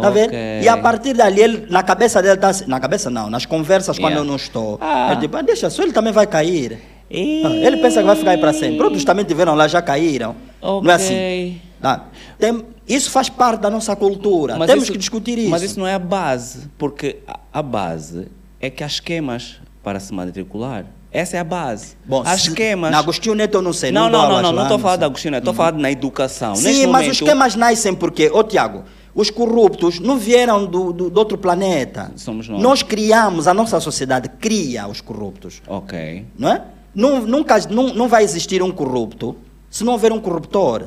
[0.00, 0.28] Tá vendo?
[0.28, 0.38] Ok.
[0.62, 3.98] E a partir dali, ele, na cabeça dele, tá, assim- na cabeça não, nas conversas
[3.98, 4.20] quando Yeah.
[4.20, 5.10] eu não estou, Ah.
[5.12, 6.78] ele diz, "Ah, deixa só, ele também vai cair.
[7.10, 8.80] Ah, Ele pensa que vai ficar aí para sempre.
[8.82, 10.34] Outros também tiveram lá, já caíram.
[10.62, 11.60] Não é assim.
[11.80, 12.06] Tá?
[12.38, 12.64] Tem-
[12.94, 14.56] isso faz parte da nossa cultura.
[14.56, 15.50] Mas Temos isso- que discutir isso.
[15.50, 18.28] Mas isso não é a base, porque a, a base
[18.60, 20.86] é que há esquemas para se matricular.
[21.10, 21.94] Essa é a base.
[22.06, 22.90] Bom, há esquemas.
[22.90, 23.92] Na Agostinho Neto eu não sei.
[23.92, 25.00] Não, não, não, não, não lá, estou a falar sei.
[25.00, 26.56] da Agostinho, estou a falar na educação.
[26.56, 30.90] Sim, Neste mas momento, os esquemas nascem porque, ô Tiago, os corruptos não vieram do,
[30.90, 32.10] do, do outro planeta.
[32.16, 32.62] Somos nós.
[32.62, 35.60] Nós criamos, a nossa sociedade cria os corruptos.
[35.66, 36.24] Ok.
[36.38, 36.62] Não é?
[36.94, 39.36] Não, nunca, não, não vai existir um corrupto
[39.68, 40.84] se não houver um corruptor.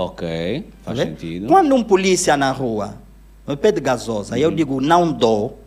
[0.00, 0.60] Ok.
[0.60, 1.08] Tá Faz vendo?
[1.08, 1.46] sentido.
[1.46, 2.94] Quando um polícia na rua
[3.48, 4.40] me pede gasosa, Uhum.
[4.42, 5.58] eu digo, não dou,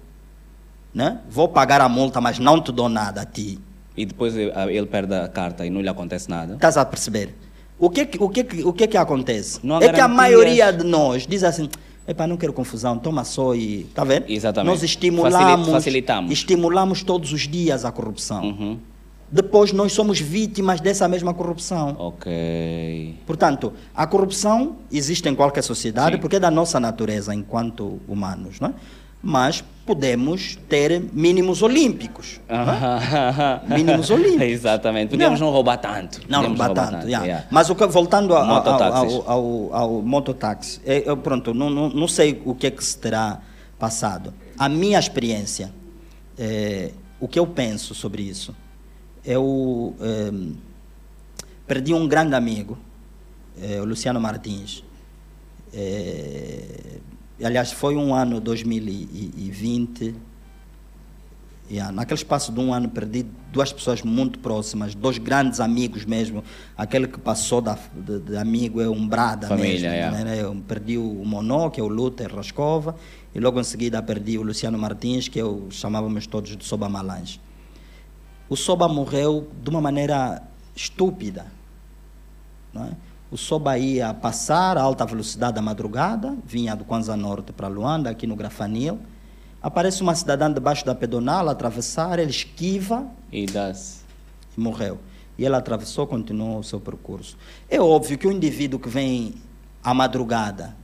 [0.94, 1.20] né?
[1.30, 3.58] vou pagar a multa, mas não te dou nada a ti.
[3.98, 6.54] E depois ele ele perde a carta e não lhe acontece nada.
[6.54, 7.36] Estás a perceber?
[7.80, 9.60] O que, o que, o que, que acontece?
[9.82, 11.68] É que a maioria de nós diz assim,
[12.08, 13.82] Epá, não quero confusão, toma só e...
[13.82, 14.26] Está vendo?
[14.28, 14.72] Exatamente.
[14.72, 15.36] Nós estimulamos,
[15.68, 16.32] Facili- facilitamos.
[16.32, 18.44] estimulamos todos os dias a corrupção.
[18.44, 18.78] Uhum.
[19.32, 21.96] Depois nós somos vítimas dessa mesma corrupção.
[22.00, 23.16] Ok.
[23.26, 26.22] Portanto, a corrupção existe em qualquer sociedade Sim.
[26.22, 28.74] porque é da nossa natureza enquanto humanos, não é?
[29.22, 32.40] Mas podemos ter mínimos olímpicos.
[33.68, 34.42] Mínimos olímpicos.
[34.42, 35.10] Exatamente.
[35.10, 35.48] Podíamos Não.
[35.48, 36.22] não, roubar tanto.
[36.30, 37.06] Não, não Podíamos bate tanto.
[37.06, 37.26] yeah.
[37.26, 37.48] yeah.
[37.52, 41.90] Mas o que, voltando ao, ao, ao, ao, ao mototáxi, é, eu, pronto, não, não,
[41.90, 43.40] não sei o que é que se terá
[43.78, 44.34] passado.
[44.58, 45.74] A minha experiência,
[46.38, 48.56] é, o que eu penso sobre isso,
[49.24, 50.54] eu em,
[51.68, 52.78] perdi um grande amigo,
[53.62, 54.84] é, o Luciano Martins.
[55.74, 56.98] É,
[57.44, 60.16] aliás, foi um ano 2020.
[61.72, 63.24] Yeah, naquele espaço de um ano perdi
[63.54, 66.44] duas pessoas muito próximas, dois grandes amigos mesmo.
[66.76, 70.26] Aquele que passou da, de, de amigo é um brada Família, mesmo.
[70.26, 70.42] né?
[70.42, 72.96] Eu perdi o Monó, que é o Luther Rascova,
[73.36, 77.40] e logo em seguida perdi o Luciano Martins, que eu chamávamos todos de Soba Malange.
[78.50, 80.42] O Soba morreu de uma maneira
[80.76, 81.46] estúpida.
[82.74, 82.90] não é?
[83.32, 88.10] O Soba ia passar a alta velocidade à madrugada, vinha do Kwanza Norte para Luanda,
[88.10, 89.00] aqui no Grafanil.
[89.62, 94.98] Aparece uma cidadã debaixo da pedonal, atravessar, ele esquiva E e morreu.
[95.38, 97.38] E ele atravessou, continuou o seu percurso.
[97.70, 99.36] É óbvio que o indivíduo que vem
[99.84, 100.76] à madrugada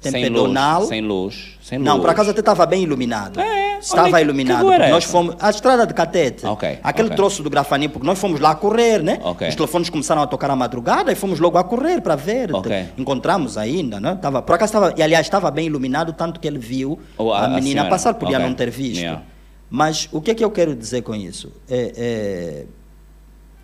[0.00, 0.80] tem sem pedonal.
[0.80, 0.88] luz.
[0.88, 1.58] Sem luz.
[1.62, 2.02] Sem Não, luz.
[2.02, 3.38] por acaso até estava bem iluminado.
[3.40, 4.64] É, Estava é que- iluminado.
[4.66, 5.36] porque nós fomos.
[5.40, 6.44] A estrada de Catete.
[6.46, 7.16] Ok, Aquele ok.
[7.16, 9.18] troço do Grafanim, porque nós fomos lá correr, né?
[9.22, 9.48] Ok.
[9.48, 12.50] Os telefones começaram a tocar à madrugada e fomos logo a correr para ver.
[12.96, 14.16] Encontramos ainda, né?
[14.20, 14.94] Tava, por acaso estava.
[14.96, 17.88] E aliás, estava bem iluminado, tanto que ele viu Oh, a- a, menina senhora.
[17.90, 19.00] passar, podia não ter visto.
[19.00, 19.22] Yeah.
[19.68, 21.52] Mas o que é que eu quero dizer com isso?
[21.68, 22.66] É,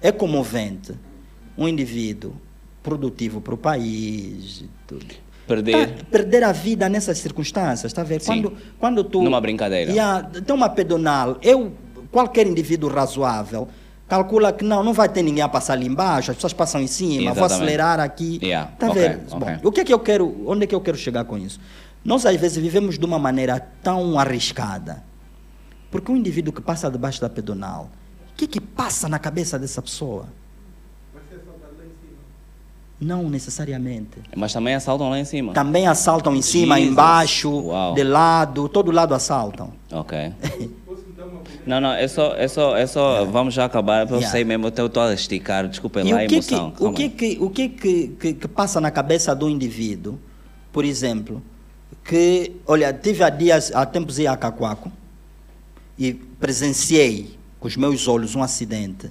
[0.03, 0.93] é, é comovente
[1.57, 2.33] um indivíduo
[2.83, 4.63] produtivo para o país.
[4.63, 5.07] e tudo.
[5.55, 5.89] Perder.
[5.97, 8.21] Tá, perder a vida nessas circunstâncias, está a ver?
[8.21, 8.43] Sim.
[8.43, 9.23] Quando, quando tu.
[9.23, 9.91] Numa brincadeira.
[9.91, 11.37] Yeah, tem uma pedonal.
[11.43, 11.73] Eu,
[12.11, 13.69] qualquer indivíduo razoável,
[14.09, 16.87] calcula que não, não vai ter ninguém a passar ali embaixo, as pessoas passam em
[16.87, 17.55] cima, vou Exatamente.
[17.55, 18.39] acelerar aqui.
[18.43, 19.21] Yeah, Tá a ok, ver?
[19.31, 19.39] ok.
[19.39, 21.61] Bom, o que é que eu quero, onde é que eu quero chegar com isso?
[22.05, 25.05] Nós às vezes vivemos de uma maneira tão arriscada
[25.91, 27.91] Porque um indivíduo que passa debaixo da pedonal,
[28.33, 30.27] o que, que passa na cabeça dessa pessoa?
[33.03, 34.19] Não necessariamente.
[34.37, 35.53] Mas também assaltam lá em cima.
[35.53, 36.93] Também assaltam em cima, Jesus.
[36.93, 37.95] embaixo, Uau.
[37.95, 39.73] de lado, todo lado assaltam.
[39.91, 40.33] Ok.
[41.65, 44.29] Não, não, é só, é só, é só, vamos já acabar, eu Yeah.
[44.31, 46.75] sei mesmo, eu estou a esticar, desculpem lá a o que, emoção.
[46.81, 50.19] o que, que, o que, que, que, que passa na cabeça do indivíduo,
[50.73, 51.41] por exemplo,
[52.05, 54.91] que, olha, tive há dias, há tempos ia a Cacoaco
[55.97, 59.09] e presenciei com os meus olhos um acidente.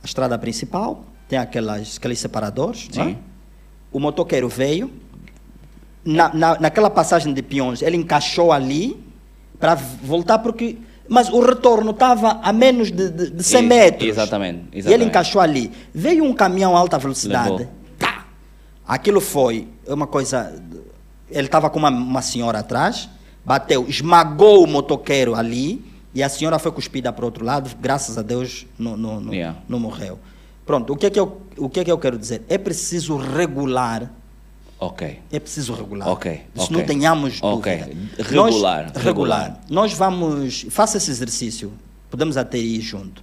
[0.00, 3.04] A estrada principal tem aquelas, aqueles separadores, é?
[3.04, 3.18] Sim.
[3.92, 4.90] o motoqueiro veio,
[6.04, 8.98] na, na, naquela passagem de peões, ele encaixou ali
[9.58, 10.78] para voltar porque...
[11.10, 14.08] Mas o retorno estava a menos de, de, de 100 Ex- metros.
[14.10, 15.08] exatamente, E ele exatamente.
[15.08, 15.72] encaixou ali.
[15.94, 17.50] Veio um caminhão a alta velocidade.
[17.50, 17.66] Levou.
[17.98, 18.26] Tá!
[18.86, 20.62] Aquilo foi uma coisa.
[21.30, 23.08] Ele estava com uma, uma senhora atrás,
[23.42, 25.82] bateu, esmagou o motoqueiro ali
[26.14, 27.70] e a senhora foi cuspida para o outro lado.
[27.80, 29.58] Graças a Deus não, não, não, Yeah.
[29.66, 30.18] não morreu.
[30.68, 32.42] Pronto, o que, é que eu, o que é que eu quero dizer?
[32.46, 34.10] É preciso regular.
[34.78, 35.18] Ok.
[35.32, 36.06] É preciso regular.
[36.08, 36.76] Ok, Isso ok.
[36.76, 37.78] não tenhamos Ok.
[37.78, 38.22] dúvida.
[38.22, 39.60] Regular, Nós, regular.
[39.70, 40.66] Nós vamos.
[40.68, 41.72] Faça esse exercício.
[42.10, 43.22] Podemos até ir junto,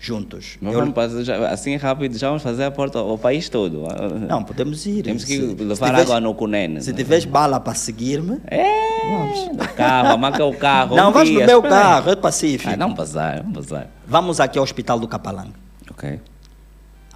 [0.00, 0.56] juntos.
[0.62, 3.82] Mas Eu- vamos já- assim rápido, já vamos fazer a porta ao país todo.
[4.26, 5.02] Não, podemos ir.
[5.02, 6.80] Temos que Se- levar se água no cunene.
[6.82, 10.96] Se tiveres bala para seguir-me, É, no carro, marca o carro.
[10.96, 11.82] não, um no dia, meu espera aí.
[11.82, 12.72] carro, é pacífico.
[12.72, 13.88] Ah, não bazar, não bazar.
[14.06, 15.52] Vamos aqui ao Hospital do Capalanga,
[15.90, 16.18] Ok.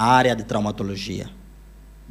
[0.02, 1.30] A área de traumatologia.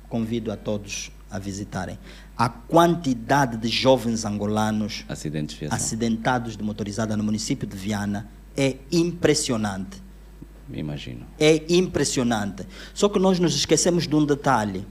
[0.08, 2.00] Convido a todos a visitarem.
[2.38, 5.04] A quantidade de jovens angolanos
[5.70, 10.02] acidentados de motorizada no município de Viana é impressionante.
[10.74, 11.26] Imagino.
[11.38, 12.66] É impressionante.
[12.94, 14.88] Só que nós nos esquecemos de um detalhe.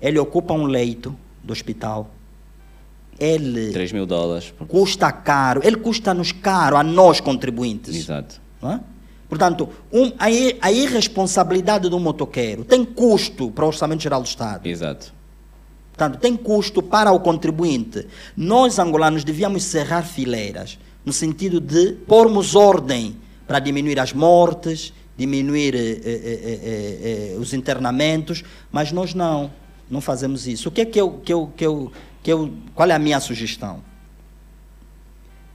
[0.00, 2.10] Ele ocupa um leito do hospital.
[3.16, 4.52] Ele 3 mil dólares.
[4.66, 5.60] custa caro.
[5.62, 7.94] Ele custa-nos caro, a nós contribuintes.
[7.94, 8.40] Exato.
[8.60, 8.80] não é?
[9.28, 10.26] Portanto, um- a,
[10.66, 14.66] a irresponsabilidade do motoqueiro tem custo para o Orçamento Geral do Estado.
[14.66, 15.12] Exato.
[15.92, 18.06] Portanto, tem custo para o contribuinte.
[18.36, 25.74] Nós, angolanos, devíamos cerrar fileiras, no sentido de pormos ordem para diminuir as mortes, diminuir
[25.74, 29.50] eh, eh, eh, eh, eh, os internamentos, mas nós não,
[29.90, 30.68] não fazemos isso.
[30.68, 31.92] O que é que eu, que eu, que eu,
[32.22, 33.82] que eu, qual é a minha sugestão?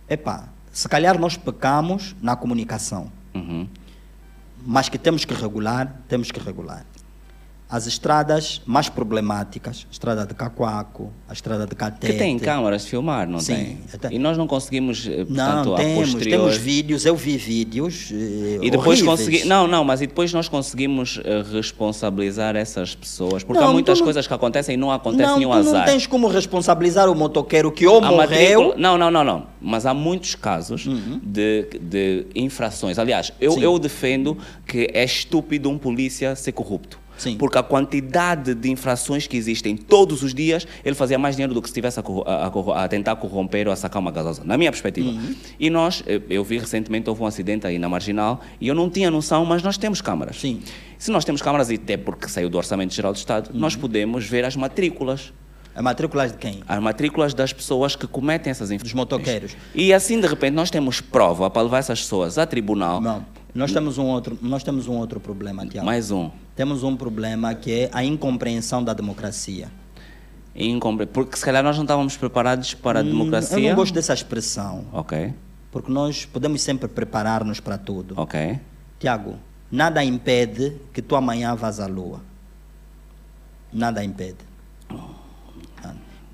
[0.10, 3.68] Epá, se calhar nós pecamos na comunicação, Uhum.
[4.66, 6.86] mas que temos que regular, temos que regular.
[7.70, 12.12] As estradas mais problemáticas, a estrada de Cacoaco, a estrada de Catete.
[12.14, 14.14] Que tem câmaras de filmar, não Sim, tem?
[14.16, 16.38] E nós não conseguimos, eh, Não, portanto, a temos, posterior...
[16.40, 18.12] temos vídeos, eu vi vídeos.
[18.14, 19.46] eh, E depois consegui...
[19.46, 23.44] Não, não, mas e depois nós conseguimos eh, responsabilizar essas pessoas?
[23.44, 25.70] Porque Não, há muitas não- coisas que acontecem e não acontece Não, nenhum tu não
[25.70, 25.86] azar.
[25.86, 28.18] tens como responsabilizar o motoqueiro que ou A morreu.
[28.62, 29.48] matrícula- Não, não, não, não.
[29.60, 30.88] Mas há muitos casos
[31.24, 33.00] de, de infrações.
[33.00, 33.58] Aliás, eu, Uhum.
[33.58, 33.64] Sim.
[33.64, 34.38] eu defendo
[34.68, 37.02] que é estúpido um polícia ser corrupto.
[37.18, 37.38] Sim.
[37.38, 41.62] Porque a quantidade de infrações que existem todos os dias, ele fazia mais dinheiro do
[41.62, 44.72] que se estivesse a, a- a tentar corromper ou a sacar uma gasosa, na minha
[44.72, 45.10] perspectiva.
[45.10, 45.36] Uhum.
[45.60, 48.90] E nós, eu, eu vi recentemente, houve um acidente aí na Marginal, e eu não
[48.90, 50.40] tinha noção, mas nós temos câmaras.
[50.40, 50.62] Sim.
[50.98, 53.60] Se nós temos câmaras, e até porque saiu do Orçamento Geral do Estado, Uhum.
[53.60, 55.32] nós podemos ver as matrículas
[55.76, 56.62] A matrícula de quem?
[56.68, 58.92] as matrículas das pessoas que cometem essas infrações.
[58.92, 59.56] Dos motoqueiros.
[59.76, 63.00] E assim, de repente, nós temos prova para levar essas pessoas a tribunal.
[63.02, 63.26] Não.
[63.54, 65.86] Nós temos um outro, nós temos um outro problema, Tiago.
[65.86, 66.32] Mais um.
[66.56, 69.70] Temos um problema que é a incompreensão da democracia.
[70.56, 73.58] Incompre- Porque se calhar nós não estávamos preparados para a democracia.
[73.58, 75.34] Hum, Eu não gosto dessa expressão, Ok,
[75.72, 78.16] porque nós podemos sempre preparar-nos para tudo.
[78.18, 78.60] ok.
[79.00, 79.36] Tiago,
[79.72, 82.22] nada impede que tu amanhã vás à lua.
[83.72, 84.38] Nada impede.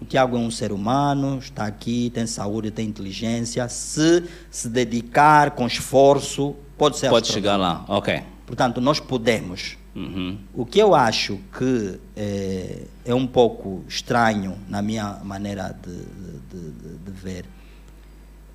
[0.01, 3.67] O Tiago é um ser humano, está aqui, tem saúde, tem inteligência.
[3.67, 8.23] Se se dedicar com esforço, pode ser Pode chegar lá, ok.
[8.47, 9.77] Portanto, nós podemos.
[9.95, 10.37] Uhum.
[10.53, 16.71] O que eu acho que é, é um pouco estranho na minha maneira de, de-
[16.71, 17.45] de- de ver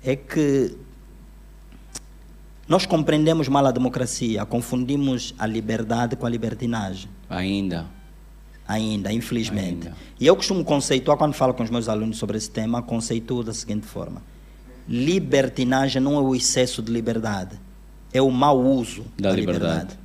[0.03, 0.75] é que
[2.67, 7.09] nós compreendemos mal a democracia, confundimos a liberdade com a libertinagem.
[7.29, 7.85] Ainda.
[8.67, 9.87] Ainda, infelizmente.
[9.87, 9.97] Ainda.
[10.19, 13.53] E eu costumo conceituar, quando falo com os meus alunos sobre esse tema, conceituo da
[13.53, 14.21] seguinte forma:
[14.87, 17.59] libertinagem não é o excesso de liberdade,
[18.15, 19.65] é o mau uso Da da, liberdade.
[19.73, 19.99] liberdade.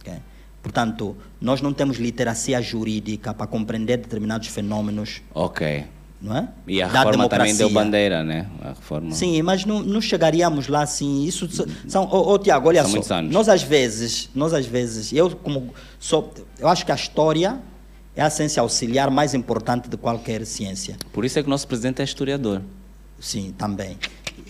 [0.00, 0.14] Ok?
[0.62, 5.84] Portanto, nós não temos literacia jurídica para compreender determinados fenômenos, Ok.
[6.22, 6.48] não é?
[6.66, 7.84] E a Da reforma também deu democracia.
[7.84, 8.48] bandeira, né?
[8.62, 9.10] A reforma.
[9.12, 11.24] Sim, mas não, não chegaríamos lá assim.
[11.24, 11.46] Isso
[11.86, 12.04] são.
[12.04, 13.20] Ô, ô, Tiago, olha São só.
[13.20, 17.58] Nós às vezes, nós às vezes, eu como sou, eu acho que a história
[18.16, 20.96] é a ciência auxiliar mais importante de qualquer ciência.
[21.12, 22.62] Por isso é que o nosso presidente é historiador.
[23.20, 23.98] Sim, também.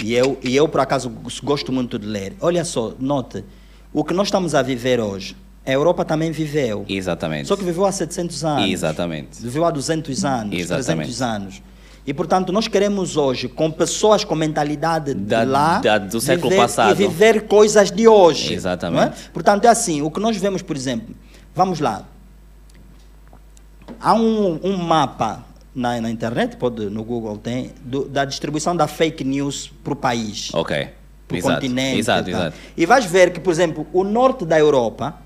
[0.03, 1.11] E eu, e eu, por acaso,
[1.43, 2.35] gosto muito de ler.
[2.41, 3.45] Olha só, note,
[3.93, 6.85] o que nós estamos a viver hoje, a Europa também viveu.
[6.89, 7.49] Exatamente.
[7.49, 8.71] Só que viveu há 700 anos.
[8.71, 9.41] Exatamente.
[9.41, 11.07] Viveu há 200 anos, Exatamente.
[11.15, 11.63] 300 anos.
[12.07, 16.51] E, portanto, nós queremos hoje, com pessoas com mentalidade Da- de lá, da- do século
[16.51, 16.91] viver, passado.
[16.91, 18.53] e viver coisas de hoje.
[18.53, 19.01] Exatamente.
[19.01, 19.15] não é?
[19.33, 21.15] Portanto, é assim, o que nós vemos, por exemplo,
[21.55, 22.05] vamos lá,
[24.01, 25.45] há um, um mapa
[25.75, 29.97] na, na internet, pode, no Google tem, do- da distribuição da fake news para o
[29.97, 30.89] país Ok.
[31.27, 31.99] para o continente.
[31.99, 32.41] Exato, e tal.
[32.43, 32.57] exato.
[32.77, 35.19] E vais ver que, por exemplo, o norte da Europa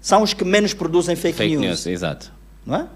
[0.00, 1.64] são os que menos produzem fake, Fake news.
[1.66, 2.32] news, exato.
[2.64, 2.86] Não é?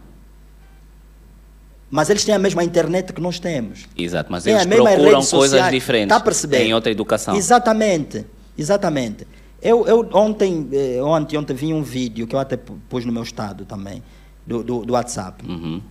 [1.90, 3.86] Mas eles têm a mesma internet que nós temos.
[3.96, 5.72] Exato, mas Têm eles procuram coisas sociais.
[5.72, 6.08] diferentes.
[6.08, 6.58] Tá a perceber?
[6.58, 7.34] Têm outra educação.
[7.34, 8.24] Exatamente,
[8.56, 9.26] exatamente.
[9.60, 13.12] Eu, eu ontem, eh, ontem, ontem vi um vídeo que eu até pu- pus no
[13.12, 14.02] meu estado também,
[14.46, 15.82] do, do, do WhatsApp, Uhum.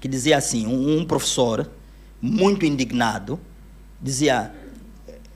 [0.00, 1.68] Que dizia assim, um, um professor,
[2.20, 3.38] muito indignado,
[4.00, 4.52] dizia,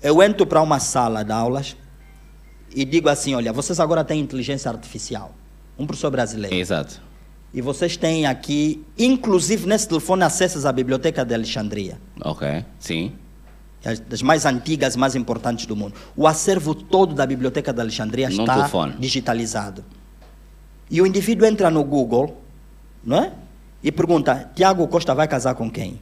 [0.03, 1.77] eu entro para uma sala de aulas
[2.75, 5.35] e digo assim, olha, vocês agora têm inteligência artificial.
[5.79, 6.55] Um professor brasileiro.
[6.55, 7.01] Exato.
[7.55, 11.99] E vocês têm aqui, inclusive nesse telefone, acessos à Biblioteca de Alexandria.
[12.25, 12.65] Ok.
[12.79, 13.13] Sim.
[13.85, 15.95] as- das mais antigas, mais importantes do mundo.
[16.17, 18.95] O acervo todo da Biblioteca de Alexandria está telefone.
[18.97, 19.85] digitalizado.
[20.89, 22.41] E o indivíduo entra no Google,
[23.03, 23.33] não é?
[23.83, 26.01] E pergunta: Tiago Costa vai casar com quem?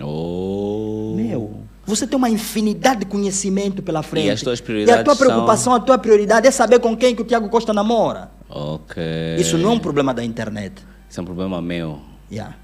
[0.00, 1.14] Oh.
[1.16, 4.30] Meu, você tem uma infinidade de conhecimento pela frente.
[4.30, 7.14] as tuas E a prioridades tua são- preocupação, a tua prioridade é saber com quem
[7.14, 8.30] que o Tiago Costa namora.
[8.48, 9.02] Ok.
[9.38, 10.82] Isso não é um problema da internet.
[11.08, 12.00] Isso é um problema meu.
[12.30, 12.56] Yeah.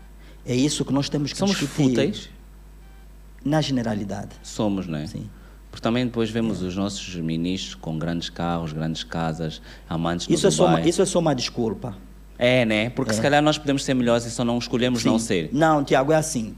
[0.45, 2.29] É isso que nós temos que Somos discutir fúteis?
[3.45, 4.31] na generalidade.
[4.43, 5.07] Somos, não é?
[5.07, 5.29] Sim.
[5.71, 10.47] Porque também depois vemos os nossos ministros com grandes carros, grandes casas, amantes no Isso
[10.47, 10.89] é, só uma, Dubai.
[10.89, 11.97] isso é só uma desculpa.
[12.45, 12.91] É, né?
[12.91, 15.25] Porque se calhar nós podemos ser melhores e só não escolhemos não Sim.
[15.27, 15.51] ser.
[15.53, 16.57] Não, Tiago, é assim.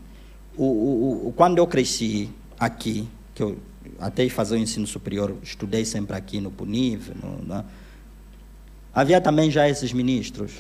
[0.57, 3.59] O, o, o- quando eu cresci aqui, que eu
[4.01, 7.65] até fazer o ensino superior, estudei sempre aqui no Puniv, no, na-
[8.95, 10.53] havia também já esses ministros.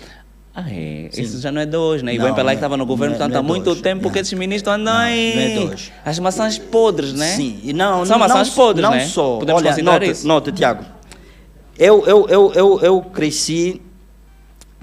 [0.55, 1.09] Ah, é?
[1.11, 1.23] Sim.
[1.23, 2.15] Isso já não é hoje, né?
[2.15, 3.47] E Não, bem não que estava no é- governo, não é- portanto, não há é
[3.49, 3.83] muito hoje.
[3.83, 4.20] tempo que Yeah.
[4.20, 5.57] esses ministros andam Não, aí.
[5.57, 5.93] não é hoje.
[6.05, 7.28] As maçãs podres, né?
[7.35, 9.07] Sim, e não, São não, maçãs não, podres, não né?
[9.07, 9.39] só.
[9.39, 10.28] Podemos Olha, considerar nota, isso.
[10.28, 10.85] nota, Tiago.
[11.78, 13.81] Eu, eu, eu, eu, eu cresci,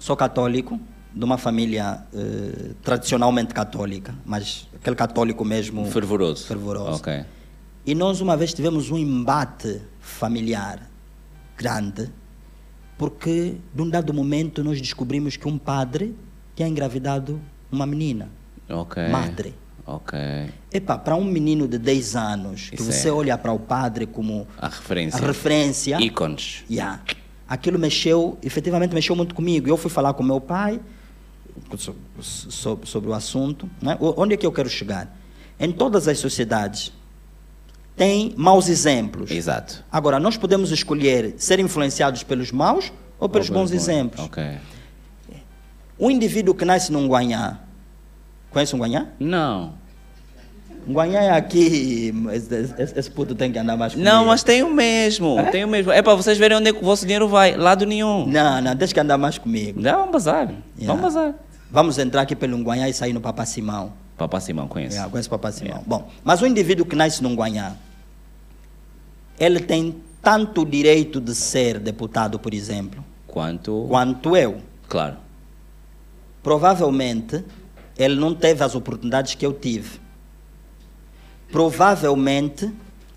[0.01, 0.79] sou católico,
[1.13, 6.47] de uma família eh, tradicionalmente católica, mas aquele católico mesmo Fervoroso.
[6.47, 6.97] fervoroso.
[6.97, 7.23] Ok.
[7.85, 10.89] E nós uma vez tivemos um embate familiar
[11.57, 12.09] grande,
[12.97, 16.15] porque de um dado momento nós descobrimos que um padre
[16.55, 17.39] tinha engravidado
[17.71, 18.29] uma menina,
[18.69, 19.07] Ok.
[19.09, 19.53] madre.
[19.85, 20.17] Ok.
[20.71, 23.11] Epa, para um menino de 10 anos, que Isso você é.
[23.11, 25.19] olha para o padre como A referência.
[25.21, 26.63] a referência, Ícones.
[26.69, 27.01] yeah,
[27.53, 29.67] aquilo mexeu, efetivamente mexeu muito comigo.
[29.67, 30.79] Eu fui falar com meu pai
[31.77, 33.69] so- so- sobre o assunto.
[33.81, 33.97] Né?
[33.99, 35.13] Onde é que eu quero chegar?
[35.59, 36.93] Em todas as sociedades
[37.95, 39.29] tem maus exemplos.
[39.29, 39.83] Exato.
[39.91, 44.25] Agora, nós podemos escolher ser influenciados pelos maus ou pelos Ou bons pelos exemplos.
[44.25, 44.43] Ok.
[45.99, 47.59] Um indivíduo que nasce num Guanhá,
[48.49, 49.07] conhece um Guanhá?
[49.19, 49.73] Não.
[50.87, 54.09] Guanhá é aqui, esse, esse, esse puto tem que andar mais comigo.
[54.09, 55.37] Não, mas tem o mesmo.
[55.51, 55.91] Tem o mesmo.
[55.91, 57.55] É para vocês verem onde é que o vosso dinheiro vai.
[57.55, 58.25] Lado nenhum.
[58.27, 59.81] Não, não, deixa que andar mais comigo.
[59.81, 60.47] Dá um bazar.
[60.77, 60.85] Yeah.
[60.85, 61.35] Vamos bazar.
[61.69, 63.93] Vamos entrar aqui pelo Guanhá e sair no Papa Simão.
[64.17, 64.93] Papá Simão, conhece.
[64.93, 65.83] Yeah, conhece o Papa Simão.
[65.85, 67.73] Bom, mas o indivíduo que nasce num Guanhá,
[69.39, 73.87] ele tem tanto direito de ser deputado, por exemplo, Quanto.
[73.89, 74.57] quanto eu.
[74.87, 75.17] Claro.
[76.43, 77.43] Provavelmente,
[77.97, 79.99] ele não teve as oportunidades que eu tive.
[81.51, 82.71] Provavelmente,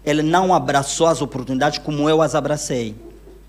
[0.04, 2.94] ele não abraçou as oportunidades como eu as abracei.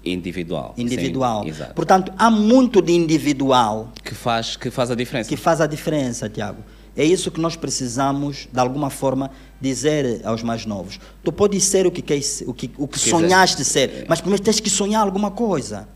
[0.04, 0.74] Individual.
[0.78, 1.44] Individual.
[1.44, 1.74] Sim, exato.
[1.74, 5.28] Portanto, há muito de individual Que faz, que faz a diferença.
[5.28, 6.64] que faz a diferença, Tiago.
[6.96, 11.00] É isso que nós precisamos, de alguma forma, dizer aos mais novos.
[11.24, 14.60] Tu podes ser o que, queres, o que, o que sonhaste ser, mas primeiro tens
[14.60, 15.90] que sonhar alguma coisa.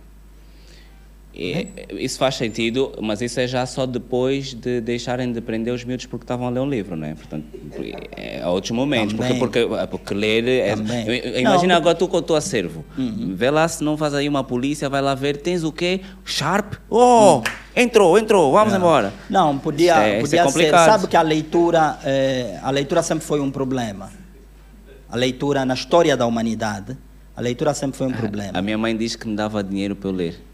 [1.42, 5.86] É, isso faz sentido, mas isso é já só depois de deixarem de prender os
[5.86, 7.16] miúdos porque estavam a ler um livro, não é?
[7.16, 7.46] Portanto,
[8.18, 9.14] é a outros momentos.
[9.14, 10.46] Porque, porque, porque ler.
[10.48, 10.96] É, eu- Não.
[10.96, 11.40] Uhum.
[11.40, 12.84] imagina agora tu com o teu acervo.
[12.98, 16.02] Vê lá se não faz aí uma polícia, vai lá ver, tens o quê?
[16.26, 16.74] Sharp?
[16.90, 17.42] Oh!
[17.74, 19.14] Entrou, entrou, vamos embora.
[19.30, 20.72] Não, podia, Isso é- isso é podia ser.
[20.72, 24.12] Sabe que a leitura, eh, a leitura sempre foi um problema.
[25.10, 26.98] A leitura na história da humanidade,
[27.36, 28.52] a leitura sempre foi um problema.
[28.60, 30.49] A minha mãe diz que me dava dinheiro para eu ler.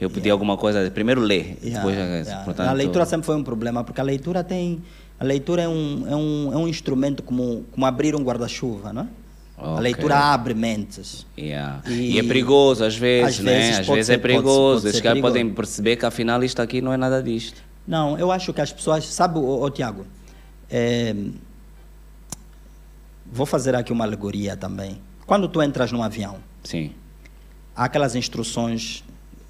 [0.00, 1.96] Eu pedi alguma coisa, primeiro ler, Yeah, depois.
[1.96, 2.44] yeah.
[2.44, 4.80] Portanto, A leitura sempre foi um problema, porque a leitura tem.
[5.18, 9.02] A leitura é um, é um, é um instrumento como, como abrir um guarda-chuva, não
[9.02, 9.06] é?
[9.56, 9.82] A Ok.
[9.82, 11.26] leitura abre mentes.
[11.36, 11.82] Yeah.
[11.88, 13.52] E- E, é perigoso às vezes, às né?
[13.58, 14.70] vezes às vezes ser- é ser- perigoso.
[14.70, 15.32] pode ser Esses caras perigoso.
[15.34, 17.60] podem perceber que afinal isto aqui não é nada disto.
[17.84, 19.04] Não, eu acho que as pessoas.
[19.04, 20.06] Sabe, ô, ô, Tiago?
[20.70, 21.12] é,
[23.30, 24.98] Vou fazer aqui uma alegoria também.
[25.26, 26.92] Quando tu entras num avião, Sim.
[27.76, 29.04] há aquelas instruções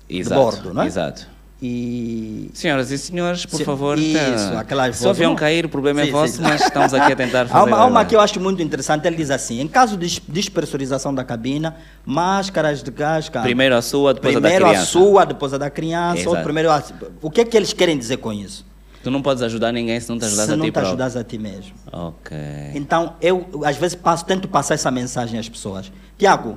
[0.08, 0.34] Exato.
[0.40, 0.86] de bordo, não é?
[0.86, 1.26] Exato.
[1.60, 4.14] E Senhoras e senhores, por Sim, favor, isso,
[4.52, 6.42] tá- aquelas se o avião vozes- cair, o problema Sim, é vosso, sim.
[6.42, 7.60] mas estamos aqui a tentar fazer.
[7.60, 10.06] Há uma, há uma que eu acho muito interessante, ele diz assim, em caso de
[10.06, 11.74] des- despressurização da cabina,
[12.06, 13.28] máscaras de gás...
[13.28, 14.86] ca- Primeiro a sua, depois a da primeiro a criança.
[14.86, 16.80] sua, depois a da criança, ou primeiro a...
[17.20, 18.64] O que é que eles querem dizer com isso?
[19.02, 20.90] Tu não podes ajudar ninguém se não te ajudas Se a não ti te próprio.
[20.92, 21.72] ajudas a ti mesmo.
[21.92, 22.36] Ok.
[22.74, 25.90] Então, eu às vezes passo, tento passar essa mensagem às pessoas.
[26.16, 26.56] Tiago,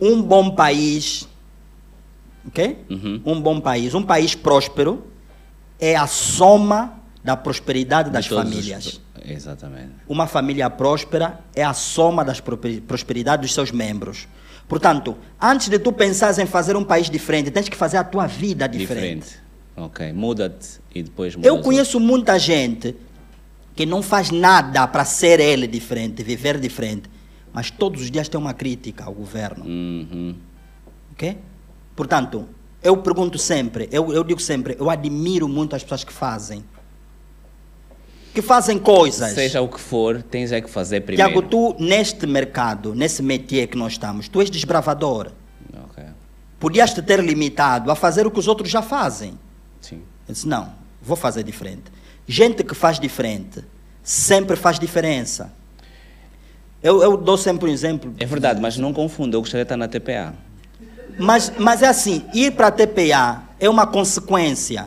[0.00, 1.26] um bom país,
[2.46, 2.78] ok?
[2.90, 3.20] Uhum.
[3.24, 5.06] Um bom país, um país próspero
[5.78, 9.00] é a soma da prosperidade das todos os- famílias.
[9.26, 9.90] Exatamente.
[10.06, 12.40] Uma família próspera é a soma das
[12.86, 14.28] prosperidades dos seus membros.
[14.68, 18.26] Portanto, antes de tu pensares em fazer um país diferente, tens que fazer a tua
[18.26, 19.24] vida diferente.
[19.24, 19.44] Diferente.
[19.76, 20.12] Ok.
[20.12, 21.48] Muda-te e depois muda.
[21.48, 22.94] Eu conheço muita gente
[23.74, 27.10] que não faz nada para ser ele diferente, viver diferente,
[27.52, 30.34] mas todos os dias tem uma crítica ao governo, Uhum.
[31.12, 31.36] ok?
[31.96, 32.48] Portanto,
[32.82, 36.64] eu pergunto sempre, eu, eu digo sempre, eu admiro muito as pessoas que fazem,
[38.34, 39.32] que fazem coisas.
[39.32, 41.30] Seja o que for, tens é que fazer primeiro.
[41.30, 45.30] Tiago, tu neste mercado, nesse métier que nós estamos, tu és desbravador.
[46.64, 49.38] Podias te ter limitado a fazer o que os outros já fazem.
[49.82, 50.00] Sim.
[50.26, 51.92] Eu disse, não, vou fazer diferente.
[52.26, 53.62] Gente que faz diferente
[54.02, 55.52] sempre faz diferença.
[56.82, 58.14] Eu, eu dou sempre um exemplo.
[58.18, 59.36] É verdade, mas não confunda.
[59.36, 60.34] Eu gostaria de estar na TPA.
[61.18, 64.86] Mas, mas é assim, ir para a TPA é uma consequência.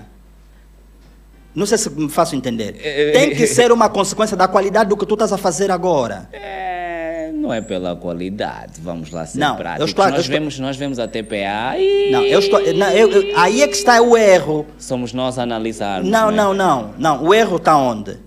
[1.56, 2.80] Não sei se me faço entender.
[2.84, 6.30] É, Tem que ser uma consequência da qualidade do que tu estás a fazer agora.
[6.32, 9.90] É, não é pela qualidade, vamos lá ser Não, práticos.
[9.90, 13.40] estou- nós, estou- vemos, nós vemos a TPA e Não, eu estou, não, eu- eu-
[13.40, 14.68] aí é que está o erro.
[14.78, 16.10] somos nós a analisarmos.
[16.12, 16.38] Não, né?
[16.38, 17.24] não, não, não.
[17.24, 18.18] O erro está onde?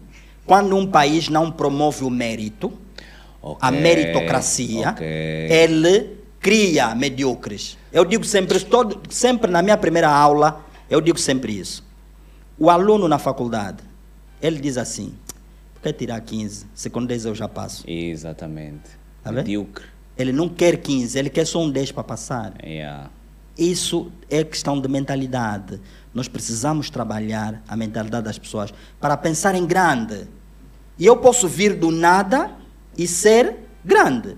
[0.45, 2.73] Quando um país não promove o mérito,
[3.41, 5.07] Ok, a meritocracia, ok.
[5.07, 7.79] ele cria medíocres.
[7.93, 11.85] Eu digo sempre isso, todo, sempre na minha primeira aula, eu digo sempre isso.
[12.59, 13.83] O aluno na faculdade,
[14.41, 15.15] ele diz assim,
[15.75, 16.67] por que tirar 15?
[16.75, 17.85] Se com 10 eu já passo.
[17.89, 18.91] Exatamente.
[19.23, 19.33] Tá?
[19.33, 19.86] Medíocre.
[20.17, 22.52] Ele não quer 15, ele quer só um 10 para passar.
[22.62, 23.10] Yeah.
[23.57, 25.81] Isso é questão de mentalidade.
[26.15, 30.28] Nós precisamos trabalhar a mentalidade das pessoas para pensar em grande.
[30.99, 32.51] E eu posso vir do nada
[32.97, 34.36] e ser grande.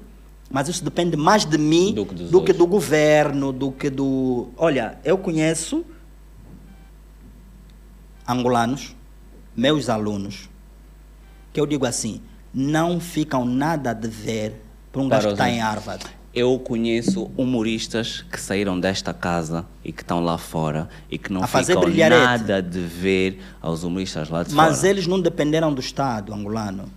[0.52, 2.56] Mas isso depende mais de mim Do que do outros.
[2.58, 4.50] do governo, do que do.
[4.56, 5.82] Olha, eu conheço
[8.28, 8.94] angolanos,
[9.56, 10.48] meus alunos,
[11.52, 12.20] que eu digo assim,
[12.52, 14.60] não ficam nada a dever
[14.92, 16.04] para um gajo que está em Harvard.
[16.34, 21.42] Eu conheço humoristas que saíram desta casa e que estão lá fora e que não
[21.42, 22.22] A fazer ficam brilharete.
[22.24, 24.88] nada de ver aos humoristas lá de Mas fora.
[24.88, 26.90] eles não dependeram do Estado angolano.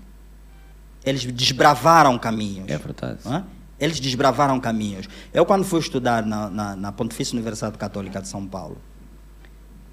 [1.05, 2.69] Eles desbravaram caminhos.
[2.69, 3.19] É verdade.
[3.25, 3.43] não é?
[3.79, 5.07] Eles desbravaram caminhos.
[5.33, 8.77] Eu, quando fui estudar na, na, na Pontifícia Universidade Católica de São Paulo,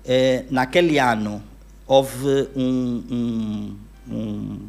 [0.05, 1.43] eh, naquele ano
[1.87, 3.77] houve um, um,
[4.15, 4.69] um-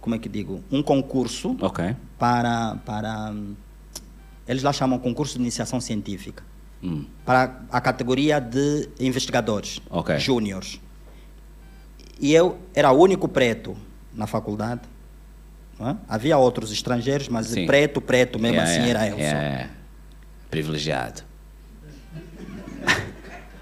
[0.00, 0.62] Como é que digo?
[0.70, 1.96] Um concurso Ok.
[2.18, 2.76] para.
[2.84, 3.34] para
[4.46, 6.42] eles lá chamam concurso de iniciação científica
[6.82, 7.04] Hum.
[7.24, 10.18] para a categoria de investigadores Ok.
[10.18, 10.80] júniores.
[12.20, 13.76] E eu era o único preto
[14.12, 14.80] na faculdade.
[16.08, 17.66] Havia outros estrangeiros, mas Sim.
[17.66, 19.22] preto, preto mesmo Yeah, assim yeah, era eu só.
[19.22, 19.70] yeah.
[20.50, 21.22] Privilegiado.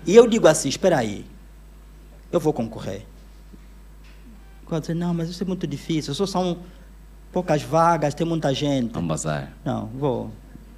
[0.06, 1.26] E eu digo assim, espera aí,
[2.32, 3.02] eu vou concorrer.
[4.70, 6.58] Eu dizer, não, mas isso é muito difícil, só são
[7.32, 8.96] poucas vagas, tem muita gente.
[8.96, 9.52] Um bazar.
[9.64, 10.30] Não, vou.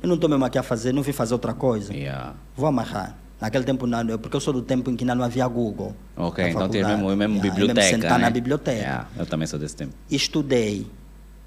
[0.02, 1.94] Eu não estou mesmo aqui a fazer, não vim fazer outra coisa.
[1.94, 2.34] Yeah.
[2.56, 3.16] Vou amarrar.
[3.40, 5.94] Naquele tempo, não, eu- porque eu sou do tempo em que não havia Google.
[6.16, 6.88] Ok, então faculdade.
[6.96, 7.80] mesmo, mesmo Yeah, biblioteca.
[7.80, 8.24] mesmo sentar né?
[8.24, 8.76] na biblioteca.
[8.78, 9.92] Yeah, eu também sou desse tempo.
[10.10, 10.86] Estudei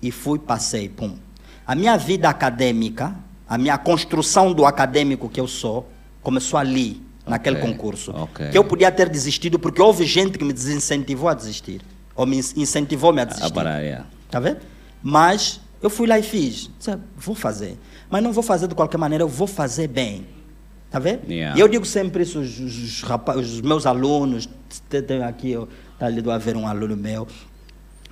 [0.02, 1.16] e fui, passei, pum.
[1.66, 3.16] A minha vida acadêmica,
[3.48, 5.90] a minha construção do acadêmico que eu sou,
[6.22, 8.12] começou ali, naquele Ok, concurso.
[8.16, 8.50] ok.
[8.50, 11.82] Que eu podia ter desistido, porque houve gente que me desincentivou a desistir.
[12.16, 13.48] Ou me incentivou-me a desistir.
[13.48, 14.06] A parar, yeah.
[14.30, 14.60] Tá vendo?
[15.02, 16.70] Mas eu fui lá e fiz.
[16.78, 17.78] Disse, vou fazer.
[18.10, 20.26] Mas não vou fazer de qualquer maneira, eu vou fazer bem.
[20.92, 21.30] Tá vendo?
[21.30, 21.58] Yeah.
[21.58, 24.48] E eu digo sempre isso, os, os, os rapa- os meus alunos,
[24.88, 25.68] tem, aqui, eu,
[26.00, 27.28] tá ali do haver um aluno meu.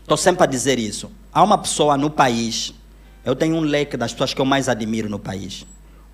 [0.02, 1.10] Estou sempre a dizer isso.
[1.34, 2.74] Há uma pessoa no país,
[3.26, 5.66] eu tenho um leque das pessoas que eu mais admiro no país.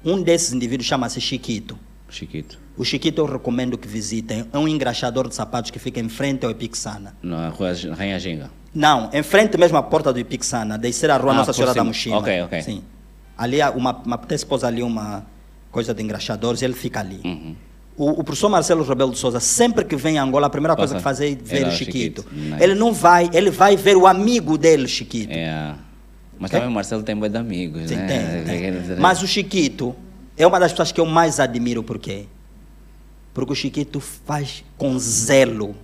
[0.03, 1.77] Um desses indivíduos chama-se Chiquito.
[2.09, 2.57] Chiquito.
[2.77, 4.45] O Chiquito eu recomendo que visitem.
[4.53, 7.15] É um engraxador de sapatos que fica em frente ao Epixana.
[7.21, 8.49] Na rua Rainha Ginga.
[8.73, 11.81] Não, em frente mesmo à porta do Ipixana, descer a rua Ah, Nossa Senhora da
[11.81, 11.85] cima.
[11.85, 12.17] Mochila.
[12.17, 12.61] Ok, ok.
[12.61, 12.83] Sim.
[13.37, 15.25] Ali uma, uma até se pôs ali uma
[15.71, 17.19] coisa de engraxadores e ele fica ali.
[17.25, 17.55] Uhum.
[17.99, 20.93] O, o professor Marcelo Rebelo de Souza, sempre que vem a Angola, a primeira coisa
[20.95, 21.17] Passa.
[21.17, 22.23] que faz é ver Era o Chiquito.
[22.23, 22.63] Chiquito.
[22.63, 25.33] Ele não vai, ele vai ver o amigo dele, Chiquito.
[25.33, 25.75] É.
[26.39, 28.41] Mas também o Marcelo tem boi de amigos, Sim, né?
[28.45, 28.95] tem, tem.
[28.97, 29.93] Mas o Chiquito
[30.37, 32.27] é uma das pessoas que eu mais admiro, por quê?
[33.33, 35.75] Porque o Chiquito faz com zelo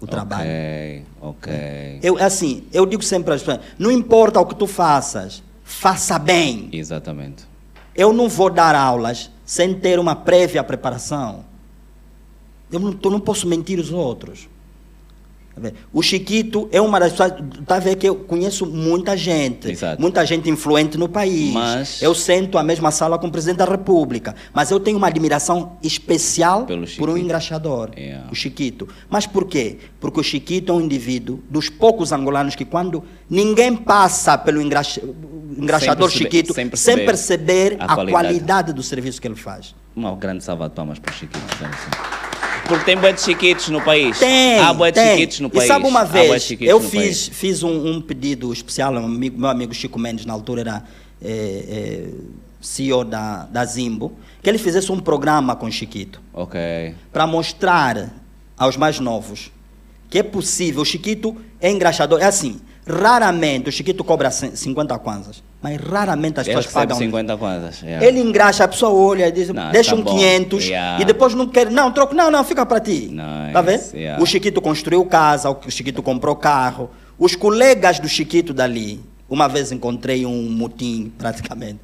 [0.00, 0.42] o trabalho.
[0.42, 2.00] Ok, ok.
[2.02, 6.68] Eu, assim, eu digo sempre às pessoas, não importa o que tu faças, faça bem.
[6.72, 7.44] Exatamente.
[7.94, 11.51] Eu não vou dar aulas sem ter uma prévia preparação.
[12.72, 14.48] Eu não, eu não posso mentir os outros.
[15.54, 15.70] Tá?
[15.92, 17.34] O Chiquito é uma das pessoas.
[17.60, 19.70] Está a ver que eu conheço muita gente.
[19.70, 20.00] Exato.
[20.00, 21.52] Muita gente influente no país.
[21.52, 24.34] Mas- Eu sento à mesma sala com o presidente da República.
[24.54, 27.18] Mas eu tenho uma admiração especial por um Chiquito.
[27.18, 27.90] engraxador.
[27.98, 28.30] Yeah.
[28.32, 28.88] O Chiquito.
[29.10, 29.76] Mas por quê?
[30.00, 35.02] Porque o Chiquito é um indivíduo dos poucos angolanos que, quando ninguém passa pelo engraxa-
[35.54, 38.10] engraxador Sem perceber- Chiquito, sem sem perceber perceber, a a, qualidade.
[38.10, 39.74] qualidade do serviço que ele faz.
[39.94, 42.31] Uma grande salva de palmas para o Chiquitos.
[42.68, 44.18] Porque tem de chiquitos no país.
[44.18, 45.12] Tem, Há tem.
[45.12, 45.66] chiquitos no e país.
[45.68, 47.28] sabe uma vez, eu fiz, país.
[47.32, 50.84] fiz um, um pedido especial, um amigo- meu amigo Chico Mendes, na altura era
[51.20, 52.08] eh, eh,
[52.60, 56.60] CEO da, da Zimbo, que ele fizesse um programa com Chiquito, Ok.
[57.12, 58.10] para mostrar
[58.56, 59.50] aos mais novos
[60.08, 60.82] que é possível.
[60.82, 62.20] O Chiquito é engraxador.
[62.20, 66.96] É assim, raramente o Chiquito cobra cin- 50 kwanzas, mas raramente as pessoas pagam.
[66.98, 67.82] 50 kwanzas.
[67.82, 68.04] yeah.
[68.04, 70.10] Ele engraxa, a pessoa olha e diz, Não, deixa tá um bom.
[70.18, 71.00] 500 Yeah.
[71.00, 73.08] e depois não quer, não, troco, não, não, fica para ti.
[73.10, 73.82] Nice, Tá vendo?
[73.94, 74.20] yeah.
[74.22, 76.90] O Chiquito construiu casa, o Chiquito comprou carro.
[77.18, 81.78] Os colegas do Chiquito dali, uma vez encontrei um motim praticamente,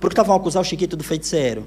[0.00, 1.66] porque estavam a acusar o Chiquito de feiticeiro.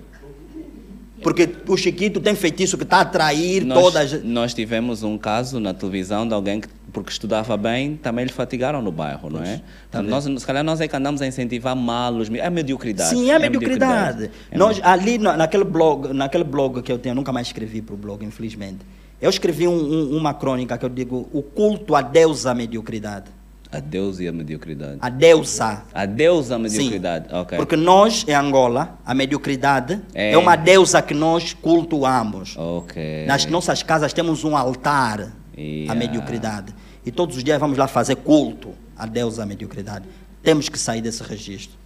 [1.23, 4.23] Porque o Chiquito tem feitiço que está a atrair Nós, todas.
[4.23, 8.81] nós tivemos um caso na televisão de alguém que, porque estudava bem, também lhe fatigaram
[8.81, 9.61] no bairro, não é?
[9.91, 12.29] Portanto, nós, se calhar nós é que andamos a incentivar mal os...
[12.29, 13.09] É mediocridade.
[13.09, 14.29] Sim, é mediocridade.
[14.51, 17.81] É Nós, ali na- naquele blog, naquele blog que eu tenho, eu nunca mais escrevi
[17.81, 18.79] para o blog, infelizmente.
[19.21, 23.25] Eu escrevi um- um- uma crônica que eu digo o culto à deusa mediocridade.
[23.73, 24.97] A Deus e a mediocridade.
[25.01, 25.83] A deusa.
[25.93, 26.61] A Deus a Sim.
[26.61, 27.33] mediocridade.
[27.33, 27.57] Ok.
[27.57, 30.31] Porque nós, em Angola, a mediocridade É.
[30.33, 32.55] é, uma deusa que nós cultuamos.
[32.55, 33.25] Ok.
[33.25, 35.91] Nas nossas casas temos um altar Yeah.
[35.91, 36.73] à mediocridade.
[37.05, 40.05] E todos os dias vamos lá fazer culto à deusa à mediocridade.
[40.41, 41.77] Temos que sair desse registro.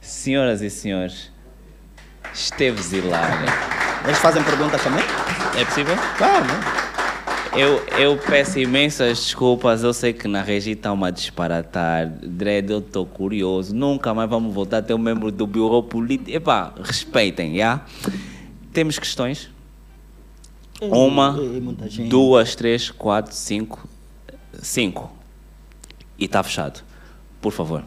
[0.00, 1.30] Senhoras e senhores,
[2.34, 3.46] Esteves Hilário.
[4.04, 5.02] Eles fazem perguntas também?
[5.58, 5.96] É possível?
[6.16, 6.87] Claro, né?
[7.56, 12.06] Eu, eu peço imensas desculpas, eu sei que na regi está uma disparatar.
[12.22, 13.74] Dredd, eu estou curioso.
[13.74, 16.30] Nunca mais vamos voltar a ter um membro do Bureau Político.
[16.30, 17.80] Epá, respeitem, já?
[18.72, 19.50] Temos questões?
[20.80, 21.36] Uma,
[22.08, 23.88] duas, três, quatro, cinco.
[24.62, 25.12] Cinco.
[26.18, 26.82] E está fechado.
[27.40, 27.82] Por favor.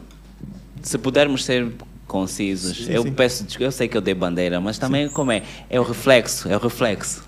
[0.82, 1.72] Se pudermos ser
[2.06, 3.12] concisos, Sim, eu sim.
[3.12, 5.42] peço desculpa, eu sei que eu dei bandeira, mas também como é?
[5.70, 7.24] É o reflexo, é o reflexo.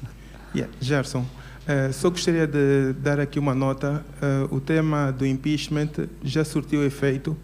[0.55, 1.25] Yeah, Gerson,
[1.67, 4.05] eh, só gostaria de dar aqui uma nota.
[4.21, 5.91] Eh, o tema do impeachment
[6.23, 7.37] já surtiu efeito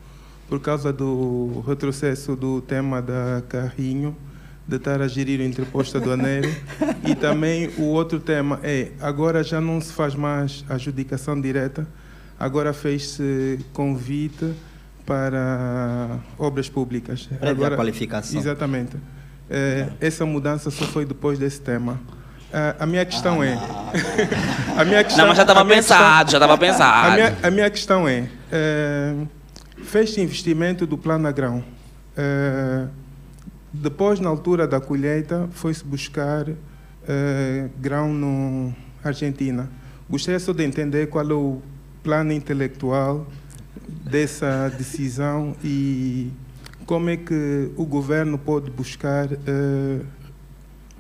[0.49, 4.17] por causa do retrocesso do tema da Carrinho,
[4.67, 6.49] de estar a gerir o interposto aduaneiro.
[7.09, 11.87] e também o outro tema é, agora já não se faz mais adjudicação direta,
[12.39, 14.53] agora fez-se convite
[15.07, 17.27] para obras públicas.
[17.27, 18.39] Prévia agora, qualificação.
[18.39, 18.97] Exatamente.
[19.49, 21.99] Eh, essa mudança só foi depois desse tema.
[22.53, 23.55] Ah, a minha questão é.
[24.77, 27.13] a minha questão, Não, mas já estava a minha questão- pensado, já estava a pensado.
[27.15, 29.15] minha, a minha questão é, eh,
[29.85, 31.63] fez-se investimento do plano agrão.
[32.17, 32.87] Eh,
[33.73, 36.47] depois, na altura da colheita, foi-se buscar
[37.09, 38.73] eh, grão na
[39.05, 39.69] Argentina.
[40.09, 41.63] Gostaria só de entender qual é o
[42.03, 43.27] plano intelectual
[43.89, 46.31] dessa decisão e
[46.85, 49.29] como é que o governo pode buscar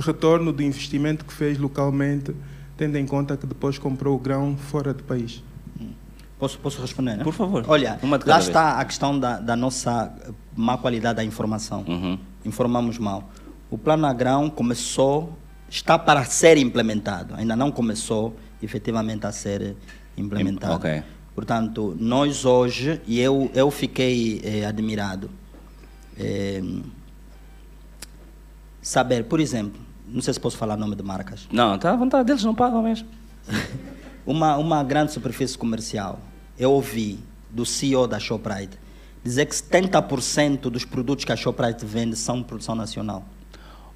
[0.00, 2.34] retorno do investimento que fez localmente,
[2.76, 5.42] tendo em conta que depois comprou o grão fora do país.
[6.40, 7.22] Posso, posso responder, né?
[7.22, 7.64] Por favor.
[7.68, 8.48] Olha, lá vez.
[8.48, 10.10] está a questão da, da nossa
[10.56, 11.84] má qualidade da informação.
[11.86, 12.18] Uhum.
[12.46, 13.30] Informamos mal.
[13.70, 15.36] O plano agrão começou,
[15.68, 17.34] está para ser implementado.
[17.34, 19.76] Ainda não começou efetivamente a ser
[20.16, 20.76] implementado.
[20.76, 21.02] ok.
[21.34, 25.30] Portanto, nós hoje, e eu, eu fiquei eh, admirado,
[26.18, 26.62] eh,
[28.82, 29.80] saber, por exemplo,
[30.12, 32.82] não sei se posso falar nome de marcas, Não, está à vontade, eles não pagam
[32.82, 33.08] mesmo.
[34.26, 36.20] uma, uma grande superfície comercial,
[36.58, 37.18] eu ouvi
[37.50, 38.78] do CEO da Shoprite
[39.22, 43.24] dizer que 70% dos produtos que a Shoprite vende são produção nacional.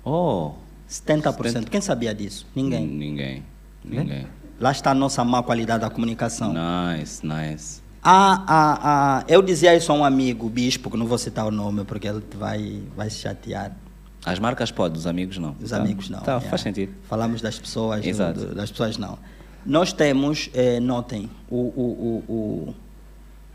[0.04, 0.52] Oh,
[0.88, 1.68] 70%.
[1.68, 2.46] Quem sabia disso?
[2.54, 2.86] Ninguém.
[2.86, 3.42] ninguém.
[3.84, 4.26] Ninguém.
[4.60, 6.52] Lá está a nossa má qualidade da comunicação.
[6.52, 7.82] Nice, nice.
[8.02, 11.50] Ah, ah, ah, eu dizia isso a um amigo, bispo, que não vou citar o
[11.50, 13.74] nome porque ele vai, vai se chatear.
[14.24, 15.54] As marcas podem, os amigos não.
[15.60, 15.76] Os Tá?
[15.78, 16.20] amigos não.
[16.20, 16.40] Tá, é.
[16.40, 16.94] faz sentido.
[17.08, 18.54] Falamos das pessoas, Exato.
[18.54, 19.18] das pessoas não.
[19.66, 22.74] Nós temos, eh, notem, o, o, o, o,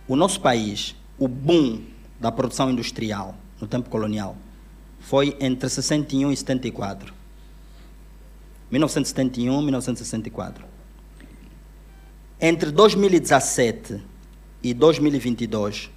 [0.08, 1.82] o nosso país, o boom
[2.20, 4.36] da produção industrial no tempo colonial
[5.00, 7.14] foi entre 61 e 74.
[8.72, 10.66] 1971 e 1964.
[12.42, 14.02] Entre 2017
[14.64, 15.90] e 2022,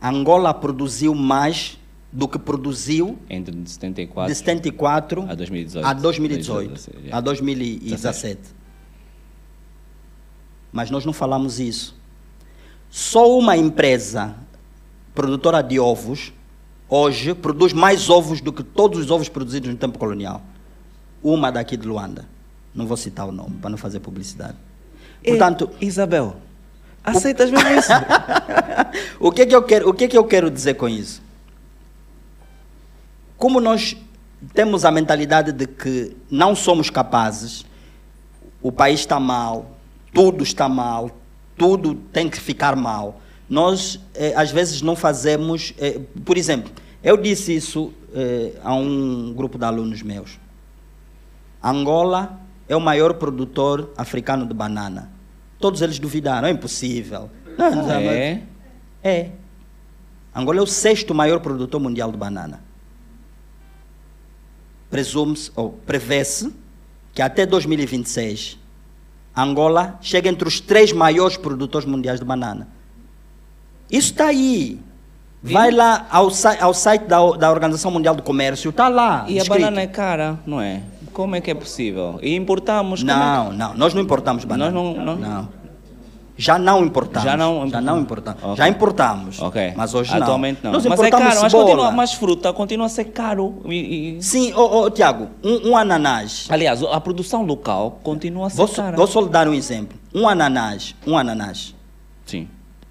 [0.00, 1.78] Angola produziu mais
[2.16, 5.86] do que produziu Entre de 74 de 74 a 2018.
[5.86, 8.40] a 2018, 2017, a 2017.
[10.72, 11.94] Mas nós não falamos isso.
[12.88, 14.34] Só uma empresa
[15.14, 16.32] produtora de ovos
[16.88, 20.40] hoje produz mais ovos do que todos os ovos produzidos no tempo colonial.
[21.22, 22.26] Uma daqui de Luanda.
[22.74, 24.56] Não vou citar o nome para não fazer publicidade.
[25.22, 26.36] Portanto, Isabel,
[27.04, 27.92] aceitas mesmo isso?
[29.20, 31.25] o que, é que eu quero, o que, é que eu quero dizer com isso?
[33.36, 33.96] Como nós
[34.54, 37.64] temos a mentalidade de que não somos capazes,
[38.62, 39.76] o país está mal,
[40.12, 41.10] tudo está mal,
[41.56, 43.20] tudo tem que ficar mal.
[43.48, 45.74] Nós, eh, às vezes, não fazemos.
[45.78, 50.38] eh, por exemplo, eu disse isso eh, a um grupo de alunos meus.
[51.62, 55.10] Angola é o maior produtor africano de banana.
[55.58, 57.30] Todos eles duvidaram, é impossível.
[57.56, 58.42] Não, não, é?
[59.02, 59.30] é.
[60.34, 62.65] Angola é o sexto maior produtor mundial de banana.
[64.90, 66.52] Presume-se, ou prevê-se,
[67.12, 68.58] que até 2026,
[69.36, 72.68] Angola chega entre os três maiores produtores mundiais de banana.
[73.90, 74.80] Isso está aí.
[75.42, 76.28] Vai lá ao,
[76.60, 79.24] ao site da, da Organização Mundial do Comércio, está lá.
[79.28, 80.82] E a banana é cara, não é?
[81.12, 82.18] Como é que é possível?
[82.22, 83.00] E importamos?
[83.00, 84.70] como é Não, não, nós não importamos banana.
[84.72, 85.48] Nós não- não?
[86.36, 87.24] Já não importamos.
[87.24, 88.42] Já não- Já não importamos.
[88.42, 88.56] Ok.
[88.56, 89.40] Já importamos.
[89.40, 89.72] Ok.
[89.74, 90.22] Mas hoje não.
[90.22, 90.72] Atualmente não.
[90.72, 93.62] Nós mas é caro, mas, continua, mas fruta continua a ser caro.
[93.64, 96.46] E, e- Sim, ô, ô, Tiago, um, um ananás.
[96.50, 98.96] Aliás, a produção local continua a ser Vou, cara.
[98.96, 99.98] vou só lhe dar um exemplo.
[100.14, 101.74] Um ananás, um ananás,
[102.26, 102.48] Sim.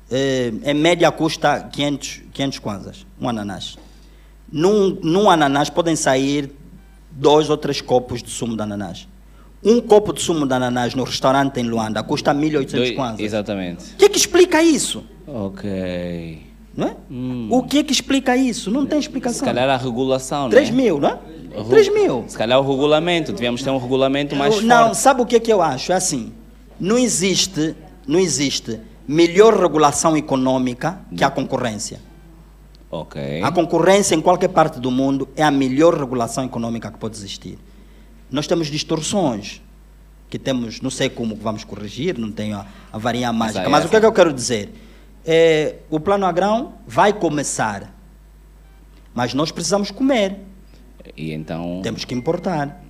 [0.10, 3.78] eh, em média custa 500, 500 kwanzas, um ananás.
[4.52, 6.52] Num, num ananás podem sair
[7.12, 9.08] dois ou três copos de sumo de ananás.
[9.66, 13.20] Um copo de sumo de ananás no restaurante em Luanda custa 1.800 Doi- kwanzas.
[13.20, 13.94] Exatamente.
[13.94, 15.04] O que é que explica isso?
[15.28, 16.46] Ok.
[16.78, 16.96] Não é?
[17.50, 18.70] O que é que explica isso?
[18.70, 19.46] Não tem Se explicação.
[19.46, 20.76] calhar a regulação, 3 né?
[20.76, 21.18] mil, não é?
[21.58, 22.26] Ru- 3 mil.
[22.28, 24.98] Se calhar o regulamento, devíamos ter um regulamento mais Eu- não, forte.
[24.98, 25.92] sabe o que é que eu acho?
[25.92, 26.32] É assim,
[26.80, 32.00] não existe, não existe melhor regulação econômica que a concorrência.
[32.92, 33.42] Ok.
[33.42, 37.58] A concorrência em qualquer parte do mundo é a melhor regulação econômica que pode existir.
[38.30, 39.62] Nós temos distorções
[40.30, 43.84] que temos, não sei como vamos corrigir, não tenho a, a varinha mágica, aí mas
[43.84, 44.74] é o que é que eu quero dizer?
[45.26, 47.94] É, o plano agrão vai começar,
[49.14, 50.40] mas nós precisamos comer.
[51.16, 51.80] E então.
[51.84, 52.84] Temos que importar.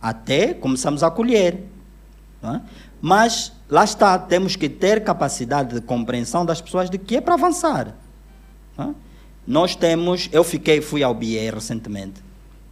[0.00, 1.64] Até começamos a colher.
[2.42, 2.60] é?
[3.00, 7.34] Mas, lá está, temos que ter capacidade de compreensão das pessoas de que é para
[7.34, 7.94] avançar.
[8.78, 8.88] é?
[9.46, 12.22] Nós temos, eu fiquei, fui ao BIE recentemente,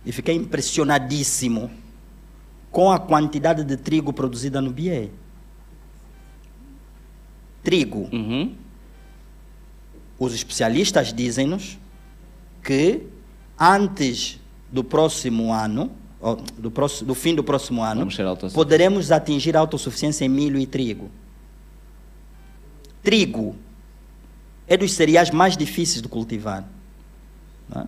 [0.04, 1.70] e fiquei impressionadíssimo
[2.74, 5.08] com a quantidade de trigo produzida no BIE.
[7.62, 8.08] Trigo.
[8.12, 8.52] Uhum.
[10.18, 11.78] Os especialistas dizem-nos
[12.64, 13.06] que
[13.56, 14.40] antes
[14.72, 15.92] do próximo ano,
[16.58, 18.08] do, próximo, do fim do próximo ano,
[18.52, 21.12] poderemos atingir a autossuficiência em milho e trigo.
[23.04, 23.54] Trigo
[24.66, 26.68] é dos cereais mais difíceis de cultivar.
[27.72, 27.86] não é?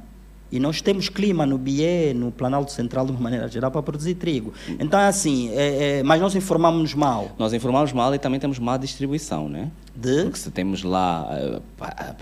[0.51, 4.15] E nós temos clima no BIE, no Planalto Central, de uma maneira geral, para produzir
[4.15, 4.53] trigo.
[4.79, 8.59] Então, é assim, é, é, mas nós informamos mal Nós informamos mal e também temos
[8.59, 9.71] má distribuição, né?
[9.95, 10.25] de...
[10.25, 11.59] Porque se temos lá eh,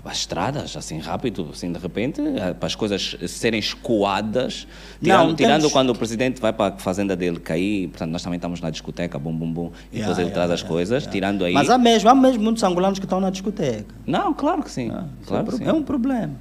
[0.05, 4.65] as estradas, assim rápido, assim de repente, eh, para as coisas serem escoadas,
[5.01, 8.23] tirando, Não, tirando temos- quando o presidente vai para a fazenda dele cair, portanto nós
[8.23, 10.73] também estamos na discoteca, bum bum bum, e Yeah, depois ele yeah, traz as yeah,
[10.73, 11.11] coisas, yeah.
[11.11, 11.53] tirando aí.
[11.53, 13.93] Mas há mesmo, há mesmo muitos angolanos que estão na discoteca.
[14.07, 14.89] Não, claro que sim.
[14.91, 15.63] Ah, claro é, que um, sim.
[15.65, 16.31] pro- é um problema.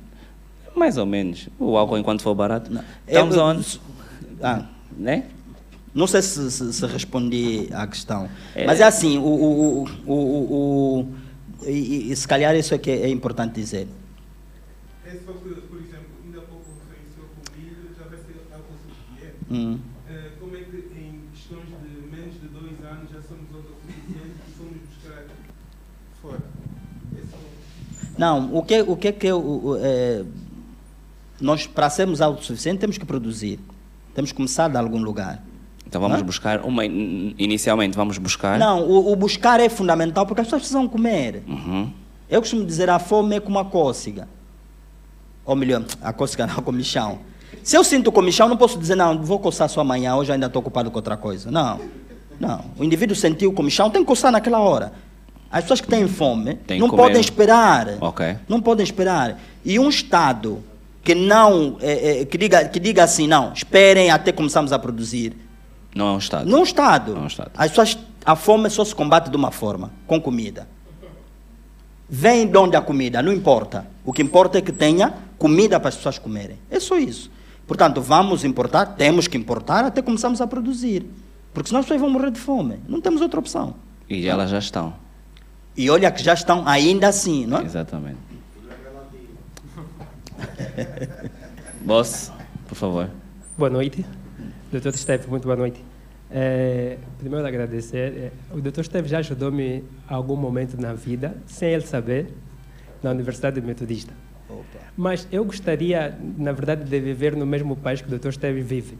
[0.74, 1.48] Mais ou menos.
[1.58, 2.72] O álcool enquanto for barato.
[2.72, 2.82] Não.
[3.06, 3.80] Estamos Eu- aonde?
[4.42, 5.26] Ah, Né?
[5.94, 8.28] não sei se, se- se respondi à questão.
[8.54, 8.66] É.
[8.66, 11.00] Mas é assim, o, o, o, o, o-
[11.62, 13.86] o- e, e se calhar isso é que é importante dizer.
[15.06, 19.36] É só que, por exemplo, ainda há pouco referenciou o milho já vai ser autossuficiente.
[19.50, 19.78] Hum.
[20.10, 24.52] Eh, como é que em questões de menos de dois anos já somos autossuficientes e
[24.58, 25.24] fomos buscar
[26.20, 26.40] fora?
[27.16, 27.38] É só...
[28.18, 30.24] Não, o que, o que é que eu, é,
[31.40, 33.58] nós, para sermos autossuficientes, temos que produzir.
[34.14, 35.42] Temos que começar de algum lugar.
[35.86, 36.26] Então vamos Não?
[36.26, 38.58] buscar, uma, inicialmente vamos buscar.
[38.58, 41.42] Não, o, o buscar é fundamental porque as pessoas precisam comer.
[41.46, 41.90] Uhum.
[42.28, 44.28] Eu costumo dizer a fome é como a cócega.
[45.44, 47.18] Ou melhor, a cócega não, a comichão.
[47.62, 50.60] Se eu sinto comichão, não posso dizer, não, vou coçar só amanhã, hoje ainda estou
[50.60, 51.50] ocupado com outra coisa.
[51.50, 51.80] Não,
[52.40, 52.64] não.
[52.78, 54.92] O indivíduo sentiu comichão, tem que coçar naquela hora.
[55.50, 57.02] As pessoas que têm fome Tem não comer.
[57.02, 57.88] podem esperar.
[58.00, 58.36] Ok.
[58.48, 59.38] Não podem esperar.
[59.64, 60.64] E um Estado
[61.04, 65.36] que não, eh, eh, que, diga, que diga assim, não, esperem até começarmos a produzir.
[65.94, 66.50] Não é um Estado.
[66.50, 67.50] Num Estado, Não é um Estado.
[67.56, 70.66] as pessoas, a fome só se combate de uma forma, com comida.
[72.08, 73.86] Vem de onde a comida, não importa.
[74.04, 76.58] O que importa é que tenha comida para as pessoas comerem.
[76.70, 77.30] É só isso.
[77.66, 81.06] Portanto, vamos importar, temos que importar até começarmos a produzir.
[81.52, 82.78] Porque senão as pessoas vão morrer de fome.
[82.88, 83.74] Não temos outra opção.
[84.08, 84.94] E elas já estão.
[85.76, 87.62] E olha que já estão ainda assim, não é?
[87.64, 88.18] Exatamente.
[91.82, 92.32] Boss,
[92.68, 93.10] por favor.
[93.56, 94.04] Boa noite.
[94.70, 95.82] Doutor Steve, muito boa noite.
[96.30, 98.12] É, primeiro agradecer.
[98.16, 102.28] É, o doutor Steve já ajudou-me em algum momento na vida, sem ele saber,
[103.02, 104.12] na Universidade Metodista.
[104.96, 108.98] Mas eu gostaria, na verdade, de viver no mesmo país que o doutor Steve vive.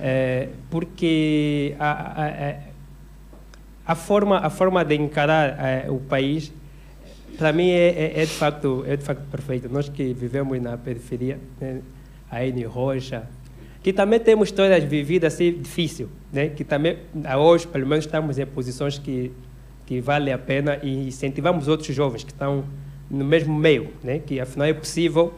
[0.00, 2.56] É, porque a, a, a,
[3.86, 6.52] a forma, a forma de encarar é, o país,
[7.38, 9.68] para mim, é, é, é de facto, é de facto perfeita.
[9.68, 11.80] Nós que vivemos na periferia, né,
[12.30, 13.22] aí em Rocha,
[13.82, 16.48] que também temos histórias vividas assim difícil, né?
[16.48, 19.30] Que também a hoje, pelo menos, estamos em posições que
[19.86, 22.62] que vale a pena e incentivamos outros jovens que estão
[23.10, 24.18] no mesmo meio, né?
[24.18, 25.32] Que afinal é possível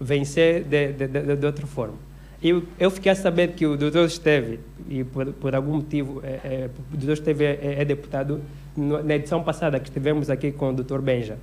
[0.00, 1.94] vencer de, de, de, de outra forma.
[2.42, 4.58] Eu, eu fiquei a saber que o doutor Esteve,
[4.88, 8.42] e por, por algum motivo, é, é, o doutor Esteve é, é deputado, no-
[8.76, 11.36] na edição passada que estivemos aqui com o doutor Benja,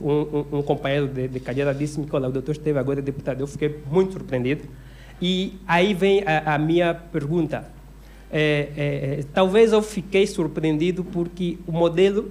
[0.00, 3.40] um, um, um companheiro de, de cadeira disse-me que o doutor Esteve agora deputado.
[3.40, 4.64] Eu fiquei muito surpreendido.
[5.22, 7.64] E aí vem a, a minha pergunta.
[8.30, 12.30] É, é, é, talvez eu fiquei surpreendido porque o modelo,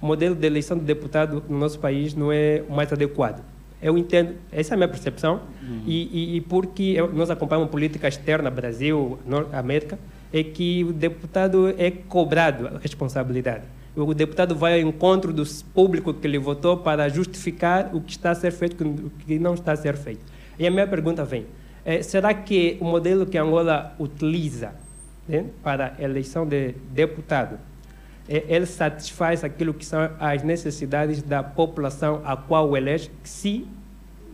[0.00, 3.44] o modelo de eleição de deputado no nosso país não é o mais adequado.
[3.80, 5.40] Eu entendo, essa é a minha percepção,
[5.86, 9.18] e, e, e porque eu- nós acompanhamos política externa, Brasil,
[9.52, 9.96] América,
[10.32, 13.64] é que o deputado é cobrado a responsabilidade.
[13.96, 18.30] O deputado vai ao encontro do público que ele votou para justificar o que está
[18.30, 20.20] a ser feito e o que não está a ser feito.
[20.58, 21.46] E a minha pergunta vem:
[21.84, 24.72] eh, será que o modelo que Angola utiliza
[25.28, 27.58] né, para a eleição de deputado
[28.28, 33.66] eh, ele satisfaz aquilo que são as necessidades da população a qual o elege, se,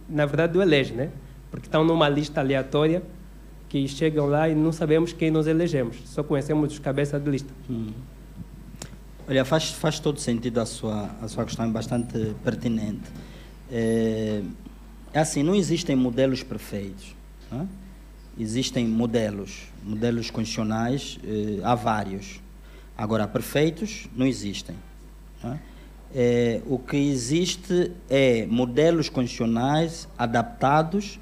[0.08, 1.10] na verdade, o elege, né?
[1.50, 3.02] Porque estão numa lista aleatória
[3.74, 7.52] que chegam lá e não sabemos quem nós elegemos, só conhecemos os cabeças de lista.
[9.26, 13.02] Olha, faz, faz todo sentido a sua, a sua questão, é bastante pertinente.
[13.72, 14.42] É,
[15.12, 17.16] é assim, não existem modelos perfeitos.
[17.50, 17.66] né?
[18.38, 22.40] Existem modelos, modelos constitucionais, eh, há vários.
[22.96, 24.76] Agora, perfeitos não existem.
[25.42, 25.58] né?
[26.14, 31.18] É, o que existe é modelos constitucionais adaptados,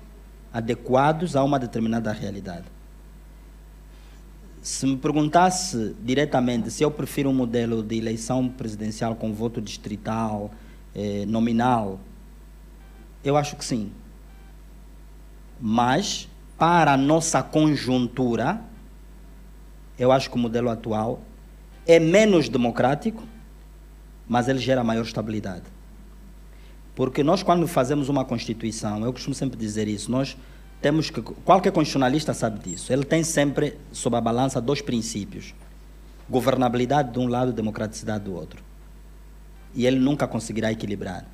[0.52, 2.66] adequados a uma determinada realidade.
[4.60, 10.52] Se me perguntasse diretamente se eu prefiro um modelo de eleição presidencial com voto distrital,
[10.94, 11.98] eh, nominal,
[13.24, 13.90] eu acho que sim.
[15.60, 18.60] Mas, para a nossa conjuntura,
[19.98, 21.22] eu acho que o modelo atual
[21.86, 23.22] é menos democrático,
[24.28, 25.64] mas ele gera maior estabilidade.
[26.94, 30.36] Porque nós, quando fazemos uma Constituição, eu costumo sempre dizer isso, nós
[30.80, 31.22] temos que.
[31.22, 32.92] Qualquer constitucionalista sabe disso.
[32.92, 35.54] Ele tem sempre, sob a balança, dois princípios:
[36.28, 38.62] governabilidade de um lado, democraticidade do outro.
[39.74, 41.24] E ele nunca conseguirá equilibrar.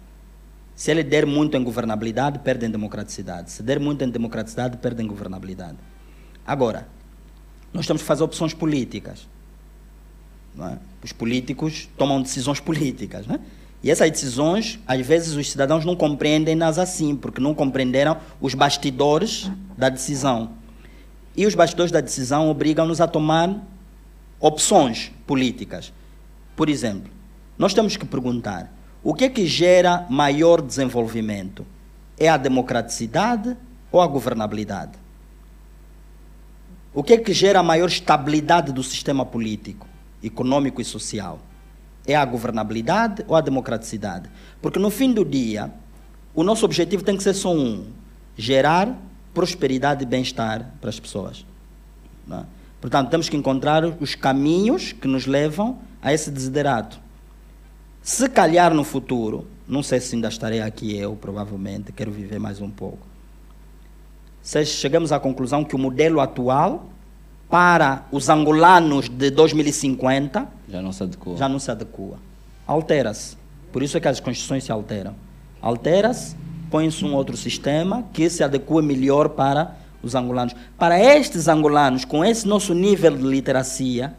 [0.77, 3.51] Se ele der muito em governabilidade, perde em democraticidade.
[3.51, 5.77] Se der muito em democraticidade, perde em governabilidade.
[6.47, 6.87] Agora,
[7.73, 9.27] nós temos que fazer opções políticas.
[10.55, 10.79] não é?
[11.03, 13.27] Os políticos tomam decisões políticas.
[13.27, 13.41] Né?
[13.83, 19.51] E essas decisões, às vezes, os cidadãos não compreendem-nas assim, porque não compreenderam os bastidores
[19.77, 20.51] da decisão.
[21.37, 23.55] E os bastidores da decisão obrigam-nos a tomar
[24.41, 25.93] opções políticas.
[26.57, 27.11] Por exemplo,
[27.57, 31.65] nós temos que perguntar: o que é que gera maior desenvolvimento?
[32.19, 33.57] É a democraticidade
[33.93, 34.99] ou a governabilidade?
[36.93, 39.87] O que é que gera maior estabilidade do sistema político,
[40.21, 41.39] econômico e social?
[42.09, 44.29] É a governabilidade ou a democraticidade?
[44.61, 45.71] Porque no fim do dia,
[46.35, 47.87] o nosso objetivo tem que ser só um:
[48.37, 48.97] gerar
[49.35, 51.45] prosperidade e bem-estar para as pessoas.
[52.31, 52.43] é?
[52.81, 56.99] Portanto, temos que encontrar os caminhos que nos levam a esse desiderato.
[58.03, 62.61] Se calhar no futuro, não sei se ainda estarei aqui eu, provavelmente, quero viver mais
[62.61, 63.07] um pouco.
[64.41, 66.89] Se chegamos à conclusão que o modelo atual
[67.49, 71.37] para os angolanos de 2050 Já não se adequou.
[71.37, 72.19] já não se adequa.
[72.67, 73.37] Altera-se.
[73.73, 75.15] Por isso é que as constituições se alteram.
[75.63, 76.37] Altera-se,
[76.71, 80.55] põe-se um outro sistema que se adequa melhor para os angolanos.
[80.79, 84.15] Para estes angolanos, com esse nosso nível de literacia,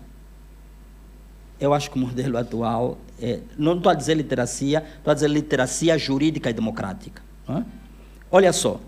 [1.59, 5.29] eu acho que o modelo atual, é, não estou a dizer literacia, estou a dizer
[5.29, 7.21] literacia jurídica e democrática.
[7.49, 7.63] é?
[8.31, 8.79] Olha só,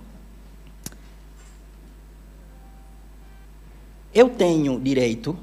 [4.13, 5.37] eu tenho direito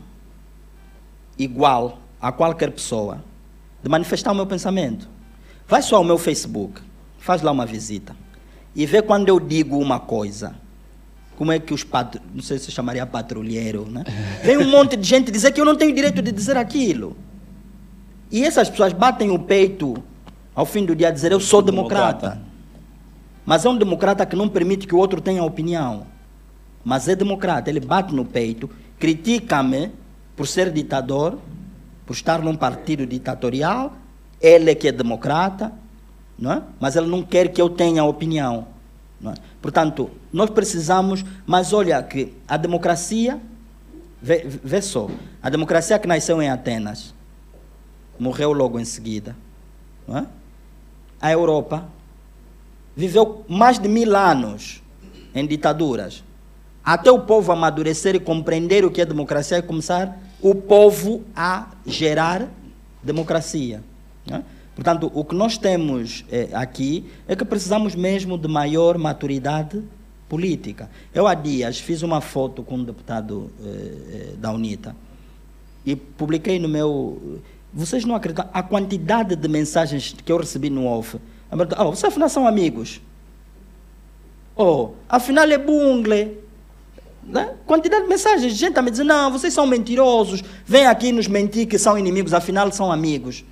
[1.39, 3.23] igual a qualquer pessoa
[3.83, 5.09] de manifestar o meu pensamento.
[5.67, 6.81] Vai só ao meu Facebook,
[7.19, 8.17] faz lá uma visita
[8.75, 10.55] e vê quando eu digo uma coisa.
[11.37, 12.21] Como é que os patro...
[12.35, 14.05] não sei se chamaria patrulheiro, né?
[14.43, 17.17] Vem um monte de gente dizer que eu não tenho direito de dizer aquilo.
[18.31, 20.03] E essas pessoas batem o peito
[20.55, 21.63] ao fim do dia dizer eu sou.
[21.63, 22.41] Democrata.
[23.47, 26.07] Mas é um democrata que não permite que o outro tenha opinião.
[26.85, 29.93] Mas é democrata, ele bate no peito, critica-me
[30.37, 31.39] por ser ditador,
[32.07, 33.95] por estar num partido ditatorial,
[34.41, 35.73] ele é que é democrata,
[36.39, 36.63] não é?
[36.81, 38.69] mas ele não quer que eu tenha opinião.
[39.25, 39.35] É?
[39.61, 43.41] Portanto, nós precisamos, mas olha que a democracia,
[44.23, 45.11] vê, vê só,
[45.43, 47.15] a democracia que nasceu em Atenas,
[48.19, 49.37] morreu logo em seguida.
[50.09, 50.25] É?
[51.21, 51.89] A Europa
[52.97, 54.83] viveu mais de mil anos
[55.35, 56.25] em ditaduras.
[56.89, 61.69] Até o povo amadurecer e compreender o que é democracia e começar o povo a
[61.85, 62.49] gerar
[63.03, 63.83] democracia.
[64.25, 64.43] né?
[64.75, 69.83] Portanto, o que nós temos eh, aqui é que precisamos mesmo de maior maturidade
[70.31, 70.89] política.
[71.13, 74.97] Eu há dias fiz uma foto com um deputado eh, eh, da UNITA
[75.85, 77.39] e publiquei no meu.
[77.71, 81.19] Vocês não acreditam a quantidade de mensagens que eu recebi no off.
[81.51, 82.99] Oh, vocês afinal são amigos.
[84.57, 86.48] Oh, afinal é bungle.
[87.29, 87.55] Né?
[87.67, 91.67] Quantidade de mensagens, gente a me dizer, não, vocês são mentirosos, vêm aqui nos mentir
[91.69, 93.45] que são inimigos, afinal são amigos.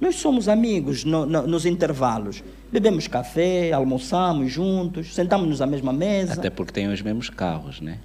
[0.00, 2.42] Nós somos amigos no- no- nos intervalos.
[2.70, 7.80] Bebemos café, almoçamos juntos, sentamos-nos à mesma mesa, Até até, porque têm os mesmos carros,
[7.80, 7.98] né?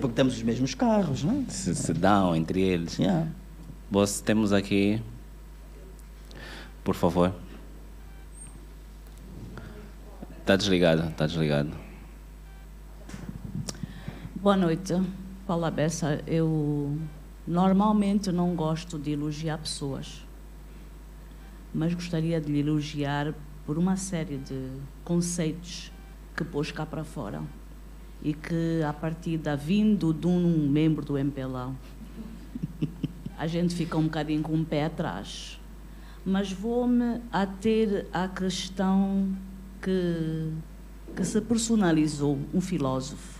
[0.00, 1.22] porque temos os mesmos carros.
[1.24, 1.44] Né?
[1.48, 2.98] Se, se dão entre eles.
[2.98, 3.26] Yeah.
[3.90, 5.00] Boss, temos aqui.
[6.84, 7.32] Por favor.
[10.40, 11.70] Está desligado, está desligado.
[14.42, 14.92] Boa noite,
[15.46, 16.20] Paula Bessa.
[16.26, 16.98] Eu
[17.46, 20.26] normalmente não gosto de elogiar pessoas,
[21.72, 23.32] mas gostaria de lhe elogiar
[23.64, 24.68] por uma série de
[25.04, 25.92] conceitos
[26.36, 27.40] que pôs cá para fora
[28.20, 31.72] e que, a partir da vindo de um membro do MPLA,
[33.38, 35.60] a gente fica um bocadinho com o pé atrás.
[36.26, 39.32] Mas vou-me ater à questão
[39.80, 40.50] que,
[41.14, 43.31] que se personalizou um filósofo.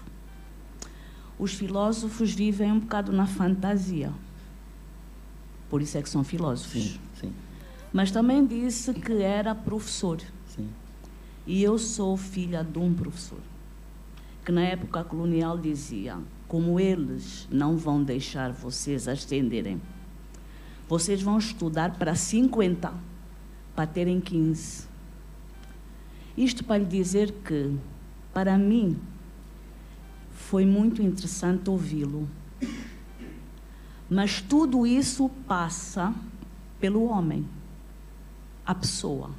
[1.42, 4.12] Os filósofos vivem um bocado na fantasia.
[5.68, 6.80] Por isso é que são filósofos.
[6.80, 7.32] Sim, sim,
[7.92, 10.20] Mas também disse que era professor.
[10.46, 10.68] sim.
[11.44, 13.40] E eu sou filha de um professor,
[14.44, 19.82] que na época colonial dizia: como eles não vão deixar vocês ascenderem,
[20.88, 22.94] vocês vão estudar para 50,
[23.74, 24.86] para terem 15.
[26.36, 27.76] Isto para lhe dizer que,
[28.32, 28.96] para mim,
[30.52, 32.28] foi muito interessante ouvi-lo.
[34.10, 36.14] Mas tudo isso passa
[36.78, 37.48] pelo homem,
[38.66, 39.31] a pessoa.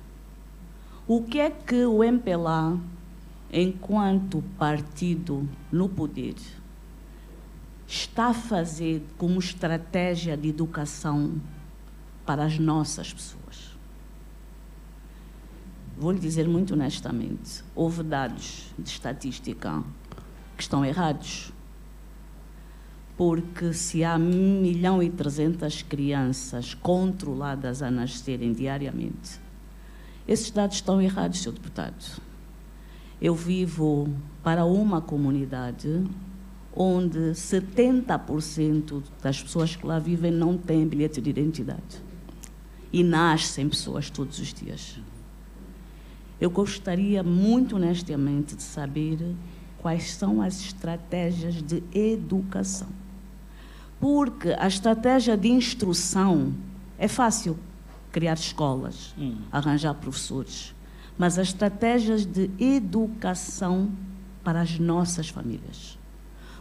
[1.06, 2.80] O que é que o MPLA,
[3.52, 6.34] enquanto partido no poder,
[7.86, 11.40] está a fazer como estratégia de educação
[12.26, 13.78] para as nossas pessoas?
[15.96, 19.84] Vou lhe dizer muito honestamente: houve dados de estatística
[20.56, 21.52] que estão errados.
[23.16, 24.20] Porque se há 1
[24.62, 29.40] milhão e 300 crianças controladas a nascerem diariamente,
[30.28, 31.52] esses dados estão errados, Sr.
[31.52, 32.22] Deputado.
[33.22, 34.10] Eu vivo
[34.42, 36.04] para uma comunidade
[36.76, 42.02] onde 70% das pessoas que lá vivem não têm bilhete de identidade.
[42.92, 45.00] E nascem pessoas todos os dias.
[46.40, 49.36] Eu gostaria muito honestamente de saber
[49.84, 52.88] quais são as estratégias de educação.
[54.00, 56.54] Porque a estratégia de instrução
[56.98, 57.60] é fácil
[58.10, 59.14] criar escolas,
[59.52, 60.74] arranjar professores,
[61.18, 63.92] mas as estratégias de educação
[64.42, 66.00] para as nossas famílias.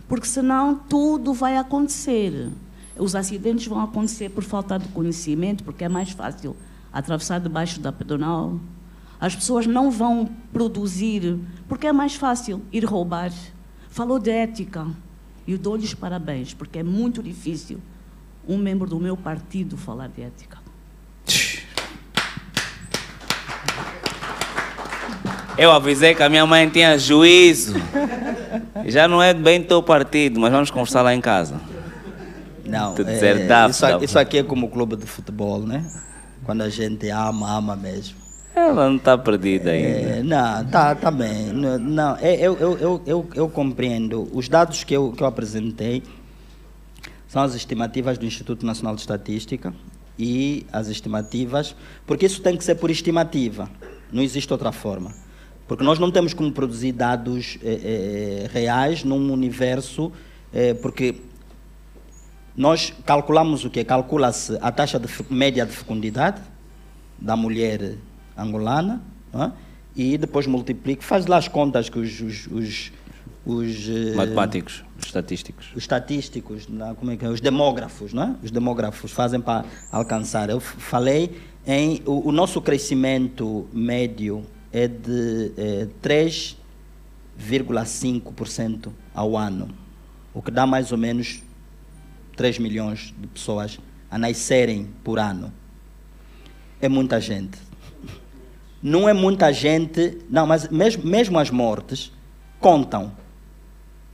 [0.08, 2.50] Porque senão tudo vai acontecer.
[2.98, 6.56] Os acidentes vão acontecer por falta de conhecimento, porque é mais fácil
[6.92, 8.58] atravessar debaixo da pedonal.
[9.22, 13.30] As pessoas não vão produzir, porque é mais fácil ir roubar.
[13.88, 14.84] Falou de ética.
[15.46, 17.78] E eu dou-lhes parabéns, porque é muito difícil
[18.48, 20.58] um membro do meu partido falar de ética.
[25.56, 27.74] Eu avisei que a minha mãe tinha juízo.
[28.86, 31.60] Já não é bem teu partido, mas vamos conversar lá em casa.
[32.66, 33.98] Não, é, dá, isso, dá.
[33.98, 35.88] isso aqui é como o clube de futebol, né?
[36.42, 38.21] Quando a gente ama, ama mesmo.
[38.54, 39.88] Ela não está perdida ainda.
[39.88, 41.52] É, não, tá, tá bem.
[41.52, 44.28] Não, não, é, eu, eu, eu, eu, eu compreendo.
[44.32, 46.02] Os dados que eu, que eu apresentei
[47.26, 49.72] são as estimativas do Instituto Nacional de Estatística
[50.18, 51.74] e as estimativas,
[52.06, 53.70] porque isso tem que ser por estimativa,
[54.12, 55.14] não existe outra forma.
[55.66, 57.80] Porque nós não temos como produzir dados eh,
[58.44, 60.12] eh, reais num universo,
[60.52, 61.16] eh, porque
[62.54, 63.82] nós calculamos o quê?
[63.82, 66.42] Calcula-se a taxa de média de fecundidade
[67.18, 67.94] da mulher
[68.36, 69.00] angolana
[69.32, 69.52] não é?
[69.94, 72.92] e depois multiplica, faz lá as contas que os, os, os,
[73.44, 75.66] os, eh, Matemáticos, estatísticos.
[75.74, 77.28] os estatísticos, na- como é que é?
[77.28, 78.36] os demógrafos, não é?
[78.42, 80.48] Os demógrafos fazem para alcançar.
[80.48, 89.68] Eu falei em o, o nosso crescimento médio é de eh, 3,5% ao ano,
[90.32, 91.42] o que dá mais ou menos
[92.36, 93.78] 3 milhões de pessoas
[94.10, 95.52] a nascerem por ano.
[96.80, 97.58] É muita gente.
[98.82, 102.12] Não é muita gente, não, mas mesmo, mesmo as mortes
[102.58, 103.12] contam.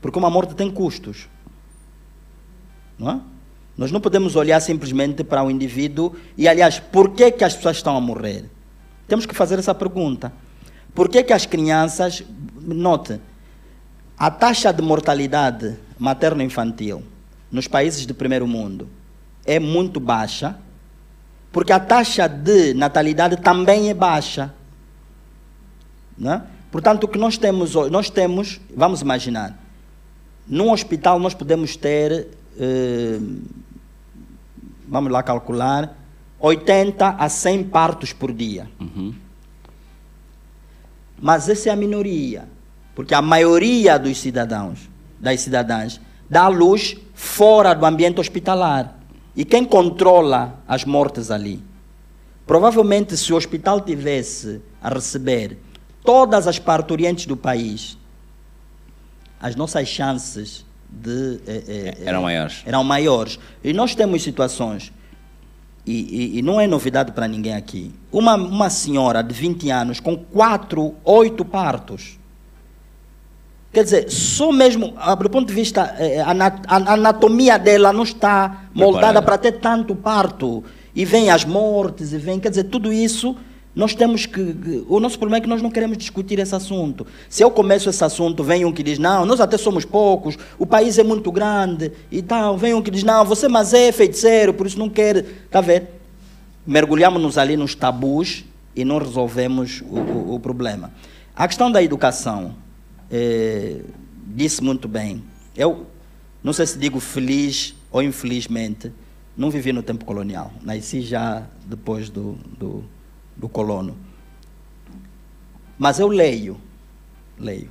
[0.01, 1.29] Porque uma morte tem custos.
[2.99, 3.21] Não é?
[3.77, 7.77] Nós não podemos olhar simplesmente para o indivíduo e, aliás, por que, que as pessoas
[7.77, 8.45] estão a morrer?
[9.07, 10.33] Temos que fazer essa pergunta.
[10.95, 12.25] Por que, que as crianças.
[12.61, 13.21] Note,
[14.19, 17.05] a taxa de mortalidade materno-infantil
[17.51, 18.89] nos países de primeiro mundo
[19.47, 20.59] é muito baixa,
[21.53, 24.53] porque a taxa de natalidade também é baixa.
[26.19, 26.43] Né?
[26.71, 29.59] Portanto, o que nós temos hoje, nós temos, vamos imaginar,
[30.47, 33.21] num hospital nós podemos ter, eh,
[34.87, 35.97] vamos lá calcular,
[36.41, 38.69] 80 a 100 partos por dia.
[41.21, 42.49] Mas essa é a minoria,
[42.95, 44.89] porque a maioria dos cidadãos,
[45.19, 48.97] das cidadãs, dá à luz fora do ambiente hospitalar.
[49.35, 51.63] E quem controla as mortes ali?
[52.47, 55.59] Provavelmente, se o hospital tivesse a receber
[56.05, 57.97] todas as parturientes do país,
[59.41, 61.41] as nossas chances de.
[61.47, 62.63] eh, eh, eh, Eram maiores.
[62.67, 63.39] Eram maiores.
[63.63, 64.93] E nós temos situações,
[65.87, 67.93] e, e- e não é novidade para ninguém aqui.
[68.11, 72.19] Uma, uma senhora de 20 anos com quatro, oito partos.
[73.71, 77.93] Quer dizer, só mesmo, ah, do ponto de vista, eh, a ana- a anatomia dela
[77.93, 80.65] não está moldada para ter tanto parto.
[80.95, 83.37] E vem as mortes, e vem, quer dizer, tudo isso,
[83.79, 84.85] nós temos que.
[84.89, 87.07] O nosso problema é que nós não queremos discutir esse assunto.
[87.31, 90.67] Se eu começo esse assunto, vem um que diz, não, nós até somos poucos, o
[90.67, 92.59] país é muito grande e tal.
[92.59, 95.19] Vem um que diz, não, você mas é feiticeiro, por isso não quer.
[95.19, 95.87] Está vendo?
[96.67, 100.93] Mergulhamos-nos ali nos tabus e não resolvemos o, o- o problema.
[101.37, 102.57] A questão da educação,
[103.11, 103.77] eh,
[104.27, 105.23] disse muito bem.
[105.57, 105.87] Eu
[106.43, 108.93] não sei se digo feliz ou infelizmente,
[109.37, 110.51] não vivi no tempo colonial.
[110.63, 112.85] Nasci já depois do, do,
[113.39, 113.97] do colono.
[115.79, 116.61] Mas eu leio,
[117.39, 117.71] leio.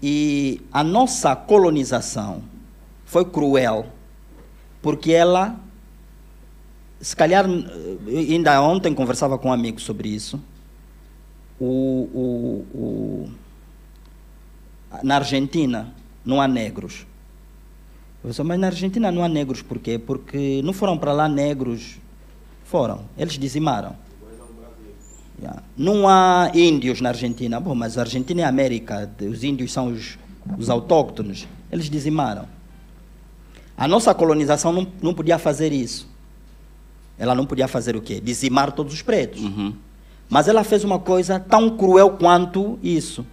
[0.00, 2.42] E a nossa colonização
[3.04, 3.86] foi cruel,
[4.80, 5.58] porque ela,
[7.00, 7.44] se calhar,
[8.06, 10.40] ainda ontem conversava com um amigo sobre isso.
[11.58, 11.66] O,
[12.14, 13.30] o, o,
[15.02, 15.92] na Argentina
[16.24, 17.04] não há negros.
[18.22, 19.98] Eu disse, mas na Argentina não há negros, por quê?
[19.98, 21.98] Porque não foram para lá negros,
[22.64, 23.96] foram, eles dizimaram.
[25.40, 25.62] Yeah.
[25.76, 27.60] Não há índios na Argentina.
[27.60, 30.18] Bom, mas a Argentina é a América, os índios são os,
[30.58, 31.46] os autóctonos.
[31.70, 32.46] Eles dizimaram.
[33.76, 36.08] A nossa colonização não, não podia fazer isso.
[37.16, 38.20] Ela não podia fazer o quê?
[38.20, 39.42] Dizimar todos os pretos.
[39.42, 39.74] Uhum.
[40.28, 43.24] Mas ela fez uma coisa tão cruel quanto isso.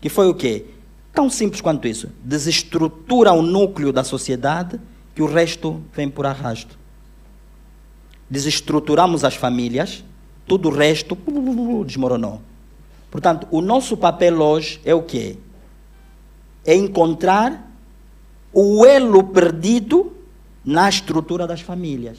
[0.00, 0.66] Que foi o quê?
[1.12, 2.10] Tão simples quanto isso.
[2.22, 4.78] Desestrutura o núcleo da sociedade
[5.14, 6.78] que o resto vem por arrasto.
[8.28, 10.04] Desestruturamos as famílias,
[10.46, 11.16] tudo o resto
[11.86, 12.40] desmoronou.
[13.10, 15.36] Portanto, o nosso papel hoje é o quê?
[16.64, 17.70] É encontrar
[18.52, 20.12] o elo perdido
[20.64, 22.18] na estrutura das famílias.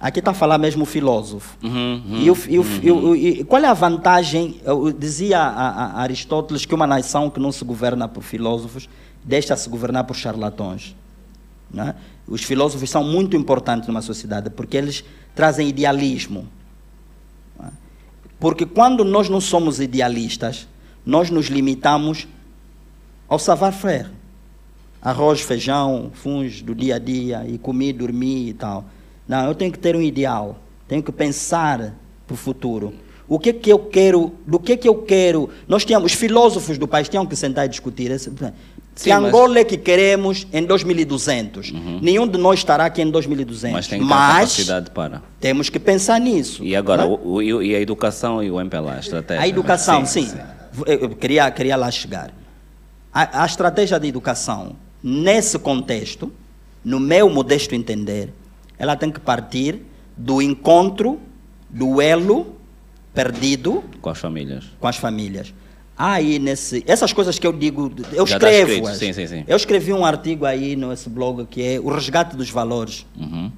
[0.00, 1.56] Aqui está a falar mesmo o filósofo.
[1.62, 4.60] Uhum, uhum, E, o- e o- e o- e qual é a vantagem?
[4.64, 8.88] Eu dizia a, a Aristóteles que uma nação que não se governa por filósofos
[9.24, 10.94] deixa-se governar por charlatões.
[11.70, 11.94] né?
[12.26, 16.48] Os filósofos são muito importantes numa sociedade porque eles trazem idealismo.
[18.38, 20.68] Porque quando nós não somos idealistas,
[21.04, 22.28] nós nos limitamos
[23.28, 24.08] ao savoir-faire.
[25.00, 28.84] Arroz, feijão, funge do dia a dia, e comer, dormir e tal.
[29.26, 30.58] Não, eu tenho que ter um ideal.
[30.86, 31.94] Tenho que pensar
[32.26, 32.94] para o futuro.
[33.28, 35.50] O que que eu quero, do que que eu quero.
[35.66, 38.10] Nós tínhamos, os filósofos do país tinham que sentar e discutir.
[38.98, 41.72] Sim, mas- Angola é que queremos em 2200.
[42.02, 43.72] Nenhum de nós estará aqui em 2200.
[43.72, 45.22] Mas tem que Mas capacidade para.
[45.38, 46.64] temos que pensar nisso.
[46.64, 47.16] E agora, não é?
[47.22, 49.44] o, o- e a educação e o MPLA, a estratégia?
[49.44, 50.36] A educação, Sim, sim.
[50.84, 52.32] Eu eu queria, queria lá chegar.
[53.14, 56.32] A, a estratégia de educação, nesse contexto,
[56.84, 58.32] no meu modesto entender,
[58.78, 59.80] ela tem que partir
[60.16, 61.20] do encontro,
[61.70, 62.56] do elo
[63.14, 64.64] perdido Com as famílias.
[64.80, 65.54] com as famílias.
[66.00, 68.94] Aí nesse, essas coisas que eu digo, eu Já escrevo.
[68.94, 69.44] sim, sim, sim.
[69.48, 73.50] Eu escrevi um artigo aí nesse blog que é o resgate dos valores Uhum.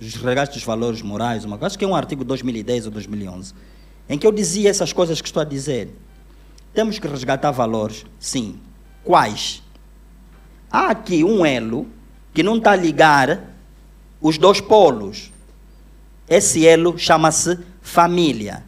[0.00, 2.90] os resgates dos valores morais, uma coisa, acho que é um artigo de 2010 ou
[2.90, 3.54] 2011,
[4.08, 5.94] em que eu dizia essas coisas que estou a dizer.
[6.74, 8.58] Temos que resgatar valores, sim.
[9.04, 9.62] Quais?
[10.70, 11.86] Há aqui um elo
[12.34, 13.54] que não está a ligar
[14.20, 15.30] os dois polos.
[16.28, 18.64] Esse elo chama-se família.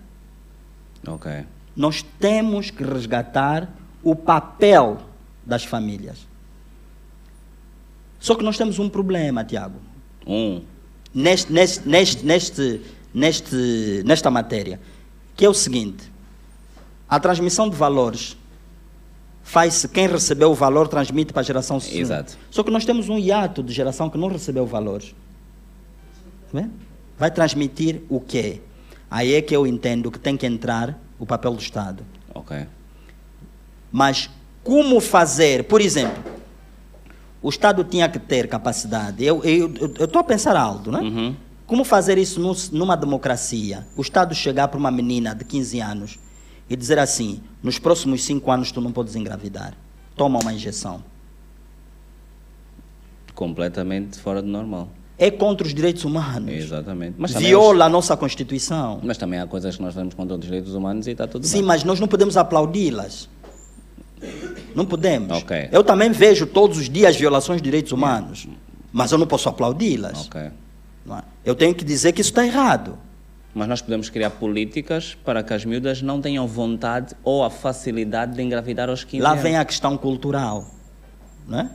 [1.07, 1.31] Ok.
[1.77, 3.69] Nós temos que resgatar
[4.03, 4.99] o papel
[5.45, 6.27] das famílias.
[8.19, 9.79] Só que nós temos um problema, Tiago
[10.27, 10.63] Um.
[11.13, 12.81] neste, neste, neste, neste,
[13.13, 14.81] neste, nesta matéria,
[15.37, 16.11] que é o seguinte:
[17.09, 18.37] a transmissão de valores
[19.43, 22.03] faz-se quem recebeu o valor transmite para a geração seguinte.
[22.03, 22.39] Exato.
[22.51, 25.15] Só que nós temos um hiato de geração que não recebeu valores.
[27.19, 28.61] Vai transmitir o quê?
[29.11, 32.05] Aí é que eu entendo que tem que entrar o papel do Estado.
[32.35, 32.67] Ok.
[33.93, 34.29] Mas
[34.65, 36.21] como fazer, por exemplo,
[37.41, 39.25] o Estado tinha que ter capacidade.
[39.25, 40.99] Eu estou a pensar alto, né?
[40.99, 41.37] Uhum.
[41.65, 43.87] Como fazer isso num- numa democracia?
[43.97, 46.19] O Estado chegar para uma menina de 15 anos
[46.69, 49.75] e dizer assim: nos próximos 5 anos tu não podes engravidar.
[50.17, 51.05] Toma uma injeção.
[53.33, 54.89] Completamente fora do normal.
[55.25, 56.51] É contra os direitos humanos.
[56.53, 57.15] Exatamente.
[57.17, 59.01] Mas Viola a nossa Constituição.
[59.05, 61.59] mas também há coisas que nós temos contra os direitos humanos e está tudo Sim,
[61.59, 61.67] bem.
[61.67, 63.29] mas nós não podemos aplaudi-las.
[64.75, 65.37] Não podemos.
[65.39, 65.69] Ok.
[65.71, 68.49] Eu também vejo todos os dias violações de direitos humanos,
[68.93, 70.27] mas eu não posso aplaudi-las.
[70.27, 70.51] Ok.
[71.05, 71.23] não é?
[71.45, 72.99] Eu tenho que dizer que isso está errado.
[73.55, 78.35] Mas nós podemos criar políticas para que as miúdas não tenham vontade ou a facilidade
[78.35, 79.43] de engravidar aos 15 Lá anos.
[79.43, 80.67] vem a questão cultural.
[81.47, 81.71] Não é?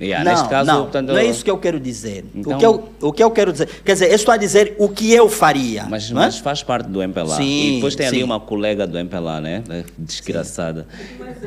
[0.00, 2.24] Yeah, não, neste caso, não, portanto, não é isso que eu quero dizer.
[2.34, 4.74] Então- o, que eu, o que eu quero dizer, quer dizer, eu estou a dizer
[4.78, 5.84] o que eu faria.
[5.88, 6.14] Mas, é?
[6.14, 7.36] mas faz parte do MPLA.
[7.36, 8.22] Sim, e depois tem ali sim.
[8.22, 9.62] uma colega do MPLA, né?
[9.96, 10.86] Desgraçada.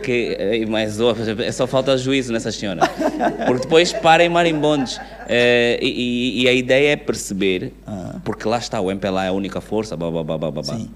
[0.03, 1.13] Que, eh, mas oh,
[1.53, 2.81] só falta juízo nessa senhora.
[3.45, 4.99] Porque depois parem marimbondos.
[5.27, 7.73] Eh, e, e- a ideia é perceber,
[8.25, 10.61] porque lá está, o MPLA é a única força, blá, blá, blá, blá, blá.
[10.61, 10.77] Ah.
[10.77, 10.89] Sim.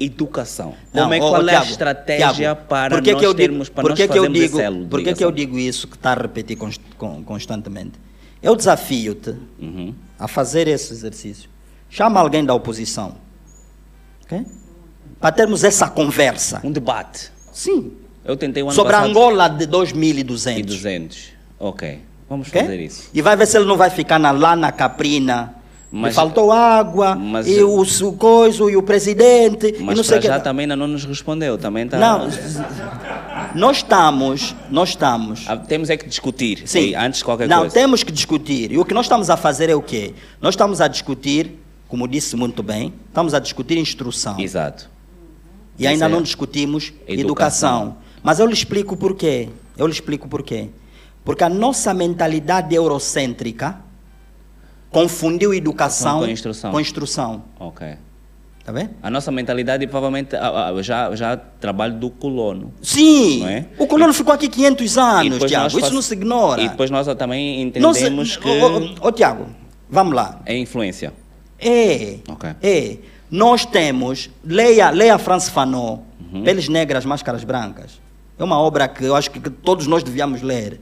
[0.00, 0.74] Educação.
[0.94, 3.34] Não, Como é, qual é a Tiago, estratégia Tiago, para por que nós que eu
[3.34, 5.88] digo- termos, para nós que eu fazermos digo, de Por que que eu digo isso
[5.88, 7.92] que está a repetir const- con- constantemente?
[8.42, 9.92] Eu desafio-te Uhum.
[10.18, 11.50] a fazer esse exercício.
[11.90, 13.16] Chama alguém da oposição.
[14.24, 14.44] ok?
[15.20, 16.60] Para termos essa conversa.
[16.62, 17.32] Um debate.
[17.52, 17.92] Sim.
[18.24, 19.10] Eu tentei ano Sobre a passado.
[19.10, 20.76] Angola de E 2200.
[20.76, 21.28] 200.
[21.58, 22.00] Ok.
[22.28, 22.60] Vamos ok?
[22.60, 23.10] fazer isso.
[23.12, 25.54] E vai ver se ele não vai ficar na, lá na Caprina.
[25.90, 30.04] Mas- e faltou água, mas- e o, o coiso, e o presidente, e Mas não
[30.04, 30.26] sei o que.
[30.26, 31.56] já também ainda não nos respondeu.
[31.56, 31.98] Também está...
[31.98, 32.28] Não,
[33.54, 36.94] nós estamos, nós estamos Ah, Temos é que discutir Sim.
[36.94, 37.74] antes de qualquer não, coisa.
[37.74, 38.70] temos que discutir.
[38.72, 40.12] E o que nós estamos a fazer é o quê?
[40.42, 41.58] Nós estamos a discutir,
[41.88, 44.38] como disse muito bem, estamos a discutir instrução.
[44.38, 44.90] Exato.
[45.78, 46.08] E ainda é.
[46.08, 47.20] não discutimos Educação.
[47.86, 47.96] educação.
[48.22, 49.48] Mas eu lhe explico por quê.
[49.76, 50.68] Eu lhe explico por quê.
[51.24, 53.78] Porque a nossa mentalidade eurocêntrica
[54.90, 56.70] confundiu educação Com instrução.
[56.72, 57.42] com instrução.
[57.58, 57.86] Ok.
[58.64, 58.90] Tá vendo?
[59.02, 60.30] A nossa mentalidade provavelmente
[60.82, 62.72] já, já trabalho do colono.
[62.82, 63.46] Sim!
[63.46, 63.64] É?
[63.78, 65.78] O colono ficou aqui 500 E anos, Tiago.
[65.78, 66.60] Isso não se ignora.
[66.60, 69.46] E depois nós também se- entendemos que Ô, ô, ô, Tiago,
[69.88, 70.40] vamos lá.
[70.44, 71.14] é influência.
[71.58, 72.18] É.
[72.62, 72.96] É.
[73.30, 76.00] Nós temos, leia, leia Franz Fanon,
[76.30, 76.44] Uhum.
[76.44, 77.98] Peles Negras, Máscaras Brancas.
[78.38, 80.78] É uma obra que eu acho que, que todos nós devíamos ler.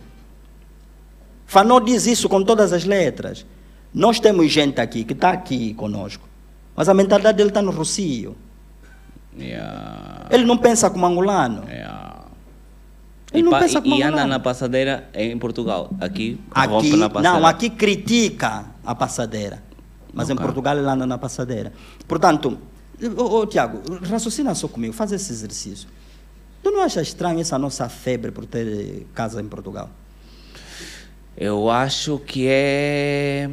[1.46, 3.46] Fanon diz isso com todas as letras.
[3.94, 6.26] Nós temos gente aqui que está aqui conosco,
[6.74, 8.36] mas a mentalidade dele está no Rocio.
[9.38, 10.26] Yeah.
[10.30, 11.64] Ele não pensa como angolano.
[11.68, 12.24] Yeah.
[13.32, 14.28] Ele E, não pa- pensa como e anda angolano.
[14.30, 15.90] na passadeira em Portugal.
[16.00, 17.40] Aqui, Aqui, rompe na passadeira.
[17.40, 19.62] não, aqui critica a passadeira.
[20.12, 20.44] Mas em Ok.
[20.44, 21.72] Portugal ele anda na passadeira.
[22.08, 22.56] Portanto,
[23.18, 25.88] ô, ô, Tiago, raciocina só comigo, faz esse exercício.
[26.62, 29.90] Tu não acha estranho essa nossa febre por ter casa em Portugal?
[31.36, 33.48] Eu acho que é.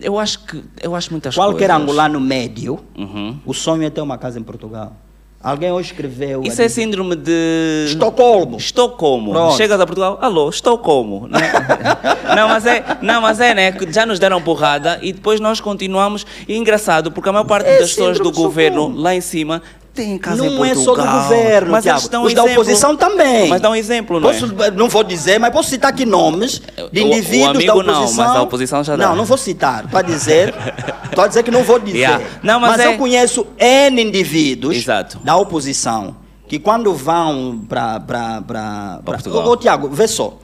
[0.00, 0.62] Eu acho que.
[0.82, 1.82] Eu acho muitas Qualquer coisas.
[1.82, 3.38] angolano médio, Uhum.
[3.44, 4.96] o sonho é ter uma casa em Portugal.
[5.42, 6.42] Alguém hoje escreveu.
[6.42, 7.86] Isso é dizer- síndrome de.
[7.88, 8.56] Estocolmo.
[8.58, 9.32] Estocolmo.
[9.32, 9.56] Pronto.
[9.56, 11.26] Chegas a Portugal, alô, estou como?
[11.28, 11.38] Né?
[12.36, 13.74] não, mas é, não, mas é, né?
[13.90, 16.26] Já nos deram porrada e depois nós continuamos.
[16.46, 19.00] E engraçado, porque a maior parte É das pessoas do governo Estocolmo.
[19.02, 19.62] lá em cima
[20.04, 23.48] tem casa em Não é só do governo, mas dão Os da oposição também.
[23.48, 24.70] Mas dá um exemplo, não Posso, é?
[24.70, 26.60] não vou dizer, mas posso citar aqui nomes
[26.92, 28.24] de O- o indivíduos da amigo não, oposição.
[28.26, 29.08] mas a oposição já dá.
[29.08, 29.84] Não, não vou citar.
[29.84, 30.54] Estou a dizer,
[31.04, 31.98] estou a dizer que não vou dizer.
[31.98, 32.24] Yeah.
[32.42, 35.18] Não, mas é- eu conheço N indivíduos Exato.
[35.18, 36.16] da oposição
[36.48, 39.00] que quando vão para...
[39.04, 39.46] Portugal.
[39.48, 40.38] Ô, Tiago, vê só.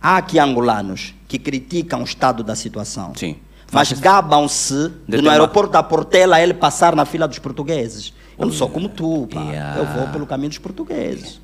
[0.00, 3.12] Há aqui angolanos que criticam o estado da situação.
[3.16, 3.36] Sim.
[3.72, 8.12] Mas gabam-se de, no aeroporto da Portela ele passar na fila dos portugueses.
[8.38, 9.42] Eu não sou como tu, pá.
[9.42, 9.78] Yeah.
[9.80, 11.40] Eu vou pelo caminho dos portugueses.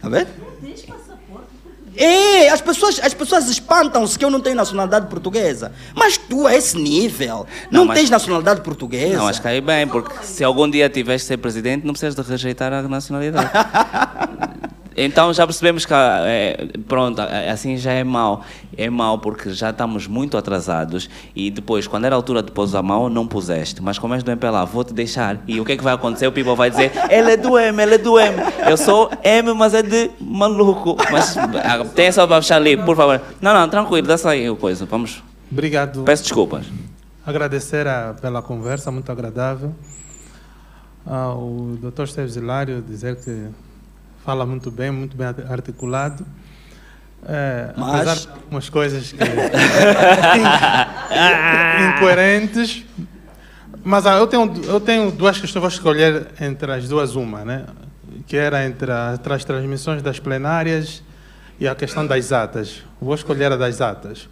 [0.00, 0.28] Tá vendo?
[1.98, 5.72] É, as pessoas, as pessoas espantam-se que eu não tenho nacionalidade portuguesa.
[5.94, 9.16] Mas tu, a esse nível, não, Não, mas- tens nacionalidade portuguesa.
[9.16, 12.14] Não, acho que aí bem, porque se algum dia tiveres de ser presidente, não precisas
[12.14, 13.50] de rejeitar a nacionalidade.
[14.96, 18.42] Então já percebemos que ah, é, pronto, ah, assim já é mau.
[18.76, 22.74] É mau porque já estamos muito atrasados e depois, quando era a altura de pôr
[22.74, 23.82] a mão, não puseste.
[23.82, 25.38] Mas como és do MPLA, vou-te deixar.
[25.46, 26.26] E o que é que vai acontecer?
[26.26, 28.36] O people vai dizer, ele é do M, ele é do M.
[28.68, 30.96] Eu sou M, mas é de maluco.
[31.10, 33.20] Mas ah, tem só para fechar ali, por favor.
[33.40, 34.86] Não, não, tranquilo, dá só aí o coisa.
[34.86, 35.22] Vamos.
[35.52, 36.02] Obrigado.
[36.04, 36.66] Peço desculpas.
[37.24, 39.74] Agradecer a- pela conversa, muito agradável.
[41.04, 41.40] Ao
[41.80, 42.02] Dr.
[42.04, 43.46] Esteves Hilário dizer que
[44.26, 46.26] fala muito bem, muito bem articulado.
[47.28, 49.18] É, Mas- Apesar de algumas coisas que...
[51.96, 52.84] incoerentes.
[53.84, 57.66] Mas ah, eu tenho, eu tenho duas questões, vou escolher entre as duas uma, né?
[58.26, 61.04] que era entre, a- entre as transmissões das plenárias
[61.60, 62.82] e a questão das atas.
[63.00, 64.28] Vou escolher a das atas.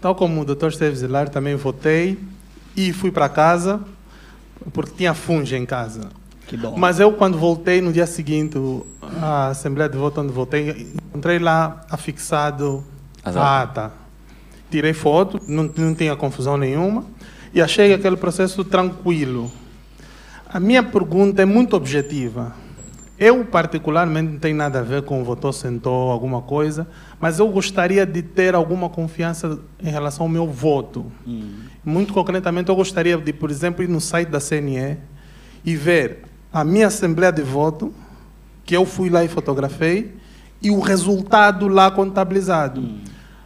[0.00, 0.68] Tal como o Dr.
[0.68, 2.18] Esteves Hilário, também votei
[2.74, 3.80] e fui para casa,
[4.72, 6.08] porque tinha funge em casa.
[6.76, 8.58] Mas eu, quando voltei, no dia seguinte,
[9.20, 12.84] a Assembleia de Voto onde votei, encontrei lá afixado
[13.22, 13.92] As a ata.
[14.70, 17.04] Tirei foto, não, não tinha confusão nenhuma,
[17.54, 19.50] e achei aquele processo tranquilo.
[20.46, 22.54] A minha pergunta é muito objetiva.
[23.18, 26.86] Eu, particularmente, não tenho nada a ver com o votou, sentou, alguma coisa,
[27.18, 31.04] mas eu gostaria de ter alguma confiança em relação ao meu voto.
[31.84, 34.98] Muito concretamente, eu gostaria de, por exemplo, ir no site da CNE
[35.64, 37.92] e ver a minha assembleia de voto,
[38.64, 40.14] que eu fui lá e fotografei,
[40.60, 42.82] e o resultado lá contabilizado.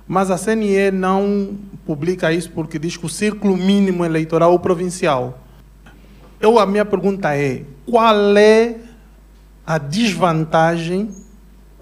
[0.07, 1.57] Mas a CNE não
[1.87, 5.39] publica isso porque diz que o círculo mínimo eleitoral provincial.
[6.41, 8.77] Eu, a minha pergunta é: qual é
[9.67, 11.11] a desvantagem,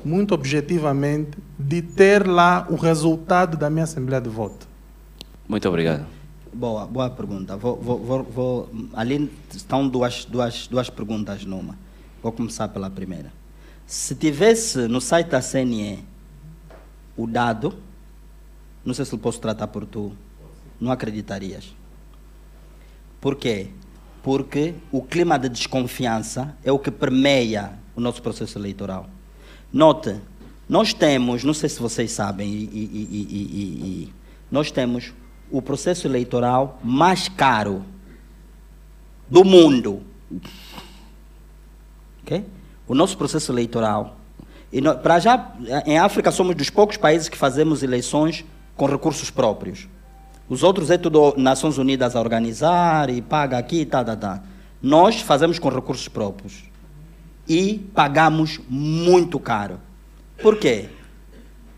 [0.04, 4.68] muito objetivamente, de ter lá o resultado da minha assembleia de voto?
[5.48, 6.19] Muito obrigado.
[6.52, 7.56] Boa, boa pergunta.
[7.56, 11.78] Vou, vou, vou, ali estão duas, duas, duas perguntas numa.
[12.22, 13.32] Vou começar pela primeira.
[13.86, 16.04] Se tivesse no site da CNE
[17.16, 17.74] o dado,
[18.84, 20.12] não sei se eu posso tratar por tu,
[20.80, 21.74] não acreditarias.
[23.20, 23.68] Por quê?
[24.22, 29.08] Porque o clima de desconfiança é o que permeia o nosso processo eleitoral.
[29.72, 30.16] Note,
[30.68, 34.12] nós temos, não sei se vocês sabem, e- e- e-
[34.50, 35.12] nós temos
[35.50, 37.84] o processo eleitoral mais caro
[39.28, 40.02] do mundo.
[42.22, 42.44] Ok?
[42.86, 44.16] O nosso processo eleitoral.
[44.72, 45.52] E nó- para já,
[45.86, 48.44] em África, somos dos poucos países que fazemos eleições
[48.76, 49.88] com recursos próprios.
[50.48, 54.42] Os outros é tudo Nações Unidas a organizar e paga aqui, tá, tá, tá.
[54.82, 56.64] Nós fazemos com recursos próprios.
[57.48, 59.80] E pagamos muito caro.
[60.40, 60.88] Por quê?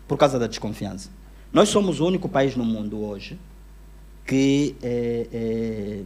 [0.07, 1.09] Por causa da desconfiança.
[1.51, 3.39] Nós somos o único país no mundo hoje
[4.25, 6.03] que eh, eh,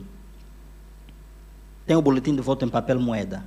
[1.85, 3.43] tem o boletim de voto em papel moeda.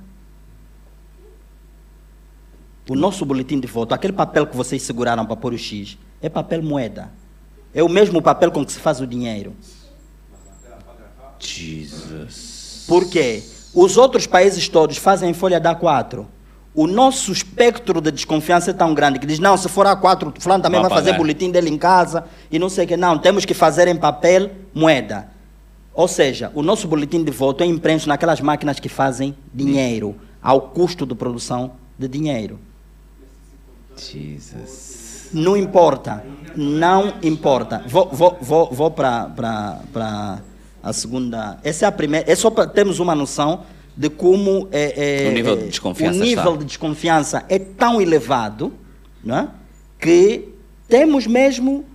[2.89, 6.29] O nosso boletim de voto, aquele papel que vocês seguraram para pôr o X, é
[6.29, 7.11] papel moeda.
[7.73, 9.55] É o mesmo papel com que se faz o dinheiro.
[11.39, 12.85] Jesus.
[12.87, 13.43] Por quê?
[13.73, 16.25] Os outros países todos fazem em folha da A4.
[16.73, 20.41] O nosso espectro de desconfiança é tão grande que diz, não, se for A4, o
[20.41, 22.95] fulano também Vai fazer boletim dele em casa e não sei o que.
[22.95, 25.27] Não, temos que fazer em papel moeda.
[25.93, 30.61] Ou seja, o nosso boletim de voto é impresso naquelas máquinas que fazem dinheiro, ao
[30.61, 32.57] custo de produção de dinheiro.
[33.97, 35.29] Jesus.
[35.33, 36.23] Não importa.
[36.55, 37.83] Não importa.
[37.85, 40.39] Vou, vou, vou, vou para
[40.81, 41.59] a segunda.
[41.63, 42.31] Essa é a primeira.
[42.31, 43.63] É só para termos uma noção
[43.95, 48.01] de como é, é, O nível de é, desconfiança o nível de desconfiança é tão
[48.01, 48.73] elevado
[49.23, 49.47] não é?
[49.99, 50.49] que
[50.87, 51.85] temos mesmo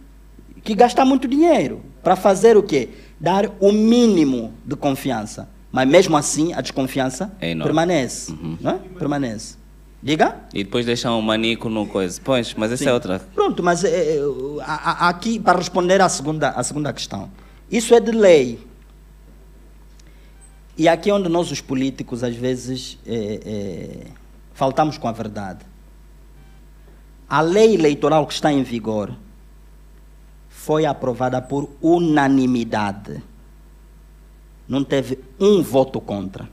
[0.62, 2.91] que gastar muito dinheiro para fazer o quê?
[3.18, 5.49] Dar o mínimo de confiança.
[5.73, 8.33] Mas mesmo assim a desconfiança É permanece.
[8.33, 8.57] Uhum.
[8.60, 8.78] Não é?
[8.99, 9.57] Permanece.
[10.02, 10.36] Diga?
[10.55, 12.20] E depois deixam o manico no coisa.
[12.23, 12.91] Pois, mas essa Sim.
[12.91, 13.18] é outra.
[13.34, 13.84] Pronto, mas
[14.65, 17.31] aqui, para responder à segunda, à segunda questão,
[17.70, 18.58] isso é de lei.
[20.79, 24.07] E aqui é onde nós, os políticos, às vezes, é, é,
[24.53, 25.61] faltamos com a verdade.
[27.29, 29.13] A lei eleitoral que está em vigor
[30.49, 33.23] foi aprovada por unanimidade.
[34.69, 36.49] Não teve um voto contra.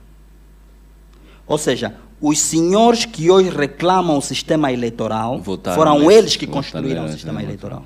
[1.45, 7.06] Ou seja, os senhores que hoje reclamam o sistema eleitoral Votaram foram eles que construíram
[7.06, 7.85] o sistema eleitoral.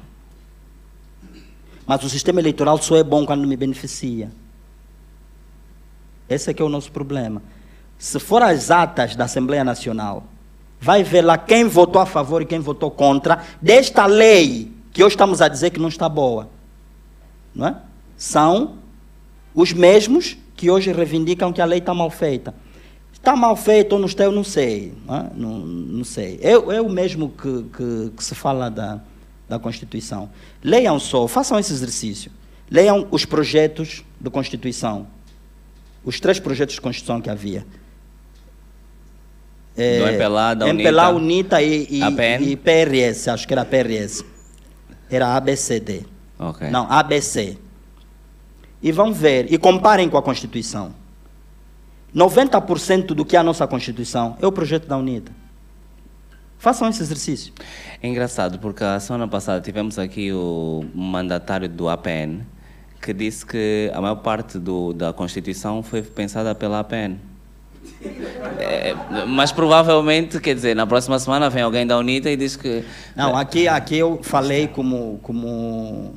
[1.88, 4.32] Mas o sistema eleitoral só é bom quando me beneficia.
[6.30, 7.42] Esse é que é o nosso problema.
[7.98, 10.26] Se for as atas da Assembleia Nacional,
[10.80, 15.16] vai ver lá quem votou a favor e quem votou contra desta lei que hoje
[15.16, 16.50] estamos a dizer que não está boa.
[17.54, 17.76] Não é?
[18.16, 18.78] São
[19.54, 22.54] os mesmos que hoje reivindicam que a lei está mal feita.
[23.14, 24.94] Está mal feito ou não está, eu não sei.
[25.06, 25.30] Não, é?
[25.36, 26.40] não, não sei.
[26.42, 29.02] É, é o mesmo que, que, que se fala da,
[29.50, 30.30] da Constituição.
[30.64, 32.32] Leiam só, façam esse exercício.
[32.70, 35.08] Leiam os projetos de Constituição.
[36.08, 37.66] Os três projetos de Constituição que havia.
[39.76, 44.24] Do MPLA, da MPLA, UNITA, UNITA e, e, e PRS, acho que era PRS.
[45.10, 46.06] Era ABCD.
[46.40, 46.70] Ok.
[46.70, 47.58] Não, ABC.
[48.82, 50.96] E vão ver, e comparem com a Constituição.
[52.16, 55.34] 90% do que é a nossa Constituição é o projeto da UNITA.
[56.58, 57.54] Façam esse exercício.
[58.02, 62.46] É engraçado, porque a semana passada tivemos aqui o mandatário do APN
[63.02, 67.18] que disse que a maior parte do, da Constituição foi pensada pela APN.
[68.60, 68.94] É,
[69.28, 72.84] mas provavelmente, quer dizer, na próxima semana vem alguém da UNITA e diz que.
[73.16, 76.14] Não, aqui, aqui eu falei como, como,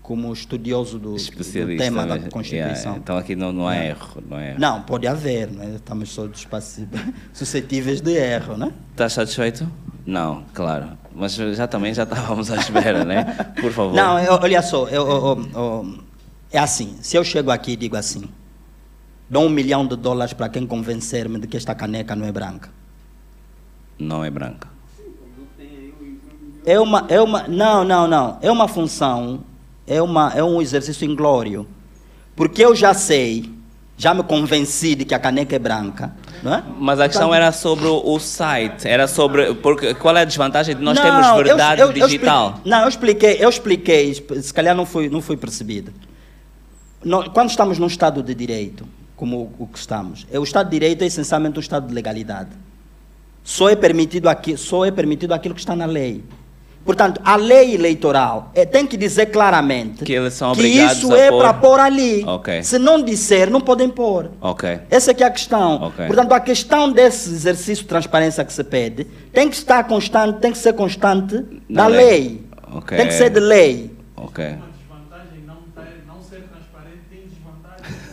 [0.00, 2.18] como estudioso do, do tema da?
[2.30, 2.92] Constituição.
[2.92, 4.22] Yeah, então aqui não, não há erro.
[4.28, 4.60] Não, é erro.
[4.60, 5.74] Não, pode haver, né?
[5.76, 7.02] estamos todos passíveis-
[7.32, 8.72] suscetíveis de erro, né?
[8.92, 9.68] Estás satisfeito?
[10.06, 10.90] Não, claro.
[11.18, 13.24] Mas já também já estávamos à espera, né?
[13.58, 13.94] Por favor.
[13.94, 15.08] Não, eu- olha só, eu-
[15.54, 15.98] eu-
[16.52, 18.24] é assim, se eu chego aqui e digo assim,
[19.28, 22.68] dou um milhão de dólares para quem convencer-me de que esta caneca não é branca.
[23.98, 24.68] Não é branca.
[26.66, 29.40] É uma, é uma, não, não, não, é uma função,
[29.86, 31.66] é, uma, é um exercício inglório,
[32.34, 33.50] porque eu já sei,
[33.98, 36.62] já me convenci de que a caneca é branca, não é?
[36.78, 40.82] Mas a questão era sobre o site, era sobre porque qual é a desvantagem de
[40.82, 42.60] nós Não, termos verdade eu- eu digital?
[42.64, 45.92] não, eu expliquei, eu expliquei, se calhar não fui, não fui percebido.
[47.32, 50.72] Quando estamos num Estado de Direito, como o, o que estamos, é, o Estado de
[50.72, 52.50] Direito é essencialmente um Estado de legalidade.
[53.42, 56.22] Só é permitido, aqui, só é permitido aquilo que está na lei.
[56.86, 61.18] Portanto, a lei eleitoral é, tem que dizer claramente Que eles são que isso a
[61.18, 62.24] é para pôr ali.
[62.24, 62.62] Ok.
[62.62, 64.30] Se não disser, não podem pôr.
[64.40, 64.78] Ok.
[64.88, 65.82] Essa é que é a questão.
[65.82, 66.06] Ok.
[66.06, 70.52] Portanto, a questão desse exercício de transparência que se pede tem que estar constante, tem
[70.52, 72.06] que ser constante Na da lei.
[72.08, 72.46] lei.
[72.72, 72.96] Ok.
[72.96, 73.90] Tem que ser de lei.
[74.16, 74.56] Ok.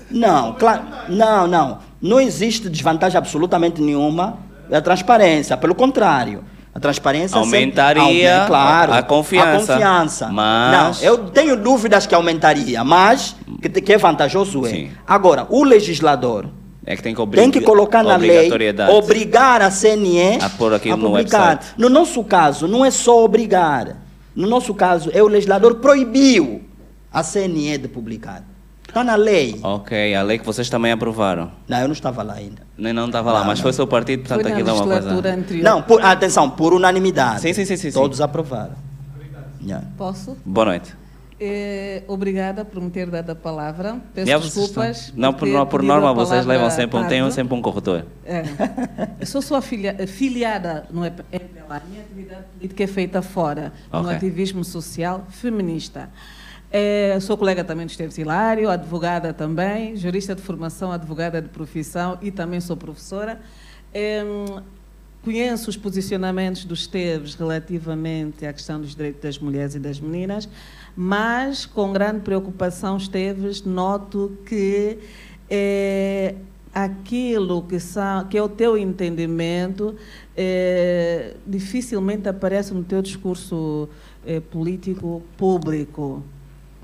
[0.10, 1.80] Não, claro, não, não.
[2.02, 4.38] Não existe desvantagem absolutamente nenhuma
[4.70, 5.58] da transparência.
[5.58, 6.44] Pelo contrário.
[6.76, 9.74] A transparência sempre Aumentaria aumenta, claro, a confiança.
[9.74, 10.28] A confiança.
[10.30, 14.70] Mas- Não, eu tenho dúvidas que aumentaria, mas que, que é vantajoso é.
[14.70, 14.92] Sim.
[15.06, 16.48] Agora, o legislador
[16.84, 17.40] É que tem que, obrig...
[17.42, 18.50] tem que colocar na lei,
[18.90, 21.50] obrigar a CNE A pôr aquilo no publicar.
[21.58, 21.74] website.
[21.78, 23.98] No nosso caso, não é só obrigar.
[24.36, 26.64] No nosso caso, é o legislador proibiu
[27.14, 28.44] a CNE de publicar.
[28.94, 29.60] Está na lei.
[29.64, 31.50] Ok, a lei que vocês também aprovaram.
[31.68, 32.62] Não, eu não estava lá ainda.
[32.78, 33.64] Nem não estava lá, Não, mas não.
[33.64, 35.10] foi seu partido, portanto Foi aquilo é uma coisa.
[35.34, 35.64] anterior.
[35.64, 37.42] Não, por, atenção, por unanimidade.
[37.42, 38.00] Sim, sim, sim, sim, sim.
[38.00, 38.76] Todos aprovaram.
[39.64, 39.84] Yeah.
[39.98, 40.38] Posso?
[40.46, 40.94] Boa noite.
[41.40, 43.98] Eh, obrigada por me ter dado a palavra.
[44.14, 44.98] Peço desculpas.
[45.08, 47.34] estão- Não, por, no- por norma, vocês levam sempre um, têm tarde.
[47.34, 48.06] sempre um corretor.
[48.24, 48.44] É.
[49.20, 51.78] Eu sou sua filia, filiada no MPLA.
[51.78, 54.16] A minha atividade política é feita fora, no Ok.
[54.16, 56.10] ativismo social feminista.
[56.76, 62.18] É, sou colega também do Esteves Hilário, advogada também, jurista de formação, advogada de profissão
[62.20, 63.40] e também sou professora.
[63.94, 64.24] É,
[65.24, 70.50] conheço os posicionamentos dos Esteves relativamente à questão dos direitos das mulheres e das meninas,
[70.96, 74.98] mas com grande preocupação, Esteves, noto que
[75.48, 76.34] é,
[76.74, 79.96] aquilo que, são, que é o teu entendimento
[80.36, 83.88] é, dificilmente aparece no teu discurso
[84.26, 86.24] é, político público,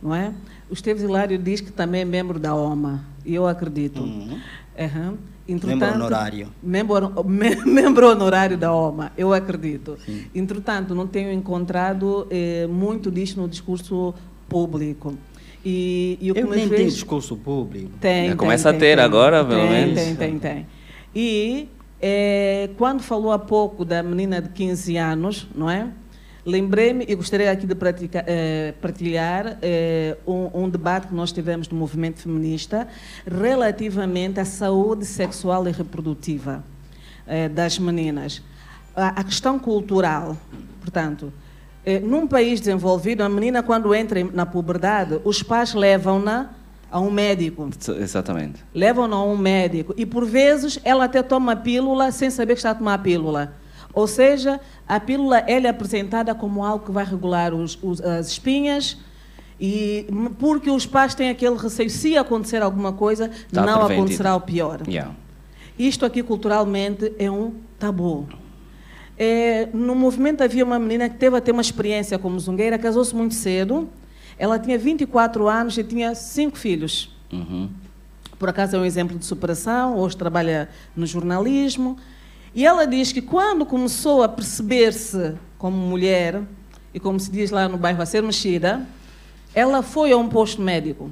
[0.01, 0.33] não é?
[0.69, 4.01] O Esteves Hilário diz que também é membro da OMA, e eu acredito.
[4.01, 4.39] Uhum.
[4.77, 5.17] Aham.
[5.47, 6.47] Membro honorário.
[6.61, 9.97] Membro, me- membro honorário da OMA, eu acredito.
[10.33, 14.13] Entretanto, não tenho encontrado eh, muito disto no discurso
[14.47, 15.15] público.
[15.65, 16.69] E, e Eu nem fez...
[16.69, 17.89] tenho discurso público.
[17.99, 19.03] Tem, tem, começa a tem, ter tem.
[19.05, 19.95] agora, pelo tem, menos.
[19.95, 20.67] Tem, tem, tem.
[21.15, 21.67] E
[21.99, 25.87] eh, quando falou há pouco da menina de 15 anos, não é?
[26.45, 31.67] Lembrei-me e gostaria aqui de pratica, eh, partilhar eh, um, um debate que nós tivemos
[31.69, 32.87] no movimento feminista
[33.25, 36.63] relativamente à saúde sexual e reprodutiva
[37.27, 38.41] eh, das meninas.
[38.95, 40.35] A, a questão cultural,
[40.81, 41.31] portanto,
[41.85, 46.51] eh, num país desenvolvido, a menina, quando entra na puberdade, os pais levam-na
[46.91, 47.69] a um médico.
[47.99, 48.63] Exatamente.
[48.73, 49.93] Levam-na a um médico.
[49.95, 52.97] E, por vezes, ela até toma a pílula sem saber que está a tomar a
[52.97, 53.53] pílula.
[53.93, 58.97] Ou seja, a pílula é apresentada como algo que vai regular os- os- as espinhas,
[59.59, 60.05] e
[60.37, 63.99] porque os pais têm aquele receio, se acontecer alguma coisa, Está não preventido.
[63.99, 64.81] acontecerá o pior.
[64.87, 65.13] Yeah.
[65.77, 68.27] Isto aqui culturalmente é um tabu.
[69.17, 73.13] É, no movimento havia uma menina que teve a ter uma experiência como zungueira, casou-se
[73.15, 73.89] muito cedo.
[74.37, 77.13] Ela tinha 24 anos e tinha cinco filhos.
[77.31, 77.69] Uhum.
[78.37, 81.97] Por acaso é um exemplo de superação, hoje trabalha no jornalismo.
[82.53, 86.41] E ela diz que quando começou a perceber-se como mulher,
[86.93, 88.85] e como se diz lá no bairro, a ser mexida,
[89.53, 91.11] ela foi a um posto médico.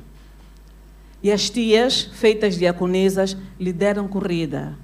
[1.21, 4.75] E as tias, feitas diaconisas, lhe deram corrida.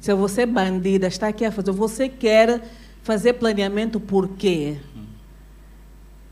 [0.00, 2.62] Se você é bandida, está aqui a fazer, você quer
[3.02, 4.76] fazer planeamento por quê?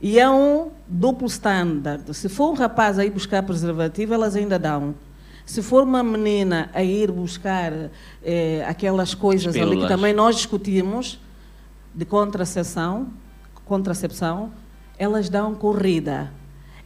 [0.00, 2.12] E é um duplo standard.
[2.14, 4.94] Se for um rapaz a ir buscar preservativo, elas ainda dão.
[5.46, 7.72] Se for uma menina a ir buscar
[8.22, 11.20] eh, aquelas coisas ali que também nós discutimos,
[11.94, 13.08] de contracepção,
[13.64, 14.52] contracepção,
[14.98, 16.32] elas dão corrida.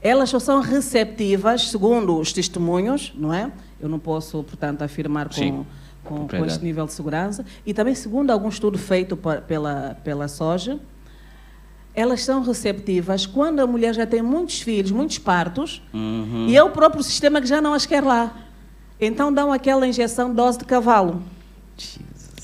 [0.02, 3.50] Elas só são receptivas, segundo os testemunhos, não é?
[3.80, 5.64] Eu não posso, portanto, afirmar com,
[6.04, 7.44] com, com este nível de segurança.
[7.64, 10.78] E também, segundo algum estudo feito pela, pela soja,
[11.94, 16.46] elas são receptivas quando a mulher já tem muitos filhos, muitos partos, Uhum.
[16.48, 18.36] e é o próprio sistema que já não as quer lá.
[19.00, 21.22] Então dão aquela injeção dose de cavalo.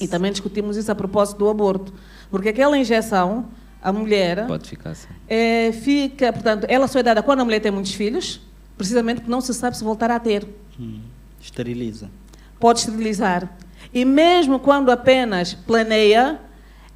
[0.01, 1.93] E também discutimos isso a propósito do aborto.
[2.31, 3.47] Porque aquela injeção,
[3.83, 5.09] a mulher Pode ficar assim.
[5.29, 8.41] eh, fica, portanto, ela só é dada quando a mulher tem muitos filhos,
[8.77, 10.47] precisamente porque não se sabe se voltará a ter.
[11.41, 12.11] Esteriliza.
[12.59, 13.49] Pode esterilizar.
[13.93, 16.41] E mesmo quando apenas planeia,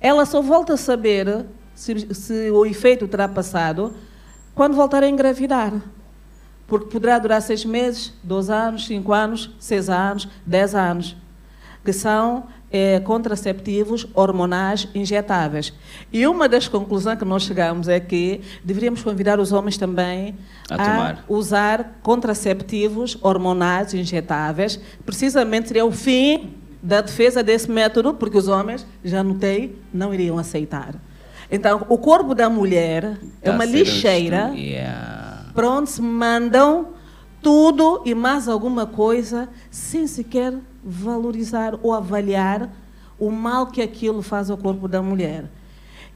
[0.01, 3.95] ela só volta a saber se, se o efeito terá passado
[4.55, 5.73] quando voltar a engravidar.
[6.69, 11.17] Porque poderá durar seis meses, 12 anos, 5 anos, 6 anos, 10 anos.
[11.83, 15.73] Que são eh, contraceptivos hormonais injetáveis.
[16.13, 20.37] E uma das conclusões que nós chegamos é que deveríamos convidar os homens também
[20.71, 21.25] A tomar.
[21.27, 24.79] usar contraceptivos hormonais injetáveis.
[25.07, 30.39] Precisamente seria o fim da defesa desse método, porque os homens, já notei, não iriam
[30.39, 30.95] aceitar.
[31.51, 35.28] Então, o corpo da mulher é Tá uma a lixeira Yeah.
[35.87, 36.89] Se mandam
[37.43, 40.55] tudo e mais alguma coisa sem sequer
[40.85, 42.71] valorizar ou avaliar
[43.19, 45.51] o mal que aquilo faz ao corpo da mulher.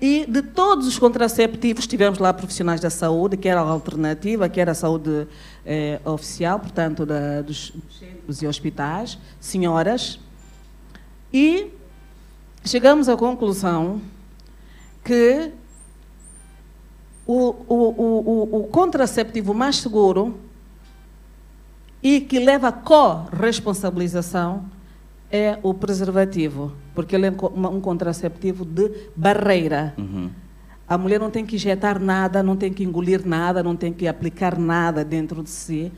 [0.00, 4.60] E de todos os contraceptivos, tivemos lá profissionais da saúde, que era a alternativa, que
[4.60, 5.28] era a saúde
[5.64, 10.18] eh, oficial, portanto, da, dos centros e hospitais, senhoras,
[11.32, 11.70] e
[12.64, 14.00] chegamos à conclusão
[15.04, 15.52] que
[17.26, 20.38] o, o, o, o, contraceptivo mais seguro
[22.02, 24.64] e que leva à corresponsabilização
[25.30, 29.94] é o preservativo, porque ele é um contraceptivo de barreira.
[29.96, 30.30] Uhum.
[30.86, 34.06] A mulher não tem que injetar nada, não tem que engolir nada, não tem que
[34.06, 35.90] aplicar nada dentro de si.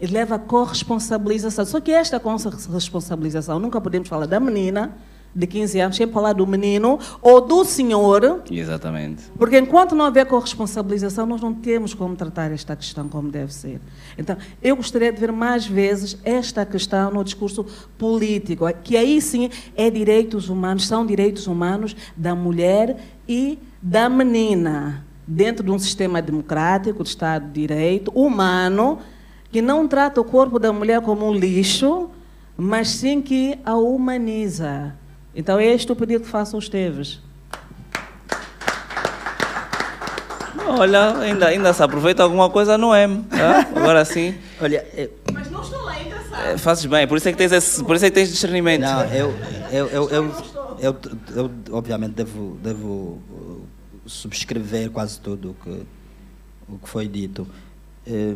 [0.00, 1.64] Ele leva à corresponsabilização.
[1.64, 4.94] Só que esta corresponsabilização, nunca podemos falar da menina
[5.38, 9.22] de 15 anos, sempre falar do menino ou do senhor, Exatamente.
[9.38, 13.80] porque enquanto não houver corresponsabilização, nós não temos como tratar esta questão como deve ser.
[14.18, 17.64] Então, eu gostaria de ver mais vezes esta questão no discurso
[17.96, 22.96] político, que aí sim é direitos humanos, são direitos humanos da mulher
[23.28, 28.98] e da menina, dentro de um sistema democrático, de Estado de Direito, humano,
[29.52, 32.10] que não trata o corpo da mulher como um lixo,
[32.56, 34.96] mas sim que a humaniza.
[35.38, 37.20] Então, é este o pedido que faço aos Teves.
[40.66, 43.22] Olha, ainda, ainda se aproveita alguma coisa no M.
[43.22, 43.60] tá?
[43.76, 44.34] Agora sim.
[44.60, 47.52] Olha, eu, Mas não estou lá ainda, É, fazes bem, por isso é que tens,
[47.52, 48.80] esse, por isso é que tens discernimento.
[48.80, 49.32] não, eu,
[49.70, 50.34] eu, eu, eu,
[50.80, 50.96] eu,
[51.36, 53.66] eu, obviamente devo, devo uh,
[54.06, 55.86] subscrever quase tudo o que,
[56.68, 57.46] o que foi dito.
[58.04, 58.34] Eh,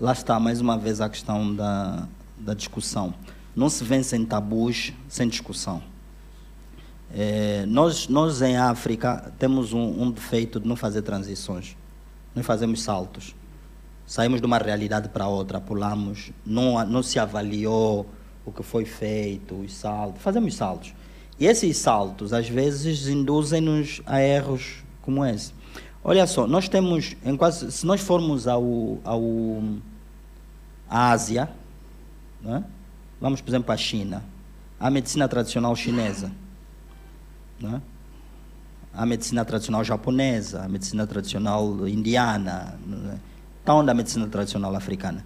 [0.00, 2.06] lá está, mais uma vez, a questão da,
[2.38, 3.12] da discussão.
[3.54, 5.82] Não se vencem tabus sem discussão.
[7.12, 11.76] Eh, nós, nós, em África, temos um, um defeito de não fazer transições.
[12.34, 13.34] Nós fazemos saltos.
[14.06, 18.06] Saímos de uma realidade para outra, pulamos, não, não se avaliou
[18.44, 20.22] o que foi feito, os saltos.
[20.22, 20.94] Fazemos saltos.
[21.38, 25.52] E esses saltos, às vezes, induzem-nos a erros como esse.
[26.02, 29.22] Olha só, nós temos, em quase, se nós formos ao, ao
[30.88, 31.48] à Ásia,
[32.42, 32.64] né?
[33.20, 34.24] Vamos, por exemplo, à China,
[34.78, 36.32] a medicina tradicional chinesa,
[37.60, 37.80] né?
[38.92, 43.18] a medicina tradicional japonesa, a medicina tradicional indiana, né?
[43.60, 45.24] está onde a medicina tradicional africana?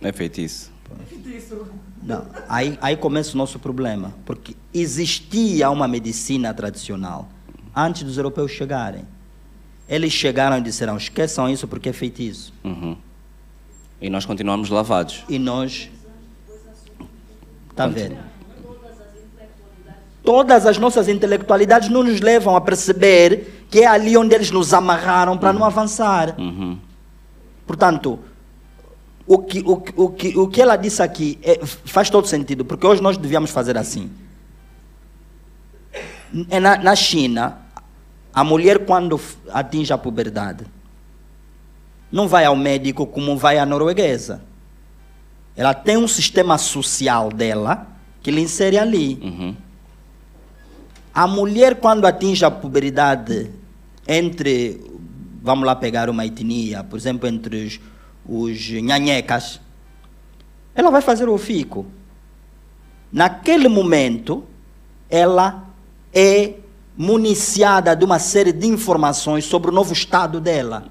[0.00, 0.70] É feitiço.
[2.02, 7.28] Não, aí, aí começa o nosso problema, porque existia uma medicina tradicional
[7.74, 9.04] antes dos europeus chegarem.
[9.88, 12.52] Eles chegaram e disseram: esqueçam isso porque é feitiço.
[12.62, 12.96] Uhum.
[14.00, 15.24] E nós continuamos lavados.
[15.28, 15.90] E nós.
[17.74, 18.16] Está vendo?
[20.22, 24.72] Todas as nossas intelectualidades não nos levam a perceber que é ali onde eles nos
[24.72, 26.36] amarraram para não avançar.
[26.38, 26.78] Uhum.
[27.66, 28.20] Portanto,
[29.26, 32.86] o que, o, o, que, o que ela disse aqui é- faz todo sentido, porque
[32.86, 34.08] hoje nós devíamos fazer assim.
[36.48, 37.58] É Na, na China,
[38.32, 39.20] a mulher, quando
[39.52, 40.64] atinge a puberdade,
[42.10, 44.40] não vai ao médico como vai a norueguesa.
[45.56, 47.86] Ela tem um sistema social dela
[48.22, 49.18] que lhe insere ali.
[49.22, 49.56] Uhum.
[51.14, 53.50] A mulher, quando atinge a puberdade,
[54.08, 54.80] entre,
[55.42, 57.80] vamos lá pegar uma etnia, por exemplo, entre os,
[58.26, 59.60] os nhanhecas,
[60.74, 61.86] ela vai fazer o fico.
[63.12, 64.42] Naquele momento,
[65.08, 65.68] ela
[66.12, 66.54] é
[66.96, 70.86] municiada de uma série de informações sobre o novo estado dela.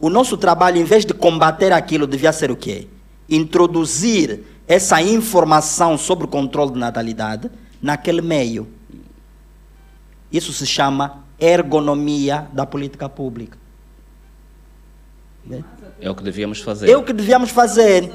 [0.00, 2.88] O nosso trabalho, em vez de combater aquilo, devia ser o quê?
[3.28, 8.68] Introduzir essa informação sobre o controle de natalidade naquele meio.
[10.32, 13.58] Isso se chama ergonomia da política pública.
[16.00, 16.90] É o que devíamos fazer.
[16.90, 18.10] É o que devíamos fazer.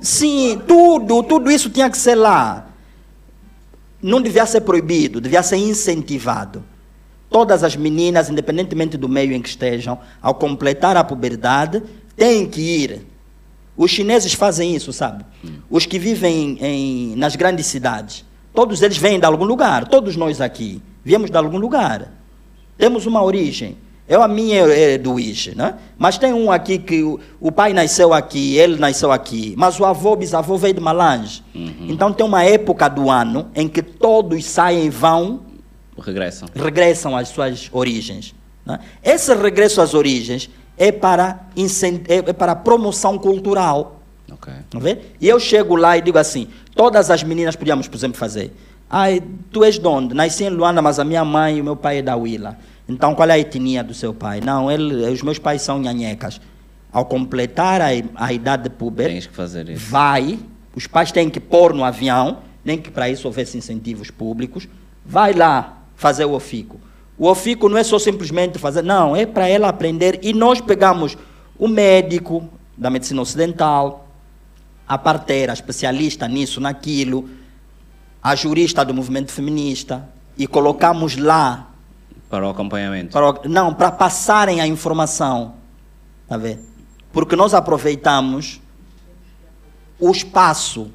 [0.00, 2.68] Sim, tudo, tudo isso tinha que ser lá.
[4.02, 6.62] Não devia ser proibido, devia ser incentivado.
[7.30, 11.82] Todas as meninas, independentemente do meio em que estejam, ao completar a puberdade,
[12.16, 13.06] têm que ir.
[13.76, 15.24] Os chineses fazem isso, sabe?
[15.70, 19.88] Os que vivem em, nas grandes cidades, todos eles vêm de algum lugar.
[19.88, 22.12] Todos nós aqui viemos de algum lugar.
[22.78, 23.76] Temos uma origem.
[24.06, 25.74] Eu, a minha é do Ige, né?
[25.96, 29.84] Mas tem um aqui que o, o pai nasceu aqui, ele nasceu aqui, mas o
[29.86, 31.42] avô, bisavô veio de Malange.
[31.88, 35.40] Então tem uma época do ano em que todos saem e vão,
[35.98, 36.48] Regressam.
[36.54, 38.34] regressam às suas origens.
[38.66, 38.78] né?
[39.02, 41.46] Esse regresso às origens é para,
[42.08, 44.00] é é para promoção cultural.
[44.30, 44.52] Ok.
[44.72, 44.98] Não vê?
[45.20, 48.52] E eu chego lá e digo assim: todas as meninas podíamos, por exemplo, fazer.
[48.88, 50.14] Ai, tu és de onde?
[50.14, 52.58] Nasci em Luanda, mas a minha mãe e o meu pai é da Huila.
[52.88, 54.40] Então, qual é a etnia do seu pai?
[54.40, 56.40] Não, ele, os meus pais são nhanhecas.
[56.92, 59.90] Ao completar a, a idade de puber, Tens que fazer isso.
[59.90, 60.38] vai,
[60.76, 64.68] os pais têm que pôr no avião, nem que para isso houvesse incentivos públicos,
[65.04, 66.78] vai lá fazer o ofico.
[67.18, 70.18] O ofico não é só simplesmente fazer, não, é para ela aprender.
[70.22, 71.16] E nós pegamos
[71.58, 74.08] o médico da medicina ocidental,
[74.86, 77.28] a parteira, especialista nisso, naquilo,
[78.22, 81.70] a jurista do movimento feminista, e colocamos lá
[82.28, 83.12] Para o acompanhamento.
[83.12, 85.54] para, o- não, para passarem a informação.
[86.26, 86.60] Tá vendo?
[87.12, 88.60] Porque nós aproveitamos
[90.00, 90.90] o espaço.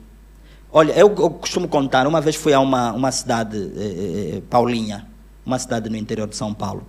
[0.72, 5.08] Olha, eu, eu costumo contar, uma vez fui a uma, uma cidade, eh, eh, Paulinha,
[5.50, 6.84] uma cidade no interior de São Paulo,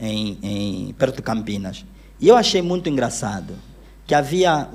[0.00, 1.84] em, em- perto de Campinas.
[2.20, 3.54] E eu achei muito engraçado
[4.06, 4.68] que havia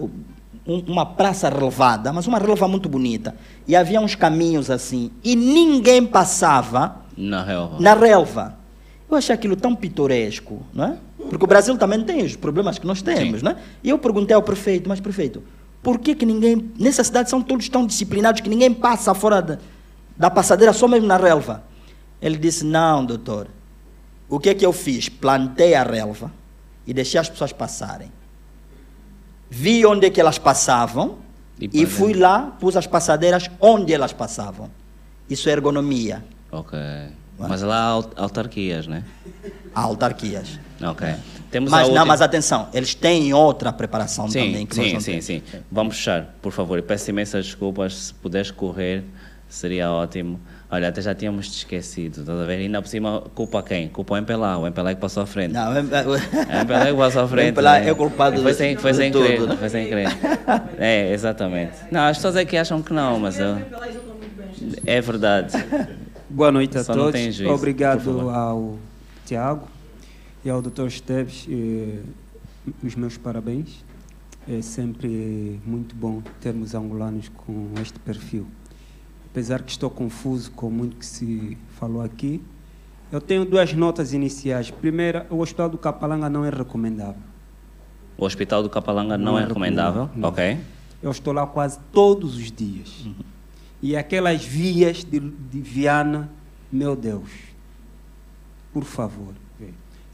[0.66, 3.36] um- uma praça relevada, mas uma relva muito bonita.
[3.68, 7.80] E havia uns caminhos assim, e ninguém passava Na relva.
[7.80, 8.58] na relva.
[9.10, 10.98] Eu achei aquilo tão pitoresco, não é?
[11.30, 13.46] Porque o Brasil também tem os problemas que nós temos, Sim.
[13.46, 13.58] não é?
[13.84, 15.42] E eu perguntei ao prefeito, mas prefeito,
[15.82, 19.58] por que que ninguém, nessa cidade são todos tão disciplinados que ninguém passa fora da,
[20.18, 21.64] da passadeira, só mesmo na relva?
[22.22, 23.48] Ele disse, não, doutor,
[24.30, 25.08] o que é que eu fiz?
[25.10, 26.32] Plantei a relva
[26.86, 28.12] e deixei as pessoas passarem.
[29.50, 31.20] Vi onde é que elas passavam
[31.60, 34.70] E e, fui lá, pus as passadeiras onde elas passavam.
[35.30, 36.24] Isso é ergonomia.
[36.52, 36.78] Ok.
[37.40, 39.04] Mas lá há aut- autarquias, né?
[39.74, 40.60] Há autarquias.
[40.82, 41.08] Ok.
[41.52, 44.94] Temos a Mas, não, mas atenção, eles têm outra preparação Sim, também que nós sim,
[44.94, 45.26] não sim, temos.
[45.26, 45.42] sim.
[45.72, 46.82] Vamos fechar, por favor.
[46.82, 47.96] Peço imensas desculpas.
[47.96, 49.04] Se puderes correr,
[49.48, 50.40] seria ótimo.
[50.70, 52.60] Olha, até já tínhamos te esquecido, estás a ver?
[52.60, 53.88] E ainda por cima, culpa quem?
[53.88, 55.54] Culpa o MPLA, o MPLA que passou à frente.
[55.54, 57.48] Não, é, É o MPLA que passou à frente.
[57.48, 57.90] MPLA né?
[57.90, 59.56] é culpado foi sem, foi de sem tudo, querer, né?
[59.56, 60.08] foi sem querer.
[60.78, 61.78] É, exatamente.
[61.90, 63.58] Não, as pessoas é que acham que não, mas eu...
[64.86, 65.54] É verdade.
[66.30, 67.40] Boa noite a Só todos.
[67.42, 68.78] Obrigado ao
[69.26, 69.68] Tiago
[70.44, 70.88] e ao Dr.
[70.88, 71.48] Esteves.
[71.50, 72.00] eh,
[72.84, 73.86] os meus parabéns.
[74.50, 78.48] É sempre muito bom termos angolanos com este perfil.
[79.38, 82.42] Apesar que estou confuso com muito que se falou aqui.
[83.12, 84.72] Eu tenho duas notas iniciais.
[84.72, 87.22] Primeira, o Hospital do Capalanga não é recomendável.
[88.18, 90.06] O Hospital do Capalanga não, Não é é recomendável?
[90.06, 90.60] recomendável, Ok.
[91.04, 93.06] Eu estou lá quase todos os dias.
[93.80, 96.32] E aquelas vias de, de Viana,
[96.72, 97.30] meu Deus.
[98.74, 99.36] Por favor.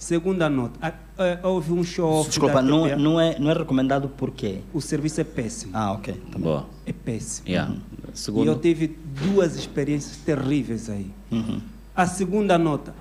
[0.03, 0.77] Segunda nota.
[0.82, 2.25] Ah, ah, houve um show.
[2.25, 4.59] Desculpa, não, não, é, não é recomendado por quê?
[4.73, 5.72] O serviço é péssimo.
[5.73, 6.14] Ah, ok.
[6.30, 6.40] Tá bom.
[6.43, 6.69] Boa.
[6.85, 7.48] É péssimo.
[7.48, 7.72] Yeah.
[7.72, 7.77] Uhum.
[7.77, 8.56] E eu Segundo.
[8.57, 11.09] tive duas experiências terríveis aí.
[11.32, 11.61] Uhum.
[11.95, 12.93] A segunda nota.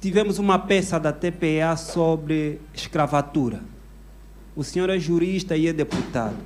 [0.00, 3.60] Tivemos uma peça da TPA sobre escravatura.
[4.54, 6.36] O senhor é jurista e é deputado.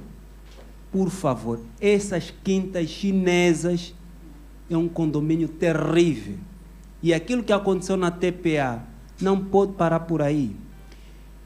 [0.91, 3.95] Por favor, essas quintas chinesas
[4.71, 6.39] é um condomínio terrível.
[7.03, 8.83] E aquilo que aconteceu na TPA
[9.21, 10.55] não pode parar por aí.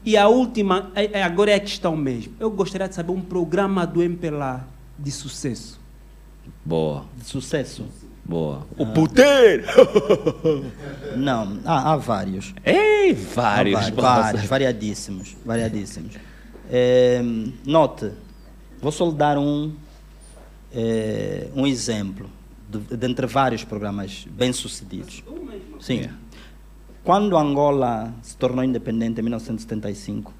[0.05, 2.33] E a última, é- é- agora é a questão mesmo.
[2.39, 4.67] Eu gostaria de saber um programa do MPLA
[4.99, 5.79] de sucesso.
[6.65, 7.05] Boa.
[7.17, 7.85] De sucesso?
[8.25, 8.65] Boa.
[8.77, 9.63] O puteiro!
[11.15, 12.53] Não, há, há vários.
[12.65, 13.73] Ei, Há vários.
[13.79, 14.01] vários, bossa.
[14.21, 16.15] vários, variadíssimos, variadíssimos.
[16.69, 17.21] Eh,
[17.65, 18.11] note,
[18.81, 19.73] vou só lhe dar um,
[20.73, 22.29] eh, um exemplo
[22.69, 25.23] de, de entre vários programas bem-sucedidos.
[25.79, 26.09] Sim.
[27.03, 30.33] Quando Angola se tornou independente em 1975,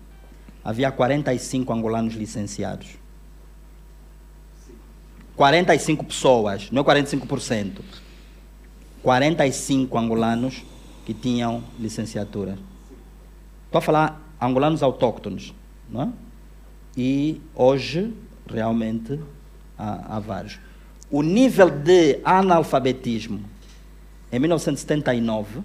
[0.64, 2.88] havia 45 angolanos licenciados.
[5.36, 7.82] 45 pessoas, não é 45%.
[9.02, 10.64] 45 angolanos
[11.06, 12.58] que tinham licenciatura.
[13.66, 15.54] Estou a falar angolanos autóctones,
[15.90, 16.10] não é?
[16.96, 18.14] E hoje,
[18.48, 19.20] realmente,
[19.78, 20.60] há, há vários.
[21.12, 23.42] O nível de analfabetismo
[24.32, 25.62] em 1979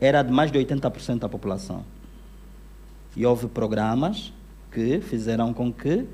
[0.00, 1.84] era de mais de 80% da população.
[3.16, 4.32] E houve programas
[4.70, 6.06] que fizeram com que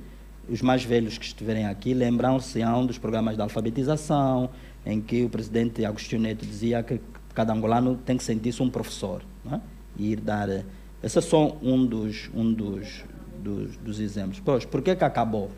[0.49, 4.51] os mais velhos que estiverem aqui lembram-se-ão dos programas de alfabetização,
[4.85, 7.01] em que o presidente Agostinho Neto dizia que
[7.35, 9.23] cada angolano tem que sentir-se um professor.
[9.51, 9.61] é?
[9.97, 10.49] E ir dar.
[10.49, 10.65] eh,
[11.03, 13.05] Esse é só um dos, um dos,
[13.43, 14.41] dos, dos exemplos.
[14.45, 15.51] Pois, por que, que acabou?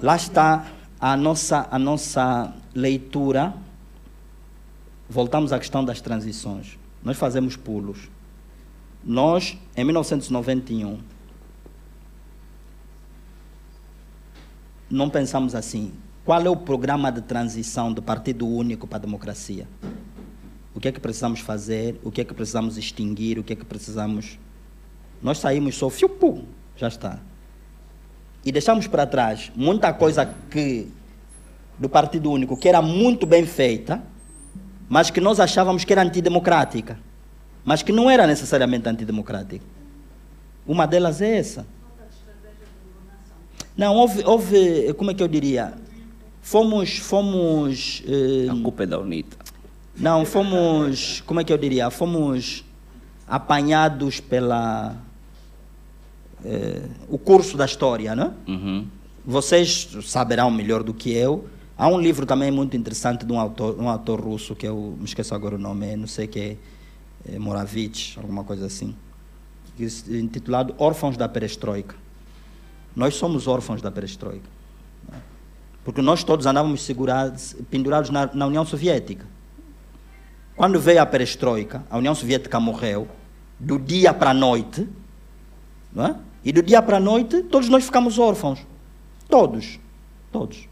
[0.00, 0.66] Lá está
[1.00, 3.54] a nossa, a nossa leitura.
[5.08, 6.78] Voltamos à questão das transições.
[7.02, 8.10] Nós fazemos pulos.
[9.04, 10.98] Nós, em 1991,
[14.90, 15.92] não pensamos assim.
[16.24, 19.66] Qual é o programa de transição do Partido Único para a Democracia?
[20.74, 21.98] O que é que precisamos fazer?
[22.04, 23.38] O que é que precisamos extinguir?
[23.38, 24.38] O que é que precisamos.
[25.22, 26.44] Nós saímos só, fiu, pum,
[26.76, 27.18] já está.
[28.44, 30.88] E deixamos para trás muita coisa que
[31.78, 34.02] do Partido Único que era muito bem feita,
[34.88, 36.98] mas que nós achávamos que era antidemocrática,
[37.64, 39.64] mas que não era necessariamente antidemocrática.
[40.66, 41.66] Uma delas é essa.
[43.76, 45.74] Não, houve, houve, como é que eu diria?
[46.42, 48.02] Fomos, fomos...
[48.06, 49.36] eh, A culpa é da UNITA.
[49.96, 51.90] não, fomos, como é que eu diria?
[51.90, 52.64] Fomos
[53.26, 54.96] apanhados pela...
[56.44, 58.50] eh, o curso da história, não é?
[58.50, 58.86] Uhum.
[59.24, 61.46] Vocês saberão melhor do que eu.
[61.78, 65.04] Há um livro também muito interessante de um autor, um autor russo, que eu me
[65.04, 66.56] esqueço agora o nome, não sei que é,
[67.32, 67.36] é
[68.16, 68.96] alguma coisa assim,
[70.08, 71.94] intitulado Órfãos da Perestroika.
[72.96, 74.48] Nós somos órfãos da Perestroika.
[75.08, 75.20] não é?
[75.84, 79.24] Porque nós todos andávamos segurados, pendurados na, na União Soviética.
[80.56, 83.06] Quando veio a Perestroika, a União Soviética morreu,
[83.56, 84.88] do dia para a noite,
[85.92, 86.16] não é?
[86.44, 88.66] E do dia para a noite, todos nós ficamos órfãos.
[89.28, 89.78] Todos.
[90.32, 90.68] Todos.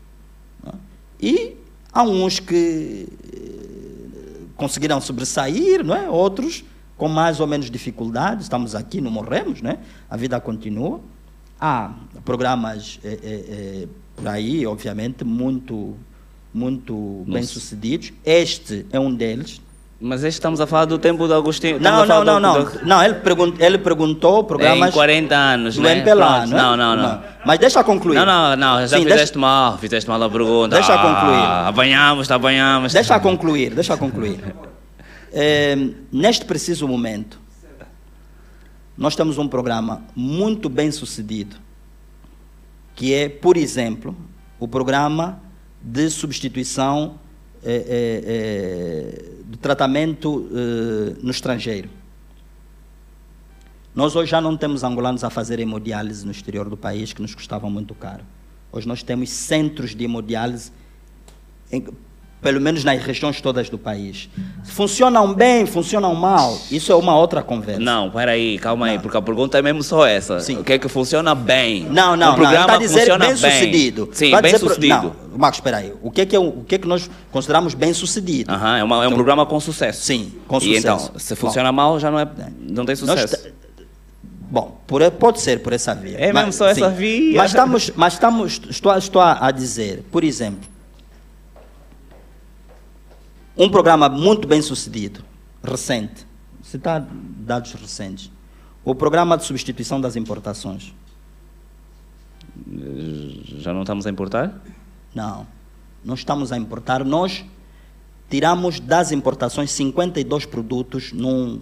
[1.21, 1.27] É?
[1.27, 1.57] E
[1.93, 6.09] há uns que eh, conseguiram sobressair, não é?
[6.09, 6.65] outros
[6.97, 8.45] com mais ou menos dificuldades.
[8.45, 9.79] Estamos aqui, não morremos, né?
[10.09, 11.01] a vida continua.
[11.61, 15.95] Há programas eh, eh, eh, por aí, obviamente, muito,
[16.53, 18.13] muito bem-sucedidos.
[18.25, 19.61] Este é um deles.
[19.99, 21.81] Mas estamos a falar do tempo do Agostinho.
[21.81, 22.65] Não, não, não, do- não.
[22.65, 25.93] do- Não, ele, pergun ele perguntou programas Em 40 anos, do né?
[25.93, 26.77] MPLA, Pronto, não, é?
[26.77, 27.23] não, não, não.
[27.47, 28.15] Mas deixa concluir.
[28.17, 30.77] Não, não, não, já Sim, fizeste deixa- mal, fizeste mal a pergunta.
[30.77, 31.35] Deixa eu concluir.
[31.39, 32.93] Ah, apanhamos, apanhamos.
[32.93, 34.41] Deixa concluir, deixa concluir.
[35.39, 35.77] Eh,
[36.11, 37.39] neste preciso momento,
[38.97, 41.57] nós temos um programa muito bem sucedido,
[42.95, 44.17] que é, por exemplo,
[44.59, 45.39] o programa
[45.83, 47.17] de substituição
[47.65, 51.89] eh, eh, eh, do tratamento eh, no estrangeiro.
[53.95, 57.35] Nós hoje já não temos angolanos a fazer hemodiálise no exterior do país, que nos
[57.35, 58.25] custava muito caro.
[58.71, 60.71] Hoje nós temos centros de hemodiálise
[61.73, 61.87] em-
[62.47, 64.29] pelo menos nas regiões todas do país.
[64.63, 67.81] Funcionam bem, funcionam mal, isso é uma outra conversa.
[67.81, 70.39] Não, peraí, calma aí, porque a pergunta é mesmo só essa.
[70.39, 70.59] Sim.
[70.59, 71.83] O que é que funciona bem?
[71.91, 72.35] Não, não, o não.
[72.37, 74.09] programa Está a dizer funciona bem sucedido.
[74.13, 75.17] Sim, bem dizer sucedido.
[75.29, 75.93] Não, Marcos, espera aí.
[76.01, 78.53] O que é que, é, o que, é que nós consideramos bem sucedido?
[78.53, 80.03] Aham, é, uma- é um programa com sucesso.
[80.05, 81.19] Sim, com E então, sucesso.
[81.19, 82.29] se funciona mal, já não, é,
[82.61, 83.37] não tem sucesso.
[83.37, 83.51] ta-
[84.49, 86.17] Bom, por, pode ser por essa via.
[86.21, 87.37] É mesmo só essa via?
[87.39, 90.61] Mas estamos, mas estamos estou, estou a dizer, por exemplo,
[93.57, 95.25] um programa muito bem sucedido,
[95.63, 96.27] recente,
[96.63, 97.07] citar
[97.39, 98.31] dados recentes,
[98.85, 100.93] o programa de substituição das importações.
[103.59, 104.61] Já não estamos a importar?
[105.15, 105.47] Não,
[106.05, 107.45] não estamos a importar, nós
[108.31, 111.61] tiramos das importações 52 produtos num,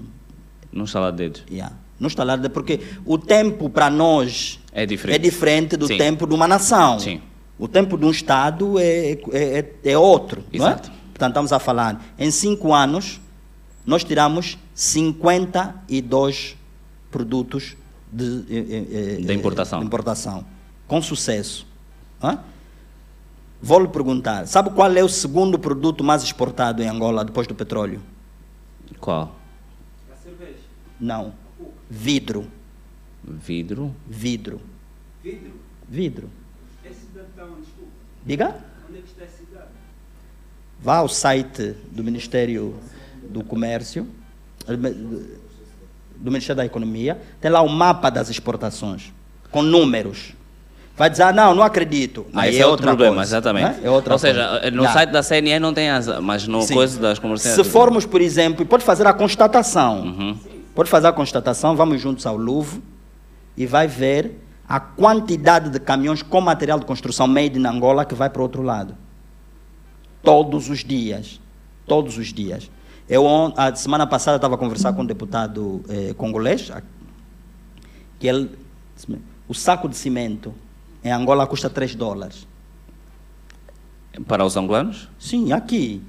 [0.73, 1.45] Não está lá de dedos.
[1.51, 1.77] Yeah.
[2.01, 5.15] No estalar de porque o tempo para nós É diferente.
[5.15, 5.97] é diferente do Sim.
[5.97, 6.99] tempo de uma nação.
[6.99, 7.21] Sim.
[7.57, 10.43] O tempo de um Estado é, é, é- é outro.
[10.53, 10.81] não é?
[11.15, 13.21] Portanto, estamos a falar, em cinco anos,
[13.87, 16.57] nós tiramos 52
[17.09, 17.77] produtos
[18.13, 19.79] de, eh, eh, eh, Da importação.
[19.79, 20.45] de importação,
[20.89, 21.67] com sucesso.
[22.21, 22.37] é?
[23.63, 27.55] Vou lhe perguntar, sabe qual é o segundo produto mais exportado em Angola depois do
[27.55, 28.03] petróleo?
[28.99, 29.37] Qual?
[31.01, 31.33] Não.
[31.89, 32.49] Vidro.
[33.23, 33.95] Vidro?
[34.09, 34.61] Vidro.
[35.23, 35.53] Vidro?
[35.89, 36.29] Vidro.
[36.85, 37.61] Esse cidade está onde?
[37.63, 37.91] Desculpa.
[38.27, 38.65] Diga?
[38.89, 39.44] Onde é que está a cidade?
[40.85, 42.75] Vá ao site do Ministério
[43.31, 44.07] do Comércio,
[44.69, 49.11] do Ministério da Economia, tem lá o mapa das exportações,
[49.51, 50.35] com números.
[50.95, 52.27] Vai dizer, ah, não, não acredito.
[52.35, 53.65] Ah, Aí esse é outro problema, coisa, exatamente.
[53.65, 53.81] né?
[53.83, 54.71] É outra Ou seja, coisa.
[54.71, 54.93] no Já.
[54.93, 56.75] site da CNE não tem as, mas no Sim.
[56.75, 57.57] coisa das comerciais.
[57.57, 60.03] Se formos, por exemplo, pode fazer a constatação.
[60.03, 60.39] Uhum.
[60.75, 62.83] Pode fazer a constatação, vamos juntos ao Louvre
[63.57, 64.39] e vai ver
[64.69, 68.43] a quantidade de caminhões com material de construção made in Angola que vai para o
[68.43, 68.95] outro lado.
[70.25, 71.41] Todos os dias.
[71.87, 72.71] Todos os dias.
[73.09, 76.83] Eu, on- a semana passada, estava a conversar com um deputado eh, congolês, a-
[78.19, 78.51] que ele,
[79.47, 80.55] o saco de cimento
[81.03, 82.47] em Angola custa 3 dólares.
[84.27, 85.09] Para os angolanos?
[85.19, 86.01] Sim, aqui.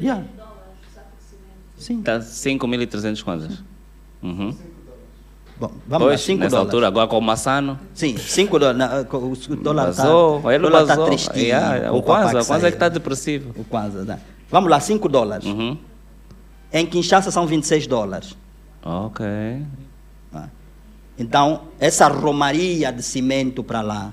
[0.00, 0.24] Yeah.
[1.78, 2.00] Sim.
[2.00, 3.62] Está 5.300 kwanzas.
[4.22, 4.54] Uhum.
[5.60, 6.68] Bom, vamos lá, Pois, 5 nessa dólares.
[6.68, 7.78] altura, agora com o maçano.
[7.92, 9.04] Sim, 5 dólares.
[9.48, 10.04] O dólar está
[10.58, 11.44] dólar tá tristinho.
[11.44, 13.52] Yeah, o Kwanza, papai o Kwanza é que está depressivo.
[13.60, 14.20] O Kwanza, né?
[14.50, 15.46] Vamos lá, 5 dólares.
[15.46, 15.76] Uhum.
[16.72, 18.36] Em Kinshasa são 26 dólares.
[18.84, 19.26] Ok.
[20.32, 20.50] né?
[21.18, 24.12] Então, essa romaria de cimento para lá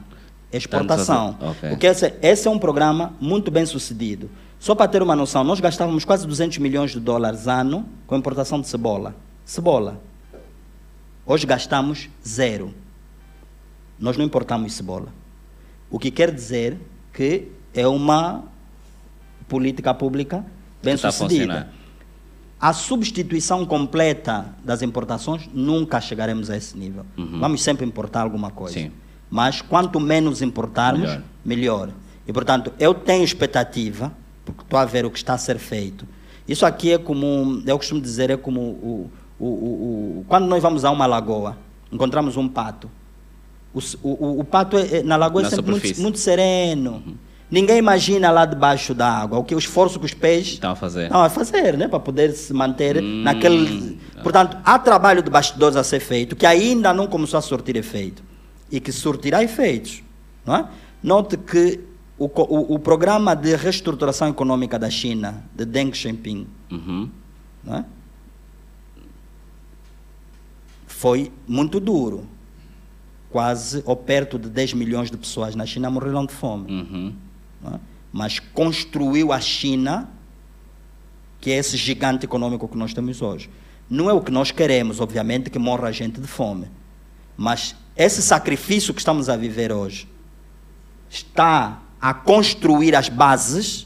[0.52, 1.34] é exportação.
[1.34, 1.70] Tanto- ok.
[1.70, 4.30] Porque esse, esse é um programa muito bem sucedido.
[4.60, 8.60] Só para ter uma noção, nós gastávamos quase 200 milhões de dólares ano com importação
[8.60, 9.14] de cebola.
[9.46, 10.00] Cebola.
[11.26, 12.74] Hoje gastamos zero.
[14.00, 15.08] Nós não importamos cebola.
[15.90, 16.78] O que quer dizer
[17.14, 18.44] que é uma
[19.48, 20.46] política pública
[20.84, 21.46] bem Que está a sucedida.
[21.46, 21.74] funcionar.
[22.60, 27.06] A substituição completa das importações, nunca chegaremos a esse nível.
[27.18, 28.74] Vamos sempre importar alguma coisa.
[28.74, 28.92] Sim.
[29.30, 31.24] Mas quanto menos importarmos, Melhor.
[31.44, 31.90] melhor.
[32.28, 34.12] E, portanto, eu tenho expectativa,
[34.46, 36.08] porque estou a ver o que está a ser feito.
[36.48, 40.62] Isso aqui é como, eu costumo dizer, é como o, o, o, o- quando nós
[40.62, 41.58] vamos a uma lagoa,
[41.92, 42.90] encontramos um pato.
[44.04, 47.04] O, pato é- é- na lagoa Na é sempre muito, muito sereno.
[47.52, 50.76] Ninguém imagina lá debaixo da água o que o esforço que os peixes Estão a
[50.76, 51.10] fazer.
[51.12, 51.88] não, a fazer, né?
[51.88, 53.22] Para poder se manter Hum.
[53.24, 54.00] naquele.
[54.24, 58.24] Portanto, há trabalho de bastidores a ser feito que ainda não começou a surtir efeito
[58.72, 60.02] e que surtirá efeitos.
[60.46, 60.66] Não é?
[61.04, 61.82] Note que
[62.18, 67.10] o, o, o programa de reestruturação econômica da China, de Deng Xiaoping, Uhum.
[67.68, 67.84] é?
[70.96, 72.26] Foi muito duro.
[73.30, 77.16] Quase ou perto de 10 milhões de pessoas na China morreram de fome Uhum.
[77.66, 77.80] é?
[78.14, 80.10] mas construiu a China,
[81.42, 83.50] que é esse gigante econômico que nós temos hoje.
[83.90, 86.72] Não é o que nós queremos, obviamente, que morra a gente de fome,
[87.36, 90.08] mas esse sacrifício que estamos a viver hoje
[91.10, 93.86] está a construir as bases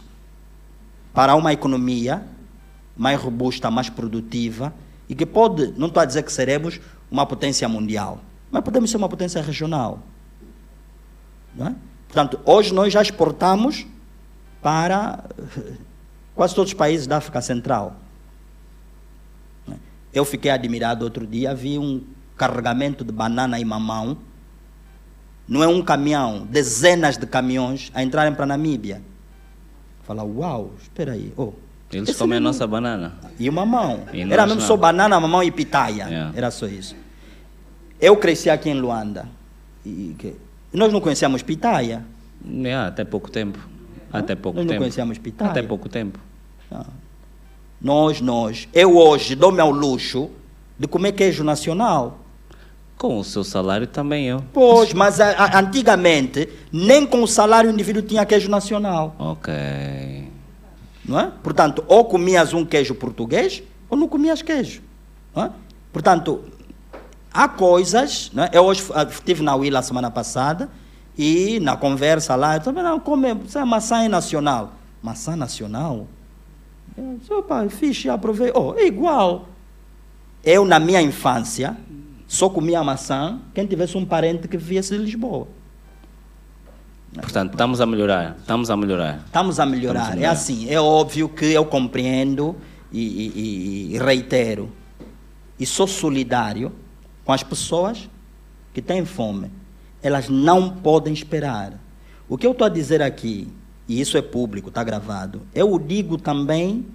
[1.11, 2.23] para uma economia
[2.95, 4.71] mais robusta, mais produtiva
[5.09, 6.79] e que pode, não estou a dizer que seremos
[7.11, 8.19] uma potência mundial,
[8.51, 9.99] mas podemos ser uma potência regional.
[11.55, 11.75] Não é?
[12.07, 13.85] Portanto, hoje nós já exportamos
[14.61, 15.73] para eh,
[16.35, 17.95] quase todos os países da África Central.
[19.69, 19.73] É?
[20.13, 22.03] Eu fiquei admirado outro dia, vi um
[22.35, 24.17] carregamento de banana e mamão.
[25.47, 29.01] Não é um caminhão, dezenas de caminhões a entrarem para a Namíbia.
[30.03, 31.33] Falar, uau, espera aí.
[31.35, 31.53] Oh,
[31.91, 33.15] Eles comem a nossa banana.
[33.39, 34.05] e o mamão.
[34.13, 36.03] E Era mesmo só banana, mamão e pitaia.
[36.05, 36.31] Yeah.
[36.35, 36.95] Era só isso.
[37.99, 39.27] Eu cresci aqui em Luanda.
[39.85, 40.15] E,
[40.73, 42.05] nós não conhecíamos pitaia.
[42.63, 43.59] É, até pouco tempo.
[44.11, 44.73] Até pouco nós tempo.
[44.73, 45.51] não conhecíamos pitaia.
[45.51, 46.19] Até pouco tempo.
[47.81, 48.67] Nós, nós.
[48.73, 50.29] Eu hoje dou-me ao luxo
[50.77, 52.19] de comer queijo nacional.
[52.97, 54.43] Com o seu salário também eu.
[54.53, 59.15] Pois, mas a- a- antigamente, nem com o salário o indivíduo tinha queijo nacional.
[59.17, 59.53] Ok.
[61.05, 61.31] Não é?
[61.41, 64.81] Portanto, ou comias um queijo português, ou não comias queijo.
[65.33, 65.51] Não é?
[65.93, 66.43] Portanto,
[67.33, 68.31] há coisas.
[68.33, 68.49] Não é?
[68.53, 70.69] Eu hoje ah, estive na Willa semana passada
[71.17, 74.73] e na conversa lá, eu também não come, é maçã é nacional.
[75.01, 76.07] Maçã nacional?
[76.97, 78.51] Eu disse, opa, fiz, já provei.
[78.53, 79.47] Oh, é igual.
[80.43, 81.75] Eu, na minha infância,
[82.27, 85.47] só comia maçã quem tivesse um parente que viesse de Lisboa.
[87.13, 88.35] Portanto, estamos a melhorar.
[88.39, 89.19] Estamos a melhorar.
[89.25, 89.99] Estamos a melhorar.
[90.01, 90.31] Estamos a É melhorar.
[90.31, 92.55] assim, é óbvio que eu compreendo
[92.91, 94.69] e, e- e reitero
[95.59, 96.71] e sou solidário
[97.29, 98.09] com as pessoas
[98.73, 99.51] que têm fome.
[100.01, 101.79] Elas não podem esperar.
[102.27, 103.47] O que eu estou a dizer aqui,
[103.87, 106.87] e isso é público, está gravado, eu o digo também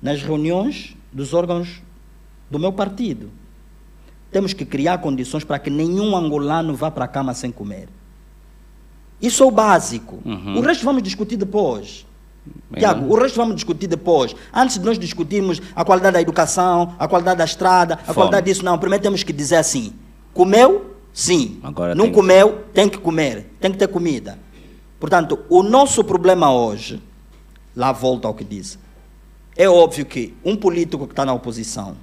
[0.00, 1.82] nas reuniões dos órgãos
[2.50, 3.30] do meu partido.
[4.30, 7.90] Temos que criar condições para que nenhum angolano vá para a cama sem comer.
[9.20, 10.22] Isso é o básico.
[10.24, 10.56] Uhum.
[10.56, 12.05] O resto vamos discutir depois.
[12.76, 14.34] Tiago, o resto vamos discutir depois.
[14.52, 18.14] Antes de nós discutirmos a qualidade da educação, a qualidade da estrada, a Fome.
[18.14, 18.78] qualidade disso, não.
[18.78, 19.92] Primeiro temos que dizer assim:
[20.34, 20.94] comeu?
[21.12, 21.58] Sim.
[21.62, 22.64] Agora não tem que- comeu?
[22.74, 23.50] Tem que comer.
[23.60, 24.38] Tem que ter comida.
[25.00, 27.02] Portanto, o nosso problema hoje,
[27.74, 28.78] lá volta ao que disse,
[29.56, 31.96] é óbvio que um político que está na oposição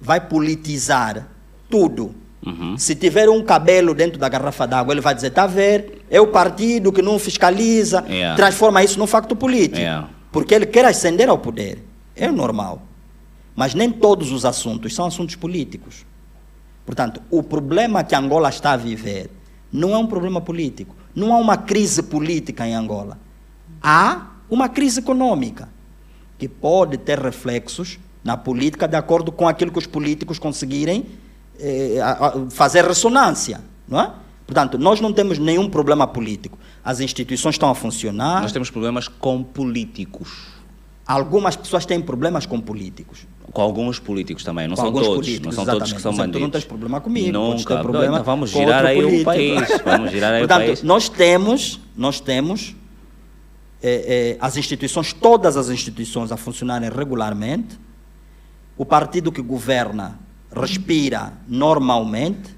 [0.00, 1.28] vai politizar
[1.70, 2.14] tudo.
[2.46, 2.78] Uhum.
[2.78, 6.20] Se tiver um cabelo dentro da garrafa d'água, ele vai dizer: está a ver, é
[6.20, 8.36] o partido que não fiscaliza, Yeah.
[8.36, 9.78] transforma isso num facto político.
[9.78, 10.08] Yeah.
[10.30, 11.82] Porque ele quer ascender ao poder.
[12.14, 12.82] É normal.
[13.54, 16.06] Mas nem todos os assuntos são assuntos políticos.
[16.84, 19.28] Portanto, o problema que Angola está a viver
[19.72, 20.94] não é um problema político.
[21.14, 23.18] Não há uma crise política em Angola.
[23.82, 25.68] Há uma crise econômica
[26.38, 31.06] que pode ter reflexos na política de acordo com aquilo que os políticos conseguirem
[31.60, 31.98] eh,
[32.50, 34.12] fazer ressonância, não é?
[34.46, 36.56] Portanto, nós não temos nenhum problema político.
[36.84, 38.42] As instituições estão a funcionar.
[38.42, 40.54] Nós temos problemas com políticos.
[41.04, 43.26] Algumas pessoas têm problemas com políticos.
[43.52, 45.40] Com alguns políticos também, não Com são todos.
[45.40, 46.02] não são todos que exatamente.
[46.02, 46.40] são exemplo, tu bandidos.
[46.42, 47.78] não tens problema comigo, Nunca.
[47.78, 49.60] problema Então vamos girar aí o país.
[49.84, 50.82] Vamos girar aí o Portanto, país.
[50.82, 52.74] nós temos, nós temos
[53.82, 57.78] eh, eh, as instituições, todas as instituições a funcionarem regularmente.
[58.76, 60.18] O partido que governa
[60.54, 62.54] respira normalmente,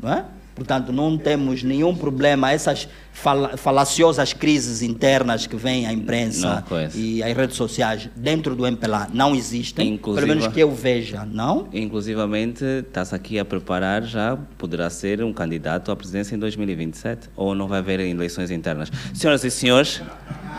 [0.00, 0.24] não é?
[0.54, 2.50] Portanto, não temos nenhum problema.
[2.50, 6.64] Essas fala- falaciosas crises internas que vêm à imprensa
[6.96, 9.94] e às redes sociais dentro do MPLA não existem.
[9.94, 11.68] Inclusive- Pelo menos que eu veja, não?
[11.72, 17.54] Inclusivamente, está-se aqui a preparar já, poderá ser um candidato à presidência em 2027, ou
[17.54, 18.90] não vai haver eleições internas.
[19.14, 20.02] Senhoras e senhores,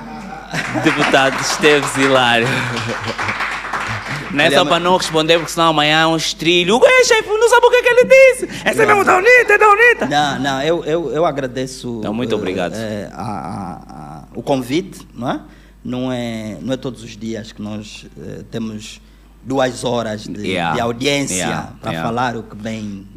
[0.82, 2.48] deputado Esteves Hilário.
[4.32, 6.78] Não é só para não responder, porque senão amanhã é um estrilho.
[6.80, 8.50] Ué, chefe, não sabe o que, é que ele disse.
[8.66, 10.06] Essa é mesmo da UNITA, é da UNITA.
[10.08, 11.98] Não, não, eu, eu, eu agradeço.
[12.00, 12.74] Então, muito eh, obrigado.
[12.76, 15.40] eh, a- a- a- o convite, não é?
[15.84, 19.02] Não é, não é todos os dias que nós eh, temos
[19.44, 20.76] duas horas de, Yeah.
[20.76, 22.08] de audiência Yeah, para yeah.
[22.10, 23.08] falar o que bem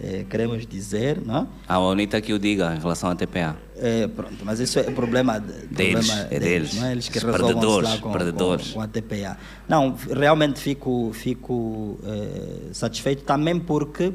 [0.00, 1.46] eh, queremos dizer, não é?
[1.68, 3.56] A UNITA que o diga em relação à TPA.
[3.76, 6.74] É, pronto, mas isso é problema, de, Deles, problema é deles.
[6.74, 6.92] não é?
[6.92, 8.68] Eles que resolvam lá com, perdedores.
[8.68, 9.36] com, com a TPA.
[9.68, 14.12] Não, realmente fico, fico eh, satisfeito também porque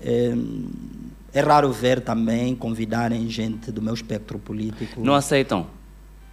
[0.00, 0.34] eh,
[1.32, 5.00] é raro ver também convidarem gente do meu espectro político.
[5.00, 5.66] Não aceitam.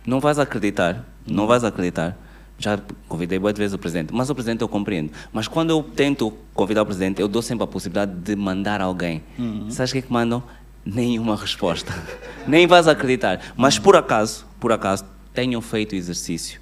[0.06, 1.06] Não vais acreditar.
[1.25, 2.17] Não vais acreditar.
[2.59, 5.11] Já convidei boas vezes o presidente, mas o presidente eu compreendo.
[5.31, 9.23] Mas quando eu tento convidar o presidente, eu dou sempre a possibilidade de mandar alguém.
[9.69, 10.41] Sabes o que é que mandam?
[10.85, 11.93] Nenhuma resposta.
[12.47, 13.53] Nem vais acreditar.
[13.55, 16.59] Mas por acaso, por acaso, tenham feito o exercício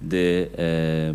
[0.00, 1.14] de eh,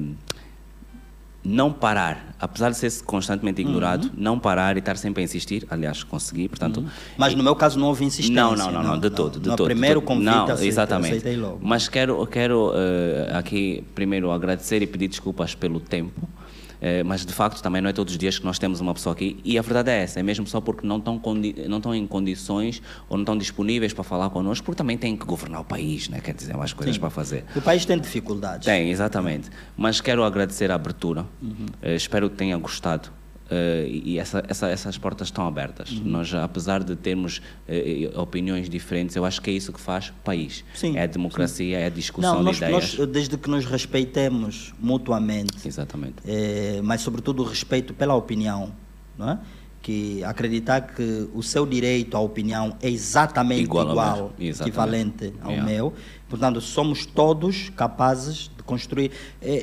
[1.46, 5.66] não parar, apesar de ser constantemente ignorado, não parar e estar sempre a insistir.
[5.70, 6.84] Aliás, consegui, portanto.
[7.18, 8.42] Mas no meu caso não houve insistência.
[8.42, 9.68] Não, não, não, não, de todo, de no todo.
[9.68, 10.08] primeiro todo.
[10.08, 11.12] convite não, aceitei, exatamente.
[11.12, 11.60] aceitei logo.
[11.62, 16.28] Mas quero, quero eh, aqui primeiro agradecer e pedir desculpas pelo tempo.
[16.82, 19.14] Eh, mas de facto também não é todos os dias que nós temos uma pessoa
[19.14, 21.22] aqui e a verdade é essa, é mesmo só porque não estão,
[21.68, 25.26] não estão em condições ou não estão disponíveis para falar connosco, porque também têm que
[25.26, 26.20] governar o país, né?
[26.20, 27.02] quer dizer, há mais coisas Sim.
[27.02, 27.46] para fazer.
[27.56, 28.66] O país tem dificuldades.
[28.66, 29.50] Tem, exatamente.
[29.78, 31.26] Mas quero agradecer a abertura.
[31.82, 33.10] Eh, espero que tenha gostado.
[33.50, 35.92] Eh, e essa, essa- essas portas estão abertas.
[36.04, 40.64] Nós, apesar de termos eh, opiniões diferentes, eu acho que é isso que faz país.
[40.74, 42.98] Sim, é a democracia, é a discussão Não, nós, de ideias.
[42.98, 46.16] nós, desde que nos respeitemos mutuamente, Exatamente.
[46.26, 48.72] eh, mas sobretudo o respeito pela opinião,
[49.18, 49.40] não é?
[49.82, 54.34] que acreditar que o seu direito à opinião é exatamente Igual igual.
[54.40, 54.62] Exatamente.
[54.62, 55.72] equivalente ao Yeah.
[55.72, 55.94] meu.
[56.28, 59.12] Portanto, somos todos capazes de construir.
[59.40, 59.60] É, é-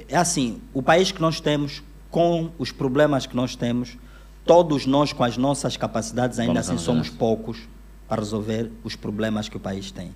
[0.00, 3.96] é- é assim, o país que nós temos, com os problemas que nós temos,
[4.44, 7.58] todos nós, com as nossas capacidades, ainda Vamos assim somos poucos
[8.06, 10.12] para resolver os problemas que o país tem.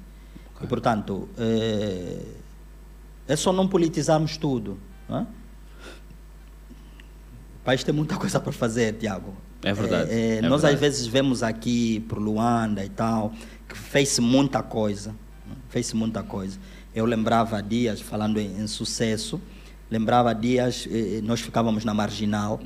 [0.63, 2.19] E, portanto, é,
[3.27, 4.79] é só não politizarmos tudo.
[5.09, 5.23] não é?
[5.23, 5.27] O
[7.65, 9.35] país tem muita coisa para fazer, Tiago.
[9.63, 10.75] É verdade, É, é, nós verdade.
[10.75, 13.33] às vezes vemos aqui por Luanda e tal,
[13.67, 15.15] que fez-se muita coisa.
[15.71, 16.59] Fez-se muita coisa.
[16.95, 19.41] Eu lembrava dias, falando em, em sucesso,
[19.91, 22.61] lembrava dias, eh, nós ficávamos na marginal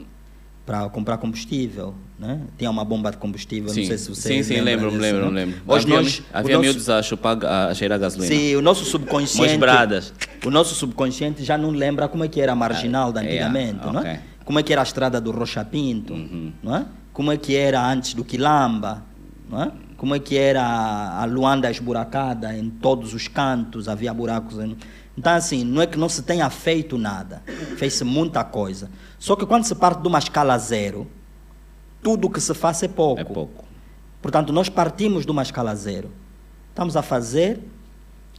[0.67, 1.95] para comprar combustível.
[2.19, 2.41] Né?
[2.57, 5.33] Tinha uma bomba de combustível, Sim, não sei se você sim, sim, lembro-me, disso, lembro-me,
[5.33, 5.45] né?
[5.47, 5.61] lembro.
[5.67, 8.33] Hoje havia nós, havia nosso- miúdos a chupar, a cheirar gasolina.
[8.35, 9.59] Sim, o nosso subconsciente.
[10.45, 13.79] O nosso subconsciente já não lembra como é que era a marginal de Ah, antigamente,
[13.79, 14.13] yeah, não é?
[14.13, 14.19] Uhum.
[14.45, 16.15] Como é que era a estrada do Rocha Pinto,
[16.63, 16.87] não é?
[17.13, 19.03] Como é que era antes do Quilamba,
[19.49, 19.73] não é?
[19.97, 24.59] Como é que era a Luanda esburacada em todos os cantos, havia buracos.
[24.59, 24.77] Em...
[25.17, 27.43] Então, assim, não é que não se tenha feito nada,
[27.77, 28.91] fez-se muita coisa.
[29.19, 31.07] Só que quando se parte de uma escala zero,
[32.03, 33.21] tudo o que se faz é pouco.
[33.21, 33.65] É pouco.
[34.23, 36.11] Portanto, nós partimos de uma escala zero.
[36.71, 37.61] Estamos a fazer,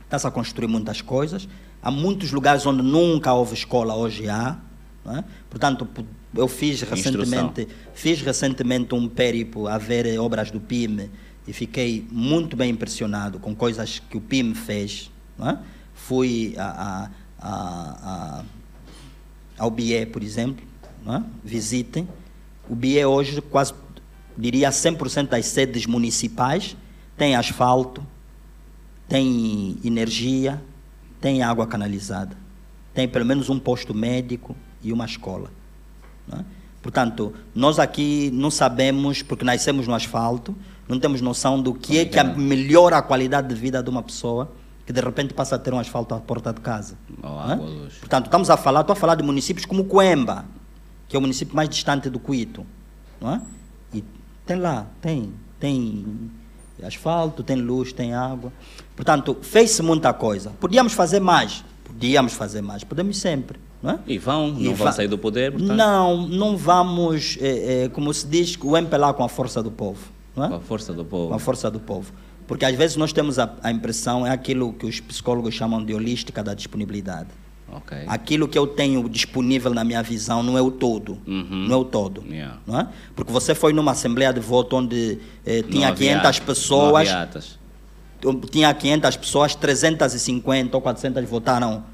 [0.04, 1.48] está-se a construir muitas coisas.
[1.82, 4.58] Há muitos lugares onde nunca houve escola, hoje há.
[5.08, 5.24] é?
[5.50, 5.88] Portanto,
[6.36, 11.10] eu fiz recentemente, fiz recentemente um péripo a ver obras do PIM
[11.48, 15.12] e fiquei muito bem impressionado com coisas que o PIM fez.
[15.38, 15.60] não é?
[16.08, 18.44] Fui a, a, a,
[19.58, 20.66] ao BIE, por exemplo,
[21.08, 21.22] é?
[21.44, 22.08] visitem.
[22.70, 23.74] O BIE hoje, quase,
[24.38, 26.76] diria 100% das sedes municipais,
[27.18, 28.04] tem asfalto,
[29.08, 30.62] tem energia,
[31.20, 32.36] tem água canalizada,
[32.94, 35.52] tem pelo menos um posto médico e uma escola.
[36.34, 36.40] é?
[36.82, 40.56] Portanto, nós aqui não sabemos, porque nascemos no asfalto,
[40.88, 44.02] não temos noção do que é que a- melhora a qualidade de vida de uma
[44.02, 44.52] pessoa
[44.92, 46.96] que de repente passa a ter um asfalto à porta de casa.
[47.50, 47.56] É?
[47.56, 47.94] luz.
[48.00, 50.44] Portanto, estamos a falar, estou a falar de municípios como Coemba,
[51.08, 52.66] que é o município mais distante do Cuito,
[53.22, 53.42] não é?
[53.94, 54.04] E
[54.46, 56.06] tem lá, tem, tem
[56.86, 58.52] asfalto, tem luz, tem água.
[58.96, 60.52] Portanto, fez-se muita coisa.
[60.60, 64.00] Podíamos fazer mais, podíamos fazer mais, podemos sempre, não é?
[64.08, 67.90] E vão, E não vão va- sair do poder, portanto, Não, não vamos, eh, eh,
[67.90, 70.00] como se diz, o MPLA com a força do povo,
[70.36, 70.50] não é?
[70.50, 71.34] com a força do com povo.
[71.34, 72.12] a força do povo.
[72.48, 75.94] Porque às vezes nós temos a, a impressão, é aquilo que os psicólogos chamam de
[75.94, 77.30] holística da disponibilidade.
[77.74, 77.98] Ok.
[78.08, 81.18] Aquilo que eu tenho disponível na minha visão não é o todo.
[81.26, 81.66] Uhum.
[81.70, 82.22] Não é o todo.
[82.30, 82.58] Yeah.
[82.68, 82.88] Não é?
[83.16, 87.60] Porque você foi numa assembleia de voto onde eh, tinha havia- 500 não pessoas, atas.
[88.52, 91.86] tinha 500 pessoas, 350 ou 400 votaram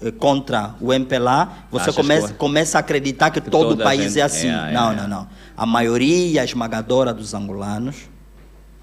[0.00, 4.12] eh, contra o MPLA, você Achas começa, que- começa a acreditar que, todo o país
[4.12, 4.46] gente- é assim.
[4.48, 4.96] é, é, não, é.
[4.96, 5.28] não, não.
[5.56, 7.96] A maioria esmagadora dos angolanos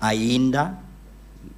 [0.02, 0.78] ainda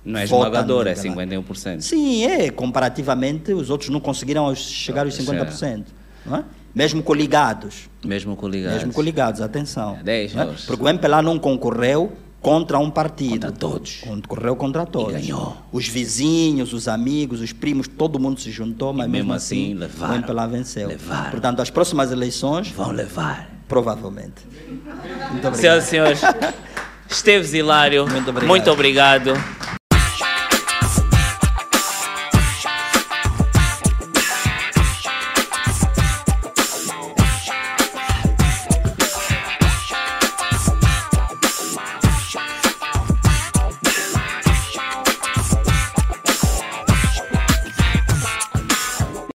[0.06, 1.26] Não é esmagador, é MPLA.
[1.44, 1.82] 51%.
[1.82, 2.50] Sim, é.
[2.50, 5.86] Comparativamente, os outros não conseguiram chegar aos 50%.
[6.26, 6.44] Não é?
[6.76, 7.90] Mesmo coligados.
[8.04, 8.78] Mesmo coligados.
[8.80, 9.98] Mesmo coligados, atenção.
[10.00, 10.56] É, dez não é?
[10.66, 13.32] Porque o MPLA não concorreu contra um partido.
[13.48, 14.02] Contra todos.
[14.02, 15.14] Concorreu contra todos.
[15.14, 15.56] ganhou.
[15.72, 19.74] Os vizinhos, os amigos, os primos, todo mundo se juntou, mas mesmo mesmo assim, assim,
[19.76, 20.14] levaram.
[20.14, 20.88] o MPLA venceu.
[20.90, 21.32] Levaram.
[21.32, 23.50] Portanto, as próximas eleições, Vão levar.
[23.68, 24.42] provavelmente.
[25.32, 25.56] Muito obrigado.
[25.56, 26.22] Senhoras e senhores,
[27.10, 28.48] Esteves Hilário, Muito obrigado.
[28.50, 29.34] muito obrigado.